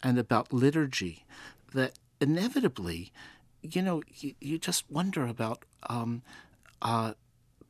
and 0.02 0.18
about 0.18 0.52
liturgy, 0.52 1.24
that 1.72 1.92
inevitably, 2.20 3.10
you 3.62 3.80
know, 3.80 4.02
you, 4.18 4.34
you 4.38 4.58
just 4.58 4.84
wonder 4.90 5.26
about. 5.26 5.64
Um, 5.88 6.22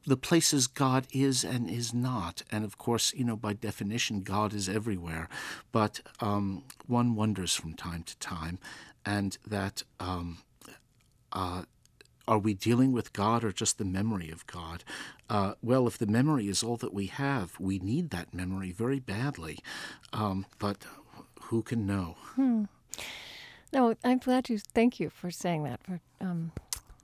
the 0.07 0.17
places 0.17 0.67
God 0.67 1.07
is 1.13 1.45
and 1.45 1.69
is 1.69 1.93
not. 1.93 2.43
And 2.51 2.65
of 2.65 2.79
course, 2.79 3.13
you 3.15 3.25
know, 3.25 3.37
by 3.37 3.53
definition, 3.53 4.23
God 4.23 4.55
is 4.55 4.69
everywhere. 4.69 5.29
But 5.73 6.01
um, 6.21 6.65
one 6.87 7.15
wonders 7.15 7.55
from 7.55 7.75
time 7.75 8.05
to 8.05 8.17
time, 8.19 8.59
and 9.05 9.37
that 9.47 9.83
um, 10.01 10.39
uh, 11.33 11.63
are 12.29 12.39
we 12.39 12.55
dealing 12.55 12.93
with 12.93 13.13
God 13.13 13.45
or 13.45 13.53
just 13.53 13.79
the 13.79 13.85
memory 13.85 14.31
of 14.31 14.47
God? 14.47 14.85
Uh, 15.29 15.55
well, 15.63 15.87
if 15.87 15.99
the 15.99 16.07
memory 16.07 16.49
is 16.49 16.63
all 16.63 16.77
that 16.79 16.95
we 16.95 17.07
have, 17.07 17.59
we 17.59 17.79
need 17.79 18.11
that 18.11 18.35
memory 18.35 18.73
very 18.73 19.01
badly. 19.01 19.59
Um, 20.13 20.47
but 20.59 20.79
who 21.43 21.63
can 21.63 21.87
know? 21.87 22.17
Hmm. 22.35 22.65
No, 23.73 23.95
I'm 24.05 24.19
glad 24.19 24.49
you. 24.49 24.59
Thank 24.59 24.99
you 25.01 25.11
for 25.11 25.31
saying 25.31 25.65
that. 25.65 25.83
For 25.83 26.01
um, 26.21 26.53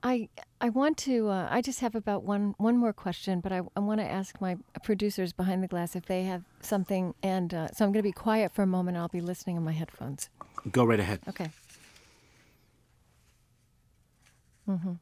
I 0.03 0.27
I 0.59 0.69
want 0.69 0.97
to. 0.99 1.29
Uh, 1.29 1.47
I 1.49 1.61
just 1.61 1.79
have 1.79 1.95
about 1.95 2.23
one 2.23 2.55
one 2.57 2.77
more 2.77 2.91
question, 2.91 3.39
but 3.39 3.51
I, 3.51 3.61
I 3.75 3.79
want 3.79 4.01
to 4.01 4.05
ask 4.05 4.39
my 4.41 4.57
producers 4.83 5.31
behind 5.31 5.63
the 5.63 5.67
glass 5.67 5.95
if 5.95 6.05
they 6.05 6.23
have 6.23 6.43
something. 6.59 7.13
And 7.23 7.53
uh, 7.53 7.67
so 7.69 7.85
I'm 7.85 7.91
going 7.91 8.03
to 8.03 8.09
be 8.09 8.11
quiet 8.11 8.53
for 8.53 8.63
a 8.63 8.67
moment. 8.67 8.97
I'll 8.97 9.07
be 9.07 9.21
listening 9.21 9.57
on 9.57 9.63
my 9.63 9.71
headphones. 9.71 10.29
Go 10.71 10.83
right 10.83 10.99
ahead. 10.99 11.21
Okay. 11.29 11.49
Mm-hmm. 14.67 14.93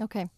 Okay. 0.00 0.28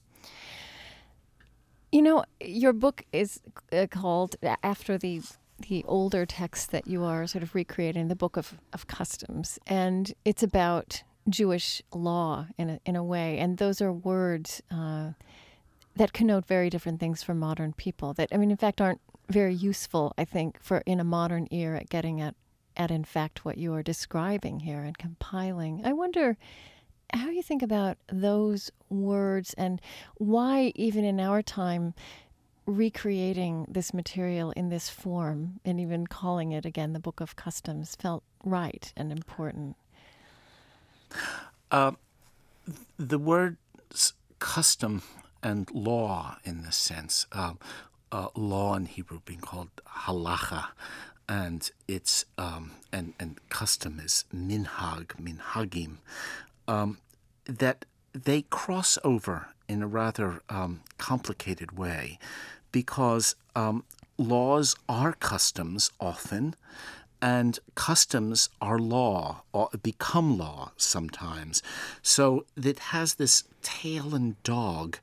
You 1.90 2.02
know, 2.02 2.24
your 2.40 2.72
book 2.72 3.04
is 3.12 3.40
uh, 3.72 3.86
called 3.90 4.36
after 4.62 4.96
the 4.96 5.22
the 5.58 5.84
older 5.86 6.26
text 6.26 6.72
that 6.72 6.88
you 6.88 7.04
are 7.04 7.26
sort 7.26 7.44
of 7.44 7.54
recreating, 7.54 8.08
the 8.08 8.16
Book 8.16 8.36
of, 8.36 8.58
of 8.72 8.88
Customs, 8.88 9.60
and 9.66 10.12
it's 10.24 10.42
about 10.42 11.04
Jewish 11.28 11.82
law 11.92 12.46
in 12.58 12.70
a, 12.70 12.80
in 12.84 12.96
a 12.96 13.04
way, 13.04 13.38
and 13.38 13.58
those 13.58 13.80
are 13.80 13.92
words 13.92 14.60
uh, 14.72 15.10
that 15.94 16.12
connote 16.12 16.46
very 16.46 16.68
different 16.68 16.98
things 16.98 17.22
for 17.22 17.34
modern 17.34 17.72
people. 17.74 18.12
That 18.12 18.28
I 18.32 18.38
mean, 18.38 18.50
in 18.50 18.56
fact, 18.56 18.80
aren't 18.80 19.00
very 19.28 19.54
useful. 19.54 20.14
I 20.18 20.24
think 20.24 20.60
for 20.60 20.78
in 20.84 20.98
a 20.98 21.04
modern 21.04 21.46
ear 21.50 21.74
at 21.74 21.88
getting 21.88 22.20
at 22.20 22.34
at 22.76 22.90
in 22.90 23.04
fact 23.04 23.44
what 23.44 23.58
you 23.58 23.74
are 23.74 23.82
describing 23.82 24.60
here 24.60 24.82
and 24.82 24.96
compiling. 24.96 25.82
I 25.84 25.92
wonder 25.92 26.36
how 27.12 27.30
you 27.30 27.42
think 27.42 27.62
about 27.62 27.98
those 28.08 28.70
words 28.88 29.54
and 29.54 29.80
why, 30.16 30.72
even 30.74 31.04
in 31.04 31.20
our 31.20 31.42
time, 31.42 31.94
recreating 32.66 33.66
this 33.68 33.92
material 33.92 34.52
in 34.52 34.68
this 34.68 34.88
form 34.88 35.60
and 35.64 35.80
even 35.80 36.06
calling 36.06 36.52
it 36.52 36.64
again 36.64 36.92
the 36.92 37.00
Book 37.00 37.20
of 37.20 37.36
Customs 37.36 37.96
felt 37.96 38.22
right 38.44 38.92
and 38.96 39.12
important? 39.12 39.76
Uh, 41.70 41.92
the 42.98 43.18
words 43.18 43.58
custom 44.38 45.02
and 45.42 45.70
law, 45.72 46.36
in 46.44 46.62
this 46.62 46.76
sense, 46.76 47.26
uh, 47.32 47.54
uh, 48.10 48.28
law 48.34 48.74
in 48.74 48.86
Hebrew 48.86 49.20
being 49.24 49.40
called 49.40 49.70
halacha, 50.04 50.68
and 51.28 51.70
it's 51.88 52.24
um, 52.38 52.72
and 52.92 53.14
and 53.18 53.38
custom 53.48 54.00
is 54.00 54.24
minhag, 54.34 55.06
minhagim 55.20 55.98
um, 56.72 56.98
that 57.44 57.84
they 58.14 58.42
cross 58.42 58.98
over 59.04 59.48
in 59.68 59.82
a 59.82 59.86
rather 59.86 60.42
um, 60.48 60.80
complicated 60.96 61.76
way 61.76 62.18
because 62.72 63.36
um, 63.54 63.84
laws 64.16 64.74
are 64.88 65.12
customs 65.12 65.90
often, 66.00 66.54
and 67.20 67.58
customs 67.74 68.48
are 68.60 68.78
law, 68.78 69.42
or 69.52 69.68
become 69.82 70.38
law 70.38 70.72
sometimes. 70.76 71.62
So 72.02 72.46
it 72.56 72.78
has 72.94 73.14
this 73.14 73.44
tail 73.62 74.14
and 74.14 74.42
dog 74.42 74.98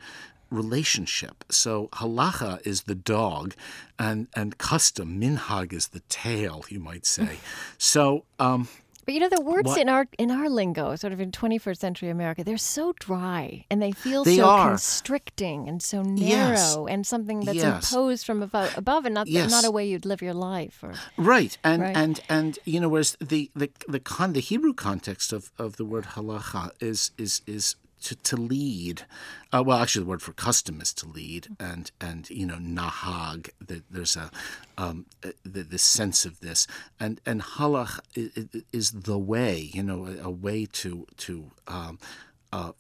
relationship. 0.50 1.46
So 1.50 1.88
halacha 1.94 2.66
is 2.66 2.84
the 2.84 2.96
dog, 2.96 3.54
and 3.98 4.28
and 4.36 4.58
custom 4.58 5.22
minhag 5.22 5.72
is 5.72 5.90
the 5.90 6.02
tail, 6.10 6.66
you 6.70 6.80
might 6.80 7.06
say. 7.06 7.38
so. 7.78 8.26
Um, 8.40 8.68
but 9.06 9.14
you 9.14 9.20
know 9.20 9.30
the 9.30 9.42
words 9.42 9.68
what? 9.68 9.82
in 9.82 9.90
our 9.90 10.08
in 10.18 10.32
our 10.32 10.50
lingo, 10.50 10.96
sort 10.96 11.14
of 11.14 11.20
in 11.20 11.32
21st 11.32 11.78
century 11.78 12.10
America, 12.10 12.44
they're 12.44 12.58
so 12.58 12.94
dry 13.00 13.66
and 13.70 13.82
they 13.82 13.92
feel 13.92 14.24
they 14.24 14.38
so 14.38 14.46
are. 14.46 14.70
constricting 14.70 15.68
and 15.68 15.82
so 15.82 16.02
narrow 16.02 16.52
yes. 16.52 16.78
and 16.90 17.06
something 17.06 17.42
that's 17.42 17.58
yes. 17.58 17.92
imposed 17.92 18.26
from 18.26 18.42
above, 18.42 18.78
above 18.78 19.06
and 19.06 19.16
not 19.16 19.28
yes. 19.28 19.50
not 19.52 19.66
a 19.66 19.72
way 19.72 19.88
you'd 19.88 20.06
live 20.06 20.22
your 20.22 20.34
life. 20.34 20.84
Or, 20.84 20.94
right, 21.18 21.58
and 21.64 21.82
right? 21.82 21.96
and 21.96 22.22
and 22.30 22.60
you 22.66 22.80
know, 22.80 22.90
whereas 22.90 23.18
the 23.20 23.50
the 23.56 23.70
the 23.88 24.00
con 24.00 24.34
the 24.34 24.42
Hebrew 24.42 24.74
context 24.74 25.34
of, 25.34 25.52
of 25.58 25.78
the 25.78 25.86
word 25.86 26.06
halacha 26.16 26.72
is 26.80 27.12
is 27.18 27.42
is 27.48 27.76
to, 28.04 28.16
to 28.16 28.38
lead. 28.38 29.04
Uh, 29.52 29.64
well, 29.66 29.80
actually, 29.80 30.04
the 30.04 30.10
word 30.10 30.22
for 30.22 30.34
custom 30.34 30.82
is 30.82 30.94
to 30.94 31.08
lead, 31.08 31.48
and 31.60 31.92
and 32.00 32.30
you 32.30 32.46
know 32.46 32.58
nahag. 32.58 33.50
The, 33.66 33.84
there's 33.90 34.16
a 34.16 34.30
um, 34.78 35.06
the, 35.44 35.64
the 35.64 35.78
sense 35.78 36.26
of 36.26 36.40
this, 36.40 36.68
and 37.00 37.20
and 37.26 37.42
halach 37.42 38.00
is, 38.16 38.48
is 38.72 38.92
the 38.92 39.18
way. 39.18 39.70
You 39.74 39.84
know, 39.84 40.06
a, 40.06 40.28
a 40.28 40.30
way 40.30 40.66
to 40.66 41.08
to 41.18 41.52
um, 41.68 42.00
uh, 42.52 42.72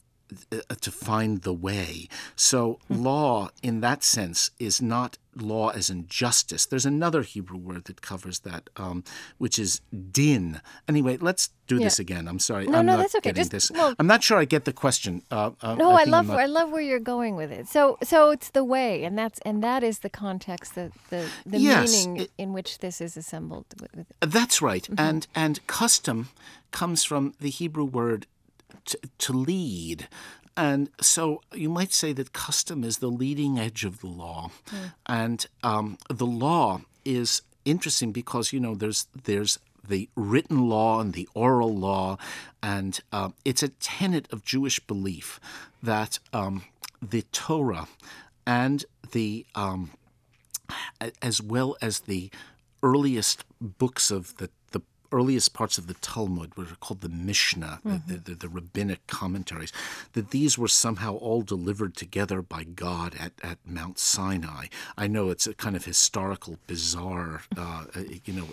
to 0.82 0.92
find 0.92 1.42
the 1.42 1.54
way. 1.54 2.08
So, 2.36 2.80
mm-hmm. 2.90 3.04
law 3.04 3.50
in 3.62 3.82
that 3.82 4.04
sense 4.04 4.52
is 4.60 4.82
not 4.82 5.18
law 5.36 5.70
as 5.70 5.90
in 5.90 6.08
justice. 6.08 6.66
There's 6.66 6.86
another 6.86 7.22
Hebrew 7.22 7.58
word 7.58 7.86
that 7.86 8.02
covers 8.02 8.40
that, 8.40 8.70
um, 8.78 9.04
which 9.38 9.58
is 9.58 9.82
din. 10.12 10.62
Anyway, 10.88 11.18
let's 11.18 11.50
do 11.68 11.78
yeah. 11.78 11.86
this 11.86 12.00
again. 12.00 12.28
I'm 12.28 12.40
sorry. 12.40 12.68
No, 12.68 12.80
I'm 12.80 12.86
no, 12.86 12.94
not 12.94 13.02
that's 13.02 13.16
okay. 13.16 13.30
Getting 13.30 13.50
Just, 13.50 13.52
this. 13.52 13.72
well, 13.72 13.94
I'm 14.00 14.08
not 14.08 14.24
sure 14.24 14.38
I 14.38 14.46
get 14.46 14.66
the 14.66 14.74
question. 14.74 15.24
Uh, 15.32 15.52
uh, 15.62 15.76
no, 15.76 15.92
I, 15.92 16.02
I 16.02 16.04
love. 16.06 16.30
I 16.30 16.46
love 16.46 16.72
where 16.72 16.82
you're 16.82 17.00
going 17.00 17.36
with 17.36 17.52
it. 17.52 17.68
So, 17.68 17.98
so 18.04 18.32
it's 18.32 18.50
the 18.50 18.64
way, 18.64 19.04
and 19.04 19.18
that's 19.18 19.40
and 19.42 19.64
that 19.64 19.84
is 19.84 20.00
the 20.00 20.10
context, 20.10 20.76
the 20.76 20.92
the, 21.10 21.30
the 21.46 21.60
yes, 21.60 22.06
meaning 22.06 22.24
it, 22.24 22.32
in 22.38 22.54
which 22.54 22.80
this 22.80 23.02
is 23.02 23.16
assembled. 23.16 23.66
That's 24.20 24.62
right, 24.62 24.84
mm-hmm. 24.84 25.00
and 25.00 25.28
and 25.36 25.66
custom 25.68 26.30
comes 26.72 27.04
from 27.04 27.34
the 27.40 27.50
Hebrew 27.50 27.86
word 27.86 28.28
to, 28.86 29.00
to 29.20 29.34
lead. 29.34 30.08
And 30.58 30.90
so 31.00 31.42
you 31.54 31.70
might 31.70 31.94
say 31.94 32.12
that 32.14 32.34
custom 32.34 32.84
is 32.84 32.98
the 32.98 33.08
leading 33.08 33.58
edge 33.58 33.86
of 33.86 34.02
the 34.02 34.08
law, 34.08 34.52
mm. 34.70 34.94
and 35.06 35.46
um, 35.64 35.98
the 36.10 36.26
law 36.26 36.82
is 37.06 37.44
interesting 37.64 38.12
because 38.12 38.52
you 38.52 38.60
know 38.60 38.76
there's 38.76 39.08
there's 39.24 39.58
the 39.88 40.10
written 40.16 40.68
law 40.68 41.00
and 41.00 41.14
the 41.14 41.30
oral 41.34 41.74
law, 41.74 42.18
and 42.62 43.00
uh, 43.14 43.30
it's 43.46 43.64
a 43.64 43.70
tenet 43.70 44.28
of 44.34 44.44
Jewish 44.44 44.82
belief 44.82 45.40
that 45.82 46.20
um, 46.34 46.64
the 47.02 47.22
Torah 47.32 47.88
and 48.46 48.84
the 49.12 49.46
um, 49.56 49.92
as 51.22 51.42
well 51.42 51.78
as 51.82 52.02
the 52.02 52.30
earliest 52.84 53.44
books 53.62 54.12
of 54.12 54.36
the 54.38 54.50
earliest 55.12 55.54
parts 55.54 55.78
of 55.78 55.88
the 55.88 55.94
Talmud, 55.96 56.56
which 56.56 56.72
are 56.72 56.76
called 56.76 57.02
the 57.02 57.10
Mishnah, 57.10 57.82
mm-hmm. 57.86 58.12
the, 58.12 58.20
the, 58.20 58.36
the, 58.36 58.50
rabbinic 58.50 59.06
commentaries, 59.08 59.72
that 60.14 60.32
these 60.32 60.58
were 60.58 60.68
somehow 60.68 61.16
all 61.16 61.42
delivered 61.42 61.96
together 61.96 62.42
by 62.42 62.64
God 62.64 63.16
at, 63.20 63.34
at 63.44 63.58
Mount 63.66 64.00
Sinai. 64.00 64.68
I 64.98 65.08
know 65.08 65.30
it's 65.30 65.48
a 65.48 65.54
kind 65.54 65.76
of 65.76 65.86
historical, 65.86 66.58
bizarre, 66.68 67.44
uh, 67.58 67.86
you 68.26 68.34
know, 68.34 68.48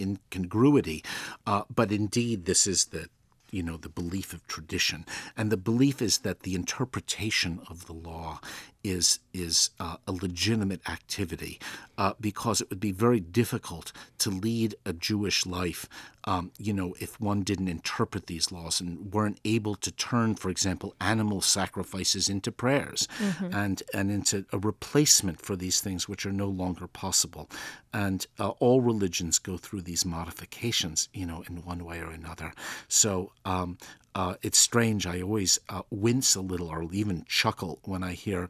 incongruity, 0.00 1.04
uh, 1.46 1.62
but 1.74 1.92
indeed 1.92 2.44
this 2.44 2.66
is 2.66 2.86
the 2.86 3.08
you 3.50 3.62
know 3.62 3.76
the 3.76 3.88
belief 3.88 4.32
of 4.32 4.44
tradition 4.48 5.04
and 5.36 5.52
the 5.52 5.58
belief 5.58 6.00
is 6.00 6.18
that 6.18 6.40
the 6.40 6.54
interpretation 6.54 7.60
of 7.68 7.86
the 7.86 7.92
law 7.92 8.40
is 8.84 9.20
is 9.32 9.70
uh, 9.80 9.96
a 10.06 10.12
legitimate 10.12 10.88
activity 10.88 11.58
uh, 11.98 12.12
because 12.20 12.60
it 12.60 12.68
would 12.70 12.80
be 12.80 12.92
very 12.92 13.20
difficult 13.20 13.92
to 14.18 14.30
lead 14.30 14.74
a 14.84 14.92
Jewish 14.92 15.46
life, 15.46 15.88
um, 16.24 16.52
you 16.58 16.72
know, 16.72 16.94
if 17.00 17.20
one 17.20 17.42
didn't 17.42 17.68
interpret 17.68 18.26
these 18.26 18.52
laws 18.52 18.80
and 18.80 19.12
weren't 19.12 19.40
able 19.44 19.74
to 19.76 19.90
turn, 19.90 20.34
for 20.34 20.50
example, 20.50 20.94
animal 21.00 21.40
sacrifices 21.40 22.28
into 22.28 22.52
prayers 22.52 23.08
mm-hmm. 23.18 23.54
and 23.54 23.82
and 23.94 24.10
into 24.10 24.44
a 24.52 24.58
replacement 24.58 25.40
for 25.40 25.56
these 25.56 25.80
things 25.80 26.08
which 26.08 26.26
are 26.26 26.32
no 26.32 26.48
longer 26.48 26.86
possible. 26.86 27.48
And 27.92 28.26
uh, 28.38 28.50
all 28.60 28.80
religions 28.80 29.38
go 29.38 29.56
through 29.56 29.82
these 29.82 30.04
modifications, 30.04 31.08
you 31.12 31.26
know, 31.26 31.44
in 31.48 31.64
one 31.64 31.84
way 31.84 32.00
or 32.00 32.10
another. 32.10 32.52
So 32.88 33.32
um, 33.44 33.78
uh, 34.14 34.34
it's 34.42 34.58
strange. 34.58 35.06
I 35.06 35.22
always 35.22 35.58
uh, 35.68 35.82
wince 35.90 36.34
a 36.34 36.40
little 36.40 36.68
or 36.68 36.84
even 36.92 37.24
chuckle 37.26 37.78
when 37.84 38.02
I 38.02 38.12
hear, 38.12 38.48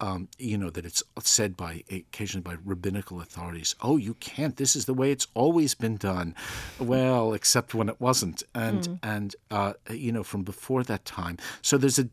um, 0.00 0.28
you 0.38 0.58
know, 0.58 0.70
that 0.70 0.84
it's 0.84 1.02
said 1.22 1.56
by 1.56 1.82
occasionally 1.90 2.42
by 2.42 2.56
rabbinical 2.64 3.20
authorities. 3.20 3.74
Oh, 3.80 3.96
you 3.96 4.14
can't. 4.14 4.56
This 4.56 4.76
is 4.76 4.84
the 4.84 4.94
way 4.94 5.10
it's 5.10 5.26
always 5.34 5.74
been 5.74 5.96
done. 5.96 6.34
Well, 6.78 7.32
except 7.32 7.74
when 7.74 7.88
it 7.88 8.00
wasn't, 8.00 8.42
and 8.54 8.82
mm. 8.82 8.98
and 9.02 9.36
uh, 9.50 9.74
you 9.90 10.12
know, 10.12 10.22
from 10.22 10.42
before 10.42 10.82
that 10.84 11.04
time. 11.04 11.38
So 11.62 11.78
there's 11.78 11.98
a 11.98 12.08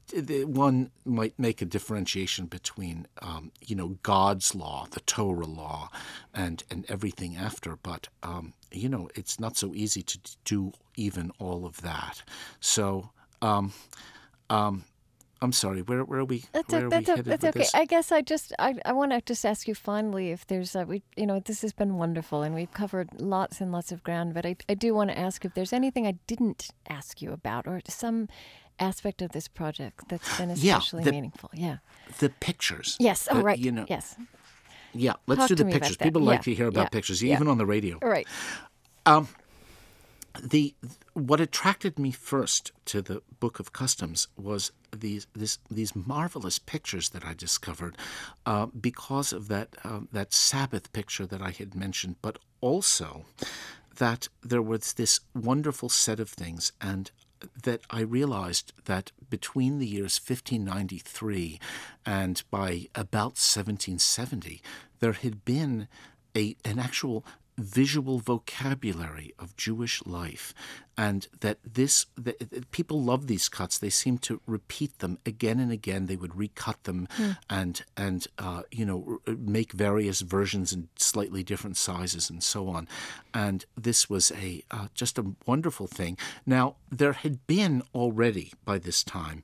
one 0.46 0.92
might 1.06 1.38
make 1.38 1.62
a 1.62 1.66
differentiation 1.66 2.46
between, 2.46 3.08
um, 3.22 3.52
you 3.66 3.76
know, 3.76 3.98
God's 4.04 4.54
law, 4.56 4.88
the 4.92 5.02
Torah 5.02 5.46
law, 5.46 5.90
and 6.34 6.64
and 6.70 6.86
everything 6.90 7.36
after. 7.36 7.76
But 7.76 8.08
um, 8.24 8.54
you 8.72 8.90
know, 8.90 9.10
it's 9.16 9.40
not 9.40 9.58
so 9.58 9.74
easy 9.74 10.04
to 10.04 10.20
do 10.46 10.74
even 10.96 11.32
all 11.40 11.66
of 11.66 11.82
that. 11.82 12.24
So, 12.60 13.10
um, 13.42 13.74
um, 14.50 14.84
I'm 15.44 15.52
sorry. 15.52 15.82
Where, 15.82 16.04
where 16.04 16.20
are 16.20 16.26
we? 16.26 16.44
That's, 16.52 16.72
a, 16.72 16.88
that's, 16.88 17.10
a, 17.10 17.24
that's 17.24 17.44
okay. 17.44 17.60
This? 17.60 17.74
I 17.74 17.86
guess 17.86 18.12
I 18.12 18.22
just 18.22 18.54
I, 18.60 18.76
I 18.86 18.94
want 18.94 19.12
to 19.12 19.22
just 19.22 19.44
ask 19.44 19.68
you 19.68 19.74
finally 19.74 20.30
if 20.30 20.46
there's 20.46 20.76
a, 20.76 20.86
we 20.86 21.02
you 21.16 21.26
know 21.26 21.40
this 21.40 21.62
has 21.64 21.74
been 21.74 21.98
wonderful 21.98 22.44
and 22.44 22.54
we've 22.54 22.72
covered 22.72 23.10
lots 23.20 23.60
and 23.60 23.72
lots 23.72 23.92
of 23.92 24.04
ground, 24.04 24.36
but 24.36 24.46
I 24.46 24.56
I 24.70 24.76
do 24.76 24.94
want 24.94 25.10
to 25.10 25.18
ask 25.18 25.44
if 25.44 25.54
there's 25.56 25.74
anything 25.74 26.06
I 26.06 26.14
didn't 26.28 26.70
ask 26.88 27.22
you 27.22 27.32
about 27.32 27.66
or 27.68 27.82
some 27.88 28.28
aspect 28.80 29.22
of 29.22 29.32
this 29.32 29.48
project 29.48 30.08
that's 30.10 30.38
been 30.38 30.50
especially 30.52 31.00
yeah, 31.02 31.06
the, 31.06 31.12
meaningful. 31.12 31.50
Yeah. 31.54 31.78
The 32.20 32.30
pictures. 32.30 32.98
Yes. 33.00 33.28
Oh, 33.32 33.40
uh, 33.40 33.42
right. 33.42 33.58
You 33.60 33.72
know. 33.72 33.86
Yes. 33.88 34.16
Yeah. 34.94 35.14
Let's 35.28 35.40
Talk 35.40 35.50
do 35.50 35.56
the 35.56 35.66
pictures. 35.66 35.98
People 35.98 36.22
that. 36.22 36.28
like 36.28 36.42
to 36.44 36.54
hear 36.54 36.68
about 36.68 36.86
Yeah. 36.86 36.90
pictures, 36.90 37.24
Yeah. 37.24 37.36
even 37.36 37.48
on 37.48 37.58
the 37.58 37.66
radio. 37.66 37.98
Right. 38.02 38.28
Um, 39.06 39.28
the 40.42 40.76
what 41.14 41.42
attracted 41.42 42.00
me 42.00 42.12
first 42.12 42.72
to 42.86 43.02
the 43.02 43.22
Book 43.40 43.60
of 43.60 43.74
Customs 43.74 44.28
was 44.38 44.72
these 44.96 45.28
this, 45.34 45.60
these 45.70 45.96
marvelous 45.96 46.60
pictures 46.60 47.10
that 47.10 47.26
I 47.26 47.34
discovered 47.34 47.98
uh, 48.46 48.68
because 48.68 49.34
of 49.34 49.48
that 49.48 49.70
uh, 49.84 50.02
that 50.12 50.34
Sabbath 50.34 50.92
picture 50.94 51.26
that 51.26 51.42
I 51.42 51.52
had 51.52 51.76
mentioned, 51.76 52.16
but 52.22 52.40
also 52.62 53.26
that 53.98 54.30
there 54.42 54.62
was 54.62 54.94
this 54.94 55.20
wonderful 55.36 55.90
set 55.90 56.20
of 56.20 56.30
things 56.30 56.72
and 56.80 57.12
that 57.64 57.82
I 57.90 58.02
realized 58.02 58.74
that 58.86 59.12
between 59.30 59.80
the 59.80 59.88
years 59.88 60.20
1593 60.20 61.60
and 62.06 62.44
by 62.52 62.88
about 62.96 63.38
1770, 63.38 64.62
there 65.00 65.14
had 65.14 65.44
been 65.44 65.88
a, 66.36 66.56
an 66.64 66.80
actual 66.80 67.26
visual 67.62 68.20
vocabulary 68.20 69.34
of 69.40 69.56
Jewish 69.56 70.06
life, 70.06 70.54
and 70.98 71.28
that 71.40 71.58
this 71.64 72.06
that 72.18 72.72
people 72.72 73.02
love 73.02 73.28
these 73.28 73.50
cuts. 73.50 73.78
They 73.78 73.90
seem 73.90 74.18
to 74.20 74.42
repeat 74.46 75.00
them 75.00 75.18
again 75.26 75.60
and 75.60 75.72
again. 75.72 76.06
They 76.08 76.16
would 76.16 76.36
recut 76.36 76.84
them 76.84 77.08
Hmm. 77.18 77.32
and 77.50 77.82
and 77.96 78.28
uh, 78.38 78.64
you 78.72 78.86
know 78.86 79.20
r- 79.28 79.36
make 79.36 79.72
various 79.74 80.22
versions 80.22 80.74
in 80.74 80.90
slightly 80.98 81.44
different 81.44 81.78
sizes 81.78 82.30
and 82.30 82.44
so 82.44 82.68
on. 82.68 82.88
And 83.34 83.66
this 83.76 84.10
was 84.10 84.32
a 84.32 84.64
uh, 84.72 84.88
just 84.94 85.18
a 85.18 85.26
wonderful 85.46 85.88
thing. 85.88 86.18
Now 86.46 86.76
there 86.90 87.14
had 87.14 87.46
been 87.48 87.84
already 87.94 88.52
by 88.66 88.78
this 88.80 89.04
time 89.04 89.44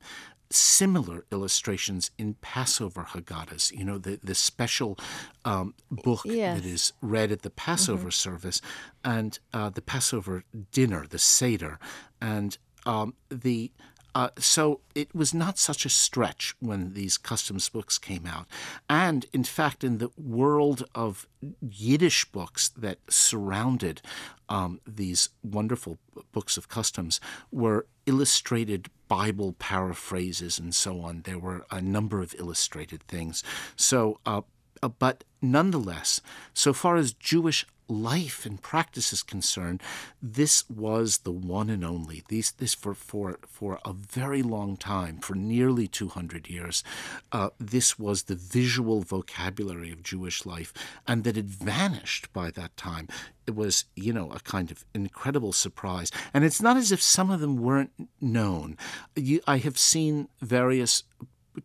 similar 0.49 1.26
illustrations 1.32 2.11
in 2.18 2.36
Passover 2.36 3.03
Haggadahs, 3.10 3.72
you 3.72 3.84
know, 3.84 3.98
the, 3.98 4.19
the 4.24 4.36
special 4.36 4.98
um, 5.45 5.74
book 5.91 6.22
Yes. 6.26 6.61
that 6.61 6.68
is 6.68 6.94
read 7.02 7.32
at 7.32 7.41
the 7.41 7.49
Passover 7.49 8.11
service 8.11 8.61
and 9.03 9.40
uh, 9.53 9.69
the 9.69 9.82
Passover 9.82 10.44
dinner, 10.72 11.06
the 11.07 11.19
Seder. 11.19 11.80
And 12.22 12.57
um, 12.86 13.14
the 13.30 13.72
uh, 14.18 14.30
so 14.39 14.80
it 14.95 15.14
was 15.14 15.31
not 15.31 15.60
such 15.60 15.85
a 15.85 15.89
stretch 15.89 16.56
when 16.60 16.95
these 16.95 17.19
customs 17.19 17.69
books 17.69 17.99
came 17.99 18.26
out. 18.26 18.48
And 18.89 19.27
in 19.31 19.44
fact, 19.44 19.84
in 19.84 19.99
the 19.99 20.10
world 20.18 20.88
of 20.95 21.27
Yiddish 21.61 22.26
books 22.26 22.68
that 22.69 22.98
surrounded 23.07 24.02
um, 24.49 24.81
these 24.88 25.30
wonderful 25.44 25.99
books 26.31 26.57
of 26.57 26.68
customs 26.68 27.22
were 27.52 27.85
illustrated 28.07 28.89
Bible 29.07 29.53
paraphrases 29.60 30.57
and 30.57 30.73
so 30.73 30.99
on. 31.02 31.22
There 31.22 31.38
were 31.38 31.68
a 31.69 31.80
number 31.80 32.19
of 32.19 32.34
illustrated 32.39 33.03
things. 33.03 33.44
So, 33.76 34.19
uh, 34.26 34.41
uh, 34.81 34.88
but 34.88 35.26
nonetheless, 35.44 36.22
so 36.56 36.73
far 36.73 36.95
as 36.95 37.14
Jewish 37.14 37.68
life 37.88 38.46
and 38.46 38.62
practice 38.62 39.14
is 39.14 39.24
concerned, 39.24 39.82
this 40.22 40.70
was 40.70 41.20
the 41.20 41.32
one 41.32 41.70
and 41.70 41.84
only. 41.84 42.24
These, 42.28 42.52
this 42.52 42.74
for, 42.74 42.94
for, 42.94 43.40
for 43.48 43.80
a 43.86 43.94
very 43.94 44.42
long 44.42 44.78
time, 44.78 45.20
for 45.20 45.36
nearly 45.36 45.88
200 45.88 46.50
years, 46.50 46.84
uh, 47.32 47.50
this 47.60 47.98
was 47.98 48.24
the 48.24 48.36
visual 48.36 49.02
vocabulary 49.02 49.92
of 49.92 50.04
Jewish 50.04 50.46
life, 50.46 50.74
and 51.08 51.24
that 51.24 51.38
it 51.38 51.46
vanished 51.46 52.32
by 52.34 52.52
that 52.52 52.76
time. 52.78 53.08
It 53.46 53.56
was, 53.56 53.86
you 53.96 54.12
know, 54.12 54.32
a 54.32 54.40
kind 54.40 54.72
of 54.72 54.84
incredible 54.94 55.54
surprise. 55.54 56.12
And 56.34 56.44
it's 56.44 56.62
not 56.62 56.78
as 56.78 56.92
if 56.92 57.02
some 57.02 57.32
of 57.32 57.40
them 57.40 57.58
weren't 57.58 57.92
known. 58.20 58.78
You, 59.16 59.40
I 59.48 59.58
have 59.60 59.78
seen 59.78 60.28
various 60.42 61.04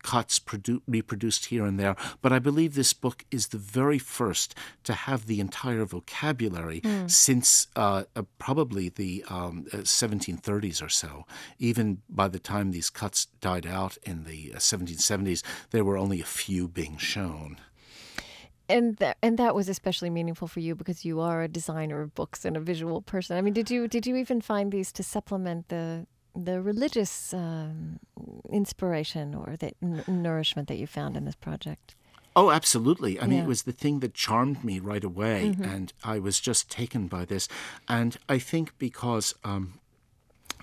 cuts 0.02 0.38
produ- 0.38 0.82
reproduced 0.86 1.46
here 1.46 1.64
and 1.64 1.78
there, 1.78 1.96
but 2.20 2.32
I 2.32 2.38
believe 2.38 2.74
this 2.74 2.92
book 2.92 3.24
is 3.30 3.48
the 3.48 3.58
very 3.58 3.98
first 3.98 4.54
to 4.84 4.92
have 4.92 5.26
the 5.26 5.40
entire 5.40 5.84
vocabulary 5.84 6.80
mm. 6.80 7.10
since 7.10 7.68
uh, 7.76 8.04
uh, 8.14 8.22
probably 8.38 8.88
the 8.88 9.24
um, 9.28 9.66
1730s 9.72 10.82
uh, 10.82 10.86
or 10.86 10.88
so. 10.88 11.26
Even 11.58 12.02
by 12.08 12.28
the 12.28 12.38
time 12.38 12.70
these 12.70 12.90
cuts 12.90 13.26
died 13.40 13.66
out 13.66 13.96
in 14.04 14.24
the 14.24 14.50
1770s, 14.56 15.44
uh, 15.44 15.48
there 15.70 15.84
were 15.84 15.96
only 15.96 16.20
a 16.20 16.24
few 16.24 16.68
being 16.68 16.96
shown. 16.96 17.58
And 18.68 18.96
that 18.98 19.18
and 19.22 19.38
that 19.38 19.54
was 19.54 19.68
especially 19.68 20.08
meaningful 20.08 20.48
for 20.48 20.60
you 20.60 20.74
because 20.74 21.04
you 21.04 21.20
are 21.20 21.42
a 21.42 21.48
designer 21.48 22.00
of 22.00 22.14
books 22.14 22.44
and 22.44 22.56
a 22.56 22.60
visual 22.60 23.02
person. 23.02 23.36
I 23.36 23.42
mean, 23.42 23.52
did 23.52 23.70
you 23.70 23.86
did 23.86 24.06
you 24.06 24.16
even 24.16 24.40
find 24.40 24.72
these 24.72 24.92
to 24.92 25.02
supplement 25.02 25.68
the 25.68 26.06
the 26.34 26.60
religious 26.62 27.34
um, 27.34 28.00
inspiration 28.50 29.34
or 29.34 29.56
the 29.56 29.72
n- 29.82 30.04
nourishment 30.06 30.68
that 30.68 30.78
you 30.78 30.86
found 30.86 31.16
in 31.16 31.24
this 31.24 31.34
project? 31.34 31.94
Oh, 32.34 32.50
absolutely. 32.50 33.20
I 33.20 33.26
mean, 33.26 33.40
it 33.40 33.46
was 33.46 33.64
the 33.64 33.72
thing 33.72 34.00
that 34.00 34.14
charmed 34.14 34.64
me 34.64 34.78
right 34.78 35.04
away, 35.04 35.52
mm-hmm. 35.52 35.64
and 35.64 35.92
I 36.02 36.18
was 36.18 36.40
just 36.40 36.70
taken 36.70 37.06
by 37.06 37.26
this. 37.26 37.46
And 37.88 38.16
I 38.26 38.38
think 38.38 38.72
because 38.78 39.34
um, 39.44 39.80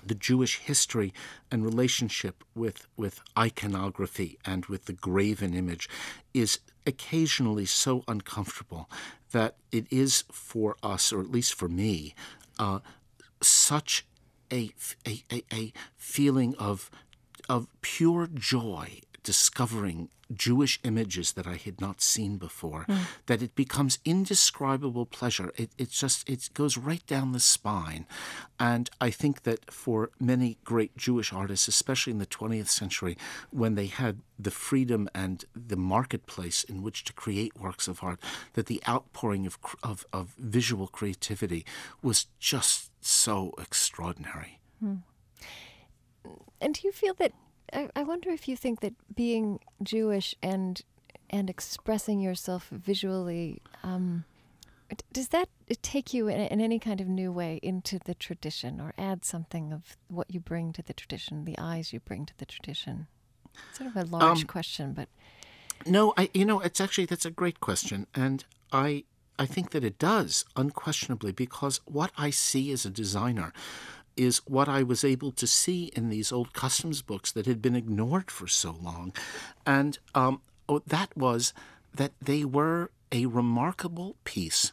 the 0.04 0.16
Jewish 0.16 0.58
history 0.58 1.14
and 1.48 1.64
relationship 1.64 2.42
with, 2.56 2.88
with 2.96 3.20
iconography 3.38 4.36
and 4.44 4.66
with 4.66 4.86
the 4.86 4.92
graven 4.92 5.54
image 5.54 5.88
is 6.34 6.58
occasionally 6.86 7.66
so 7.66 8.02
uncomfortable 8.08 8.90
that 9.30 9.54
it 9.70 9.86
is 9.90 10.24
for 10.32 10.76
us, 10.82 11.12
or 11.12 11.20
at 11.20 11.30
least 11.30 11.54
for 11.54 11.68
me, 11.68 12.14
uh, 12.58 12.80
such 13.40 14.04
a, 14.52 14.70
a, 15.06 15.24
a, 15.32 15.42
a 15.52 15.72
feeling 15.96 16.54
of, 16.58 16.90
of 17.48 17.66
pure 17.82 18.28
joy 18.32 19.00
discovering 19.22 20.08
Jewish 20.32 20.78
images 20.84 21.32
that 21.32 21.46
I 21.46 21.56
had 21.56 21.80
not 21.80 22.00
seen 22.00 22.36
before, 22.36 22.84
mm. 22.88 23.00
that 23.26 23.42
it 23.42 23.54
becomes 23.54 23.98
indescribable 24.04 25.06
pleasure. 25.06 25.52
It, 25.56 25.70
it 25.76 25.90
just 25.90 26.28
it 26.28 26.50
goes 26.54 26.76
right 26.76 27.04
down 27.06 27.32
the 27.32 27.40
spine. 27.40 28.06
And 28.58 28.88
I 29.00 29.10
think 29.10 29.42
that 29.42 29.72
for 29.72 30.10
many 30.20 30.58
great 30.64 30.96
Jewish 30.96 31.32
artists, 31.32 31.68
especially 31.68 32.12
in 32.12 32.18
the 32.18 32.26
20th 32.26 32.68
century, 32.68 33.16
when 33.50 33.74
they 33.74 33.86
had 33.86 34.20
the 34.38 34.50
freedom 34.50 35.08
and 35.14 35.44
the 35.54 35.76
marketplace 35.76 36.62
in 36.64 36.82
which 36.82 37.04
to 37.04 37.12
create 37.12 37.58
works 37.58 37.88
of 37.88 38.02
art, 38.02 38.20
that 38.54 38.66
the 38.66 38.82
outpouring 38.88 39.46
of, 39.46 39.58
of, 39.82 40.06
of 40.12 40.34
visual 40.38 40.86
creativity 40.86 41.64
was 42.02 42.26
just 42.38 42.89
so 43.00 43.54
extraordinary. 43.58 44.60
Mm. 44.84 45.02
And 46.60 46.74
do 46.74 46.80
you 46.84 46.92
feel 46.92 47.14
that 47.14 47.32
I, 47.72 47.88
I 47.96 48.02
wonder 48.02 48.30
if 48.30 48.48
you 48.48 48.56
think 48.56 48.80
that 48.80 48.94
being 49.14 49.60
Jewish 49.82 50.34
and 50.42 50.80
and 51.30 51.48
expressing 51.48 52.20
yourself 52.20 52.68
visually 52.70 53.62
um, 53.84 54.24
does 55.12 55.28
that 55.28 55.48
take 55.82 56.12
you 56.12 56.26
in, 56.26 56.40
in, 56.40 56.60
any 56.60 56.80
kind 56.80 57.00
of 57.00 57.06
new 57.06 57.30
way 57.30 57.60
into 57.62 58.00
the 58.00 58.14
tradition 58.14 58.80
or 58.80 58.92
add 58.98 59.24
something 59.24 59.72
of 59.72 59.96
what 60.08 60.28
you 60.28 60.40
bring 60.40 60.72
to 60.72 60.82
the 60.82 60.92
tradition 60.92 61.44
the 61.44 61.56
eyes 61.56 61.92
you 61.92 62.00
bring 62.00 62.26
to 62.26 62.36
the 62.38 62.44
tradition 62.44 63.06
It's 63.68 63.78
sort 63.78 63.90
of 63.90 63.96
a 63.96 64.04
large 64.04 64.40
um, 64.40 64.46
question 64.46 64.92
but 64.92 65.08
no 65.86 66.12
i 66.16 66.28
you 66.34 66.44
know 66.44 66.58
it's 66.60 66.80
actually 66.80 67.06
that's 67.06 67.24
a 67.24 67.30
great 67.30 67.60
question 67.60 68.08
and 68.14 68.44
i 68.72 69.04
i 69.40 69.46
think 69.46 69.70
that 69.70 69.84
it 69.84 69.98
does 69.98 70.44
unquestionably 70.54 71.32
because 71.32 71.80
what 71.86 72.12
i 72.16 72.30
see 72.30 72.70
as 72.70 72.84
a 72.84 72.90
designer 72.90 73.52
is 74.16 74.42
what 74.46 74.68
I 74.68 74.82
was 74.82 75.02
able 75.02 75.30
to 75.32 75.46
see 75.46 75.84
in 75.96 76.10
these 76.10 76.30
old 76.30 76.52
customs 76.52 77.00
books 77.00 77.32
that 77.32 77.46
had 77.46 77.62
been 77.62 77.74
ignored 77.74 78.30
for 78.30 78.46
so 78.46 78.76
long. 78.82 79.14
And 79.64 79.98
um, 80.14 80.42
oh, 80.68 80.82
that 80.86 81.16
was 81.16 81.54
that 81.94 82.12
they 82.20 82.44
were 82.44 82.90
a 83.10 83.26
remarkable 83.26 84.16
piece 84.24 84.72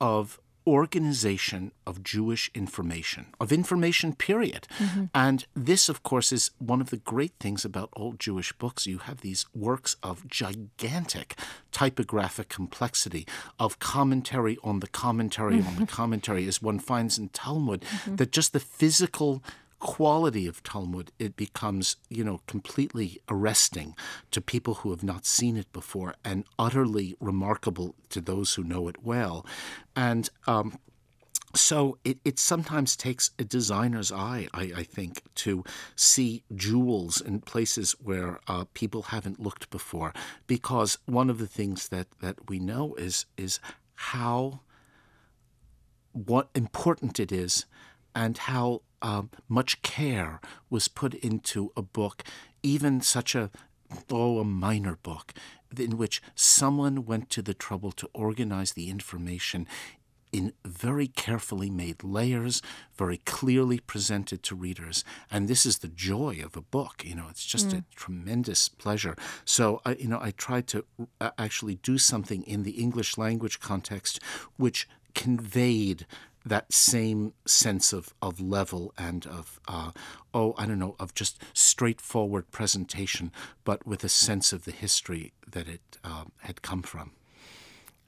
of 0.00 0.40
organization 0.66 1.72
of 1.86 2.02
Jewish 2.02 2.50
information, 2.54 3.26
of 3.40 3.52
information, 3.52 4.14
period. 4.14 4.66
Mm-hmm. 4.78 5.04
And 5.14 5.46
this, 5.54 5.88
of 5.88 6.02
course, 6.02 6.32
is 6.32 6.50
one 6.58 6.80
of 6.80 6.90
the 6.90 6.96
great 6.96 7.32
things 7.40 7.64
about 7.64 7.90
old 7.94 8.18
Jewish 8.20 8.52
books. 8.52 8.86
You 8.86 8.98
have 8.98 9.20
these 9.20 9.46
works 9.54 9.96
of 10.02 10.28
gigantic 10.28 11.36
typographic 11.72 12.48
complexity, 12.48 13.26
of 13.58 13.78
commentary 13.78 14.58
on 14.62 14.80
the 14.80 14.88
commentary 14.88 15.62
on 15.62 15.76
the 15.76 15.86
commentary, 16.00 16.46
as 16.46 16.62
one 16.62 16.78
finds 16.78 17.18
in 17.18 17.28
Talmud, 17.30 17.82
mm-hmm. 17.82 18.16
that 18.16 18.32
just 18.32 18.52
the 18.52 18.60
physical 18.60 19.42
quality 19.80 20.46
of 20.46 20.62
Talmud, 20.62 21.10
it 21.18 21.36
becomes, 21.36 21.96
you 22.08 22.22
know, 22.22 22.40
completely 22.46 23.20
arresting 23.28 23.96
to 24.30 24.40
people 24.40 24.74
who 24.74 24.90
have 24.90 25.02
not 25.02 25.26
seen 25.26 25.56
it 25.56 25.72
before 25.72 26.14
and 26.24 26.44
utterly 26.58 27.16
remarkable 27.18 27.94
to 28.10 28.20
those 28.20 28.54
who 28.54 28.62
know 28.62 28.86
it 28.88 29.02
well. 29.02 29.44
And 29.96 30.28
um, 30.46 30.78
so 31.54 31.98
it, 32.04 32.18
it 32.24 32.38
sometimes 32.38 32.94
takes 32.94 33.30
a 33.38 33.44
designer's 33.44 34.12
eye, 34.12 34.46
I, 34.54 34.72
I 34.76 34.82
think, 34.84 35.22
to 35.36 35.64
see 35.96 36.44
jewels 36.54 37.20
in 37.20 37.40
places 37.40 37.92
where 38.02 38.38
uh, 38.46 38.66
people 38.74 39.02
haven't 39.02 39.40
looked 39.40 39.70
before. 39.70 40.12
Because 40.46 40.98
one 41.06 41.28
of 41.30 41.38
the 41.38 41.48
things 41.48 41.88
that, 41.88 42.06
that 42.20 42.48
we 42.48 42.60
know 42.60 42.94
is 42.94 43.26
is 43.36 43.58
how 43.94 44.60
what 46.12 46.48
important 46.54 47.20
it 47.20 47.32
is 47.32 47.66
and 48.14 48.38
how 48.38 48.82
um, 49.02 49.30
much 49.48 49.82
care 49.82 50.40
was 50.68 50.88
put 50.88 51.14
into 51.14 51.72
a 51.76 51.82
book, 51.82 52.22
even 52.62 53.00
such 53.00 53.34
a 53.34 53.50
oh 54.10 54.38
a 54.38 54.44
minor 54.44 54.96
book, 55.02 55.32
in 55.76 55.96
which 55.96 56.22
someone 56.34 57.04
went 57.06 57.30
to 57.30 57.42
the 57.42 57.54
trouble 57.54 57.92
to 57.92 58.08
organize 58.12 58.72
the 58.72 58.90
information 58.90 59.66
in 60.32 60.52
very 60.64 61.08
carefully 61.08 61.70
made 61.70 62.04
layers, 62.04 62.62
very 62.96 63.16
clearly 63.18 63.80
presented 63.80 64.42
to 64.44 64.54
readers. 64.54 65.04
And 65.30 65.48
this 65.48 65.66
is 65.66 65.78
the 65.78 65.88
joy 65.88 66.40
of 66.44 66.56
a 66.56 66.60
book. 66.60 67.02
You 67.04 67.16
know, 67.16 67.26
it's 67.30 67.44
just 67.44 67.70
mm. 67.70 67.78
a 67.78 67.84
tremendous 67.96 68.68
pleasure. 68.68 69.16
So, 69.44 69.80
I, 69.84 69.94
you 69.94 70.08
know, 70.08 70.20
I 70.20 70.30
tried 70.30 70.66
to 70.68 70.84
uh, 71.20 71.30
actually 71.38 71.76
do 71.76 71.98
something 71.98 72.42
in 72.44 72.62
the 72.62 72.72
English 72.72 73.18
language 73.18 73.60
context 73.60 74.20
which 74.56 74.88
conveyed 75.14 76.06
that 76.44 76.72
same 76.72 77.32
sense 77.46 77.92
of, 77.92 78.14
of 78.22 78.40
level 78.40 78.92
and 78.96 79.26
of, 79.26 79.60
uh, 79.68 79.90
oh, 80.32 80.54
I 80.56 80.66
don't 80.66 80.78
know, 80.78 80.96
of 80.98 81.14
just 81.14 81.42
straightforward 81.52 82.50
presentation, 82.50 83.30
but 83.64 83.86
with 83.86 84.04
a 84.04 84.08
sense 84.08 84.52
of 84.52 84.64
the 84.64 84.72
history 84.72 85.32
that 85.50 85.68
it 85.68 85.98
uh, 86.02 86.24
had 86.38 86.62
come 86.62 86.82
from. 86.82 87.12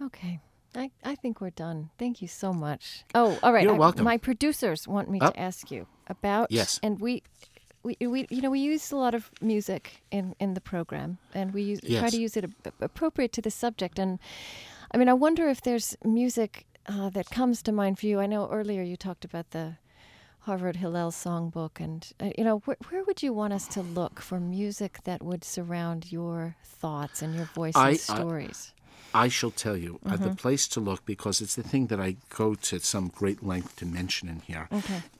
Okay. 0.01 0.41
I, 0.75 0.91
I 1.05 1.15
think 1.15 1.41
we're 1.41 1.51
done. 1.51 1.91
Thank 1.99 2.23
you 2.23 2.29
so 2.29 2.53
much. 2.53 3.05
Oh, 3.15 3.39
all 3.43 3.53
right. 3.53 3.65
You're 3.65 3.75
I, 3.75 3.79
welcome. 3.79 4.05
My 4.05 4.17
producers 4.17 4.89
want 4.89 5.11
me 5.11 5.19
to 5.21 5.39
ask 5.39 5.71
you 5.71 5.87
about 6.07 6.51
yes, 6.51 6.81
and 6.83 6.99
we, 6.99 7.23
we, 7.83 7.97
we 8.01 8.27
you 8.31 8.41
know 8.41 8.51
we 8.51 8.61
use 8.61 8.91
a 8.91 8.97
lot 8.97 9.15
of 9.15 9.31
music 9.43 10.03
in, 10.11 10.35
in 10.41 10.55
the 10.55 10.61
program, 10.63 11.19
and 11.35 11.53
we 11.53 11.63
use, 11.63 11.81
yes. 11.83 12.01
try 12.01 12.09
to 12.09 12.19
use 12.19 12.37
it 12.39 12.51
appropriate 12.81 13.33
to 13.35 13.43
the 13.43 13.51
subject. 13.51 13.99
And 13.99 14.19
I 14.93 14.97
mean, 14.97 15.11
I 15.11 15.13
wonder 15.13 15.47
if 15.49 15.61
there's 15.61 15.95
music 16.05 16.65
uh, 16.87 17.11
that 17.11 17.31
comes 17.31 17.63
to 17.63 17.73
mind 17.73 17.99
for 17.99 18.07
you? 18.07 18.21
I 18.21 18.27
know 18.27 18.49
earlier 18.49 18.83
you 18.83 18.97
talked 18.97 19.25
about 19.25 19.51
the 19.51 19.77
Harvard 20.41 20.77
Hillel 20.77 21.13
songbook, 21.13 21.81
and 21.81 22.09
uh, 22.21 22.31
you 22.37 22.45
know, 22.45 22.59
wh- 22.61 22.91
where 22.91 23.05
would 23.05 23.23
you 23.23 23.33
want 23.33 23.53
us 23.53 23.67
to 23.69 23.83
look 23.83 24.21
for 24.21 24.41
music 24.41 25.01
that 25.05 25.23
would 25.23 25.45
surround 25.45 26.11
your 26.11 26.57
thoughts 26.65 27.23
and 27.23 27.35
your 27.35 27.47
voice 27.47 27.77
I, 27.77 27.91
and 27.91 27.99
stories? 28.01 28.73
I 29.15 29.29
shall 29.29 29.51
tell 29.51 29.77
you 29.77 30.01
uh, 30.07 30.17
the 30.17 30.35
place 30.35 30.67
to 30.69 30.81
look 30.81 31.05
because 31.05 31.41
it's 31.41 31.55
the 31.55 31.63
thing 31.63 31.89
that 31.89 32.01
I 32.01 32.17
go 32.31 32.55
to 32.55 32.81
some 32.81 33.09
great 33.09 33.45
length 33.45 33.77
to 33.77 33.87
mention 33.87 34.29
in 34.29 34.41
here. 34.41 34.69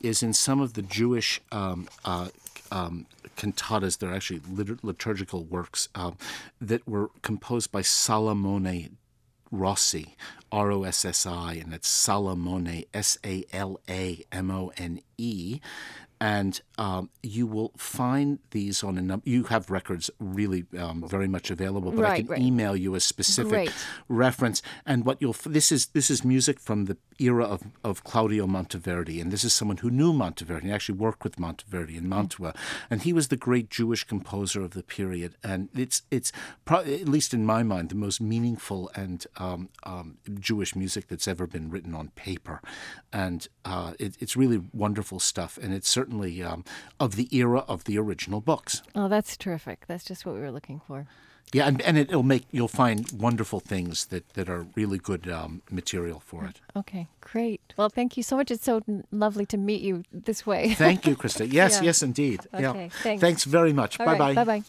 Is 0.01 0.23
in 0.23 0.33
some 0.33 0.59
of 0.59 0.73
the 0.73 0.81
Jewish 0.81 1.39
um, 1.51 1.87
uh, 2.03 2.29
um, 2.71 3.05
cantatas. 3.37 3.99
They're 3.99 4.13
actually 4.13 4.41
lit- 4.49 4.83
liturgical 4.83 5.43
works 5.43 5.89
um, 5.95 6.17
that 6.59 6.87
were 6.87 7.09
composed 7.21 7.71
by 7.71 7.81
Salamone 7.81 8.91
Rossi, 9.51 10.15
R 10.53 10.71
O 10.71 10.83
S 10.83 11.03
S 11.03 11.25
I, 11.25 11.53
and 11.53 11.73
it's 11.73 11.89
Salamone, 11.89 12.85
S 12.93 13.17
A 13.25 13.43
L 13.51 13.79
A 13.89 14.23
M 14.31 14.51
O 14.51 14.71
N 14.77 15.01
E. 15.17 15.59
And 16.23 16.61
um, 16.77 17.09
you 17.21 17.45
will 17.45 17.73
find 17.75 18.39
these 18.51 18.81
on 18.81 18.97
a 18.97 19.01
number. 19.01 19.29
You 19.29 19.43
have 19.43 19.69
records 19.69 20.09
really 20.19 20.63
um, 20.79 21.03
very 21.05 21.27
much 21.27 21.51
available, 21.51 21.91
but 21.91 22.05
I 22.05 22.21
can 22.21 22.27
right. 22.27 22.41
email 22.41 22.77
you 22.77 22.95
a 22.95 23.01
specific 23.01 23.51
Great. 23.51 23.73
reference. 24.07 24.61
And 24.85 25.03
what 25.03 25.21
you'll 25.21 25.35
this 25.45 25.69
is 25.69 25.87
this 25.87 26.09
is 26.09 26.23
music 26.23 26.61
from 26.61 26.85
the 26.85 26.95
era 27.19 27.43
of, 27.43 27.63
of 27.83 28.05
Claudio 28.05 28.47
Monteverdi, 28.47 29.21
and 29.21 29.33
this 29.33 29.43
is 29.43 29.51
someone 29.51 29.77
who 29.77 29.89
knew 29.89 30.13
Monteverdi. 30.13 30.63
He 30.63 30.71
actually 30.71 30.97
worked 30.97 31.25
with 31.25 31.35
Monteverdi 31.35 31.97
in 31.97 32.07
Mantua, 32.07 32.53
and 32.89 33.01
he 33.01 33.11
was 33.11 33.27
the 33.27 33.35
great 33.35 33.69
Jewish 33.69 34.05
composer 34.05 34.61
of 34.61 34.71
the 34.71 34.83
period. 34.83 35.35
And 35.43 35.67
it's 35.75 36.03
it's 36.09 36.31
pro- 36.63 36.79
at 36.79 37.09
least 37.09 37.33
in 37.33 37.45
my 37.45 37.63
mind 37.63 37.89
the 37.89 37.95
most 37.95 38.21
meaningful 38.21 38.89
and 38.95 39.27
um, 39.35 39.67
um, 39.83 40.19
Jewish 40.39 40.73
music 40.73 41.09
that's 41.09 41.27
ever 41.27 41.47
been 41.47 41.69
written 41.69 41.93
on 41.93 42.11
paper, 42.15 42.61
and 43.11 43.45
uh, 43.65 43.91
it, 43.99 44.15
it's 44.21 44.37
really 44.37 44.61
wonderful 44.71 45.19
stuff. 45.19 45.59
And 45.61 45.73
it's 45.73 45.89
certainly 45.89 46.12
um, 46.21 46.63
of 46.99 47.15
the 47.15 47.27
era 47.35 47.59
of 47.67 47.83
the 47.85 47.97
original 47.97 48.41
books. 48.41 48.81
Oh, 48.95 49.07
that's 49.07 49.37
terrific. 49.37 49.85
That's 49.87 50.03
just 50.03 50.25
what 50.25 50.35
we 50.35 50.41
were 50.41 50.51
looking 50.51 50.81
for. 50.87 51.07
Yeah, 51.51 51.67
and, 51.67 51.81
and 51.83 51.97
it'll 51.97 52.23
make 52.23 52.45
you'll 52.51 52.67
find 52.67 53.09
wonderful 53.11 53.59
things 53.59 54.07
that, 54.07 54.27
that 54.33 54.49
are 54.49 54.65
really 54.75 54.97
good 54.97 55.29
um, 55.29 55.61
material 55.69 56.19
for 56.19 56.45
it. 56.45 56.59
Okay, 56.75 57.07
great. 57.21 57.61
Well, 57.77 57.89
thank 57.89 58.17
you 58.17 58.23
so 58.23 58.37
much. 58.37 58.49
It's 58.49 58.63
so 58.63 58.81
lovely 59.11 59.45
to 59.47 59.57
meet 59.57 59.81
you 59.81 60.03
this 60.11 60.47
way. 60.47 60.73
Thank 60.73 61.05
you, 61.05 61.15
Krista. 61.15 61.47
Yes, 61.53 61.75
Yeah. 61.75 61.83
yes, 61.83 62.01
indeed. 62.01 62.39
Okay, 62.53 62.61
yeah. 62.63 62.89
thanks. 63.03 63.21
Thanks 63.21 63.43
very 63.43 63.73
much. 63.73 63.99
All 63.99 64.05
bye 64.05 64.13
right, 64.13 64.19
bye. 64.19 64.33
Bye 64.33 64.59
bye. 64.59 64.63